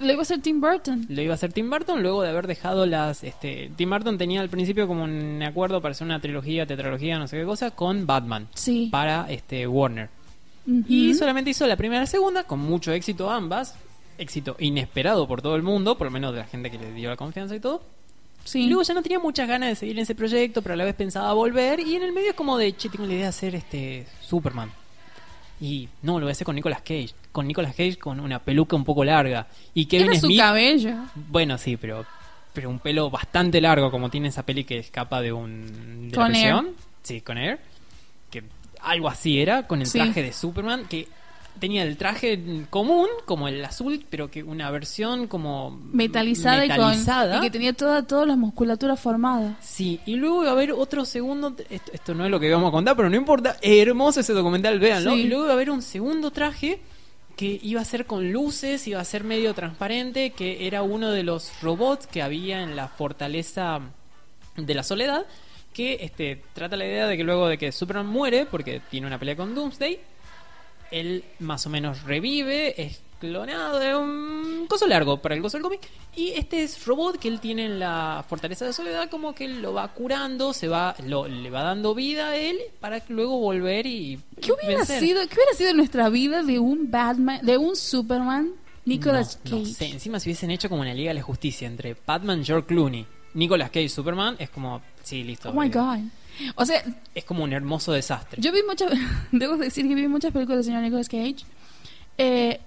Lo 0.00 0.12
iba 0.12 0.22
a 0.22 0.24
ser 0.26 0.42
Tim 0.42 0.60
Burton. 0.60 1.06
Lo 1.08 1.22
iba 1.22 1.32
a 1.32 1.36
hacer 1.36 1.52
Tim 1.52 1.70
Burton 1.70 2.02
luego 2.02 2.22
de 2.22 2.28
haber 2.28 2.46
dejado 2.46 2.84
las... 2.84 3.24
Este, 3.24 3.70
Tim 3.76 3.88
Burton 3.88 4.18
tenía 4.18 4.42
al 4.42 4.50
principio 4.50 4.86
como 4.86 5.04
un 5.04 5.42
acuerdo 5.42 5.80
para 5.80 5.92
hacer 5.92 6.04
una 6.06 6.20
trilogía, 6.20 6.66
tetralogía, 6.66 7.18
no 7.18 7.26
sé 7.28 7.38
qué 7.38 7.44
cosa, 7.44 7.70
con 7.70 8.06
Batman 8.06 8.48
Sí. 8.54 8.88
para 8.92 9.26
este 9.30 9.66
Warner. 9.66 10.10
Y 10.88 11.14
solamente 11.14 11.50
hizo 11.50 11.66
la 11.66 11.76
primera 11.76 12.00
y 12.02 12.04
la 12.04 12.06
segunda, 12.06 12.44
con 12.44 12.58
mucho 12.58 12.92
éxito 12.92 13.30
ambas. 13.30 13.74
Éxito 14.18 14.56
inesperado 14.58 15.26
por 15.28 15.40
todo 15.40 15.54
el 15.56 15.62
mundo, 15.62 15.96
por 15.96 16.06
lo 16.06 16.10
menos 16.10 16.32
de 16.32 16.40
la 16.40 16.46
gente 16.46 16.70
que 16.70 16.78
le 16.78 16.92
dio 16.92 17.08
la 17.08 17.16
confianza 17.16 17.54
y 17.54 17.60
todo. 17.60 17.82
Sí. 18.44 18.62
Y 18.64 18.66
luego 18.68 18.82
ya 18.82 18.94
no 18.94 19.02
tenía 19.02 19.18
muchas 19.18 19.48
ganas 19.48 19.68
de 19.70 19.74
seguir 19.76 19.96
en 19.96 20.02
ese 20.02 20.14
proyecto, 20.14 20.62
pero 20.62 20.74
a 20.74 20.76
la 20.76 20.84
vez 20.84 20.94
pensaba 20.94 21.32
volver. 21.32 21.80
Y 21.80 21.94
en 21.96 22.02
el 22.02 22.12
medio 22.12 22.30
es 22.30 22.34
como 22.36 22.58
de, 22.58 22.76
che, 22.76 22.88
tengo 22.88 23.04
la 23.06 23.12
idea 23.12 23.22
de 23.22 23.28
hacer 23.28 23.54
este 23.54 24.06
Superman. 24.20 24.70
Y 25.60 25.88
no, 26.02 26.14
lo 26.18 26.26
voy 26.26 26.30
a 26.30 26.32
hacer 26.32 26.44
con 26.44 26.54
Nicolas 26.56 26.80
Cage. 26.80 27.10
Con 27.36 27.46
Nicolas 27.46 27.72
Cage 27.74 27.98
con 27.98 28.18
una 28.18 28.38
peluca 28.38 28.76
un 28.76 28.84
poco 28.84 29.04
larga. 29.04 29.46
Y 29.74 29.84
Kevin 29.84 30.06
Era 30.06 30.20
su 30.20 30.26
Smith. 30.26 30.38
cabello. 30.40 30.94
Bueno, 31.28 31.58
sí, 31.58 31.76
pero 31.76 32.06
pero 32.54 32.70
un 32.70 32.78
pelo 32.78 33.10
bastante 33.10 33.60
largo, 33.60 33.90
como 33.90 34.08
tiene 34.08 34.28
esa 34.28 34.42
peli 34.42 34.64
que 34.64 34.78
escapa 34.78 35.20
de 35.20 35.30
un 35.34 36.08
de 36.10 36.16
la 36.16 36.28
Air. 36.28 36.64
Sí, 37.02 37.20
con 37.20 37.36
Air. 37.36 37.58
Que 38.30 38.42
algo 38.80 39.10
así 39.10 39.38
era, 39.38 39.66
con 39.66 39.82
el 39.82 39.86
Sí. 39.86 39.98
traje 39.98 40.22
de 40.22 40.32
Superman, 40.32 40.86
que 40.88 41.06
tenía 41.60 41.82
el 41.82 41.98
traje 41.98 42.40
común, 42.70 43.08
como 43.26 43.48
el 43.48 43.62
azul, 43.62 44.02
pero 44.08 44.30
que 44.30 44.42
una 44.42 44.70
versión 44.70 45.26
como 45.26 45.78
Metalizada, 45.92 46.62
metalizada. 46.62 47.34
y 47.34 47.36
con. 47.36 47.44
Y 47.44 47.46
que 47.48 47.50
tenía 47.50 47.72
toda, 47.74 48.06
toda 48.06 48.24
la 48.24 48.36
musculatura 48.36 48.96
formada. 48.96 49.56
Sí, 49.60 50.00
y 50.06 50.14
luego 50.16 50.40
iba 50.42 50.50
a 50.52 50.54
haber 50.54 50.72
otro 50.72 51.04
segundo. 51.04 51.54
Esto, 51.68 51.92
esto 51.92 52.14
no 52.14 52.24
es 52.24 52.30
lo 52.30 52.40
que 52.40 52.46
íbamos 52.46 52.68
a 52.68 52.72
contar, 52.72 52.96
pero 52.96 53.10
no 53.10 53.16
importa. 53.16 53.56
Hermoso 53.60 54.20
ese 54.20 54.32
documental, 54.32 54.78
véanlo. 54.80 55.12
Sí. 55.12 55.20
Y 55.20 55.28
luego 55.28 55.44
iba 55.44 55.52
a 55.52 55.56
haber 55.56 55.68
un 55.70 55.82
segundo 55.82 56.30
traje 56.30 56.80
que 57.36 57.60
iba 57.62 57.82
a 57.82 57.84
ser 57.84 58.06
con 58.06 58.32
luces, 58.32 58.88
iba 58.88 59.00
a 59.00 59.04
ser 59.04 59.22
medio 59.22 59.52
transparente, 59.54 60.30
que 60.30 60.66
era 60.66 60.82
uno 60.82 61.10
de 61.10 61.22
los 61.22 61.52
robots 61.60 62.06
que 62.06 62.22
había 62.22 62.62
en 62.62 62.76
la 62.76 62.88
fortaleza 62.88 63.80
de 64.56 64.74
la 64.74 64.82
soledad. 64.82 65.26
Que 65.74 65.98
este, 66.00 66.42
trata 66.54 66.76
la 66.76 66.86
idea 66.86 67.06
de 67.06 67.18
que 67.18 67.24
luego 67.24 67.46
de 67.48 67.58
que 67.58 67.70
Superman 67.72 68.06
muere, 68.06 68.46
porque 68.46 68.80
tiene 68.90 69.06
una 69.06 69.18
pelea 69.18 69.36
con 69.36 69.54
Doomsday, 69.54 70.00
él 70.90 71.24
más 71.38 71.66
o 71.66 71.70
menos 71.70 72.04
revive, 72.04 72.80
es 72.82 73.02
clonado, 73.18 73.80
es 73.80 73.94
un 73.94 74.66
coso 74.68 74.86
largo 74.86 75.18
para 75.18 75.34
el 75.34 75.42
coso 75.42 75.56
del 75.56 75.62
cómic. 75.62 75.80
Y 76.14 76.30
este 76.30 76.62
es 76.62 76.84
robot 76.86 77.18
que 77.18 77.28
él 77.28 77.40
tiene 77.40 77.66
en 77.66 77.78
la 77.78 78.24
fortaleza 78.28 78.64
de 78.64 78.72
soledad, 78.72 79.08
como 79.10 79.34
que 79.34 79.48
lo 79.48 79.72
va 79.72 79.88
curando, 79.92 80.52
se 80.52 80.68
va, 80.68 80.94
lo, 81.04 81.26
le 81.28 81.50
va 81.50 81.62
dando 81.62 81.94
vida 81.94 82.28
a 82.28 82.36
él 82.36 82.58
para 82.80 83.02
luego 83.08 83.38
volver 83.38 83.86
y. 83.86 84.20
¿Qué 84.40 84.52
hubiera 84.52 84.78
vencer. 84.78 85.00
sido, 85.00 85.20
qué 85.28 85.34
hubiera 85.34 85.54
sido 85.54 85.74
nuestra 85.74 86.08
vida 86.08 86.42
de 86.42 86.58
un 86.58 86.90
Batman, 86.90 87.40
de 87.44 87.58
un 87.58 87.76
Superman, 87.76 88.52
Nicolas 88.84 89.40
no, 89.44 89.50
Cage? 89.50 89.62
no 89.62 89.74
sé, 89.74 89.86
encima 89.86 90.20
si 90.20 90.28
hubiesen 90.28 90.50
hecho 90.50 90.68
como 90.68 90.82
una 90.82 90.94
Liga 90.94 91.10
de 91.10 91.14
la 91.14 91.22
Justicia 91.22 91.66
entre 91.66 91.96
Batman, 92.06 92.44
George 92.44 92.66
Clooney, 92.66 93.06
Nicolas 93.34 93.70
Cage, 93.70 93.88
Superman, 93.88 94.36
es 94.38 94.50
como, 94.50 94.80
sí, 95.02 95.22
listo. 95.22 95.50
Oh 95.50 95.52
my 95.52 95.66
eh, 95.66 95.70
god. 95.70 95.98
O 96.54 96.66
sea, 96.66 96.82
Es 97.14 97.24
como 97.24 97.44
un 97.44 97.52
hermoso 97.52 97.92
desastre. 97.92 98.40
yo 98.40 98.52
vi 98.52 98.62
muchas, 98.62 98.92
debo 99.32 99.56
decir 99.56 99.88
que 99.88 99.94
vi 99.94 100.08
muchas 100.08 100.32
películas 100.32 100.58
del 100.58 100.64
señor 100.64 100.82
Nicolas 100.82 101.08
Cage. 101.08 101.36
Eh, 102.18 102.60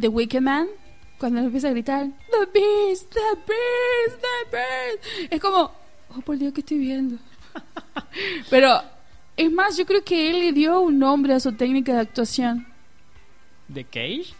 The 0.00 0.08
Wicked 0.08 0.40
Man, 0.40 0.66
cuando 1.18 1.40
él 1.40 1.46
empieza 1.46 1.68
a 1.68 1.70
gritar, 1.70 2.06
The 2.06 2.46
Beast, 2.52 3.10
The 3.12 3.20
Beast, 3.46 4.20
The 4.20 4.56
Beast. 4.56 5.32
Es 5.32 5.40
como, 5.40 5.72
oh 6.16 6.20
por 6.20 6.36
Dios, 6.38 6.52
¿qué 6.52 6.60
estoy 6.60 6.78
viendo? 6.78 7.16
Pero, 8.50 8.82
es 9.36 9.50
más, 9.52 9.76
yo 9.76 9.86
creo 9.86 10.04
que 10.04 10.30
él 10.30 10.40
le 10.40 10.52
dio 10.52 10.80
un 10.80 10.98
nombre 10.98 11.34
a 11.34 11.40
su 11.40 11.52
técnica 11.52 11.94
de 11.94 12.00
actuación. 12.00 12.66
de 13.68 13.84
Cage. 13.84 14.34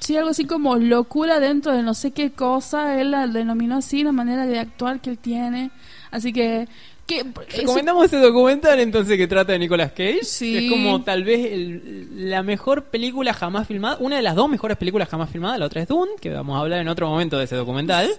Sí, 0.00 0.16
algo 0.16 0.30
así 0.30 0.46
como 0.46 0.76
locura 0.76 1.38
dentro 1.38 1.72
de 1.72 1.82
no 1.84 1.94
sé 1.94 2.10
qué 2.10 2.32
cosa. 2.32 3.00
Él 3.00 3.12
la 3.12 3.28
denominó 3.28 3.76
así, 3.76 4.02
la 4.02 4.10
manera 4.10 4.46
de 4.46 4.58
actuar 4.58 5.00
que 5.00 5.10
él 5.10 5.18
tiene. 5.18 5.70
Así 6.10 6.32
que. 6.32 6.66
Que 7.06 7.24
Recomendamos 7.58 8.04
ese 8.06 8.18
documental 8.18 8.78
entonces 8.80 9.16
que 9.18 9.26
trata 9.26 9.52
de 9.52 9.58
Nicolas 9.58 9.90
Cage. 9.92 10.24
Sí. 10.24 10.56
Es 10.66 10.70
como 10.70 11.02
tal 11.02 11.24
vez 11.24 11.52
el- 11.52 12.30
la 12.30 12.42
mejor 12.42 12.84
película 12.84 13.34
jamás 13.34 13.66
filmada. 13.66 13.96
Una 14.00 14.16
de 14.16 14.22
las 14.22 14.34
dos 14.36 14.48
mejores 14.48 14.76
películas 14.78 15.08
jamás 15.08 15.28
filmadas. 15.30 15.58
La 15.58 15.66
otra 15.66 15.82
es 15.82 15.88
Dune, 15.88 16.12
que 16.20 16.30
vamos 16.30 16.56
a 16.56 16.60
hablar 16.60 16.80
en 16.80 16.88
otro 16.88 17.08
momento 17.08 17.36
de 17.38 17.44
ese 17.44 17.56
documental. 17.56 18.08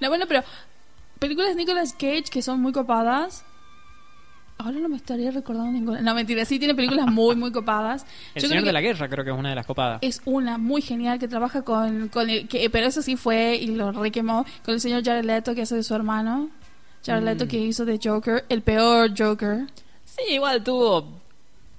No, 0.00 0.08
bueno, 0.08 0.26
pero 0.28 0.42
películas 1.18 1.50
de 1.50 1.56
Nicolas 1.56 1.92
Cage 1.92 2.24
que 2.30 2.42
son 2.42 2.60
muy 2.60 2.72
copadas. 2.72 3.44
Ahora 4.60 4.78
no 4.80 4.88
me 4.88 4.96
estaría 4.96 5.30
recordando 5.30 5.70
ninguna. 5.70 6.00
No, 6.00 6.14
mentira, 6.14 6.44
sí 6.44 6.58
tiene 6.58 6.74
películas 6.74 7.06
muy, 7.06 7.36
muy 7.36 7.52
copadas. 7.52 8.04
El 8.34 8.42
Yo 8.42 8.48
Señor 8.48 8.64
de 8.64 8.72
la 8.72 8.80
Guerra 8.80 9.08
creo 9.08 9.24
que 9.24 9.30
es 9.30 9.36
una 9.36 9.50
de 9.50 9.54
las 9.54 9.66
copadas. 9.66 9.98
es 10.02 10.20
una 10.24 10.58
muy 10.58 10.82
genial 10.82 11.18
que 11.18 11.28
trabaja 11.28 11.62
con, 11.62 12.08
con 12.08 12.28
el, 12.28 12.48
que, 12.48 12.68
pero 12.68 12.86
eso 12.88 13.00
sí 13.02 13.16
fue 13.16 13.56
y 13.56 13.68
lo 13.68 13.92
requemó 13.92 14.44
con 14.64 14.74
el 14.74 14.80
señor 14.80 15.04
Jared 15.04 15.24
Leto 15.24 15.54
que 15.54 15.62
hace 15.62 15.76
de 15.76 15.82
su 15.84 15.94
hermano. 15.94 16.50
Jared 17.08 17.24
Leto 17.24 17.44
Mm. 17.44 17.48
que 17.48 17.58
hizo 17.58 17.84
de 17.84 17.98
Joker, 18.02 18.44
el 18.48 18.62
peor 18.62 19.10
Joker. 19.16 19.66
Sí, 20.04 20.22
igual 20.34 20.62
tuvo 20.64 21.06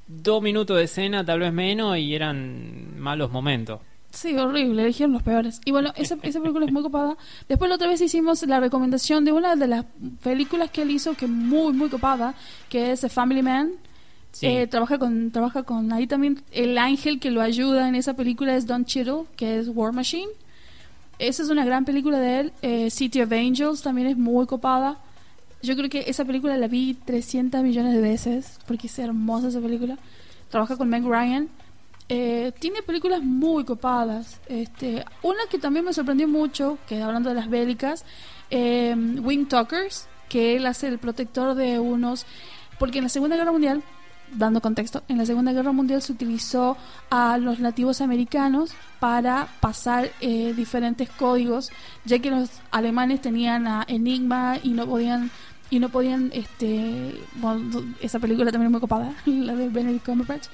dos 0.07 0.41
minutos 0.41 0.77
de 0.77 0.83
escena, 0.83 1.25
tal 1.25 1.39
vez 1.39 1.53
menos, 1.53 1.97
y 1.97 2.15
eran 2.15 2.99
malos 2.99 3.31
momentos. 3.31 3.79
Sí, 4.11 4.35
horrible, 4.35 4.81
eligieron 4.83 5.13
los 5.13 5.21
peores. 5.21 5.61
Y 5.65 5.71
bueno, 5.71 5.93
esa, 5.95 6.17
esa 6.23 6.39
película 6.39 6.65
es 6.65 6.71
muy 6.71 6.81
copada. 6.81 7.15
Después 7.47 7.69
la 7.69 7.75
otra 7.75 7.87
vez 7.87 8.01
hicimos 8.01 8.41
la 8.43 8.59
recomendación 8.59 9.23
de 9.23 9.31
una 9.31 9.55
de 9.55 9.67
las 9.67 9.85
películas 10.23 10.71
que 10.71 10.81
él 10.81 10.91
hizo 10.91 11.13
que 11.13 11.25
es 11.25 11.31
muy, 11.31 11.73
muy 11.73 11.89
copada, 11.89 12.33
que 12.69 12.91
es 12.91 13.05
Family 13.11 13.43
Man. 13.43 13.73
Sí. 14.31 14.45
Eh, 14.45 14.67
trabaja 14.67 14.99
con 14.99 15.31
trabaja 15.31 15.63
con 15.63 15.91
ahí 15.91 16.05
también 16.05 16.43
el 16.51 16.77
ángel 16.77 17.19
que 17.19 17.31
lo 17.31 17.41
ayuda 17.41 17.87
en 17.89 17.95
esa 17.95 18.13
película 18.15 18.55
es 18.55 18.67
Don 18.67 18.85
Cheadle 18.85 19.23
que 19.35 19.57
es 19.57 19.69
War 19.69 19.91
Machine 19.91 20.29
esa 21.17 21.41
es 21.41 21.49
una 21.49 21.65
gran 21.65 21.83
película 21.83 22.19
de 22.19 22.39
él 22.41 22.53
Eh, 22.61 22.91
City 22.91 23.23
of 23.23 23.31
Angels 23.31 23.81
también 23.81 24.07
es 24.07 24.17
muy 24.17 24.45
copada 24.45 24.99
yo 25.61 25.75
creo 25.75 25.89
que 25.89 26.05
esa 26.07 26.25
película 26.25 26.57
la 26.57 26.67
vi 26.67 26.93
300 26.93 27.61
millones 27.63 27.93
de 27.93 28.01
veces 28.01 28.59
porque 28.67 28.87
es 28.87 28.99
hermosa 28.99 29.49
esa 29.49 29.59
película. 29.59 29.97
Trabaja 30.49 30.77
con 30.77 30.89
Meg 30.89 31.03
Ryan. 31.03 31.49
Eh, 32.07 32.51
tiene 32.59 32.81
películas 32.81 33.21
muy 33.21 33.65
copadas. 33.65 34.39
Este 34.47 35.05
una 35.21 35.41
que 35.49 35.59
también 35.59 35.85
me 35.85 35.93
sorprendió 35.93 36.27
mucho 36.27 36.77
que 36.87 37.01
hablando 37.01 37.29
de 37.29 37.35
las 37.35 37.49
bélicas 37.49 38.05
eh, 38.49 38.95
Wing 39.21 39.47
Talkers 39.47 40.07
que 40.27 40.55
él 40.55 40.65
hace 40.65 40.87
el 40.87 40.97
protector 40.99 41.55
de 41.55 41.79
unos 41.79 42.25
porque 42.79 42.99
en 42.99 43.03
la 43.03 43.09
Segunda 43.09 43.35
Guerra 43.35 43.51
Mundial 43.51 43.83
dando 44.33 44.61
contexto, 44.61 45.03
en 45.07 45.17
la 45.17 45.25
Segunda 45.25 45.53
Guerra 45.53 45.71
Mundial 45.71 46.01
se 46.01 46.11
utilizó 46.11 46.77
a 47.09 47.37
los 47.37 47.59
nativos 47.59 48.01
americanos 48.01 48.71
para 48.99 49.47
pasar 49.59 50.11
eh, 50.21 50.53
diferentes 50.55 51.09
códigos, 51.09 51.71
ya 52.05 52.19
que 52.19 52.31
los 52.31 52.49
alemanes 52.71 53.21
tenían 53.21 53.67
a 53.67 53.85
Enigma 53.87 54.57
y 54.61 54.69
no 54.69 54.87
podían 54.87 55.31
y 55.71 55.79
no 55.79 55.89
podían 55.89 56.31
este 56.33 57.15
esa 58.01 58.19
película 58.19 58.51
también 58.51 58.67
es 58.67 58.71
muy 58.71 58.81
copada, 58.81 59.13
la 59.25 59.55
de 59.55 59.69
Benedict 59.69 60.05
Cumberbatch. 60.05 60.47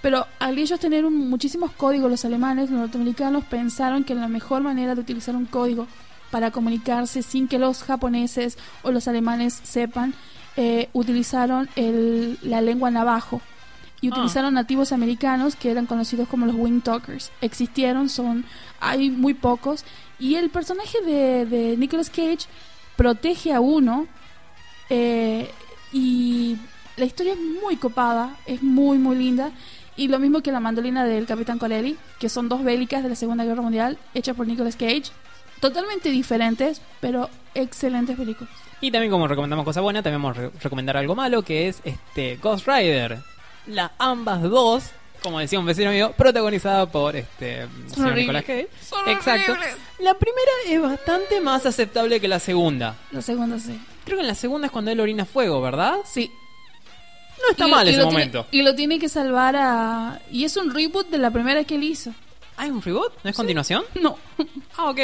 Pero 0.00 0.26
al 0.40 0.58
ellos 0.58 0.80
tener 0.80 1.08
muchísimos 1.08 1.70
códigos 1.72 2.10
los 2.10 2.24
alemanes, 2.24 2.70
los 2.70 2.80
norteamericanos 2.80 3.44
pensaron 3.44 4.02
que 4.02 4.14
la 4.16 4.26
mejor 4.26 4.62
manera 4.62 4.96
de 4.96 5.00
utilizar 5.00 5.36
un 5.36 5.46
código 5.46 5.86
para 6.32 6.50
comunicarse 6.50 7.22
sin 7.22 7.46
que 7.46 7.58
los 7.58 7.84
japoneses 7.84 8.58
o 8.82 8.90
los 8.90 9.06
alemanes 9.06 9.60
sepan 9.62 10.14
eh, 10.56 10.88
utilizaron 10.92 11.68
el- 11.76 12.38
la 12.42 12.60
lengua 12.60 12.90
navajo 12.90 13.40
y 14.00 14.08
Ah. 14.08 14.10
utilizaron 14.12 14.54
nativos 14.54 14.92
americanos 14.92 15.56
que 15.56 15.70
eran 15.70 15.86
conocidos 15.86 16.28
como 16.28 16.46
los 16.46 16.54
Wing 16.56 16.80
Talkers. 16.82 17.30
Existieron, 17.40 18.08
son 18.08 18.44
hay 18.80 19.10
muy 19.10 19.34
pocos 19.34 19.84
y 20.18 20.34
el 20.34 20.50
personaje 20.50 21.00
de, 21.04 21.46
de 21.46 21.76
Nicolas 21.76 22.10
Cage 22.10 22.46
protege 22.96 23.52
a 23.52 23.60
uno 23.60 24.06
eh, 24.90 25.50
y 25.92 26.56
la 26.96 27.04
historia 27.04 27.32
es 27.32 27.38
muy 27.62 27.76
copada, 27.76 28.36
es 28.46 28.62
muy 28.62 28.98
muy 28.98 29.16
linda 29.16 29.50
y 29.96 30.08
lo 30.08 30.18
mismo 30.18 30.40
que 30.42 30.52
la 30.52 30.60
mandolina 30.60 31.04
del 31.04 31.26
Capitán 31.26 31.58
Corelli, 31.58 31.96
que 32.18 32.28
son 32.28 32.48
dos 32.48 32.62
bélicas 32.64 33.02
de 33.02 33.08
la 33.10 33.14
Segunda 33.14 33.44
Guerra 33.44 33.62
Mundial 33.62 33.98
hechas 34.14 34.36
por 34.36 34.46
Nicolas 34.46 34.76
Cage, 34.76 35.04
totalmente 35.60 36.10
diferentes, 36.10 36.80
pero 37.00 37.28
excelentes 37.54 38.16
películas. 38.16 38.52
Y 38.82 38.90
también 38.90 39.10
como 39.10 39.26
recomendamos 39.26 39.64
cosa 39.64 39.80
buena, 39.80 40.02
también 40.02 40.20
vamos 40.22 40.36
a 40.36 40.40
re- 40.42 40.50
recomendar 40.60 40.96
algo 40.98 41.14
malo, 41.14 41.42
que 41.42 41.68
es 41.68 41.80
este 41.84 42.36
Ghost 42.36 42.66
Rider. 42.68 43.20
La 43.66 43.92
ambas 43.98 44.42
dos, 44.42 44.84
como 45.22 45.38
decía 45.38 45.58
un 45.58 45.64
vecino 45.66 45.90
mío, 45.92 46.12
protagonizada 46.16 46.86
por 46.86 47.14
este 47.16 47.66
señor. 47.94 48.14
Nicolas 48.16 48.42
Cage. 48.44 48.68
Son 48.86 49.08
Exacto. 49.08 49.52
horribles. 49.52 49.76
La 50.00 50.14
primera 50.14 50.50
es 50.68 50.82
bastante 50.82 51.40
más 51.40 51.64
aceptable 51.64 52.20
que 52.20 52.26
la 52.28 52.40
segunda. 52.40 52.96
La 53.12 53.22
segunda 53.22 53.58
sí. 53.58 53.80
Creo 54.04 54.16
que 54.18 54.22
en 54.22 54.26
la 54.26 54.34
segunda 54.34 54.66
es 54.66 54.72
cuando 54.72 54.90
él 54.90 54.98
orina 55.00 55.24
fuego, 55.24 55.62
¿verdad? 55.62 55.94
Sí. 56.04 56.28
No 57.40 57.50
está 57.52 57.68
Y- 57.68 57.70
mal 57.70 57.86
ese 57.86 57.98
tiene- 57.98 58.12
momento. 58.12 58.46
y 58.50 58.62
lo 58.62 58.74
tiene 58.74 58.98
que 58.98 59.08
salvar 59.08 59.54
a... 59.56 60.20
Y 60.30 60.44
es 60.44 60.56
un 60.56 60.74
reboot 60.74 61.08
de 61.08 61.18
la 61.18 61.30
primera 61.30 61.62
que 61.64 61.76
él 61.76 61.84
hizo. 61.84 62.12
¿Hay 62.56 62.70
un 62.70 62.82
reboot? 62.82 63.12
¿No 63.22 63.30
es 63.30 63.36
continuación? 63.36 63.84
No. 64.02 64.18
Ah, 64.76 64.90
ok. 64.90 64.98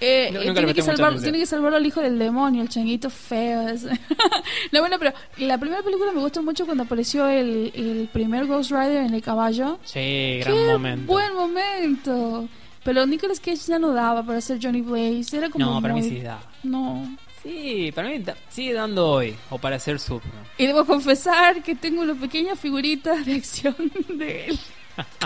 Eh, 0.00 0.30
No- 0.32 0.40
eh, 0.40 0.52
tiene, 0.52 0.74
que 0.74 0.82
salvar, 0.82 1.20
tiene 1.20 1.38
que 1.38 1.46
salvar 1.46 1.74
al 1.74 1.84
hijo 1.84 2.00
del 2.00 2.18
demonio, 2.18 2.62
el 2.62 2.68
changuito 2.68 3.10
feo. 3.10 3.68
ese. 3.68 3.88
no, 4.72 4.80
bueno, 4.80 4.96
pero 4.98 5.12
la 5.38 5.58
primera 5.58 5.82
película 5.82 6.10
me 6.12 6.20
gustó 6.20 6.42
mucho 6.42 6.64
cuando 6.64 6.84
apareció 6.84 7.28
el, 7.28 7.70
el 7.74 8.08
primer 8.12 8.46
Ghost 8.46 8.70
Rider 8.70 9.04
en 9.04 9.14
el 9.14 9.22
caballo. 9.22 9.78
Sí, 9.84 10.38
gran 10.40 10.54
¡Qué 10.54 10.66
momento. 10.72 11.12
buen 11.12 11.34
momento! 11.34 12.48
Pero 12.82 13.06
Nicolas 13.06 13.40
Cage 13.40 13.56
ya 13.68 13.78
no 13.78 13.92
daba 13.92 14.22
para 14.22 14.40
ser 14.40 14.58
Johnny 14.62 14.80
Blaze. 14.80 15.36
Era 15.36 15.50
como 15.50 15.66
No, 15.66 15.82
para 15.82 15.92
mí 15.92 16.00
muy- 16.00 16.08
sí 16.08 16.20
da. 16.20 16.40
No. 16.62 17.16
Sí, 17.42 17.90
para 17.94 18.08
mí 18.08 18.18
da- 18.20 18.36
sigue 18.48 18.72
dando 18.72 19.06
hoy. 19.06 19.34
O 19.50 19.58
para 19.58 19.78
ser 19.78 19.98
sub. 19.98 20.22
¿no? 20.24 20.30
Y 20.56 20.66
debo 20.66 20.84
confesar 20.86 21.62
que 21.62 21.74
tengo 21.74 22.00
una 22.02 22.14
pequeña 22.14 22.56
figurita 22.56 23.16
de 23.16 23.34
acción 23.34 23.74
de 24.08 24.46
él. 24.46 24.58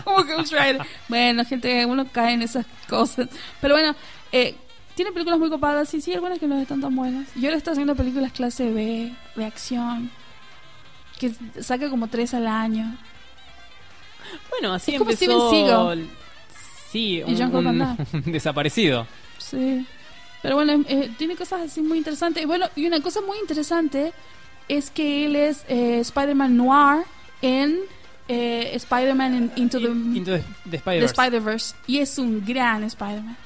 Como 0.05 0.25
Ghost 0.25 0.53
Rider. 0.53 0.79
Bueno, 1.09 1.45
gente, 1.45 1.87
uno 1.87 2.07
cae 2.11 2.35
en 2.35 2.43
esas 2.43 2.67
cosas. 2.89 3.29
Pero 3.61 3.75
bueno, 3.75 3.95
eh, 4.33 4.55
tiene 4.95 5.13
películas 5.13 5.39
muy 5.39 5.51
copadas 5.51 5.93
y 5.95 6.01
sí, 6.01 6.13
algunas 6.15 6.39
que 6.39 6.47
no 6.47 6.59
están 6.61 6.81
tan 6.81 6.95
buenas. 6.95 7.27
Y 7.37 7.45
ahora 7.47 7.57
está 7.57 7.73
haciendo 7.73 7.95
películas 7.97 8.33
clase 8.33 8.71
B, 8.71 9.13
de 9.37 9.45
acción. 9.45 10.11
Que 11.19 11.33
saca 11.61 11.91
como 11.91 12.09
tres 12.09 12.35
al 12.35 12.47
año. 12.47 12.97
Bueno, 14.51 14.73
así 14.75 14.93
Es 14.93 14.99
como 14.99 15.11
empezó. 15.11 15.51
Steven 15.51 15.67
Seagal. 15.67 16.09
Sí, 16.91 17.23
Y 17.27 17.43
un, 17.43 17.67
un- 17.67 17.97
desaparecido. 18.33 19.07
Sí. 19.39 19.87
Pero 20.43 20.57
bueno, 20.57 20.85
eh, 20.89 21.11
tiene 21.19 21.37
cosas 21.37 21.63
así 21.63 21.81
muy 21.81 21.99
interesantes. 21.99 22.43
Y 22.43 22.47
bueno, 22.47 22.67
y 22.77 22.87
una 22.87 23.01
cosa 23.01 23.21
muy 23.21 23.39
interesante 23.39 24.13
es 24.69 24.91
que 24.91 25.27
él 25.27 25.37
es 25.37 25.65
eh, 25.69 25.99
Spider-Man 26.01 26.57
Noir 26.57 27.05
en 27.43 27.79
eh, 28.29 28.71
Spider-Man 28.75 29.35
in- 29.35 29.53
Into 29.57 29.79
the, 29.79 29.87
In- 29.87 30.17
Into 30.17 30.33
the, 30.33 30.39
the 30.39 30.71
the 30.71 30.77
Spider-Verse. 30.77 31.13
Spider-Verse. 31.13 31.75
Y 31.87 31.99
es 31.99 32.19
un 32.19 32.45
gran 32.45 32.85
Spider-Man. 32.85 33.37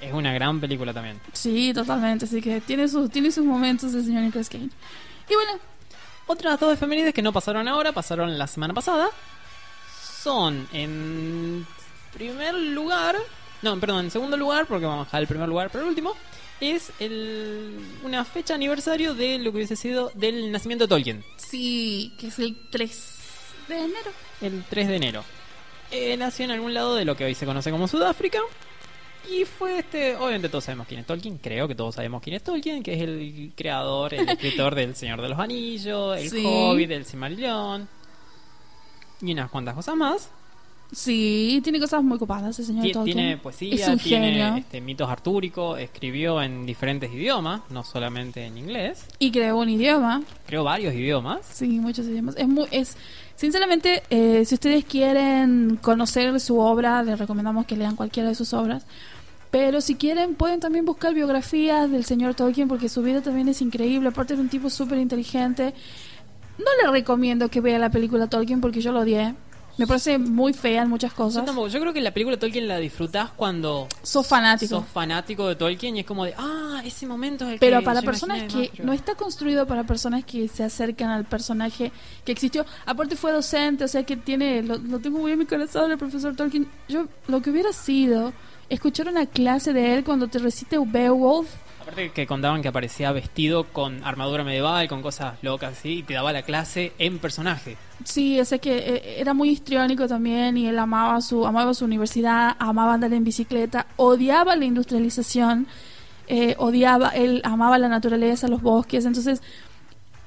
Es 0.00 0.12
una 0.12 0.32
gran 0.32 0.60
película 0.60 0.92
también. 0.92 1.20
Sí, 1.32 1.72
totalmente. 1.74 2.24
Así 2.26 2.40
que 2.40 2.60
tiene 2.60 2.88
sus, 2.88 3.10
tiene 3.10 3.30
sus 3.30 3.44
momentos 3.44 3.94
el 3.94 4.04
señor 4.04 4.22
Nicolas 4.22 4.48
Cage. 4.48 4.68
Y 5.28 5.34
bueno, 5.34 5.52
Otras 6.28 6.58
dos 6.58 6.72
efemérides 6.72 7.14
que 7.14 7.22
no 7.22 7.32
pasaron 7.32 7.68
ahora, 7.68 7.92
pasaron 7.92 8.36
la 8.36 8.46
semana 8.46 8.74
pasada. 8.74 9.08
Son 10.22 10.68
en 10.72 11.66
primer 12.12 12.54
lugar. 12.54 13.16
No, 13.62 13.78
perdón, 13.78 14.06
en 14.06 14.10
segundo 14.10 14.36
lugar, 14.36 14.66
porque 14.66 14.86
vamos 14.86 15.02
a 15.02 15.04
dejar 15.06 15.20
el 15.22 15.28
primer 15.28 15.48
lugar 15.48 15.70
para 15.70 15.84
el 15.84 15.88
último. 15.90 16.14
Es 16.60 16.90
el, 17.00 17.78
una 18.02 18.24
fecha 18.24 18.54
aniversario 18.54 19.14
de 19.14 19.38
lo 19.38 19.50
que 19.50 19.58
hubiese 19.58 19.76
sido 19.76 20.10
del 20.14 20.50
nacimiento 20.50 20.84
de 20.84 20.88
Tolkien. 20.88 21.24
sí, 21.36 22.12
que 22.18 22.28
es 22.28 22.38
el 22.38 22.56
3 22.70 23.14
de 23.68 23.76
enero. 23.76 24.10
el 24.40 24.64
3 24.68 24.88
de 24.88 24.96
enero. 24.96 25.24
Eh, 25.90 26.16
nació 26.16 26.44
en 26.46 26.50
algún 26.50 26.74
lado 26.74 26.94
de 26.96 27.04
lo 27.04 27.14
que 27.16 27.24
hoy 27.24 27.34
se 27.34 27.46
conoce 27.46 27.70
como 27.70 27.86
Sudáfrica. 27.88 28.40
Y 29.30 29.44
fue 29.44 29.78
este, 29.80 30.14
obviamente 30.16 30.48
todos 30.48 30.64
sabemos 30.64 30.86
quién 30.86 31.00
es 31.00 31.06
Tolkien, 31.06 31.38
creo 31.38 31.66
que 31.66 31.74
todos 31.74 31.94
sabemos 31.96 32.22
quién 32.22 32.36
es 32.36 32.42
Tolkien, 32.44 32.82
que 32.82 32.94
es 32.94 33.02
el 33.02 33.52
creador, 33.56 34.14
el 34.14 34.28
escritor 34.28 34.74
del 34.74 34.94
Señor 34.94 35.20
de 35.20 35.28
los 35.28 35.38
Anillos, 35.38 36.16
el 36.18 36.30
Sí. 36.30 36.42
Hobbit, 36.46 36.90
el 36.92 37.04
Silmarillion 37.04 37.88
y 39.22 39.32
unas 39.32 39.50
cuantas 39.50 39.74
cosas 39.74 39.96
más. 39.96 40.30
Sí, 40.92 41.60
tiene 41.64 41.80
cosas 41.80 42.02
muy 42.02 42.18
copadas 42.18 42.58
el 42.58 42.64
señor 42.64 42.90
Tolkien. 42.92 43.16
Tiene 43.16 43.32
Es 43.32 43.40
poesía, 43.40 43.90
un 43.90 43.98
tiene 43.98 44.58
este, 44.58 44.80
mitos 44.80 45.08
artúricos, 45.08 45.80
escribió 45.80 46.40
en 46.40 46.64
diferentes 46.64 47.12
idiomas, 47.12 47.62
no 47.70 47.82
solamente 47.82 48.44
en 48.44 48.56
inglés, 48.56 49.04
Y 49.18 49.30
creó 49.32 49.58
un 49.58 49.68
idioma. 49.68 50.22
creó 50.46 50.64
varios 50.64 50.94
idiomas. 50.94 51.40
Sí, 51.50 51.80
muchos 51.80 52.06
idiomas. 52.06 52.36
Es 52.36 52.46
muy, 52.46 52.66
es, 52.70 52.96
sinceramente, 53.34 54.04
eh, 54.10 54.44
si 54.44 54.54
ustedes 54.54 54.84
quieren 54.84 55.78
conocer 55.82 56.38
su 56.40 56.58
obra, 56.58 57.02
les 57.02 57.18
recomendamos 57.18 57.66
que 57.66 57.76
lean 57.76 57.96
cualquiera 57.96 58.28
de 58.28 58.34
sus 58.34 58.52
obras. 58.52 58.86
Pero 59.50 59.80
si 59.80 59.94
quieren, 59.94 60.34
pueden 60.34 60.60
también 60.60 60.84
buscar 60.84 61.14
biografías 61.14 61.90
del 61.90 62.04
señor 62.04 62.34
Tolkien, 62.34 62.68
porque 62.68 62.88
su 62.88 63.02
vida 63.02 63.22
también 63.22 63.48
es 63.48 63.62
increíble. 63.62 64.08
Aparte 64.08 64.34
de 64.34 64.40
un 64.40 64.48
tipo 64.48 64.70
súper 64.70 64.98
inteligente. 64.98 65.72
No 66.58 66.64
le 66.82 66.90
recomiendo 66.90 67.48
que 67.48 67.60
vea 67.60 67.78
la 67.78 67.90
película 67.90 68.28
Tolkien, 68.28 68.60
porque 68.60 68.80
yo 68.80 68.92
lo 68.92 69.00
odié. 69.00 69.34
Me 69.78 69.86
parece 69.86 70.16
muy 70.18 70.52
fea 70.54 70.82
en 70.82 70.88
muchas 70.88 71.10
Yo 71.12 71.16
cosas. 71.16 71.44
tampoco. 71.44 71.68
Yo 71.68 71.80
creo 71.80 71.92
que 71.92 72.00
la 72.00 72.10
película 72.12 72.36
de 72.36 72.40
Tolkien 72.40 72.66
la 72.66 72.78
disfrutás 72.78 73.30
cuando 73.36 73.88
Sos 74.02 74.26
fanático. 74.26 74.76
sos 74.80 74.88
fanático 74.88 75.46
de 75.48 75.54
Tolkien 75.56 75.96
y 75.96 76.00
es 76.00 76.06
como 76.06 76.24
de, 76.24 76.34
ah, 76.38 76.80
ese 76.84 77.06
momento 77.06 77.44
es 77.46 77.52
el 77.54 77.58
Pero 77.58 77.80
que 77.80 77.84
para 77.84 78.00
personas 78.02 78.44
que 78.52 78.70
más, 78.78 78.86
no 78.86 78.92
está 78.94 79.14
construido 79.16 79.66
para 79.66 79.84
personas 79.84 80.24
que 80.24 80.48
se 80.48 80.64
acercan 80.64 81.10
al 81.10 81.24
personaje 81.26 81.92
que 82.24 82.32
existió. 82.32 82.64
Aparte 82.86 83.16
fue 83.16 83.32
docente, 83.32 83.84
o 83.84 83.88
sea 83.88 84.02
que 84.04 84.16
tiene, 84.16 84.62
lo, 84.62 84.78
lo 84.78 84.98
tengo 84.98 85.18
muy 85.18 85.32
en 85.32 85.38
mi 85.40 85.46
corazón 85.46 85.90
el 85.92 85.98
profesor 85.98 86.34
Tolkien. 86.34 86.66
Yo 86.88 87.06
lo 87.28 87.42
que 87.42 87.50
hubiera 87.50 87.72
sido 87.72 88.32
escuchar 88.70 89.08
una 89.08 89.26
clase 89.26 89.72
de 89.72 89.94
él 89.94 90.04
cuando 90.04 90.28
te 90.28 90.38
recite 90.38 90.78
Beowulf. 90.78 91.48
Aparte 91.86 92.10
que 92.10 92.26
contaban 92.26 92.62
que 92.62 92.68
aparecía 92.68 93.12
vestido 93.12 93.62
con 93.72 94.02
armadura 94.02 94.42
medieval, 94.42 94.88
con 94.88 95.02
cosas 95.02 95.40
locas 95.42 95.84
y 95.84 96.02
te 96.02 96.14
daba 96.14 96.32
la 96.32 96.42
clase 96.42 96.92
en 96.98 97.20
personaje. 97.20 97.76
Sí, 98.02 98.40
o 98.40 98.44
sea 98.44 98.58
que 98.58 98.76
eh, 98.76 99.20
era 99.20 99.34
muy 99.34 99.50
histriónico 99.50 100.08
también 100.08 100.56
y 100.56 100.66
él 100.66 100.80
amaba 100.80 101.20
su 101.20 101.46
amaba 101.46 101.74
su 101.74 101.84
universidad, 101.84 102.56
amaba 102.58 102.94
andar 102.94 103.12
en 103.12 103.22
bicicleta, 103.22 103.86
odiaba 103.94 104.56
la 104.56 104.64
industrialización, 104.64 105.68
eh, 106.26 106.56
odiaba, 106.58 107.10
él 107.10 107.40
amaba 107.44 107.78
la 107.78 107.88
naturaleza, 107.88 108.48
los 108.48 108.62
bosques, 108.62 109.04
entonces 109.04 109.40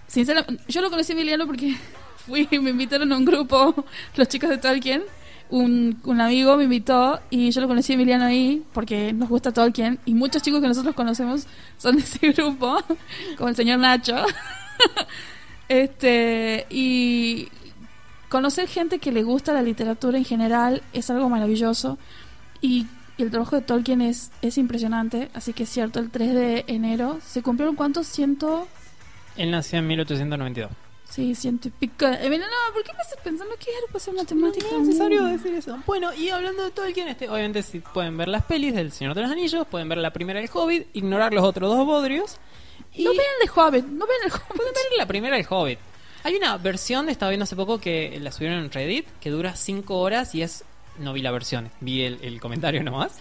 sinceramente, 0.07 0.63
yo 0.69 0.79
lo 0.81 0.89
conocí 0.89 1.11
a 1.11 1.15
Emiliano 1.15 1.45
porque 1.45 1.75
fui, 2.25 2.47
me 2.53 2.69
invitaron 2.69 3.11
a 3.11 3.17
un 3.17 3.25
grupo, 3.25 3.83
los 4.15 4.29
chicos 4.29 4.49
de 4.49 4.59
Tolkien, 4.59 5.03
un, 5.49 5.99
un 6.03 6.21
amigo 6.21 6.55
me 6.57 6.65
invitó 6.65 7.19
y 7.29 7.51
yo 7.51 7.61
lo 7.61 7.67
conocí 7.67 7.93
Emiliano 7.93 8.25
ahí 8.25 8.63
porque 8.71 9.13
nos 9.13 9.29
gusta 9.29 9.51
Tolkien 9.51 9.99
y 10.05 10.13
muchos 10.13 10.43
chicos 10.43 10.61
que 10.61 10.67
nosotros 10.67 10.95
conocemos 10.95 11.47
son 11.77 11.97
de 11.97 12.03
ese 12.03 12.31
grupo, 12.33 12.77
como 13.37 13.49
el 13.49 13.55
señor 13.55 13.79
Nacho. 13.79 14.15
este 15.69 16.65
y 16.69 17.47
conocer 18.29 18.67
gente 18.67 18.99
que 18.99 19.11
le 19.11 19.23
gusta 19.23 19.53
la 19.53 19.61
literatura 19.61 20.17
en 20.17 20.25
general 20.25 20.83
es 20.93 21.09
algo 21.09 21.29
maravilloso 21.29 21.97
y 22.61 22.85
el 23.17 23.31
trabajo 23.31 23.55
de 23.55 23.61
Tolkien 23.61 24.01
es, 24.01 24.31
es 24.41 24.57
impresionante, 24.57 25.29
así 25.33 25.51
que 25.51 25.63
es 25.63 25.69
cierto, 25.69 25.99
el 25.99 26.09
3 26.09 26.33
de 26.33 26.63
enero 26.67 27.19
se 27.25 27.41
cumplieron 27.41 27.75
cuántos 27.75 28.07
ciento 28.07 28.67
Él 29.35 29.51
nació 29.51 29.79
en 29.79 29.87
1892. 29.87 30.88
Sí, 31.09 31.33
pico. 31.79 32.05
Eh, 32.05 32.29
no, 32.29 32.45
¿por 32.73 32.83
qué 32.83 32.93
me 32.93 33.01
estás 33.01 33.19
pensando 33.23 33.55
que 33.57 33.71
era 33.71 33.97
hacer 33.97 34.13
matemática? 34.13 34.67
No 34.71 34.81
es 34.81 34.87
necesario 34.87 35.25
decir 35.25 35.53
eso. 35.55 35.77
Bueno, 35.87 36.13
y 36.13 36.29
hablando 36.29 36.63
de 36.63 36.71
Tolkien, 36.71 37.07
este, 37.07 37.27
obviamente 37.29 37.63
si 37.63 37.79
pueden 37.79 38.15
ver 38.15 38.27
las 38.27 38.45
pelis 38.45 38.75
del 38.75 38.91
Señor 38.91 39.15
de 39.15 39.23
los 39.23 39.31
Anillos, 39.31 39.65
pueden 39.67 39.89
ver 39.89 39.97
la 39.97 40.13
primera 40.13 40.39
del 40.39 40.49
Hobbit, 40.53 40.87
ignorar 40.93 41.33
los 41.33 41.43
otros 41.43 41.75
dos 41.75 41.85
bodrios. 41.85 42.37
Y 42.93 43.03
No 43.03 43.11
vean 43.11 43.23
el 43.41 43.49
Hobbit, 43.49 43.85
no 43.85 44.05
vean 44.05 44.19
el 44.25 44.31
Hobbit. 44.31 44.55
pueden 44.55 44.73
ver 44.73 44.97
la 44.97 45.07
primera 45.07 45.35
del 45.35 45.45
Hobbit. 45.49 45.79
Hay 46.23 46.35
una 46.35 46.57
versión, 46.57 47.09
estaba 47.09 47.29
viendo 47.29 47.45
hace 47.45 47.55
poco 47.55 47.79
que 47.79 48.19
la 48.19 48.31
subieron 48.31 48.59
en 48.59 48.71
Reddit, 48.71 49.07
que 49.19 49.29
dura 49.29 49.55
5 49.55 49.97
horas 49.97 50.35
y 50.35 50.43
es... 50.43 50.63
No 50.97 51.13
vi 51.13 51.21
la 51.21 51.31
versión, 51.31 51.71
vi 51.79 52.03
el, 52.03 52.19
el 52.21 52.41
comentario 52.41 52.83
nomás. 52.83 53.13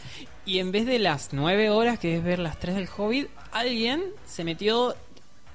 Y 0.44 0.58
en 0.58 0.72
vez 0.72 0.84
de 0.84 0.98
las 0.98 1.32
9 1.32 1.70
horas, 1.70 1.98
que 2.00 2.16
es 2.16 2.24
ver 2.24 2.40
las 2.40 2.58
3 2.58 2.74
del 2.74 2.88
Hobbit, 2.96 3.28
alguien 3.52 4.02
se 4.26 4.42
metió, 4.42 4.96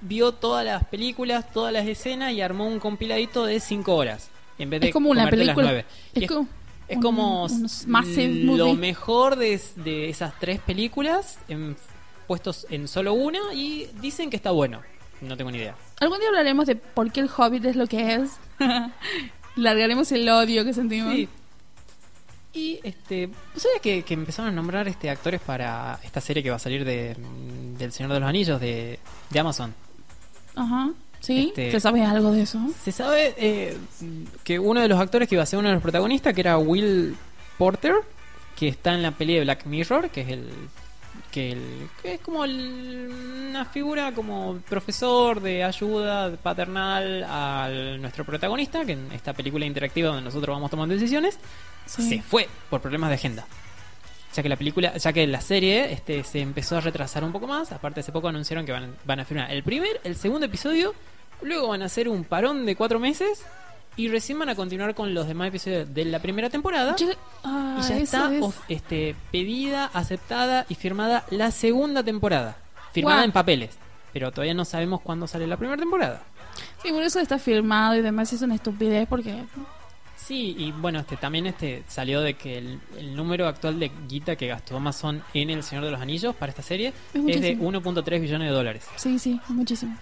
vio 0.03 0.31
todas 0.33 0.65
las 0.65 0.83
películas, 0.85 1.51
todas 1.51 1.73
las 1.73 1.87
escenas 1.87 2.31
y 2.33 2.41
armó 2.41 2.67
un 2.67 2.79
compiladito 2.79 3.45
de 3.45 3.59
5 3.59 3.95
horas. 3.95 4.29
En 4.59 4.69
vez 4.69 4.81
de 4.81 4.87
Es 4.87 4.93
como 4.93 5.09
una 5.09 5.23
las 5.23 5.31
película. 5.31 5.71
Es 5.79 5.85
es, 6.13 6.27
como 6.29 6.47
es 6.87 6.95
un- 6.97 7.01
como 7.01 7.45
un 7.45 7.67
massive 7.87 8.43
lo 8.57 8.73
mejor 8.75 9.35
de, 9.35 9.59
de 9.77 10.09
esas 10.09 10.33
tres 10.39 10.59
películas 10.59 11.39
en- 11.47 11.75
puestos 12.27 12.67
en 12.69 12.87
solo 12.87 13.13
una 13.13 13.39
y 13.53 13.89
dicen 14.01 14.29
que 14.29 14.35
está 14.35 14.51
bueno. 14.51 14.81
No 15.21 15.35
tengo 15.37 15.51
ni 15.51 15.57
idea. 15.57 15.75
Algún 16.01 16.19
día 16.19 16.27
hablaremos 16.29 16.65
de 16.67 16.75
por 16.75 17.11
qué 17.11 17.21
el 17.21 17.29
Hobbit 17.35 17.65
es 17.65 17.75
lo 17.75 17.87
que 17.87 18.15
es. 18.15 18.31
Largaremos 19.55 20.11
el 20.11 20.27
odio 20.29 20.65
que 20.65 20.73
sentimos. 20.73 21.13
Sí. 21.13 21.29
Y 22.55 22.79
este, 22.83 23.29
¿sabes 23.55 23.81
que, 23.81 24.03
que 24.03 24.13
empezaron 24.13 24.51
a 24.51 24.55
nombrar 24.55 24.87
este 24.87 25.09
actores 25.09 25.41
para 25.41 25.99
esta 26.03 26.21
serie 26.21 26.43
que 26.43 26.49
va 26.51 26.57
a 26.57 26.59
salir 26.59 26.85
de 26.85 27.15
del 27.79 27.91
Señor 27.91 28.11
de 28.13 28.19
los 28.19 28.29
Anillos 28.29 28.59
de, 28.61 28.99
de 29.31 29.39
Amazon? 29.39 29.73
Ajá. 30.55 30.89
¿Sí? 31.19 31.47
Este- 31.49 31.71
¿Se 31.71 31.79
sabe 31.79 32.03
algo 32.03 32.31
de 32.31 32.41
eso? 32.41 32.59
Se 32.83 32.91
sabe 32.91 33.33
eh, 33.37 33.77
que 34.43 34.59
uno 34.59 34.81
de 34.81 34.87
los 34.89 34.99
actores 34.99 35.27
que 35.29 35.35
iba 35.35 35.43
a 35.43 35.45
ser 35.47 35.59
uno 35.59 35.69
de 35.69 35.75
los 35.75 35.81
protagonistas, 35.83 36.33
que 36.33 36.41
era 36.41 36.57
Will 36.57 37.15
Porter, 37.57 37.95
que 38.57 38.67
está 38.67 38.93
en 38.93 39.01
la 39.03 39.11
peli 39.11 39.35
de 39.35 39.41
Black 39.41 39.65
Mirror, 39.65 40.09
que 40.09 40.21
es 40.21 40.29
el 40.29 40.49
que, 41.31 41.51
el, 41.53 41.89
que 42.01 42.15
es 42.15 42.19
como 42.21 42.43
el- 42.45 43.09
una 43.49 43.65
figura 43.65 44.11
como 44.11 44.57
profesor 44.69 45.41
de 45.41 45.63
ayuda 45.63 46.35
paternal 46.35 47.23
a 47.27 47.69
nuestro 47.99 48.23
protagonista, 48.25 48.85
que 48.85 48.91
en 48.93 49.11
esta 49.13 49.33
película 49.33 49.65
interactiva 49.65 50.09
donde 50.09 50.23
nosotros 50.23 50.55
vamos 50.55 50.69
tomando 50.69 50.93
decisiones, 50.93 51.39
Sí. 51.85 52.07
se 52.07 52.21
fue 52.21 52.47
por 52.69 52.81
problemas 52.81 53.09
de 53.09 53.15
agenda. 53.15 53.45
Ya 54.35 54.41
que 54.41 54.49
la 54.49 54.55
película, 54.55 54.97
ya 54.97 55.13
que 55.13 55.27
la 55.27 55.41
serie 55.41 55.93
este, 55.93 56.23
se 56.23 56.39
empezó 56.41 56.77
a 56.77 56.81
retrasar 56.81 57.23
un 57.23 57.31
poco 57.31 57.45
más, 57.47 57.71
aparte 57.71 57.99
hace 57.99 58.11
poco 58.11 58.27
anunciaron 58.29 58.65
que 58.65 58.71
van, 58.71 58.95
van 59.05 59.19
a 59.19 59.25
filmar 59.25 59.51
el 59.51 59.61
primer, 59.63 60.01
el 60.03 60.15
segundo 60.15 60.45
episodio, 60.47 60.93
luego 61.41 61.67
van 61.67 61.81
a 61.83 61.85
hacer 61.85 62.09
un 62.09 62.23
parón 62.23 62.65
de 62.65 62.75
cuatro 62.75 62.99
meses 62.99 63.43
y 63.95 64.07
recién 64.07 64.39
van 64.39 64.49
a 64.49 64.55
continuar 64.55 64.95
con 64.95 65.13
los 65.13 65.27
demás 65.27 65.49
episodios 65.49 65.93
de 65.93 66.05
la 66.05 66.17
primera 66.19 66.49
temporada. 66.49 66.95
Yo- 66.95 67.07
ah, 67.43 67.77
y 67.79 67.87
ya 67.87 67.97
está 67.97 68.33
es- 68.35 68.43
este, 68.69 69.15
pedida, 69.31 69.85
aceptada 69.93 70.65
y 70.67 70.73
firmada 70.75 71.25
la 71.29 71.51
segunda 71.51 72.01
temporada. 72.03 72.57
Firmada 72.91 73.23
en 73.23 73.31
papeles. 73.31 73.77
Pero 74.13 74.31
todavía 74.31 74.53
no 74.55 74.65
sabemos 74.65 75.01
cuándo 75.01 75.27
sale 75.27 75.45
la 75.47 75.57
primera 75.57 75.77
temporada. 75.79 76.21
Sí, 76.81 76.91
por 76.91 77.03
eso 77.03 77.19
está 77.19 77.37
firmado 77.39 77.95
y 77.95 78.01
demás 78.01 78.31
es 78.33 78.41
una 78.41 78.55
estupidez 78.55 79.07
porque... 79.07 79.43
Sí, 80.25 80.55
y 80.57 80.71
bueno, 80.71 80.99
este 80.99 81.17
también 81.17 81.47
este 81.47 81.83
salió 81.87 82.21
de 82.21 82.35
que 82.35 82.57
el, 82.57 82.79
el 82.97 83.15
número 83.15 83.47
actual 83.47 83.79
de 83.79 83.91
guita 84.07 84.35
que 84.37 84.47
gastó 84.47 84.77
Amazon 84.77 85.21
en 85.33 85.49
El 85.49 85.63
Señor 85.63 85.83
de 85.83 85.91
los 85.91 85.99
Anillos 85.99 86.33
para 86.35 86.49
esta 86.51 86.61
serie 86.61 86.93
Es 87.13 87.35
es, 87.35 87.41
de 87.41 87.55
muchísimo. 87.55 87.71
1.3 87.71 88.21
billones 88.21 88.47
de 88.47 88.53
dólares. 88.53 88.85
Sí, 88.95 89.19
sí, 89.19 89.39
muchísimo. 89.49 89.97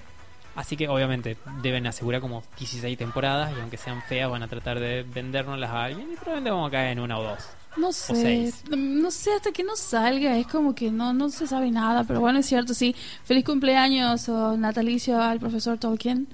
Así 0.54 0.76
que 0.76 0.88
obviamente 0.90 1.38
deben 1.62 1.88
asegurar 1.88 2.22
como 2.22 2.44
16 2.60 2.98
temporadas 2.98 3.54
y 3.58 3.62
aunque 3.62 3.78
sean 3.78 4.02
feas 4.04 4.30
van 4.30 4.44
a 4.44 4.48
tratar 4.48 4.80
de 4.80 5.04
vendérnoslas 5.04 5.70
a 5.72 5.86
alguien 5.86 6.12
y 6.12 6.16
probablemente 6.16 6.52
vamos 6.52 6.68
a 6.68 6.72
caer 6.72 6.92
en 6.92 7.00
una 7.00 7.18
o 7.18 7.24
dos. 7.24 7.40
No 7.78 7.94
sé, 7.94 8.52
no 8.78 9.10
sé 9.12 9.32
hasta 9.34 9.54
que 9.54 9.64
no 9.64 9.78
salga, 9.78 10.38
es 10.38 10.46
como 10.46 10.76
que 10.76 10.92
no 10.92 11.14
no 11.14 11.30
se 11.30 11.48
sabe 11.48 11.72
nada, 11.72 12.04
pero 12.04 12.20
bueno, 12.20 12.40
es 12.40 12.46
cierto, 12.46 12.74
sí. 12.74 12.94
Feliz 13.24 13.46
cumpleaños 13.46 14.28
o 14.28 14.58
natalicio 14.58 15.22
al 15.22 15.40
profesor 15.40 15.78
Tolkien, 15.78 16.28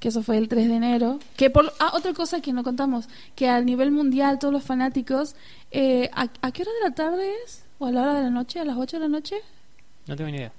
que 0.00 0.08
eso 0.08 0.22
fue 0.22 0.38
el 0.38 0.48
3 0.48 0.68
de 0.68 0.74
enero. 0.76 1.18
Que 1.36 1.50
por 1.50 1.72
ah, 1.80 1.92
otra 1.94 2.12
cosa 2.14 2.40
que 2.40 2.52
no 2.52 2.62
contamos, 2.64 3.08
que 3.34 3.48
a 3.48 3.60
nivel 3.60 3.90
mundial 3.90 4.38
todos 4.38 4.52
los 4.54 4.62
fanáticos, 4.64 5.34
eh, 5.70 6.08
¿a, 6.14 6.28
a 6.42 6.52
qué 6.52 6.62
hora 6.62 6.70
de 6.82 6.88
la 6.88 6.94
tarde 6.94 7.32
es? 7.44 7.64
¿O 7.78 7.86
a 7.86 7.92
la 7.92 8.02
hora 8.02 8.14
de 8.14 8.22
la 8.22 8.30
noche? 8.30 8.60
¿A 8.60 8.64
las 8.64 8.76
8 8.76 8.96
de 8.96 9.00
la 9.02 9.08
noche? 9.08 9.36
No 10.06 10.16
tengo 10.16 10.30
ni 10.30 10.36
idea. 10.38 10.52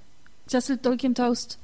se 0.46 0.56
hace 0.56 0.74
el 0.74 0.78
Tolkien 0.78 1.14
Toast. 1.14 1.54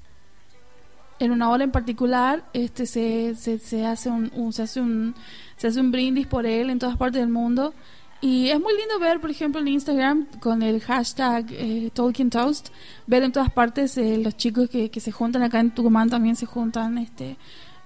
En 1.19 1.31
una 1.31 1.48
hora 1.48 1.65
en 1.65 1.70
particular, 1.70 2.44
este 2.53 2.85
se, 2.85 3.35
se, 3.36 3.59
se 3.59 3.86
hace 3.86 4.11
un, 4.11 4.31
un- 4.35 4.53
se 4.53 4.62
hace 4.62 4.81
un 4.82 5.15
se 5.57 5.69
hace 5.69 5.81
un 5.81 5.90
brindis 5.90 6.27
por 6.27 6.44
él 6.44 6.69
en 6.69 6.78
todas 6.78 6.98
partes 6.98 7.20
del 7.23 7.31
mundo 7.31 7.73
y 8.20 8.48
es 8.51 8.61
muy 8.61 8.74
lindo 8.77 8.98
ver, 8.98 9.19
por 9.20 9.31
ejemplo, 9.31 9.59
en 9.62 9.69
Instagram 9.69 10.27
con 10.40 10.62
el 10.62 10.81
hashtag 10.82 11.47
eh, 11.53 11.90
Tolkien 11.94 12.28
Toast, 12.28 12.69
ver 13.07 13.23
en 13.23 13.32
todas 13.32 13.51
partes 13.51 13.97
eh, 13.97 14.19
los 14.19 14.36
chicos 14.36 14.69
que, 14.69 14.90
que 14.90 15.01
se 15.01 15.11
juntan 15.11 15.43
acá 15.43 15.61
en 15.61 15.70
Tucumán 15.70 16.11
también 16.11 16.36
se 16.36 16.44
juntan, 16.44 16.98
este 16.98 17.39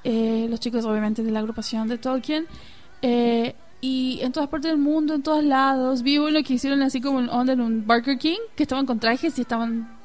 eh, 0.04 0.46
los 0.48 0.60
chicos 0.60 0.84
obviamente 0.84 1.22
de 1.22 1.30
la 1.30 1.40
agrupación 1.40 1.88
de 1.88 1.98
Tolkien 1.98 2.46
eh, 3.02 3.54
y 3.80 4.20
en 4.22 4.32
todas 4.32 4.48
partes 4.48 4.70
del 4.70 4.78
mundo, 4.80 5.14
en 5.14 5.22
todos 5.22 5.42
lados. 5.44 6.02
Vi 6.02 6.18
uno 6.18 6.42
que 6.42 6.54
hicieron 6.54 6.82
así 6.82 7.00
como 7.00 7.20
en 7.20 7.28
onda 7.30 7.52
en 7.54 7.60
un 7.60 7.86
Burger 7.86 8.18
King, 8.18 8.38
que 8.56 8.62
estaban 8.64 8.86
con 8.86 8.98
trajes 9.00 9.38
y 9.38 9.42
estaban 9.42 9.96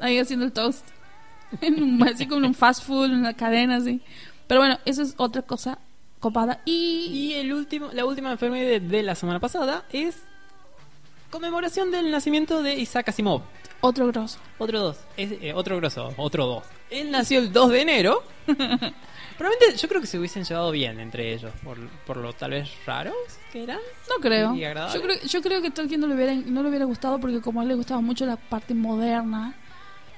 ahí 0.00 0.18
haciendo 0.18 0.44
el 0.44 0.52
toast. 0.52 0.86
En 1.60 1.80
un- 1.82 2.02
así 2.08 2.26
como 2.26 2.38
en 2.40 2.46
un 2.46 2.54
fast 2.54 2.82
food, 2.84 3.06
en 3.06 3.14
una 3.18 3.34
cadena 3.34 3.76
así. 3.76 4.00
Pero 4.48 4.60
bueno, 4.60 4.78
eso 4.84 5.02
es 5.02 5.14
otra 5.16 5.42
cosa 5.42 5.78
copada. 6.18 6.60
Y, 6.64 7.06
Y 7.12 7.34
el 7.34 7.52
último, 7.52 7.88
la 7.92 8.04
última 8.04 8.32
enfermedad 8.32 8.80
de 8.80 9.02
la 9.04 9.14
semana 9.14 9.38
pasada 9.38 9.84
es 9.92 10.16
conmemoración 11.30 11.90
del 11.90 12.10
nacimiento 12.10 12.62
de 12.62 12.76
Isaac 12.76 13.08
Asimov. 13.10 13.42
otro 13.80 14.06
grosso. 14.08 14.38
Otro 14.58 14.80
dos. 14.80 14.98
Es, 15.16 15.32
eh, 15.40 15.52
otro 15.54 15.76
grosso, 15.76 16.12
otro 16.16 16.46
dos. 16.46 16.64
Él 16.90 17.10
nació 17.10 17.38
el 17.40 17.52
2 17.52 17.70
de 17.70 17.80
enero. 17.80 18.22
Probablemente 19.38 19.76
yo 19.76 19.88
creo 19.88 20.00
que 20.00 20.06
se 20.06 20.18
hubiesen 20.18 20.44
llevado 20.44 20.70
bien 20.70 20.98
entre 20.98 21.34
ellos, 21.34 21.52
por, 21.62 21.76
por 22.06 22.16
lo 22.16 22.32
tal 22.32 22.52
vez 22.52 22.68
raros 22.86 23.14
que 23.52 23.64
eran. 23.64 23.78
No 24.08 24.16
creo. 24.20 24.54
Y. 24.54 24.60
Yo 24.60 25.02
creo, 25.02 25.16
yo 25.26 25.42
creo 25.42 25.60
que 25.62 25.70
Tolkien 25.70 26.00
no 26.00 26.06
le, 26.06 26.14
hubiera, 26.14 26.34
no 26.34 26.62
le 26.62 26.68
hubiera 26.70 26.84
gustado 26.86 27.18
porque 27.20 27.40
como 27.40 27.60
a 27.60 27.62
él 27.62 27.68
le 27.68 27.74
gustaba 27.74 28.00
mucho 28.00 28.24
la 28.26 28.36
parte 28.36 28.74
moderna. 28.74 29.54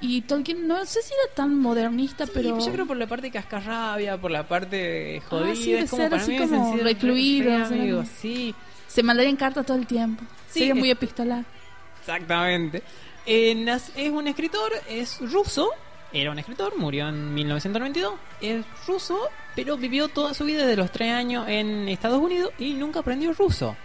Y 0.01 0.21
Tolkien 0.23 0.69
no 0.69 0.87
sé 0.87 1.03
si 1.03 1.13
era 1.13 1.35
tan 1.35 1.59
modernista, 1.59 2.25
Sí, 2.27 2.31
pero... 2.33 2.57
yo 2.65 2.73
creo 2.73 2.87
por 2.87 2.97
la 2.97 3.09
parte 3.09 3.33
cascarrabia, 3.33 4.17
por 4.17 4.31
la 4.31 4.47
parte 4.47 5.21
jodida, 5.29 5.53
Ah, 5.53 5.57
sí, 5.57 5.73
de 5.73 5.81
es 5.81 5.91
como 5.91 6.03
ser 6.03 6.11
para 6.11 6.23
así 6.23 6.31
mí 6.31 6.39
como 6.39 6.77
recluido, 6.77 8.05
sí, 8.21 8.55
Se 8.87 9.03
mandarían 9.03 9.35
cartas 9.35 9.67
todo 9.67 9.77
el 9.77 9.89
tiempo. 9.89 10.23
Sí, 10.49 10.61
Sería 10.61 10.75
es- 10.75 10.79
muy 10.79 10.91
epistolar. 10.91 11.45
exactamente. 11.99 12.83
Eh, 13.27 13.67
es 13.97 14.11
un 14.11 14.29
escritor, 14.29 14.71
es 14.89 15.19
ruso, 15.21 15.71
Era 16.13 16.31
un 16.31 16.39
escritor, 16.39 16.77
murió 16.79 17.09
en 17.09 17.35
1992, 17.35 18.15
es 18.41 18.65
ruso, 18.87 19.19
pero 19.55 19.77
vivió 19.77 20.09
toda 20.09 20.33
su 20.33 20.45
vida 20.45 20.61
desde 20.63 20.77
los 20.77 20.91
3 20.91 21.13
años 21.13 21.47
en 21.49 21.89
Estados 21.89 22.19
Unidos 22.21 22.51
y 22.59 22.73
nunca 22.75 23.01
aprendió 23.01 23.33
ruso. 23.35 23.77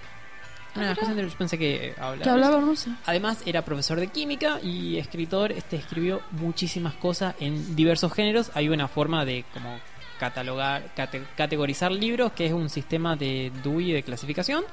Una 0.76 0.86
de 0.86 0.90
las 0.91 0.98
cosas 1.00 1.16
que 1.16 1.22
yo 1.22 1.38
pensé 1.38 1.58
que 1.60 1.94
hablaba. 2.00 2.24
Que 2.24 2.30
hablaba 2.30 2.60
ruso. 2.62 2.90
Además 3.06 3.44
era 3.45 3.64
profesor 3.64 4.00
de 4.00 4.08
química 4.08 4.60
y 4.64 4.98
escritor, 4.98 5.52
este 5.52 5.76
escribió 5.76 6.22
muchísimas 6.32 6.94
cosas 6.95 7.36
en 7.40 7.76
diversos 7.76 8.12
géneros. 8.14 8.50
Hay 8.56 8.70
una 8.70 8.88
forma 8.88 9.24
de 9.26 9.45
como 9.54 9.78
catalogar, 10.20 10.84
cate- 10.95 11.26
categorizar 11.36 11.91
libros 11.91 12.32
que 12.32 12.45
es 12.48 12.54
un 12.54 12.70
sistema 12.70 13.16
de 13.16 13.52
Dewey 13.64 13.91
de 13.91 14.02
clasificación 14.02 14.64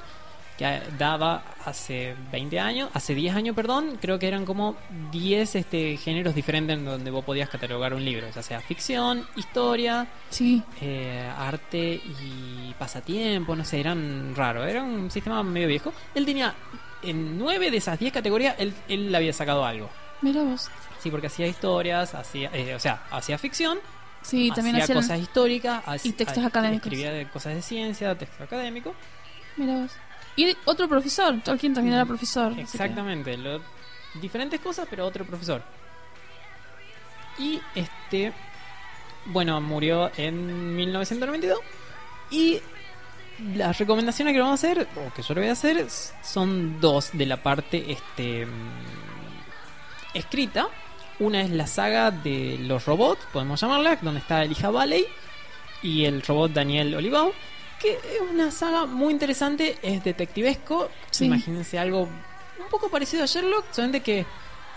que 0.61 0.81
daba 0.97 1.43
hace 1.65 2.15
20 2.31 2.59
años, 2.59 2.89
hace 2.93 3.15
10 3.15 3.35
años, 3.35 3.55
perdón, 3.55 3.97
creo 3.99 4.19
que 4.19 4.27
eran 4.27 4.45
como 4.45 4.75
10 5.11 5.55
este, 5.55 5.97
géneros 5.97 6.35
diferentes 6.35 6.77
en 6.77 6.85
donde 6.85 7.09
vos 7.09 7.25
podías 7.25 7.49
catalogar 7.49 7.93
un 7.93 8.05
libro, 8.05 8.27
ya 8.33 8.43
sea 8.43 8.61
ficción, 8.61 9.25
historia, 9.35 10.07
Sí. 10.29 10.61
eh, 10.81 11.27
arte 11.37 12.01
y 12.19 12.75
pasatiempo, 12.77 13.55
no 13.55 13.65
sé, 13.65 13.79
eran 13.79 14.35
raros, 14.35 14.67
era 14.67 14.83
un 14.83 15.09
sistema 15.09 15.41
medio 15.41 15.67
viejo. 15.67 15.91
Él 16.13 16.25
tenía 16.25 16.53
en 17.01 17.39
9 17.39 17.71
de 17.71 17.77
esas 17.77 17.97
10 17.97 18.13
categorías, 18.13 18.55
él, 18.59 18.73
él 18.87 19.11
le 19.11 19.17
había 19.17 19.33
sacado 19.33 19.65
algo. 19.65 19.89
Mira 20.21 20.43
vos. 20.43 20.69
Sí, 20.99 21.09
porque 21.09 21.27
hacía 21.27 21.47
historias, 21.47 22.13
hacía, 22.13 22.51
eh, 22.53 22.75
o 22.75 22.79
sea, 22.79 23.03
hacía 23.09 23.37
ficción, 23.39 23.79
Sí, 24.21 24.51
también 24.53 24.75
hacía 24.75 24.93
cosas 24.93 25.19
históricas, 25.19 25.83
y 26.05 26.11
textos 26.11 26.45
académicos. 26.45 26.85
Escribía 26.85 27.11
de 27.11 27.27
cosas 27.27 27.55
de 27.55 27.63
ciencia, 27.63 28.13
texto 28.15 28.43
académico. 28.43 28.93
Mira 29.57 29.73
vos. 29.77 29.91
Y 30.49 30.57
otro 30.65 30.87
profesor. 30.87 31.39
Tolkien 31.43 31.73
también 31.73 31.95
era 31.95 32.05
profesor. 32.05 32.47
así 32.47 32.55
que- 32.55 32.61
Exactamente, 32.63 33.37
lo- 33.37 33.61
diferentes 34.15 34.59
cosas, 34.59 34.87
pero 34.89 35.05
otro 35.05 35.25
profesor. 35.25 35.61
Y 37.37 37.59
este, 37.75 38.33
bueno, 39.25 39.59
murió 39.61 40.11
en 40.17 40.75
1992. 40.75 41.59
Y 42.29 42.59
las 43.55 43.77
recomendaciones 43.77 44.33
que 44.33 44.39
vamos 44.39 44.63
a 44.63 44.67
hacer, 44.67 44.87
o 44.95 45.13
que 45.13 45.21
yo 45.21 45.33
le 45.33 45.41
voy 45.41 45.49
a 45.49 45.53
hacer, 45.53 45.85
son 46.23 46.79
dos 46.79 47.09
de 47.13 47.25
la 47.25 47.37
parte 47.37 47.91
este, 47.91 48.45
mm, 48.45 48.49
escrita. 50.13 50.67
Una 51.19 51.41
es 51.41 51.49
la 51.51 51.67
saga 51.67 52.09
de 52.11 52.57
los 52.59 52.85
robots, 52.85 53.21
podemos 53.31 53.59
llamarla, 53.61 53.97
donde 54.01 54.19
está 54.21 54.43
Elijah 54.43 54.71
Valley 54.71 55.05
y 55.83 56.05
el 56.05 56.21
robot 56.23 56.51
Daniel 56.51 56.95
Olivao, 56.95 57.31
que 57.81 57.93
es 57.93 58.21
una 58.31 58.51
saga 58.51 58.85
muy 58.85 59.11
interesante, 59.13 59.77
es 59.81 60.03
detectivesco. 60.03 60.89
Sí. 61.09 61.25
Imagínense 61.25 61.79
algo 61.79 62.01
un 62.03 62.69
poco 62.69 62.89
parecido 62.89 63.23
a 63.23 63.25
Sherlock, 63.25 63.65
solamente 63.71 64.01
que 64.01 64.25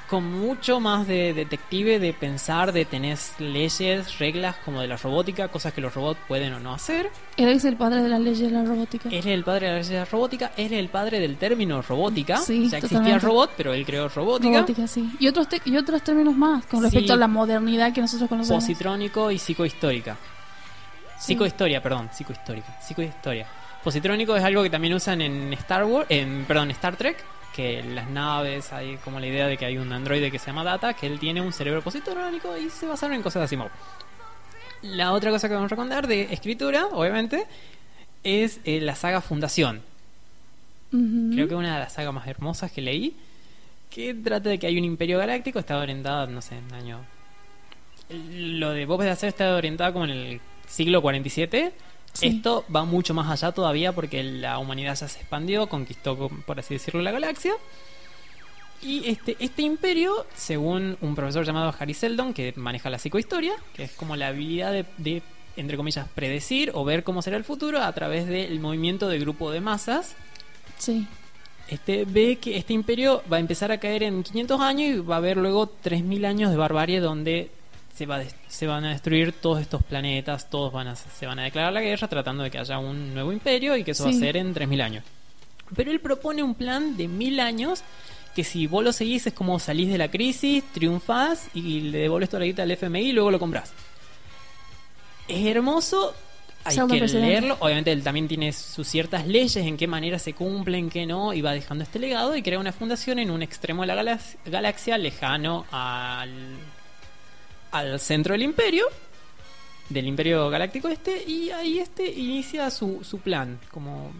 con 0.09 0.23
mucho 0.31 0.81
más 0.81 1.07
de 1.07 1.33
detective, 1.33 1.99
de 1.99 2.13
pensar, 2.13 2.73
de 2.73 2.85
tener 2.85 3.17
leyes, 3.39 4.19
reglas 4.19 4.55
como 4.63 4.83
de 4.83 4.87
la 4.87 4.99
robótica, 4.99 5.49
cosas 5.49 5.73
que 5.73 5.81
los 5.81 5.95
robots 5.95 6.21
pueden 6.29 6.53
o 6.53 6.61
no 6.61 6.75
hacer. 6.75 7.11
Él 7.39 7.49
es 7.49 7.65
el 7.65 7.77
padre 7.77 8.03
de 8.03 8.09
las 8.11 8.21
leyes 8.21 8.41
de 8.41 8.51
la 8.51 8.65
robótica. 8.65 9.09
Él 9.09 9.15
es 9.21 9.27
el 9.27 9.45
padre 9.45 9.67
de 9.69 9.73
la 9.73 9.79
ley 9.81 9.89
de 9.89 9.95
la 9.97 10.05
robótica, 10.05 10.53
él 10.59 10.67
es 10.67 10.73
el 10.73 10.89
padre 10.91 11.21
del 11.21 11.37
término 11.39 11.81
robótica. 11.81 12.37
Sí, 12.37 12.69
ya 12.69 12.77
existía 12.79 12.99
totalmente. 12.99 13.27
robot, 13.27 13.51
pero 13.57 13.73
él 13.73 13.85
creó 13.87 14.09
robótica. 14.11 14.53
Robótica, 14.53 14.87
sí. 14.87 15.11
Y 15.19 15.27
otros, 15.27 15.49
te- 15.49 15.63
y 15.65 15.77
otros 15.77 16.03
términos 16.03 16.37
más 16.37 16.67
con 16.67 16.81
Sí. 16.81 16.85
respecto 16.85 17.15
a 17.15 17.17
la 17.17 17.27
modernidad 17.27 17.93
que 17.95 18.03
nosotros 18.03 18.29
conocemos. 18.29 18.63
Positrónico 18.63 19.31
y 19.31 19.39
psicohistórica. 19.39 20.19
Psicohistoria, 21.19 21.83
perdón, 21.83 22.11
psicohistórica. 22.13 22.81
Psicohistoria. 22.81 23.47
Positrónico 23.83 24.35
es 24.37 24.43
algo 24.43 24.63
que 24.63 24.71
también 24.71 24.95
usan 24.95 25.21
en 25.21 25.53
Star 25.55 25.85
Wars, 25.85 26.07
en, 26.09 26.45
perdón, 26.47 26.71
Star 26.71 26.97
Trek, 26.97 27.17
que 27.55 27.83
las 27.83 28.09
naves 28.09 28.73
hay 28.73 28.97
como 28.99 29.21
la 29.21 29.27
idea 29.27 29.47
de 29.47 29.57
que 29.57 29.67
hay 29.67 29.77
un 29.77 29.93
androide 29.93 30.31
que 30.31 30.39
se 30.39 30.47
llama 30.47 30.65
Data, 30.65 30.95
que 30.95 31.07
él 31.07 31.19
tiene 31.19 31.41
un 31.41 31.53
cerebro 31.53 31.83
positrónico 31.83 32.57
y 32.57 32.71
se 32.71 32.87
basaron 32.87 33.17
en 33.17 33.23
cosas 33.23 33.41
de 33.41 33.45
Asimov. 33.45 33.71
La 34.83 35.13
otra 35.13 35.31
cosa 35.31 35.49
que 35.49 35.55
vamos 35.55 35.69
a 35.69 35.75
recomendar 35.75 36.07
de 36.07 36.33
escritura, 36.33 36.87
obviamente, 36.93 37.47
es 38.23 38.61
eh, 38.65 38.81
la 38.81 38.95
saga 38.95 39.21
Fundación. 39.21 39.83
Creo 40.91 41.49
que 41.49 41.55
una 41.57 41.75
de 41.75 41.81
las 41.81 41.93
sagas 41.95 42.15
más 42.15 42.27
hermosas 42.29 42.71
que 42.71 42.81
leí. 42.81 43.17
Que 43.91 44.15
trata 44.15 44.49
de 44.49 44.59
que 44.59 44.69
hay 44.69 44.79
un 44.79 44.85
imperio 44.85 45.19
galáctico. 45.19 45.59
Está 45.59 45.79
orientada, 45.79 46.27
no 46.27 46.41
sé, 46.41 46.57
en 46.57 46.73
año. 46.73 47.01
Lo 48.09 48.71
de 48.71 48.87
Bob 48.87 49.03
de 49.03 49.11
Hacer 49.11 49.31
está 49.31 49.57
orientada 49.57 49.93
como 49.93 50.05
en 50.05 50.11
el 50.13 50.41
siglo 50.67 51.01
47. 51.03 51.73
Sí. 52.13 52.27
Esto 52.29 52.65
va 52.75 52.85
mucho 52.85 53.13
más 53.15 53.29
allá 53.31 53.53
todavía 53.53 53.93
porque 53.93 54.23
la 54.23 54.59
humanidad 54.59 54.97
ya 54.97 55.09
se 55.09 55.19
expandió, 55.19 55.69
conquistó, 55.69 56.31
por 56.47 56.61
así 56.61 56.75
decirlo, 56.75 57.03
la 57.03 57.11
galaxia. 57.11 57.55
Y 58.83 59.09
este, 59.09 59.37
este 59.41 59.63
imperio, 59.63 60.27
según 60.35 60.97
un 61.01 61.15
profesor 61.15 61.45
llamado 61.47 61.75
Harry 61.79 61.95
Seldon, 61.95 62.35
que 62.35 62.53
maneja 62.57 62.91
la 62.91 62.99
psicohistoria, 62.99 63.55
que 63.75 63.85
es 63.85 63.93
como 63.93 64.15
la 64.15 64.29
habilidad 64.29 64.73
de, 64.73 64.85
de, 64.99 65.23
entre 65.57 65.77
comillas, 65.77 66.07
predecir 66.15 66.71
o 66.75 66.85
ver 66.85 67.03
cómo 67.03 67.23
será 67.23 67.37
el 67.37 67.45
futuro 67.45 67.81
a 67.83 67.93
través 67.93 68.27
del 68.29 68.61
movimiento 68.61 69.09
de 69.09 69.19
grupo 69.19 69.51
de 69.51 69.61
masas, 69.61 70.15
Sí. 70.77 71.07
este 71.69 72.05
ve 72.05 72.37
que 72.37 72.57
este 72.59 72.75
imperio 72.75 73.23
va 73.33 73.39
a 73.39 73.41
empezar 73.41 73.73
a 73.73 73.79
caer 73.79 74.03
en 74.03 74.23
500 74.23 74.61
años 74.61 74.89
y 74.97 74.99
va 75.01 75.15
a 75.15 75.19
haber 75.19 75.37
luego 75.39 75.67
3000 75.69 76.25
años 76.27 76.51
de 76.51 76.57
barbarie 76.59 77.01
donde 77.01 77.51
se, 77.95 78.07
va 78.07 78.23
se 78.49 78.67
van 78.67 78.85
a 78.85 78.91
destruir 78.91 79.33
todos 79.33 79.61
estos 79.61 79.83
planetas, 79.83 80.51
todos 80.51 80.73
van 80.73 80.89
a, 80.89 80.97
se 80.97 81.27
van 81.27 81.39
a 81.39 81.45
declarar 81.45 81.73
la 81.73 81.81
guerra 81.81 82.09
tratando 82.09 82.43
de 82.43 82.51
que 82.51 82.59
haya 82.59 82.79
un 82.79 83.15
nuevo 83.15 83.33
imperio 83.33 83.77
y 83.77 83.85
que 83.85 83.93
eso 83.93 84.05
va 84.05 84.11
a 84.11 84.15
ser 84.15 84.37
en 84.37 84.53
3000 84.53 84.81
años. 84.81 85.05
Pero 85.75 85.91
él 85.91 86.01
propone 86.01 86.43
un 86.43 86.55
plan 86.55 86.97
de 86.97 87.09
1000 87.09 87.41
años 87.41 87.83
que 88.35 88.43
si 88.45 88.67
vos 88.67 88.83
lo 88.83 88.93
seguís 88.93 89.27
es 89.29 89.33
como 89.33 89.59
salís 89.61 89.89
de 89.89 89.97
la 89.99 90.11
crisis, 90.11 90.65
triunfás 90.73 91.49
y 91.55 91.81
le 91.83 91.99
devolves 91.99 92.29
toda 92.29 92.41
la 92.41 92.47
guita 92.47 92.63
al 92.65 92.71
FMI 92.73 93.01
y 93.01 93.13
luego 93.13 93.31
lo 93.31 93.39
compras. 93.39 93.73
Es 95.29 95.47
hermoso, 95.47 96.13
hay 96.65 96.75
que 96.89 97.01
leerlo. 97.21 97.57
Obviamente 97.61 97.93
él 97.93 98.03
también 98.03 98.27
tiene 98.29 98.53
sus 98.53 98.87
ciertas 98.89 99.27
leyes, 99.27 99.57
en 99.57 99.77
qué 99.77 99.87
manera 99.87 100.19
se 100.19 100.33
cumplen, 100.35 100.91
qué 100.91 101.07
no, 101.07 101.33
y 101.33 101.41
va 101.41 101.53
dejando 101.53 101.85
este 101.85 101.99
legado 101.99 102.37
y 102.37 102.43
crea 102.43 102.59
una 102.59 102.73
fundación 102.73 103.19
en 103.21 103.31
un 103.31 103.43
extremo 103.43 103.83
de 103.83 103.87
la 103.87 103.95
galax- 104.03 104.37
galaxia 104.45 104.99
lejano 104.99 105.65
al, 105.71 106.57
al 107.75 107.99
centro 107.99 108.33
del 108.35 108.43
imperio, 108.43 108.87
del 109.89 110.07
imperio 110.07 110.49
galáctico 110.49 110.89
este, 110.89 111.25
y 111.25 111.51
ahí 111.51 111.81
este 111.81 112.09
inicia 112.09 112.71
su, 112.71 113.03
su 113.03 113.19
plan, 113.19 113.59
como 113.73 114.13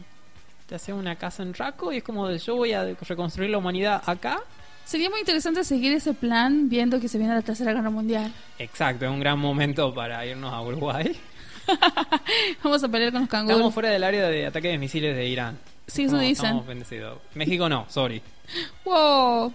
te 0.67 0.75
hace 0.75 0.93
una 0.93 1.15
casa 1.17 1.45
en 1.45 1.55
Raco 1.55 1.93
y 1.93 1.99
es 1.99 2.03
como 2.03 2.27
de 2.27 2.39
yo 2.39 2.57
voy 2.57 2.73
a 2.73 2.85
reconstruir 3.01 3.51
la 3.51 3.59
humanidad 3.59 4.03
acá. 4.07 4.41
Sería 4.85 5.09
muy 5.09 5.21
interesante 5.21 5.63
seguir 5.63 5.93
ese 5.93 6.15
plan 6.15 6.69
viendo 6.69 6.99
que 7.01 7.09
se 7.09 7.17
viene 7.17 7.33
la 7.33 7.43
Tercera 7.43 7.73
Guerra 7.73 7.91
Mundial. 7.91 8.33
Exacto, 8.59 9.05
es 9.05 9.11
un 9.11 9.21
gran 9.21 9.39
momento 9.39 9.95
para 9.95 10.27
irnos 10.27 10.53
a 10.53 10.61
Uruguay. 10.61 11.17
Vamos 12.63 12.83
a 12.83 12.89
pelear 12.89 13.13
con 13.13 13.21
los 13.23 13.31
canguros. 13.31 13.57
Estamos 13.57 13.73
fuera 13.73 13.91
del 13.91 14.03
área 14.03 14.29
de 14.29 14.47
ataque 14.47 14.69
de 14.69 14.79
misiles 14.79 15.17
de 15.17 15.27
Irán. 15.27 15.59
Sí, 15.87 16.05
eso 16.05 16.17
No, 16.17 16.21
dicen. 16.21 16.47
Estamos 16.47 16.67
bendecidos. 16.67 17.19
México 17.35 17.69
no, 17.69 17.87
sorry. 17.89 18.21
Wow. 18.85 19.55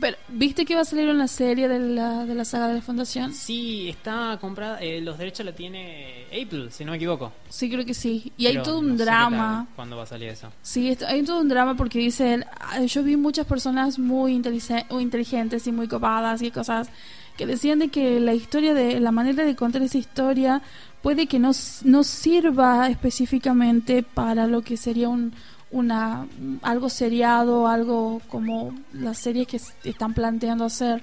Pero, 0.00 0.16
¿viste 0.28 0.64
que 0.64 0.74
va 0.74 0.80
a 0.80 0.84
salir 0.84 1.08
una 1.08 1.28
serie 1.28 1.68
de 1.68 1.78
la, 1.78 2.24
de 2.26 2.34
la 2.34 2.44
saga 2.44 2.68
de 2.68 2.74
la 2.74 2.80
Fundación? 2.82 3.32
Sí, 3.32 3.88
está 3.88 4.36
comprada. 4.40 4.80
eh, 4.80 5.00
los 5.00 5.16
derechos 5.18 5.46
la 5.46 5.52
tiene 5.54 6.24
Apple, 6.30 6.70
si 6.70 6.84
no 6.84 6.90
me 6.90 6.96
equivoco. 6.96 7.32
Sí, 7.48 7.70
creo 7.70 7.84
que 7.86 7.94
sí. 7.94 8.32
Y 8.36 8.46
hay 8.46 8.54
Pero 8.54 8.64
todo 8.64 8.82
no 8.82 8.90
un 8.92 8.96
qué 8.98 9.04
drama. 9.04 9.66
¿Cuándo 9.76 9.96
va 9.96 10.02
a 10.02 10.06
salir 10.06 10.28
eso? 10.30 10.50
Sí, 10.62 10.90
esto- 10.90 11.06
hay 11.06 11.22
todo 11.22 11.40
un 11.40 11.48
drama 11.48 11.76
porque 11.76 11.98
dicen, 12.00 12.44
"Ah, 12.60 12.82
yo 12.82 13.02
vi 13.02 13.16
muchas 13.16 13.46
personas 13.46 13.98
muy 13.98 14.34
inteligentes 14.34 15.66
y 15.66 15.72
muy 15.72 15.88
copadas 15.88 16.42
y 16.42 16.50
cosas 16.50 16.88
que 17.36 17.46
decían 17.46 17.78
de 17.78 17.88
que 17.88 18.20
la 18.20 18.34
historia 18.34 18.74
de 18.74 19.00
la 19.00 19.10
manera 19.12 19.44
de 19.44 19.56
contar 19.56 19.82
esa 19.82 19.98
historia 19.98 20.62
puede 21.02 21.26
que 21.26 21.38
no, 21.38 21.50
no 21.84 22.04
sirva 22.04 22.88
específicamente 22.88 24.02
para 24.02 24.46
lo 24.46 24.62
que 24.62 24.76
sería 24.76 25.08
un 25.08 25.32
una 25.74 26.26
algo 26.62 26.88
seriado, 26.88 27.66
algo 27.66 28.22
como 28.28 28.72
las 28.92 29.18
series 29.18 29.48
que 29.48 29.60
están 29.84 30.14
planteando 30.14 30.64
hacer. 30.64 31.02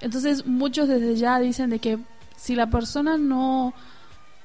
Entonces, 0.00 0.46
muchos 0.46 0.86
desde 0.88 1.16
ya 1.16 1.40
dicen 1.40 1.70
de 1.70 1.78
que 1.78 1.98
si 2.36 2.54
la 2.54 2.68
persona 2.68 3.16
no 3.16 3.72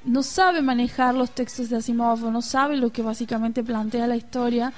no 0.06 0.24
sabe 0.24 0.62
manejar 0.62 1.16
los 1.16 1.32
textos 1.32 1.70
de 1.70 1.78
Asimov 1.78 2.32
no 2.32 2.42
sabe 2.42 2.78
lo 2.78 2.92
que 2.92 3.02
básicamente 3.02 3.64
plantea 3.64 4.08
la 4.08 4.16
historia, 4.16 4.72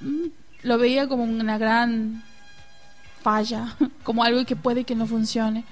mm, 0.00 0.26
lo 0.64 0.78
veía 0.78 1.08
como 1.08 1.24
una 1.24 1.56
gran 1.58 2.22
falla, 3.22 3.76
como 4.02 4.24
algo 4.24 4.44
que 4.44 4.56
puede 4.56 4.84
que 4.84 4.94
no 4.94 5.06
funcione. 5.06 5.64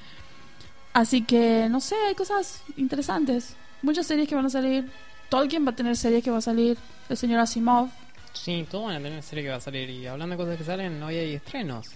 Así 0.92 1.22
que, 1.22 1.68
no 1.70 1.80
sé, 1.80 1.94
hay 2.08 2.14
cosas 2.14 2.62
interesantes. 2.76 3.54
Muchas 3.82 4.06
series 4.06 4.28
que 4.28 4.34
van 4.34 4.46
a 4.46 4.50
salir. 4.50 4.90
Tolkien 5.28 5.64
va 5.64 5.70
a 5.70 5.76
tener 5.76 5.96
series 5.96 6.24
que 6.24 6.30
va 6.30 6.38
a 6.38 6.42
salir. 6.42 6.76
El 7.08 7.16
señor 7.16 7.40
Asimov. 7.40 7.90
Sí, 8.32 8.66
todos 8.70 8.86
van 8.86 8.96
a 8.96 9.00
tener 9.00 9.22
serie 9.22 9.44
que 9.44 9.50
va 9.50 9.56
a 9.56 9.60
salir. 9.60 9.90
Y 9.90 10.06
hablando 10.06 10.36
de 10.36 10.42
cosas 10.42 10.56
que 10.58 10.64
salen, 10.64 11.02
hoy 11.02 11.16
hay 11.16 11.34
estrenos. 11.34 11.88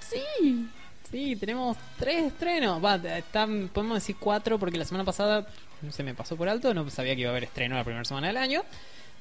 Sí. 0.00 0.68
Sí, 1.10 1.36
tenemos 1.36 1.76
tres 1.98 2.24
estrenos. 2.24 2.82
Va, 2.82 2.96
están, 2.96 3.68
podemos 3.72 3.96
decir 3.96 4.16
cuatro 4.18 4.58
porque 4.58 4.78
la 4.78 4.84
semana 4.84 5.04
pasada 5.04 5.46
se 5.90 6.02
me 6.02 6.14
pasó 6.14 6.36
por 6.36 6.48
alto. 6.48 6.72
No 6.74 6.88
sabía 6.90 7.14
que 7.14 7.22
iba 7.22 7.30
a 7.30 7.32
haber 7.32 7.44
estreno 7.44 7.76
la 7.76 7.84
primera 7.84 8.04
semana 8.04 8.28
del 8.28 8.36
año. 8.36 8.62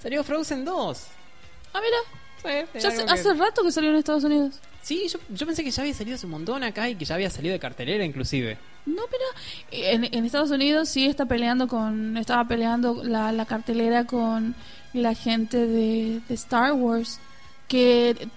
Salió 0.01 0.23
Frozen 0.23 0.63
2. 0.65 1.07
Ah, 1.73 1.79
mira. 1.81 1.97
Ya 2.73 2.89
hace, 2.89 3.05
que- 3.05 3.11
hace 3.11 3.33
rato 3.35 3.61
que 3.63 3.71
salió 3.71 3.91
en 3.91 3.97
Estados 3.97 4.23
Unidos. 4.23 4.59
Sí, 4.81 5.07
yo, 5.07 5.19
yo 5.29 5.45
pensé 5.45 5.63
que 5.63 5.69
ya 5.69 5.83
había 5.83 5.93
salido 5.93 6.15
hace 6.15 6.25
un 6.25 6.31
montón 6.31 6.63
acá 6.63 6.89
y 6.89 6.95
que 6.95 7.05
ya 7.05 7.13
había 7.13 7.29
salido 7.29 7.53
de 7.53 7.59
cartelera 7.59 8.03
inclusive. 8.03 8.57
No, 8.87 9.03
pero 9.11 9.23
en, 9.69 10.05
en 10.11 10.25
Estados 10.25 10.49
Unidos 10.49 10.89
sí 10.89 11.05
está 11.05 11.27
peleando 11.27 11.67
con, 11.67 12.17
estaba 12.17 12.47
peleando 12.47 13.03
la, 13.03 13.31
la 13.31 13.45
cartelera 13.45 14.05
con 14.05 14.55
la 14.93 15.13
gente 15.13 15.65
de, 15.67 16.21
de 16.27 16.33
Star 16.35 16.73
Wars, 16.73 17.19
que 17.67 18.27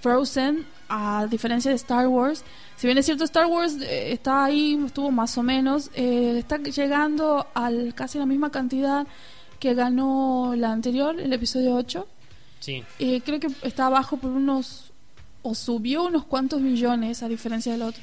Frozen, 0.00 0.66
a 0.88 1.26
diferencia 1.30 1.70
de 1.70 1.76
Star 1.76 2.08
Wars, 2.08 2.44
si 2.76 2.86
bien 2.86 2.96
es 2.96 3.06
cierto 3.06 3.24
Star 3.24 3.46
Wars 3.46 3.76
eh, 3.82 4.12
está 4.12 4.44
ahí, 4.44 4.80
estuvo 4.86 5.10
más 5.10 5.36
o 5.36 5.42
menos, 5.42 5.90
eh, 5.94 6.36
está 6.38 6.58
llegando 6.58 7.46
al 7.52 7.92
casi 7.94 8.18
la 8.18 8.26
misma 8.26 8.50
cantidad 8.50 9.04
que 9.58 9.74
ganó 9.74 10.54
la 10.56 10.70
anterior, 10.70 11.18
el 11.18 11.32
episodio 11.32 11.74
8. 11.74 12.06
Sí. 12.60 12.84
Eh, 13.00 13.20
creo 13.24 13.40
que 13.40 13.48
está 13.62 13.86
abajo 13.86 14.16
por 14.16 14.30
unos 14.30 14.92
o 15.42 15.56
subió 15.56 16.04
unos 16.04 16.24
cuantos 16.24 16.60
millones 16.60 17.22
a 17.24 17.28
diferencia 17.28 17.72
del 17.72 17.82
otro. 17.82 18.02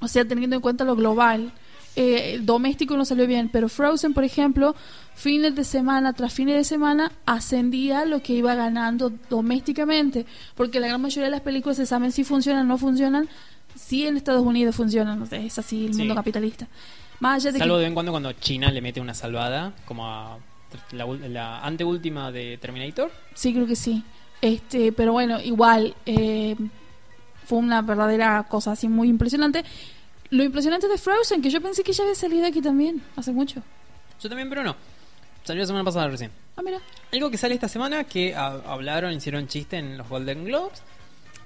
O 0.00 0.08
sea, 0.08 0.24
teniendo 0.24 0.56
en 0.56 0.62
cuenta 0.62 0.84
lo 0.84 0.96
global. 0.96 1.52
Eh, 1.96 2.34
el 2.34 2.46
doméstico 2.46 2.96
no 2.96 3.04
salió 3.04 3.26
bien, 3.26 3.48
pero 3.52 3.68
Frozen, 3.68 4.14
por 4.14 4.24
ejemplo, 4.24 4.74
fines 5.14 5.54
de 5.54 5.62
semana 5.62 6.12
tras 6.12 6.34
fines 6.34 6.56
de 6.56 6.64
semana 6.64 7.12
ascendía 7.24 8.04
lo 8.04 8.20
que 8.20 8.32
iba 8.32 8.54
ganando 8.56 9.12
domésticamente, 9.30 10.26
porque 10.56 10.80
la 10.80 10.88
gran 10.88 11.00
mayoría 11.00 11.24
de 11.26 11.30
las 11.30 11.40
películas 11.42 11.76
se 11.76 11.86
saben 11.86 12.10
si 12.10 12.24
funcionan 12.24 12.64
o 12.66 12.68
no 12.68 12.78
funcionan, 12.78 13.28
si 13.76 14.06
en 14.06 14.16
Estados 14.16 14.44
Unidos 14.44 14.74
funcionan, 14.74 15.18
no 15.20 15.26
sé, 15.26 15.46
es 15.46 15.56
así 15.58 15.86
el 15.86 15.92
Sí. 15.94 15.98
mundo 16.00 16.14
capitalista. 16.16 16.66
Más 17.20 17.36
allá 17.44 17.52
de 17.52 17.58
Salvo 17.60 17.74
que 17.74 17.78
de 17.78 17.84
vez 17.84 17.88
en 17.88 17.94
cuando 17.94 18.10
cuando 18.12 18.32
China 18.32 18.70
le 18.72 18.80
mete 18.80 19.00
una 19.00 19.14
salvada, 19.14 19.72
como 19.84 20.06
a 20.08 20.38
la, 20.90 21.06
la 21.06 21.60
anteúltima 21.60 22.32
de 22.32 22.58
Terminator. 22.58 23.12
Sí, 23.34 23.52
creo 23.54 23.66
que 23.66 23.76
sí. 23.76 24.02
Este, 24.40 24.90
pero 24.90 25.12
bueno, 25.12 25.40
igual 25.40 25.94
eh, 26.06 26.56
fue 27.46 27.58
una 27.58 27.82
verdadera 27.82 28.44
cosa 28.48 28.72
así 28.72 28.88
muy 28.88 29.08
impresionante. 29.08 29.64
Lo 30.34 30.42
impresionante 30.42 30.88
de 30.88 30.98
Frozen, 30.98 31.40
que 31.40 31.48
yo 31.48 31.60
pensé 31.60 31.84
que 31.84 31.92
ya 31.92 32.02
había 32.02 32.16
salido 32.16 32.44
aquí 32.44 32.60
también, 32.60 33.00
hace 33.14 33.30
mucho. 33.30 33.62
Yo 34.20 34.28
también, 34.28 34.48
pero 34.48 34.64
no. 34.64 34.74
Salió 35.44 35.62
la 35.62 35.66
semana 35.68 35.84
pasada 35.84 36.08
recién. 36.08 36.32
Ah, 36.56 36.62
mira. 36.62 36.80
Algo 37.12 37.30
que 37.30 37.38
sale 37.38 37.54
esta 37.54 37.68
semana, 37.68 38.02
que 38.02 38.34
hablaron, 38.34 39.12
hicieron 39.12 39.46
chiste 39.46 39.76
en 39.76 39.96
los 39.96 40.08
Golden 40.08 40.44
Globes. 40.44 40.82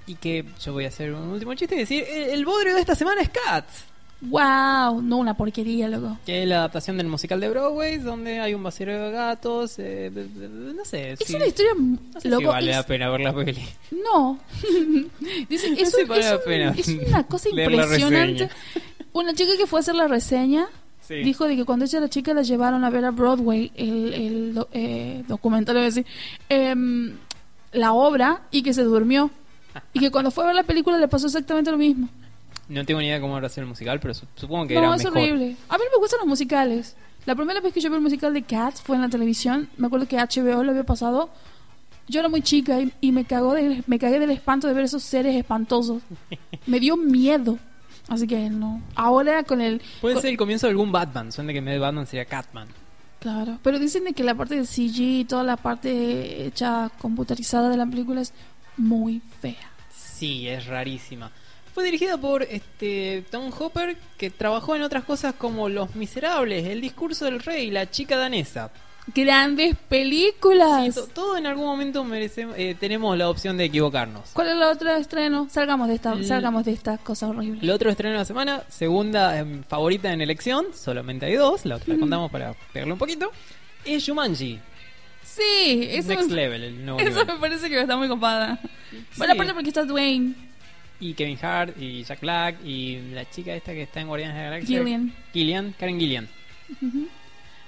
Y 0.07 0.15
que 0.15 0.43
yo 0.59 0.73
voy 0.73 0.85
a 0.85 0.87
hacer 0.87 1.13
un 1.13 1.29
último 1.29 1.53
chiste 1.53 1.75
y 1.75 1.79
decir, 1.79 2.03
el, 2.09 2.31
el 2.31 2.45
bodrio 2.45 2.73
de 2.73 2.81
esta 2.81 2.95
semana 2.95 3.21
es 3.21 3.29
Cats. 3.29 3.83
Wow, 4.21 5.01
no 5.01 5.17
una 5.17 5.33
porquería, 5.35 5.87
loco. 5.87 6.17
Que 6.25 6.43
es 6.43 6.47
la 6.49 6.57
adaptación 6.57 6.97
del 6.97 7.07
musical 7.07 7.39
de 7.39 7.49
Broadway, 7.49 7.99
donde 7.99 8.39
hay 8.41 8.53
un 8.53 8.61
vacío 8.63 8.85
de 8.87 9.11
gatos. 9.11 9.75
eh, 9.77 10.11
no 10.75 10.83
sé. 10.83 11.13
Es 11.13 11.19
si- 11.25 11.35
una 11.35 11.45
historia 11.47 11.71
no 11.77 12.19
sé 12.19 12.27
loco. 12.29 12.41
si 12.41 12.47
vale 12.47 12.71
es- 12.71 12.77
la 12.77 12.85
pena 12.85 13.09
ver 13.09 13.21
la 13.21 13.33
peli. 13.33 13.61
No. 13.91 14.37
Dice, 15.49 15.69
No 15.71 15.77
es, 15.77 15.93
un- 15.93 16.07
vale 16.07 16.21
es 16.21 16.31
la 16.31 16.41
pena 16.43 16.73
es 16.77 16.87
una 16.89 17.23
cosa 17.23 17.49
la 17.53 17.63
impresionante. 17.63 18.49
Una 19.13 19.33
chica 19.33 19.51
que 19.57 19.65
fue 19.67 19.79
a 19.79 19.81
hacer 19.81 19.95
la 19.95 20.07
reseña 20.07 20.67
Sí. 21.01 21.15
dijo 21.23 21.45
de 21.47 21.55
que 21.55 21.65
cuando 21.65 21.85
ella 21.85 21.97
era 21.99 22.09
chica 22.09 22.33
la 22.35 22.43
llevaron 22.43 22.83
a 22.83 22.89
ver 22.91 23.03
a 23.05 23.09
Broadway, 23.11 23.71
el, 23.75 24.13
el 24.13 24.65
eh, 24.73 25.23
documental, 25.27 25.75
iba 25.77 25.81
a 25.81 25.85
decir, 25.85 26.05
em, 26.49 27.15
la 27.71 27.93
obra, 27.93 28.41
y 28.51 28.61
que 28.63 28.73
se 28.73 28.83
durmió. 28.83 29.31
Y 29.93 29.99
que 30.01 30.11
cuando 30.11 30.29
fue 30.29 30.43
a 30.43 30.47
ver 30.47 30.55
la 30.55 30.63
película 30.63 30.97
le 30.97 31.07
pasó 31.07 31.25
exactamente 31.27 31.71
lo 31.71 31.77
mismo. 31.77 32.09
No 32.69 32.85
tengo 32.85 32.99
ni 33.01 33.07
idea 33.07 33.15
de 33.15 33.21
cómo 33.21 33.35
habrá 33.35 33.49
sido 33.49 33.63
el 33.63 33.69
musical, 33.69 33.99
pero 33.99 34.13
su- 34.13 34.25
supongo 34.35 34.67
que 34.67 34.75
No, 34.75 34.81
era 34.81 34.95
es 34.95 35.03
mejor. 35.03 35.17
horrible. 35.17 35.55
A 35.67 35.77
mí 35.77 35.83
me 35.91 35.97
gustan 35.99 36.19
los 36.19 36.27
musicales. 36.27 36.95
La 37.25 37.35
primera 37.35 37.59
vez 37.59 37.73
que 37.73 37.81
yo 37.81 37.89
vi 37.89 37.95
el 37.95 38.01
musical 38.01 38.33
de 38.33 38.43
Cats 38.43 38.81
fue 38.81 38.95
en 38.95 39.01
la 39.01 39.09
televisión. 39.09 39.69
Me 39.77 39.87
acuerdo 39.87 40.07
que 40.07 40.17
HBO 40.17 40.63
lo 40.63 40.71
había 40.71 40.83
pasado. 40.85 41.29
Yo 42.07 42.19
era 42.21 42.29
muy 42.29 42.41
chica 42.41 42.79
y, 42.79 42.91
y 43.01 43.11
me, 43.11 43.25
cagó 43.25 43.53
de, 43.53 43.83
me 43.87 43.99
cagué 43.99 44.19
del 44.19 44.31
espanto 44.31 44.67
de 44.67 44.73
ver 44.73 44.85
esos 44.85 45.03
seres 45.03 45.35
espantosos. 45.35 46.01
Me 46.65 46.79
dio 46.79 46.95
miedo. 46.97 47.59
Así 48.07 48.25
que 48.25 48.49
no. 48.49 48.81
Ahora 48.95 49.43
con 49.43 49.61
el... 49.61 49.81
Puede 50.01 50.15
con- 50.15 50.21
ser 50.21 50.31
el 50.31 50.37
comienzo 50.37 50.65
de 50.67 50.71
algún 50.71 50.91
Batman. 50.91 51.31
Suena 51.31 51.51
que 51.51 51.59
en 51.59 51.65
vez 51.65 51.73
de 51.75 51.79
Batman 51.79 52.07
sería 52.07 52.25
Catman. 52.25 52.67
Claro. 53.19 53.59
Pero 53.61 53.77
dicen 53.79 54.05
de 54.05 54.13
que 54.13 54.23
la 54.23 54.33
parte 54.33 54.55
del 54.55 54.65
CG 54.65 54.99
y 55.01 55.25
toda 55.25 55.43
la 55.43 55.57
parte 55.57 56.45
hecha 56.45 56.89
computarizada 56.99 57.69
de 57.69 57.77
la 57.77 57.85
película 57.85 58.21
es 58.21 58.33
muy 58.77 59.21
fea. 59.41 59.69
Sí, 59.93 60.47
es 60.47 60.65
rarísima. 60.65 61.29
Fue 61.79 61.85
dirigida 61.85 62.17
por 62.17 62.43
este 62.43 63.23
Tom 63.31 63.53
Hopper, 63.57 63.95
que 64.17 64.29
trabajó 64.29 64.75
en 64.75 64.81
otras 64.81 65.05
cosas 65.05 65.33
como 65.33 65.69
Los 65.69 65.95
Miserables, 65.95 66.65
El 66.67 66.81
Discurso 66.81 67.23
del 67.23 67.39
Rey, 67.39 67.71
La 67.71 67.89
Chica 67.89 68.17
Danesa. 68.17 68.69
Grandes 69.15 69.77
películas. 69.87 70.93
Sí, 70.93 70.99
to- 70.99 71.07
todo 71.07 71.37
en 71.37 71.47
algún 71.47 71.63
momento 71.67 72.03
merecemos, 72.03 72.53
eh, 72.57 72.75
tenemos 72.77 73.17
la 73.17 73.29
opción 73.29 73.55
de 73.55 73.63
equivocarnos. 73.63 74.31
¿Cuál 74.33 74.47
es 74.47 74.53
el 74.55 74.63
otro 74.63 74.93
estreno? 74.93 75.47
Salgamos 75.49 75.87
de 75.87 75.95
esta, 75.95 76.11
El- 76.11 76.25
salgamos 76.25 76.65
de 76.65 76.73
esta 76.73 76.97
cosa 76.97 77.29
horrible. 77.29 77.61
El 77.63 77.69
otro 77.71 77.89
estreno 77.89 78.11
de 78.11 78.19
la 78.19 78.25
semana, 78.25 78.63
segunda 78.67 79.37
em, 79.39 79.63
favorita 79.63 80.11
en 80.11 80.19
elección, 80.19 80.65
solamente 80.75 81.27
hay 81.27 81.35
dos, 81.35 81.63
la 81.65 81.77
otra 81.77 81.93
la 81.93 81.99
contamos 82.01 82.29
para 82.29 82.55
pegarle 82.73 82.91
un 82.91 82.99
poquito, 82.99 83.31
es 83.85 84.05
Jumanji, 84.05 84.59
Sí, 85.23 85.87
eso, 85.91 86.09
Next 86.09 86.29
me, 86.29 86.35
Level, 86.35 86.63
el 86.63 86.85
nuevo 86.85 86.99
eso 87.07 87.19
nivel. 87.21 87.27
me 87.35 87.39
parece 87.39 87.69
que 87.69 87.79
está 87.79 87.95
muy 87.95 88.09
copada. 88.09 88.59
Bueno, 89.15 89.33
aparte 89.33 89.53
porque 89.53 89.69
está 89.69 89.85
Dwayne 89.85 90.33
Y 91.01 91.13
Kevin 91.13 91.37
Hart, 91.41 91.75
y 91.81 92.03
Jack 92.03 92.19
Black, 92.21 92.57
y 92.65 92.99
la 93.13 93.29
chica 93.29 93.53
esta 93.55 93.71
que 93.73 93.83
está 93.83 94.01
en 94.01 94.07
Guardianes 94.07 94.35
de 94.35 94.43
la 94.43 94.49
Galaxia. 94.49 94.79
Gillian. 94.79 95.13
Gillian, 95.33 95.75
Karen 95.79 95.99
Gillian. 95.99 96.27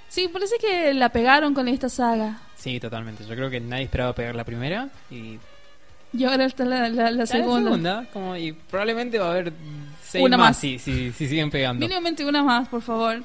Sí, 0.08 0.28
parece 0.28 0.56
que 0.58 0.92
la 0.94 1.08
pegaron 1.08 1.54
con 1.54 1.68
esta 1.68 1.88
saga. 1.88 2.38
Sí, 2.56 2.78
totalmente. 2.78 3.24
Yo 3.24 3.34
creo 3.34 3.48
que 3.50 3.60
nadie 3.60 3.84
esperaba 3.84 4.14
pegar 4.14 4.34
la 4.34 4.44
primera 4.44 4.88
y 5.10 5.38
Y 6.12 6.24
ahora 6.24 6.44
está 6.44 6.64
la, 6.66 6.88
la, 6.90 7.10
la 7.10 7.26
segunda. 7.26 8.06
como, 8.12 8.36
y 8.36 8.52
probablemente 8.52 9.18
va 9.18 9.28
a 9.28 9.30
haber 9.30 9.52
seis 10.02 10.22
Una 10.24 10.36
más, 10.36 10.48
más. 10.50 10.58
Si, 10.58 10.78
si, 10.78 11.10
si 11.12 11.26
siguen 11.28 11.50
pegando. 11.50 11.80
Mínimamente 11.80 12.24
una 12.26 12.42
más, 12.42 12.68
por 12.68 12.82
favor. 12.82 13.22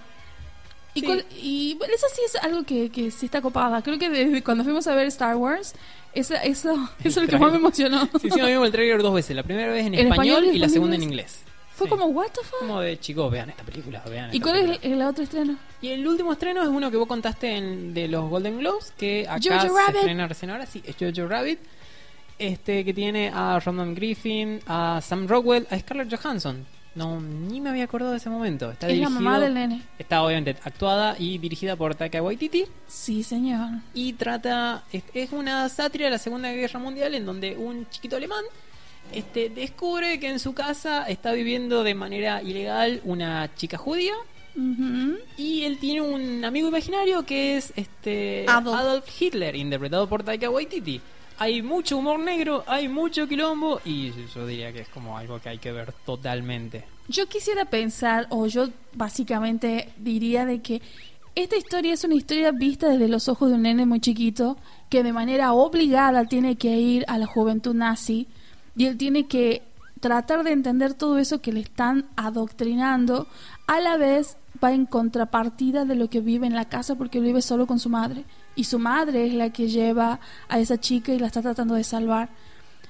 Y, 0.94 1.02
Sí. 1.02 1.06
cuál- 1.06 1.26
y 1.44 1.76
bueno, 1.78 1.94
eso 1.94 2.08
sí 2.16 2.22
es 2.26 2.36
algo 2.42 2.64
que, 2.64 2.90
que 2.90 3.12
sí 3.12 3.26
está 3.26 3.42
copada. 3.42 3.82
Creo 3.84 4.00
que 4.00 4.10
desde 4.10 4.42
cuando 4.42 4.64
fuimos 4.64 4.88
a 4.88 4.96
ver 4.96 5.06
Star 5.08 5.36
Wars, 5.36 5.76
eso, 6.18 6.36
eso 6.44 6.80
es 7.04 7.16
lo 7.18 7.28
que 7.28 7.38
más 7.38 7.52
me 7.52 7.58
emocionó. 7.58 8.08
Sí, 8.22 8.30
sí, 8.30 8.42
vimos 8.42 8.66
el 8.66 8.72
trailer 8.72 9.02
dos 9.02 9.14
veces. 9.14 9.36
La 9.36 9.44
primera 9.44 9.72
vez 9.72 9.86
en, 9.86 9.94
¿En 9.94 10.08
español, 10.12 10.36
español 10.38 10.56
y 10.56 10.60
la 10.60 10.70
segunda 10.70 10.96
en 10.96 11.04
inglés? 11.04 11.40
Fue 11.76 11.86
Sí. 11.86 11.92
como, 11.92 12.06
¿what 12.08 12.28
the 12.32 12.42
fuck? 12.44 12.60
Como 12.60 12.82
de 12.82 13.00
chicos, 13.00 13.32
vean 13.32 13.52
esta 13.52 13.62
película, 13.64 14.02
vean 14.10 14.32
¿Y 14.34 14.38
esta 14.38 14.50
cuál 14.50 14.56
es 14.56 14.66
película. 14.66 14.88
el, 14.96 15.02
el 15.02 15.08
otro 15.08 15.24
estreno? 15.24 15.56
Y 15.82 15.90
el 15.90 16.08
último 16.08 16.34
estreno 16.34 16.64
es 16.64 16.70
uno 16.70 16.90
que 16.90 16.98
vos 16.98 17.08
contaste 17.08 17.56
en, 17.56 17.94
de 17.94 18.08
los 18.08 18.28
Golden 18.30 18.58
Globes, 18.58 18.92
que 18.98 19.28
acá 19.30 19.40
Jojo 19.44 19.62
se 19.62 19.68
Rabbit. 19.82 19.96
estrena 19.98 20.28
recién 20.28 20.50
ahora, 20.52 20.66
sí, 20.66 20.82
es 20.86 20.96
Jojo 21.00 21.28
Rabbit. 21.28 21.60
Este 22.40 22.84
que 22.86 22.94
tiene 22.94 23.32
a 23.34 23.60
Ronan 23.60 23.94
Griffin, 23.96 24.60
a 24.68 25.02
Sam 25.04 25.28
Rockwell, 25.28 25.68
a 25.70 25.78
Scarlett 25.80 26.16
Johansson. 26.16 26.66
No, 26.98 27.22
ni 27.22 27.62
me 27.62 27.70
había 27.70 27.84
acordado 27.84 28.12
de 28.12 28.18
ese 28.18 28.30
momento. 28.30 28.72
Está 28.72 28.88
Es 28.88 28.94
la 28.94 29.08
dirigido, 29.08 29.22
mamá 29.22 29.40
del 29.40 29.54
nene. 29.54 29.84
Está 30.00 30.24
obviamente 30.24 30.56
actuada 30.64 31.16
y 31.20 31.38
dirigida 31.38 31.76
por 31.76 31.94
Taika 31.94 32.22
Waititi. 32.22 32.66
Sí, 32.88 33.22
señor. 33.24 33.70
Y 33.94 34.14
trata. 34.14 34.84
Es, 34.92 35.04
es 35.14 35.32
una 35.32 35.70
sátira 35.70 36.06
de 36.06 36.12
la 36.12 36.18
Segunda 36.18 36.52
Guerra 36.52 36.80
Mundial 36.80 37.14
en 37.14 37.26
donde 37.26 37.56
un 37.56 37.88
chiquito 37.90 38.16
alemán 38.16 38.44
este, 39.14 39.50
descubre 39.50 40.20
que 40.20 40.30
en 40.30 40.40
su 40.40 40.54
casa 40.54 41.08
está 41.08 41.32
viviendo 41.32 41.84
de 41.84 41.94
manera 41.94 42.42
ilegal 42.42 43.02
una 43.04 43.54
chica 43.56 43.78
judía. 43.78 44.14
Y 45.38 45.66
él 45.66 45.78
tiene 45.78 46.02
un 46.02 46.44
amigo 46.44 46.68
imaginario 46.68 47.24
que 47.24 47.58
es 47.58 47.74
este 47.76 48.44
Adolf. 48.48 49.06
Hitler, 49.22 49.56
interpretado 49.56 50.10
por 50.10 50.24
Taika 50.24 50.50
Waititi. 50.50 51.00
Hay 51.40 51.62
mucho 51.62 51.98
humor 51.98 52.20
negro, 52.20 52.64
hay 52.66 52.88
mucho 52.88 53.28
quilombo 53.28 53.80
y 53.86 54.12
yo 54.34 54.48
diría 54.48 54.74
que 54.74 54.82
es 54.82 54.90
como 54.90 55.18
algo 55.18 55.40
que 55.40 55.50
hay 55.50 55.60
que 55.60 55.72
ver 55.72 55.94
totalmente. 56.06 56.84
Yo 57.08 57.28
quisiera 57.28 57.66
pensar, 57.66 58.26
o 58.30 58.48
yo 58.48 58.70
básicamente 58.94 59.94
diría 59.98 60.46
de 60.46 60.62
que 60.62 60.82
esta 61.36 61.56
historia 61.56 61.94
es 61.94 62.04
una 62.04 62.16
historia 62.16 62.52
vista 62.52 62.90
desde 62.90 63.08
los 63.08 63.30
ojos 63.30 63.50
de 63.50 63.56
un 63.56 63.62
nene 63.62 63.86
muy 63.86 64.00
chiquito 64.00 64.58
que 64.90 65.04
de 65.04 65.14
manera 65.14 65.54
obligada 65.54 66.26
tiene 66.26 66.56
que 66.56 66.76
ir 66.78 67.06
a 67.08 67.20
la 67.20 67.28
juventud 67.28 67.76
nazi 67.76 68.28
y 68.76 68.86
él 68.86 68.98
tiene 68.98 69.28
que 69.28 69.62
tratar 70.00 70.44
de 70.44 70.52
entender 70.52 70.96
todo 70.96 71.20
eso 71.20 71.40
que 71.40 71.54
le 71.54 71.60
están 71.60 72.08
adoctrinando, 72.16 73.28
a 73.68 73.80
la 73.80 73.98
vez 73.98 74.38
va 74.64 74.74
en 74.74 74.88
contrapartida 74.88 75.86
de 75.86 75.96
lo 75.96 76.10
que 76.10 76.20
vive 76.20 76.48
en 76.48 76.56
la 76.56 76.66
casa 76.66 76.96
porque 76.96 77.20
vive 77.20 77.44
solo 77.44 77.68
con 77.68 77.78
su 77.78 77.90
madre 77.90 78.26
y 78.58 78.66
su 78.66 78.80
madre 78.80 79.28
es 79.28 79.34
la 79.34 79.52
que 79.52 79.70
lleva 79.70 80.20
a 80.50 80.60
esa 80.60 80.78
chica 80.78 81.14
y 81.14 81.20
la 81.20 81.28
está 81.28 81.42
tratando 81.42 81.76
de 81.76 81.84
salvar. 81.86 82.30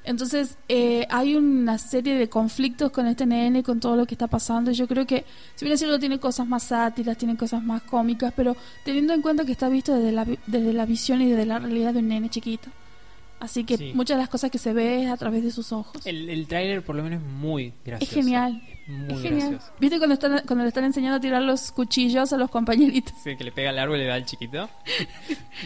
Entonces 0.06 0.58
eh, 0.70 1.06
hay 1.10 1.36
una 1.36 1.78
serie 1.78 2.16
de 2.16 2.30
conflictos 2.30 2.92
con 2.92 3.06
este 3.08 3.26
nene, 3.26 3.62
con 3.62 3.82
todo 3.82 3.98
lo 3.98 4.06
que 4.06 4.16
está 4.16 4.28
pasando. 4.28 4.72
Yo 4.72 4.88
creo 4.88 5.06
que, 5.06 5.26
si 5.56 5.66
bien 5.66 5.74
es 5.74 5.80
cierto, 5.80 6.00
tiene 6.00 6.18
cosas 6.18 6.48
más 6.48 6.64
sátiras, 6.64 7.18
tiene 7.18 7.36
cosas 7.36 7.62
más 7.62 7.82
cómicas, 7.82 8.32
pero 8.34 8.56
teniendo 8.86 9.14
en 9.14 9.22
cuenta 9.22 9.44
que 9.44 9.52
está 9.52 9.68
visto 9.68 9.94
desde 9.94 10.14
la, 10.14 10.26
desde 10.48 10.72
la 10.72 10.86
visión 10.86 11.22
y 11.22 11.30
desde 11.30 11.46
la 11.46 11.60
realidad 11.60 11.94
de 11.94 12.00
un 12.00 12.08
nene 12.08 12.30
chiquito. 12.30 12.70
Así 13.40 13.64
que 13.66 13.78
Sí. 13.78 13.92
muchas 13.94 14.18
de 14.18 14.22
las 14.24 14.30
cosas 14.30 14.50
que 14.50 14.58
se 14.58 14.74
ve 14.74 15.04
es 15.04 15.10
a 15.12 15.18
través 15.18 15.44
de 15.44 15.52
sus 15.52 15.72
ojos. 15.72 16.04
El, 16.06 16.28
el 16.30 16.48
tráiler 16.48 16.84
por 16.84 16.96
lo 16.96 17.04
menos 17.04 17.22
es 17.22 17.28
muy 17.28 17.66
es 17.68 17.74
gracioso. 17.86 18.14
genial. 18.16 18.62
Es 18.88 18.90
muy 18.90 19.14
es 19.14 19.22
genial. 19.22 19.50
gracioso. 19.52 19.74
¿Viste 19.80 19.98
cuando, 20.00 20.14
están, 20.16 20.42
cuando 20.48 20.64
le 20.64 20.70
están 20.70 20.84
enseñando 20.86 21.18
a 21.18 21.20
tirar 21.20 21.44
los 21.44 21.72
cuchillos 21.72 22.34
a 22.34 22.38
los 22.38 22.50
compañeritos? 22.50 23.14
Sí, 23.24 23.36
que 23.38 23.44
le 23.44 23.52
pega 23.52 23.70
al 23.70 23.78
árbol 23.78 23.98
y 23.98 24.00
le 24.00 24.06
da 24.08 24.16
al 24.16 24.26
chiquito. 24.26 24.68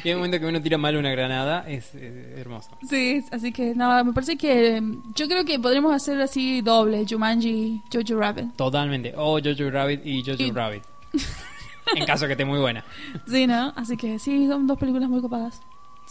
y 0.03 0.07
hay 0.09 0.13
un 0.15 0.19
momento 0.19 0.39
que 0.39 0.45
uno 0.47 0.61
tira 0.61 0.77
mal 0.77 0.97
una 0.97 1.11
granada, 1.11 1.63
es 1.65 1.91
eh, 1.95 2.35
hermoso. 2.39 2.77
Sí, 2.89 3.23
así 3.31 3.53
que 3.53 3.73
nada, 3.73 4.03
me 4.03 4.11
parece 4.11 4.35
que 4.37 4.77
eh, 4.77 4.81
yo 5.15 5.27
creo 5.29 5.45
que 5.45 5.57
podremos 5.57 5.93
hacer 5.95 6.19
así 6.21 6.59
doble, 6.61 7.05
Jumanji, 7.09 7.81
Jojo 7.93 8.19
Rabbit. 8.19 8.53
Totalmente. 8.57 9.13
O 9.15 9.39
Jojo 9.41 9.69
Rabbit 9.69 10.05
y 10.05 10.21
Jojo 10.23 10.43
Y- 10.43 10.51
Rabbit. 10.51 10.83
en 11.95 12.05
caso 12.05 12.25
que 12.25 12.33
esté 12.33 12.43
muy 12.45 12.59
buena. 12.59 12.83
Sí, 13.27 13.47
¿no? 13.47 13.71
Así 13.77 13.95
que 13.97 14.19
sí, 14.19 14.47
son 14.47 14.67
dos 14.67 14.77
películas 14.77 15.09
muy 15.09 15.21
copadas. 15.21 15.61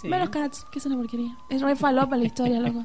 Sí. 0.01 0.09
Menos 0.09 0.31
Cats, 0.31 0.64
que 0.72 0.78
es 0.78 0.86
una 0.86 0.97
porquería. 0.97 1.36
Es 1.48 1.60
re 1.60 1.77
falopa 1.77 2.16
la 2.16 2.24
historia, 2.24 2.59
loco. 2.60 2.85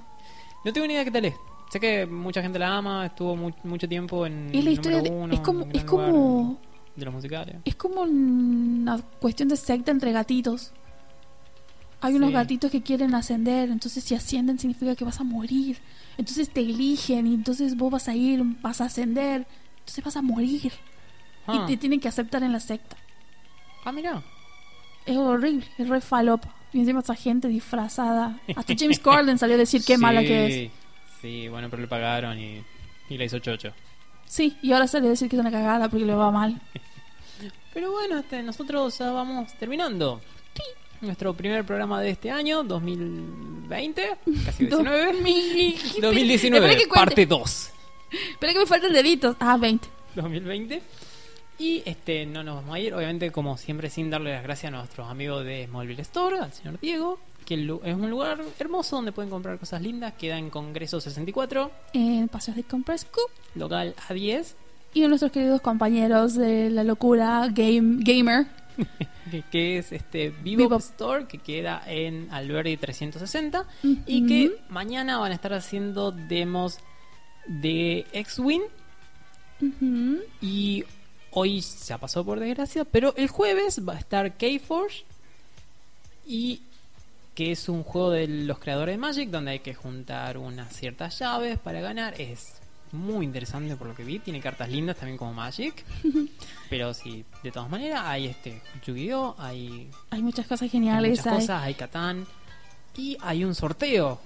No 0.63 0.73
tengo 0.73 0.87
ni 0.87 0.93
idea 0.93 1.05
qué 1.05 1.11
tal 1.11 1.25
es. 1.25 1.35
Sé 1.69 1.79
que 1.79 2.05
mucha 2.05 2.41
gente 2.41 2.59
la 2.59 2.75
ama, 2.77 3.05
estuvo 3.05 3.35
mu- 3.35 3.51
mucho 3.63 3.87
tiempo 3.87 4.25
en. 4.25 4.49
Y 4.53 4.61
la 4.61 4.71
historia 4.71 5.01
de- 5.01 5.09
uno, 5.09 5.33
es 5.33 5.39
como 5.39 5.65
es 5.73 5.83
como 5.83 6.59
de 6.95 7.05
los 7.05 7.13
musicales. 7.13 7.55
es 7.65 7.75
como 7.75 8.01
una 8.01 8.97
cuestión 9.19 9.49
de 9.49 9.55
secta 9.57 9.91
entre 9.91 10.11
gatitos. 10.11 10.73
Hay 12.01 12.13
unos 12.13 12.31
gatitos 12.31 12.69
que 12.71 12.83
quieren 12.83 13.15
ascender, 13.15 13.69
entonces 13.71 14.03
si 14.03 14.13
ascienden 14.13 14.59
significa 14.59 14.95
que 14.95 15.03
vas 15.05 15.19
a 15.19 15.23
morir. 15.23 15.79
Entonces 16.17 16.49
te 16.51 16.59
eligen 16.61 17.25
y 17.25 17.33
entonces 17.33 17.75
vos 17.75 17.89
vas 17.91 18.07
a 18.07 18.15
ir, 18.15 18.43
vas 18.61 18.79
a 18.81 18.85
ascender, 18.85 19.47
entonces 19.79 20.03
vas 20.03 20.15
a 20.17 20.21
morir 20.21 20.71
Ah, 21.47 21.63
y 21.63 21.67
te 21.71 21.77
tienen 21.77 21.99
que 21.99 22.07
aceptar 22.07 22.43
en 22.43 22.51
la 22.51 22.59
secta. 22.59 22.95
ah 23.85 23.91
mira. 23.91 24.21
Es 25.05 25.17
horrible, 25.17 25.65
es 25.77 25.87
re 25.89 25.99
falopa. 26.01 26.53
Y 26.76 26.80
encima 26.80 26.99
esa 26.99 27.15
gente 27.15 27.47
disfrazada. 27.47 28.38
Hasta 28.53 28.73
James 28.77 28.99
Corden 28.99 29.38
salió 29.38 29.56
a 29.56 29.60
decir 29.60 29.81
qué 29.85 29.97
mala 30.06 30.22
que 30.22 30.65
es. 30.65 30.72
Sí, 31.22 31.47
bueno, 31.47 31.69
pero 31.69 31.81
le 31.81 31.88
pagaron 31.88 32.38
y, 32.38 32.61
y 33.10 33.18
la 33.18 33.23
hizo 33.23 33.39
chocho. 33.39 33.72
Sí, 34.26 34.57
y 34.61 34.73
ahora 34.73 34.85
sale 34.85 35.07
a 35.07 35.11
decir 35.11 35.30
que 35.30 35.38
es 35.38 35.39
una 35.39 35.52
cagada 35.52 35.88
porque 35.88 36.06
le 36.06 36.14
va 36.14 36.31
mal. 36.31 36.60
Pero 37.73 37.91
bueno, 37.91 38.18
este, 38.19 38.41
nosotros 38.43 38.97
ya 38.97 39.11
vamos 39.11 39.53
terminando. 39.53 40.19
Nuestro 41.02 41.34
primer 41.34 41.64
programa 41.65 42.02
de 42.02 42.10
este 42.10 42.31
año, 42.31 42.64
2020, 42.64 44.18
casi 44.45 44.65
19. 44.65 45.06
2019. 45.14 46.02
2019, 46.02 46.65
Espera 46.65 46.80
que 46.81 46.88
cuente. 46.89 47.06
parte 47.06 47.26
2. 47.26 47.69
Espera 48.31 48.53
que 48.53 48.60
me 48.60 48.65
faltan 48.65 48.93
deditos. 48.93 49.35
Ah, 49.39 49.57
20. 49.57 49.88
2020. 50.15 50.81
Y 51.57 51.84
este 51.86 52.26
no 52.26 52.44
nos 52.44 52.56
vamos 52.56 52.76
a 52.76 52.80
ir, 52.80 52.94
obviamente, 52.94 53.32
como 53.32 53.57
siempre, 53.57 53.90
sin 53.90 54.10
darle 54.10 54.34
las 54.34 54.44
gracias 54.44 54.73
a 54.73 54.76
nuestros 54.76 55.10
amigos 55.10 55.45
de 55.45 55.65
Smallville 55.68 56.02
Store, 56.02 56.40
al 56.40 56.52
señor 56.52 56.80
Diego, 56.82 57.18
que 57.45 57.53
es 57.56 57.95
un 57.95 58.10
lugar 58.10 58.41
hermoso 58.60 58.98
donde 58.98 59.14
pueden 59.14 59.30
comprar 59.30 59.57
cosas 59.57 59.82
lindas. 59.82 60.14
Queda 60.14 60.38
en 60.38 60.49
Congreso 60.49 60.99
64, 60.99 61.72
En 61.94 62.27
Paseos 62.27 62.57
de 62.57 62.64
Compras 62.64 63.02
Scoop. 63.02 63.30
local 63.56 63.95
A10, 64.10 64.53
Y 64.94 65.03
a 65.03 65.07
nuestros 65.07 65.32
queridos 65.32 65.61
compañeros 65.61 66.36
de 66.36 66.69
la 66.69 66.84
locura 66.84 67.48
game, 67.52 68.03
gamer. 68.03 68.48
que, 69.52 69.77
es 69.77 69.94
este 69.94 70.32
Vivo. 70.44 70.76
Store, 70.77 71.26
que 71.27 71.38
queda 71.38 71.82
en 71.88 72.27
Alberdi 72.32 72.76
360. 72.76 73.65
Y 74.06 74.27
que 74.27 74.57
mañana 74.69 75.18
van 75.19 75.32
a 75.32 75.36
estar 75.36 75.53
haciendo 75.53 76.11
demos 76.11 76.80
de 77.48 78.06
X-Wing. 78.11 78.64
Y 80.41 80.84
hoy 81.36 81.62
ya 81.62 81.98
pasó 81.99 82.26
por 82.26 82.40
desgracia, 82.40 82.84
pero 82.86 83.14
el 83.16 83.28
jueves 83.28 83.88
va 83.88 83.94
a 83.94 83.99
estar 83.99 84.36
K-Force 84.38 85.03
y 86.26 86.62
que 87.36 87.52
es 87.52 87.68
un 87.70 87.84
juego 87.84 88.12
de 88.12 88.28
los 88.28 88.57
creadores 88.60 88.94
de 88.94 88.98
Magic 88.98 89.30
donde 89.30 89.52
hay 89.52 89.60
que 89.60 89.74
juntar 89.76 90.38
unas 90.38 90.74
ciertas 90.76 91.20
llaves 91.20 91.60
para 91.60 91.82
ganar. 91.82 92.20
Es 92.20 92.53
muy 92.94 93.26
interesante 93.26 93.76
por 93.76 93.88
lo 93.88 93.95
que 93.95 94.03
vi, 94.06 94.20
tiene 94.20 94.40
cartas 94.40 94.70
lindas 94.70 94.95
también 94.95 95.18
como 95.18 95.34
Magic. 95.34 95.84
pero 96.70 96.94
sí, 96.94 97.26
de 97.44 97.52
todas 97.52 97.70
maneras 97.70 98.02
hay 98.06 98.28
este 98.28 98.62
Yu-Gi-Oh, 98.86 99.36
hay, 99.38 99.90
Hay 100.12 100.22
muchas 100.22 100.45
cosas 100.48 100.64
hay 100.64 100.70
geniales. 100.70 101.12
muchas 101.12 101.28
hay- 101.28 101.34
cosas, 101.40 101.64
hay 101.64 101.74
Catán 101.74 102.26
y 102.95 103.18
hay 103.22 103.44
un 103.44 103.53
sorteo 103.53 104.20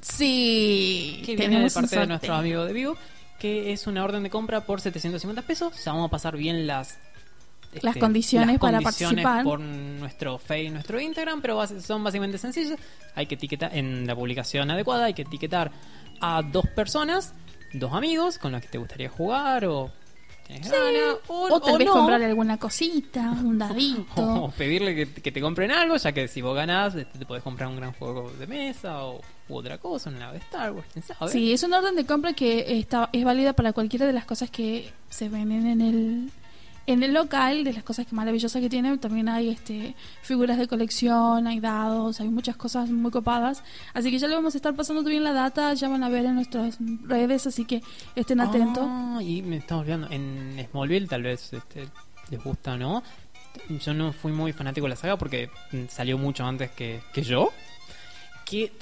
Sí. 0.00 1.22
que 1.24 1.34
viene 1.36 1.56
de 1.60 1.70
parte 1.70 1.80
de 1.82 1.88
sorteo. 1.88 2.06
nuestros 2.06 2.38
amigos 2.38 2.66
de 2.66 2.72
Vivo, 2.74 2.96
que 3.44 3.74
es 3.74 3.86
una 3.86 4.02
orden 4.02 4.22
de 4.22 4.30
compra 4.30 4.62
por 4.62 4.80
750 4.80 5.42
pesos. 5.42 5.84
Ya 5.84 5.92
vamos 5.92 6.08
a 6.08 6.10
pasar 6.10 6.34
bien 6.34 6.66
las 6.66 6.98
Las 7.82 7.94
condiciones 7.98 8.58
para 8.58 8.78
condiciones 8.78 9.22
participar. 9.22 9.44
por 9.44 9.60
nuestro 9.60 10.38
Face 10.38 10.62
y 10.62 10.70
nuestro 10.70 10.98
Instagram, 10.98 11.42
pero 11.42 11.62
son 11.66 12.02
básicamente 12.02 12.38
sencillas. 12.38 12.78
Hay 13.14 13.26
que 13.26 13.34
etiquetar 13.34 13.76
en 13.76 14.06
la 14.06 14.16
publicación 14.16 14.70
adecuada, 14.70 15.04
hay 15.04 15.12
que 15.12 15.20
etiquetar 15.20 15.72
a 16.22 16.40
dos 16.40 16.66
personas, 16.68 17.34
dos 17.74 17.92
amigos 17.92 18.38
con 18.38 18.52
los 18.52 18.62
que 18.62 18.68
te 18.68 18.78
gustaría 18.78 19.10
jugar 19.10 19.66
o 19.66 19.90
ganas, 20.48 21.16
o, 21.28 21.48
O 21.50 21.60
tal 21.60 21.74
o 21.74 21.78
vez 21.78 21.86
no. 21.86 21.92
comprarle 21.94 22.26
alguna 22.26 22.58
cosita, 22.58 23.30
un 23.30 23.58
dadito. 23.58 24.44
O 24.44 24.50
pedirle 24.50 24.94
que, 24.94 25.12
que 25.22 25.32
te 25.32 25.40
compren 25.40 25.70
algo, 25.70 25.96
ya 25.96 26.12
que 26.12 26.28
si 26.28 26.42
vos 26.42 26.54
ganás, 26.54 26.94
este, 26.94 27.18
te 27.18 27.26
podés 27.26 27.42
comprar 27.42 27.68
un 27.68 27.76
gran 27.76 27.92
juego 27.92 28.30
de 28.38 28.46
mesa 28.46 29.04
o 29.04 29.20
u 29.48 29.56
otra 29.56 29.78
cosa, 29.78 30.08
una 30.10 30.32
de 30.32 30.38
Star 30.38 30.72
Wars, 30.72 30.86
quién 30.92 31.04
sabe. 31.04 31.30
Sí, 31.30 31.52
es 31.52 31.62
una 31.62 31.78
orden 31.78 31.96
de 31.96 32.06
compra 32.06 32.32
que 32.32 32.78
está, 32.78 33.10
es 33.12 33.24
válida 33.24 33.52
para 33.52 33.72
cualquiera 33.72 34.06
de 34.06 34.12
las 34.12 34.24
cosas 34.24 34.50
que 34.50 34.90
se 35.10 35.28
venden 35.28 35.66
en 35.66 35.80
el 35.80 36.30
en 36.86 37.02
el 37.02 37.14
local, 37.14 37.64
de 37.64 37.72
las 37.72 37.82
cosas 37.82 38.12
maravillosas 38.12 38.60
que 38.60 38.68
tiene. 38.68 38.96
También 38.98 39.28
hay 39.28 39.50
este 39.50 39.94
figuras 40.22 40.58
de 40.58 40.68
colección, 40.68 41.46
hay 41.46 41.60
dados, 41.60 42.20
hay 42.20 42.28
muchas 42.28 42.56
cosas 42.56 42.90
muy 42.90 43.10
copadas. 43.10 43.62
Así 43.94 44.10
que 44.10 44.18
ya 44.18 44.28
le 44.28 44.34
vamos 44.34 44.54
a 44.54 44.58
estar 44.58 44.74
pasando 44.74 45.02
bien 45.02 45.24
la 45.24 45.32
data, 45.32 45.74
ya 45.74 45.88
van 45.88 46.04
a 46.04 46.08
ver 46.08 46.24
en 46.24 46.34
nuestras 46.34 46.78
redes, 47.04 47.46
así 47.46 47.64
que 47.64 47.82
estén 48.14 48.40
atentos. 48.40 48.84
Ah, 48.86 49.20
y 49.22 49.42
me 49.42 49.56
estamos 49.56 49.82
olvidando, 49.82 50.08
en 50.10 50.66
Smallville 50.70 51.08
tal 51.08 51.22
vez 51.22 51.52
este, 51.52 51.88
les 52.30 52.42
gusta 52.42 52.74
o 52.74 52.76
no. 52.76 53.02
Yo 53.68 53.94
no 53.94 54.12
fui 54.12 54.32
muy 54.32 54.52
fanático 54.52 54.86
de 54.86 54.90
la 54.90 54.96
saga 54.96 55.16
porque 55.16 55.48
mm, 55.72 55.84
salió 55.88 56.18
mucho 56.18 56.44
antes 56.44 56.70
que, 56.72 57.00
que 57.12 57.22
yo. 57.22 57.52
Que 58.44 58.72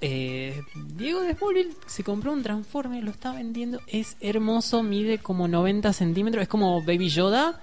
eh, 0.00 0.62
Diego 0.94 1.20
de 1.22 1.34
Smallville 1.34 1.74
se 1.86 2.04
compró 2.04 2.32
un 2.32 2.42
Transformer, 2.42 3.02
lo 3.02 3.10
está 3.10 3.32
vendiendo. 3.32 3.80
Es 3.86 4.16
hermoso, 4.20 4.82
mide 4.82 5.18
como 5.18 5.48
90 5.48 5.92
centímetros, 5.92 6.42
es 6.42 6.48
como 6.48 6.80
Baby 6.82 7.08
Yoda, 7.08 7.60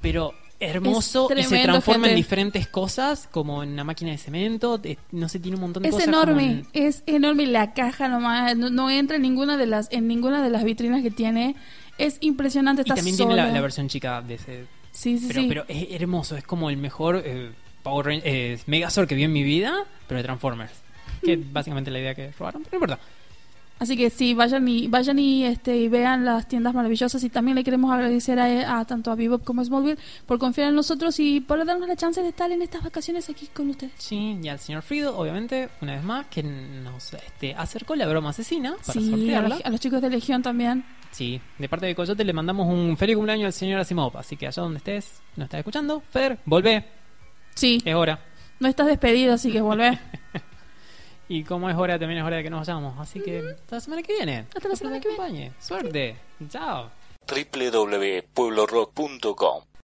pero 0.00 0.32
hermoso 0.60 1.30
Es 1.30 1.46
y 1.46 1.48
se 1.48 1.62
transforma 1.62 2.06
en 2.06 2.10
gente. 2.10 2.16
diferentes 2.16 2.66
cosas, 2.66 3.28
como 3.30 3.62
en 3.62 3.70
una 3.74 3.84
máquina 3.84 4.10
de 4.10 4.18
cemento. 4.18 4.80
eh, 4.82 4.98
no 5.12 5.28
sé, 5.28 5.38
tiene 5.38 5.54
un 5.56 5.60
montón 5.62 5.84
de 5.84 5.88
Es 5.90 5.94
cosas. 5.94 6.08
como 6.08 6.22
enorme, 6.22 6.44
en- 6.50 6.66
es 6.72 7.04
enorme 7.06 7.46
la 7.46 7.74
caja 7.74 8.08
nomás, 8.08 8.56
no, 8.56 8.68
no 8.70 8.90
entra 8.90 9.16
en 9.16 9.22
ninguna 9.22 9.56
de 9.56 9.66
las 9.66 9.86
en 9.92 10.08
ninguna 10.08 10.42
de 10.42 10.50
las 10.50 10.64
vitrinas 10.64 11.02
que 11.02 11.10
tiene. 11.12 11.54
Es 11.96 12.18
impresionante, 12.20 12.82
y 12.82 12.84
también 12.84 13.16
tiene 13.16 13.34
la, 13.36 13.50
la 13.50 13.60
versión 13.60 13.88
chica 13.88 14.20
de 14.22 14.34
ese 14.34 14.66
Sí, 14.90 15.16
sí, 15.18 15.26
Pero, 15.28 15.40
sí. 15.42 15.48
pero 15.48 15.64
es 15.68 15.86
hermoso, 16.00 16.36
es 16.36 16.42
como 16.44 16.70
el 16.70 16.76
mejor 16.76 17.22
eh, 17.24 17.52
Power 17.84 18.20
eh, 18.24 18.58
Megazord 18.66 19.06
que 19.06 19.14
vi 19.14 19.22
en 19.24 19.32
mi 19.32 19.44
vida, 19.44 19.84
pero 20.08 20.18
de 20.18 20.24
Transformers. 20.24 20.72
Que 21.22 21.34
es 21.34 21.52
básicamente 21.52 21.90
la 21.90 21.98
idea 22.00 22.14
que 22.14 22.30
robaron, 22.38 22.62
pero 22.64 22.78
no 22.78 22.84
importa. 22.86 22.98
Así 23.80 23.96
que 23.96 24.10
sí, 24.10 24.34
vayan 24.34 24.66
y 24.66 24.88
vayan 24.88 25.20
y 25.20 25.44
este 25.44 25.76
y 25.76 25.86
vean 25.88 26.24
las 26.24 26.48
tiendas 26.48 26.74
maravillosas 26.74 27.22
y 27.22 27.30
también 27.30 27.54
le 27.54 27.62
queremos 27.62 27.92
agradecer 27.92 28.36
a, 28.40 28.80
a 28.80 28.84
tanto 28.86 29.12
a 29.12 29.14
Bebop 29.14 29.44
como 29.44 29.60
a 29.60 29.64
Smallville 29.64 29.98
por 30.26 30.40
confiar 30.40 30.70
en 30.70 30.74
nosotros 30.74 31.20
y 31.20 31.38
por 31.38 31.64
darnos 31.64 31.86
la 31.86 31.94
chance 31.94 32.20
de 32.20 32.28
estar 32.30 32.50
en 32.50 32.60
estas 32.60 32.82
vacaciones 32.82 33.30
aquí 33.30 33.46
con 33.54 33.70
ustedes. 33.70 33.92
Sí, 33.96 34.36
y 34.42 34.48
al 34.48 34.58
señor 34.58 34.82
Frido, 34.82 35.16
obviamente, 35.16 35.68
una 35.80 35.94
vez 35.94 36.02
más, 36.02 36.26
que 36.26 36.42
nos 36.42 37.14
este, 37.14 37.54
acercó 37.54 37.94
la 37.94 38.08
broma 38.08 38.30
asesina 38.30 38.74
para 38.84 39.00
Sí, 39.00 39.32
a 39.32 39.42
los, 39.42 39.64
a 39.64 39.70
los 39.70 39.78
chicos 39.78 40.02
de 40.02 40.10
Legión 40.10 40.42
también. 40.42 40.84
Sí, 41.12 41.40
de 41.56 41.68
parte 41.68 41.86
de 41.86 41.94
Coyote 41.94 42.24
le 42.24 42.32
mandamos 42.32 42.66
un 42.66 42.96
feliz 42.96 43.14
cumpleaños 43.14 43.46
al 43.46 43.52
señor 43.52 43.78
Asimov. 43.78 44.16
Así 44.18 44.36
que 44.36 44.48
allá 44.48 44.60
donde 44.60 44.78
estés, 44.78 45.20
nos 45.36 45.44
estás 45.44 45.58
escuchando, 45.58 46.02
Fer, 46.10 46.40
volvé, 46.46 46.84
Sí, 47.54 47.80
es 47.84 47.94
hora. 47.94 48.18
no 48.58 48.66
estás 48.66 48.88
despedido, 48.88 49.34
así 49.34 49.52
que 49.52 49.60
volvé. 49.60 50.00
Y 51.28 51.44
como 51.44 51.68
es 51.68 51.76
hora, 51.76 51.98
también 51.98 52.20
es 52.20 52.26
hora 52.26 52.36
de 52.36 52.42
que 52.42 52.48
nos 52.50 52.66
vayamos. 52.66 52.98
Así 52.98 53.20
que 53.20 53.40
hasta 53.40 53.76
la 53.76 53.80
semana 53.80 54.02
que 54.02 54.14
viene. 54.14 54.46
Hasta 54.54 54.68
la 54.68 54.76
semana 54.76 55.00
que 55.00 55.08
viene. 55.08 55.30
viene. 55.30 55.52
Suerte. 55.60 56.16
Chao. 56.48 56.90
www.pueblorock.com 57.26 59.67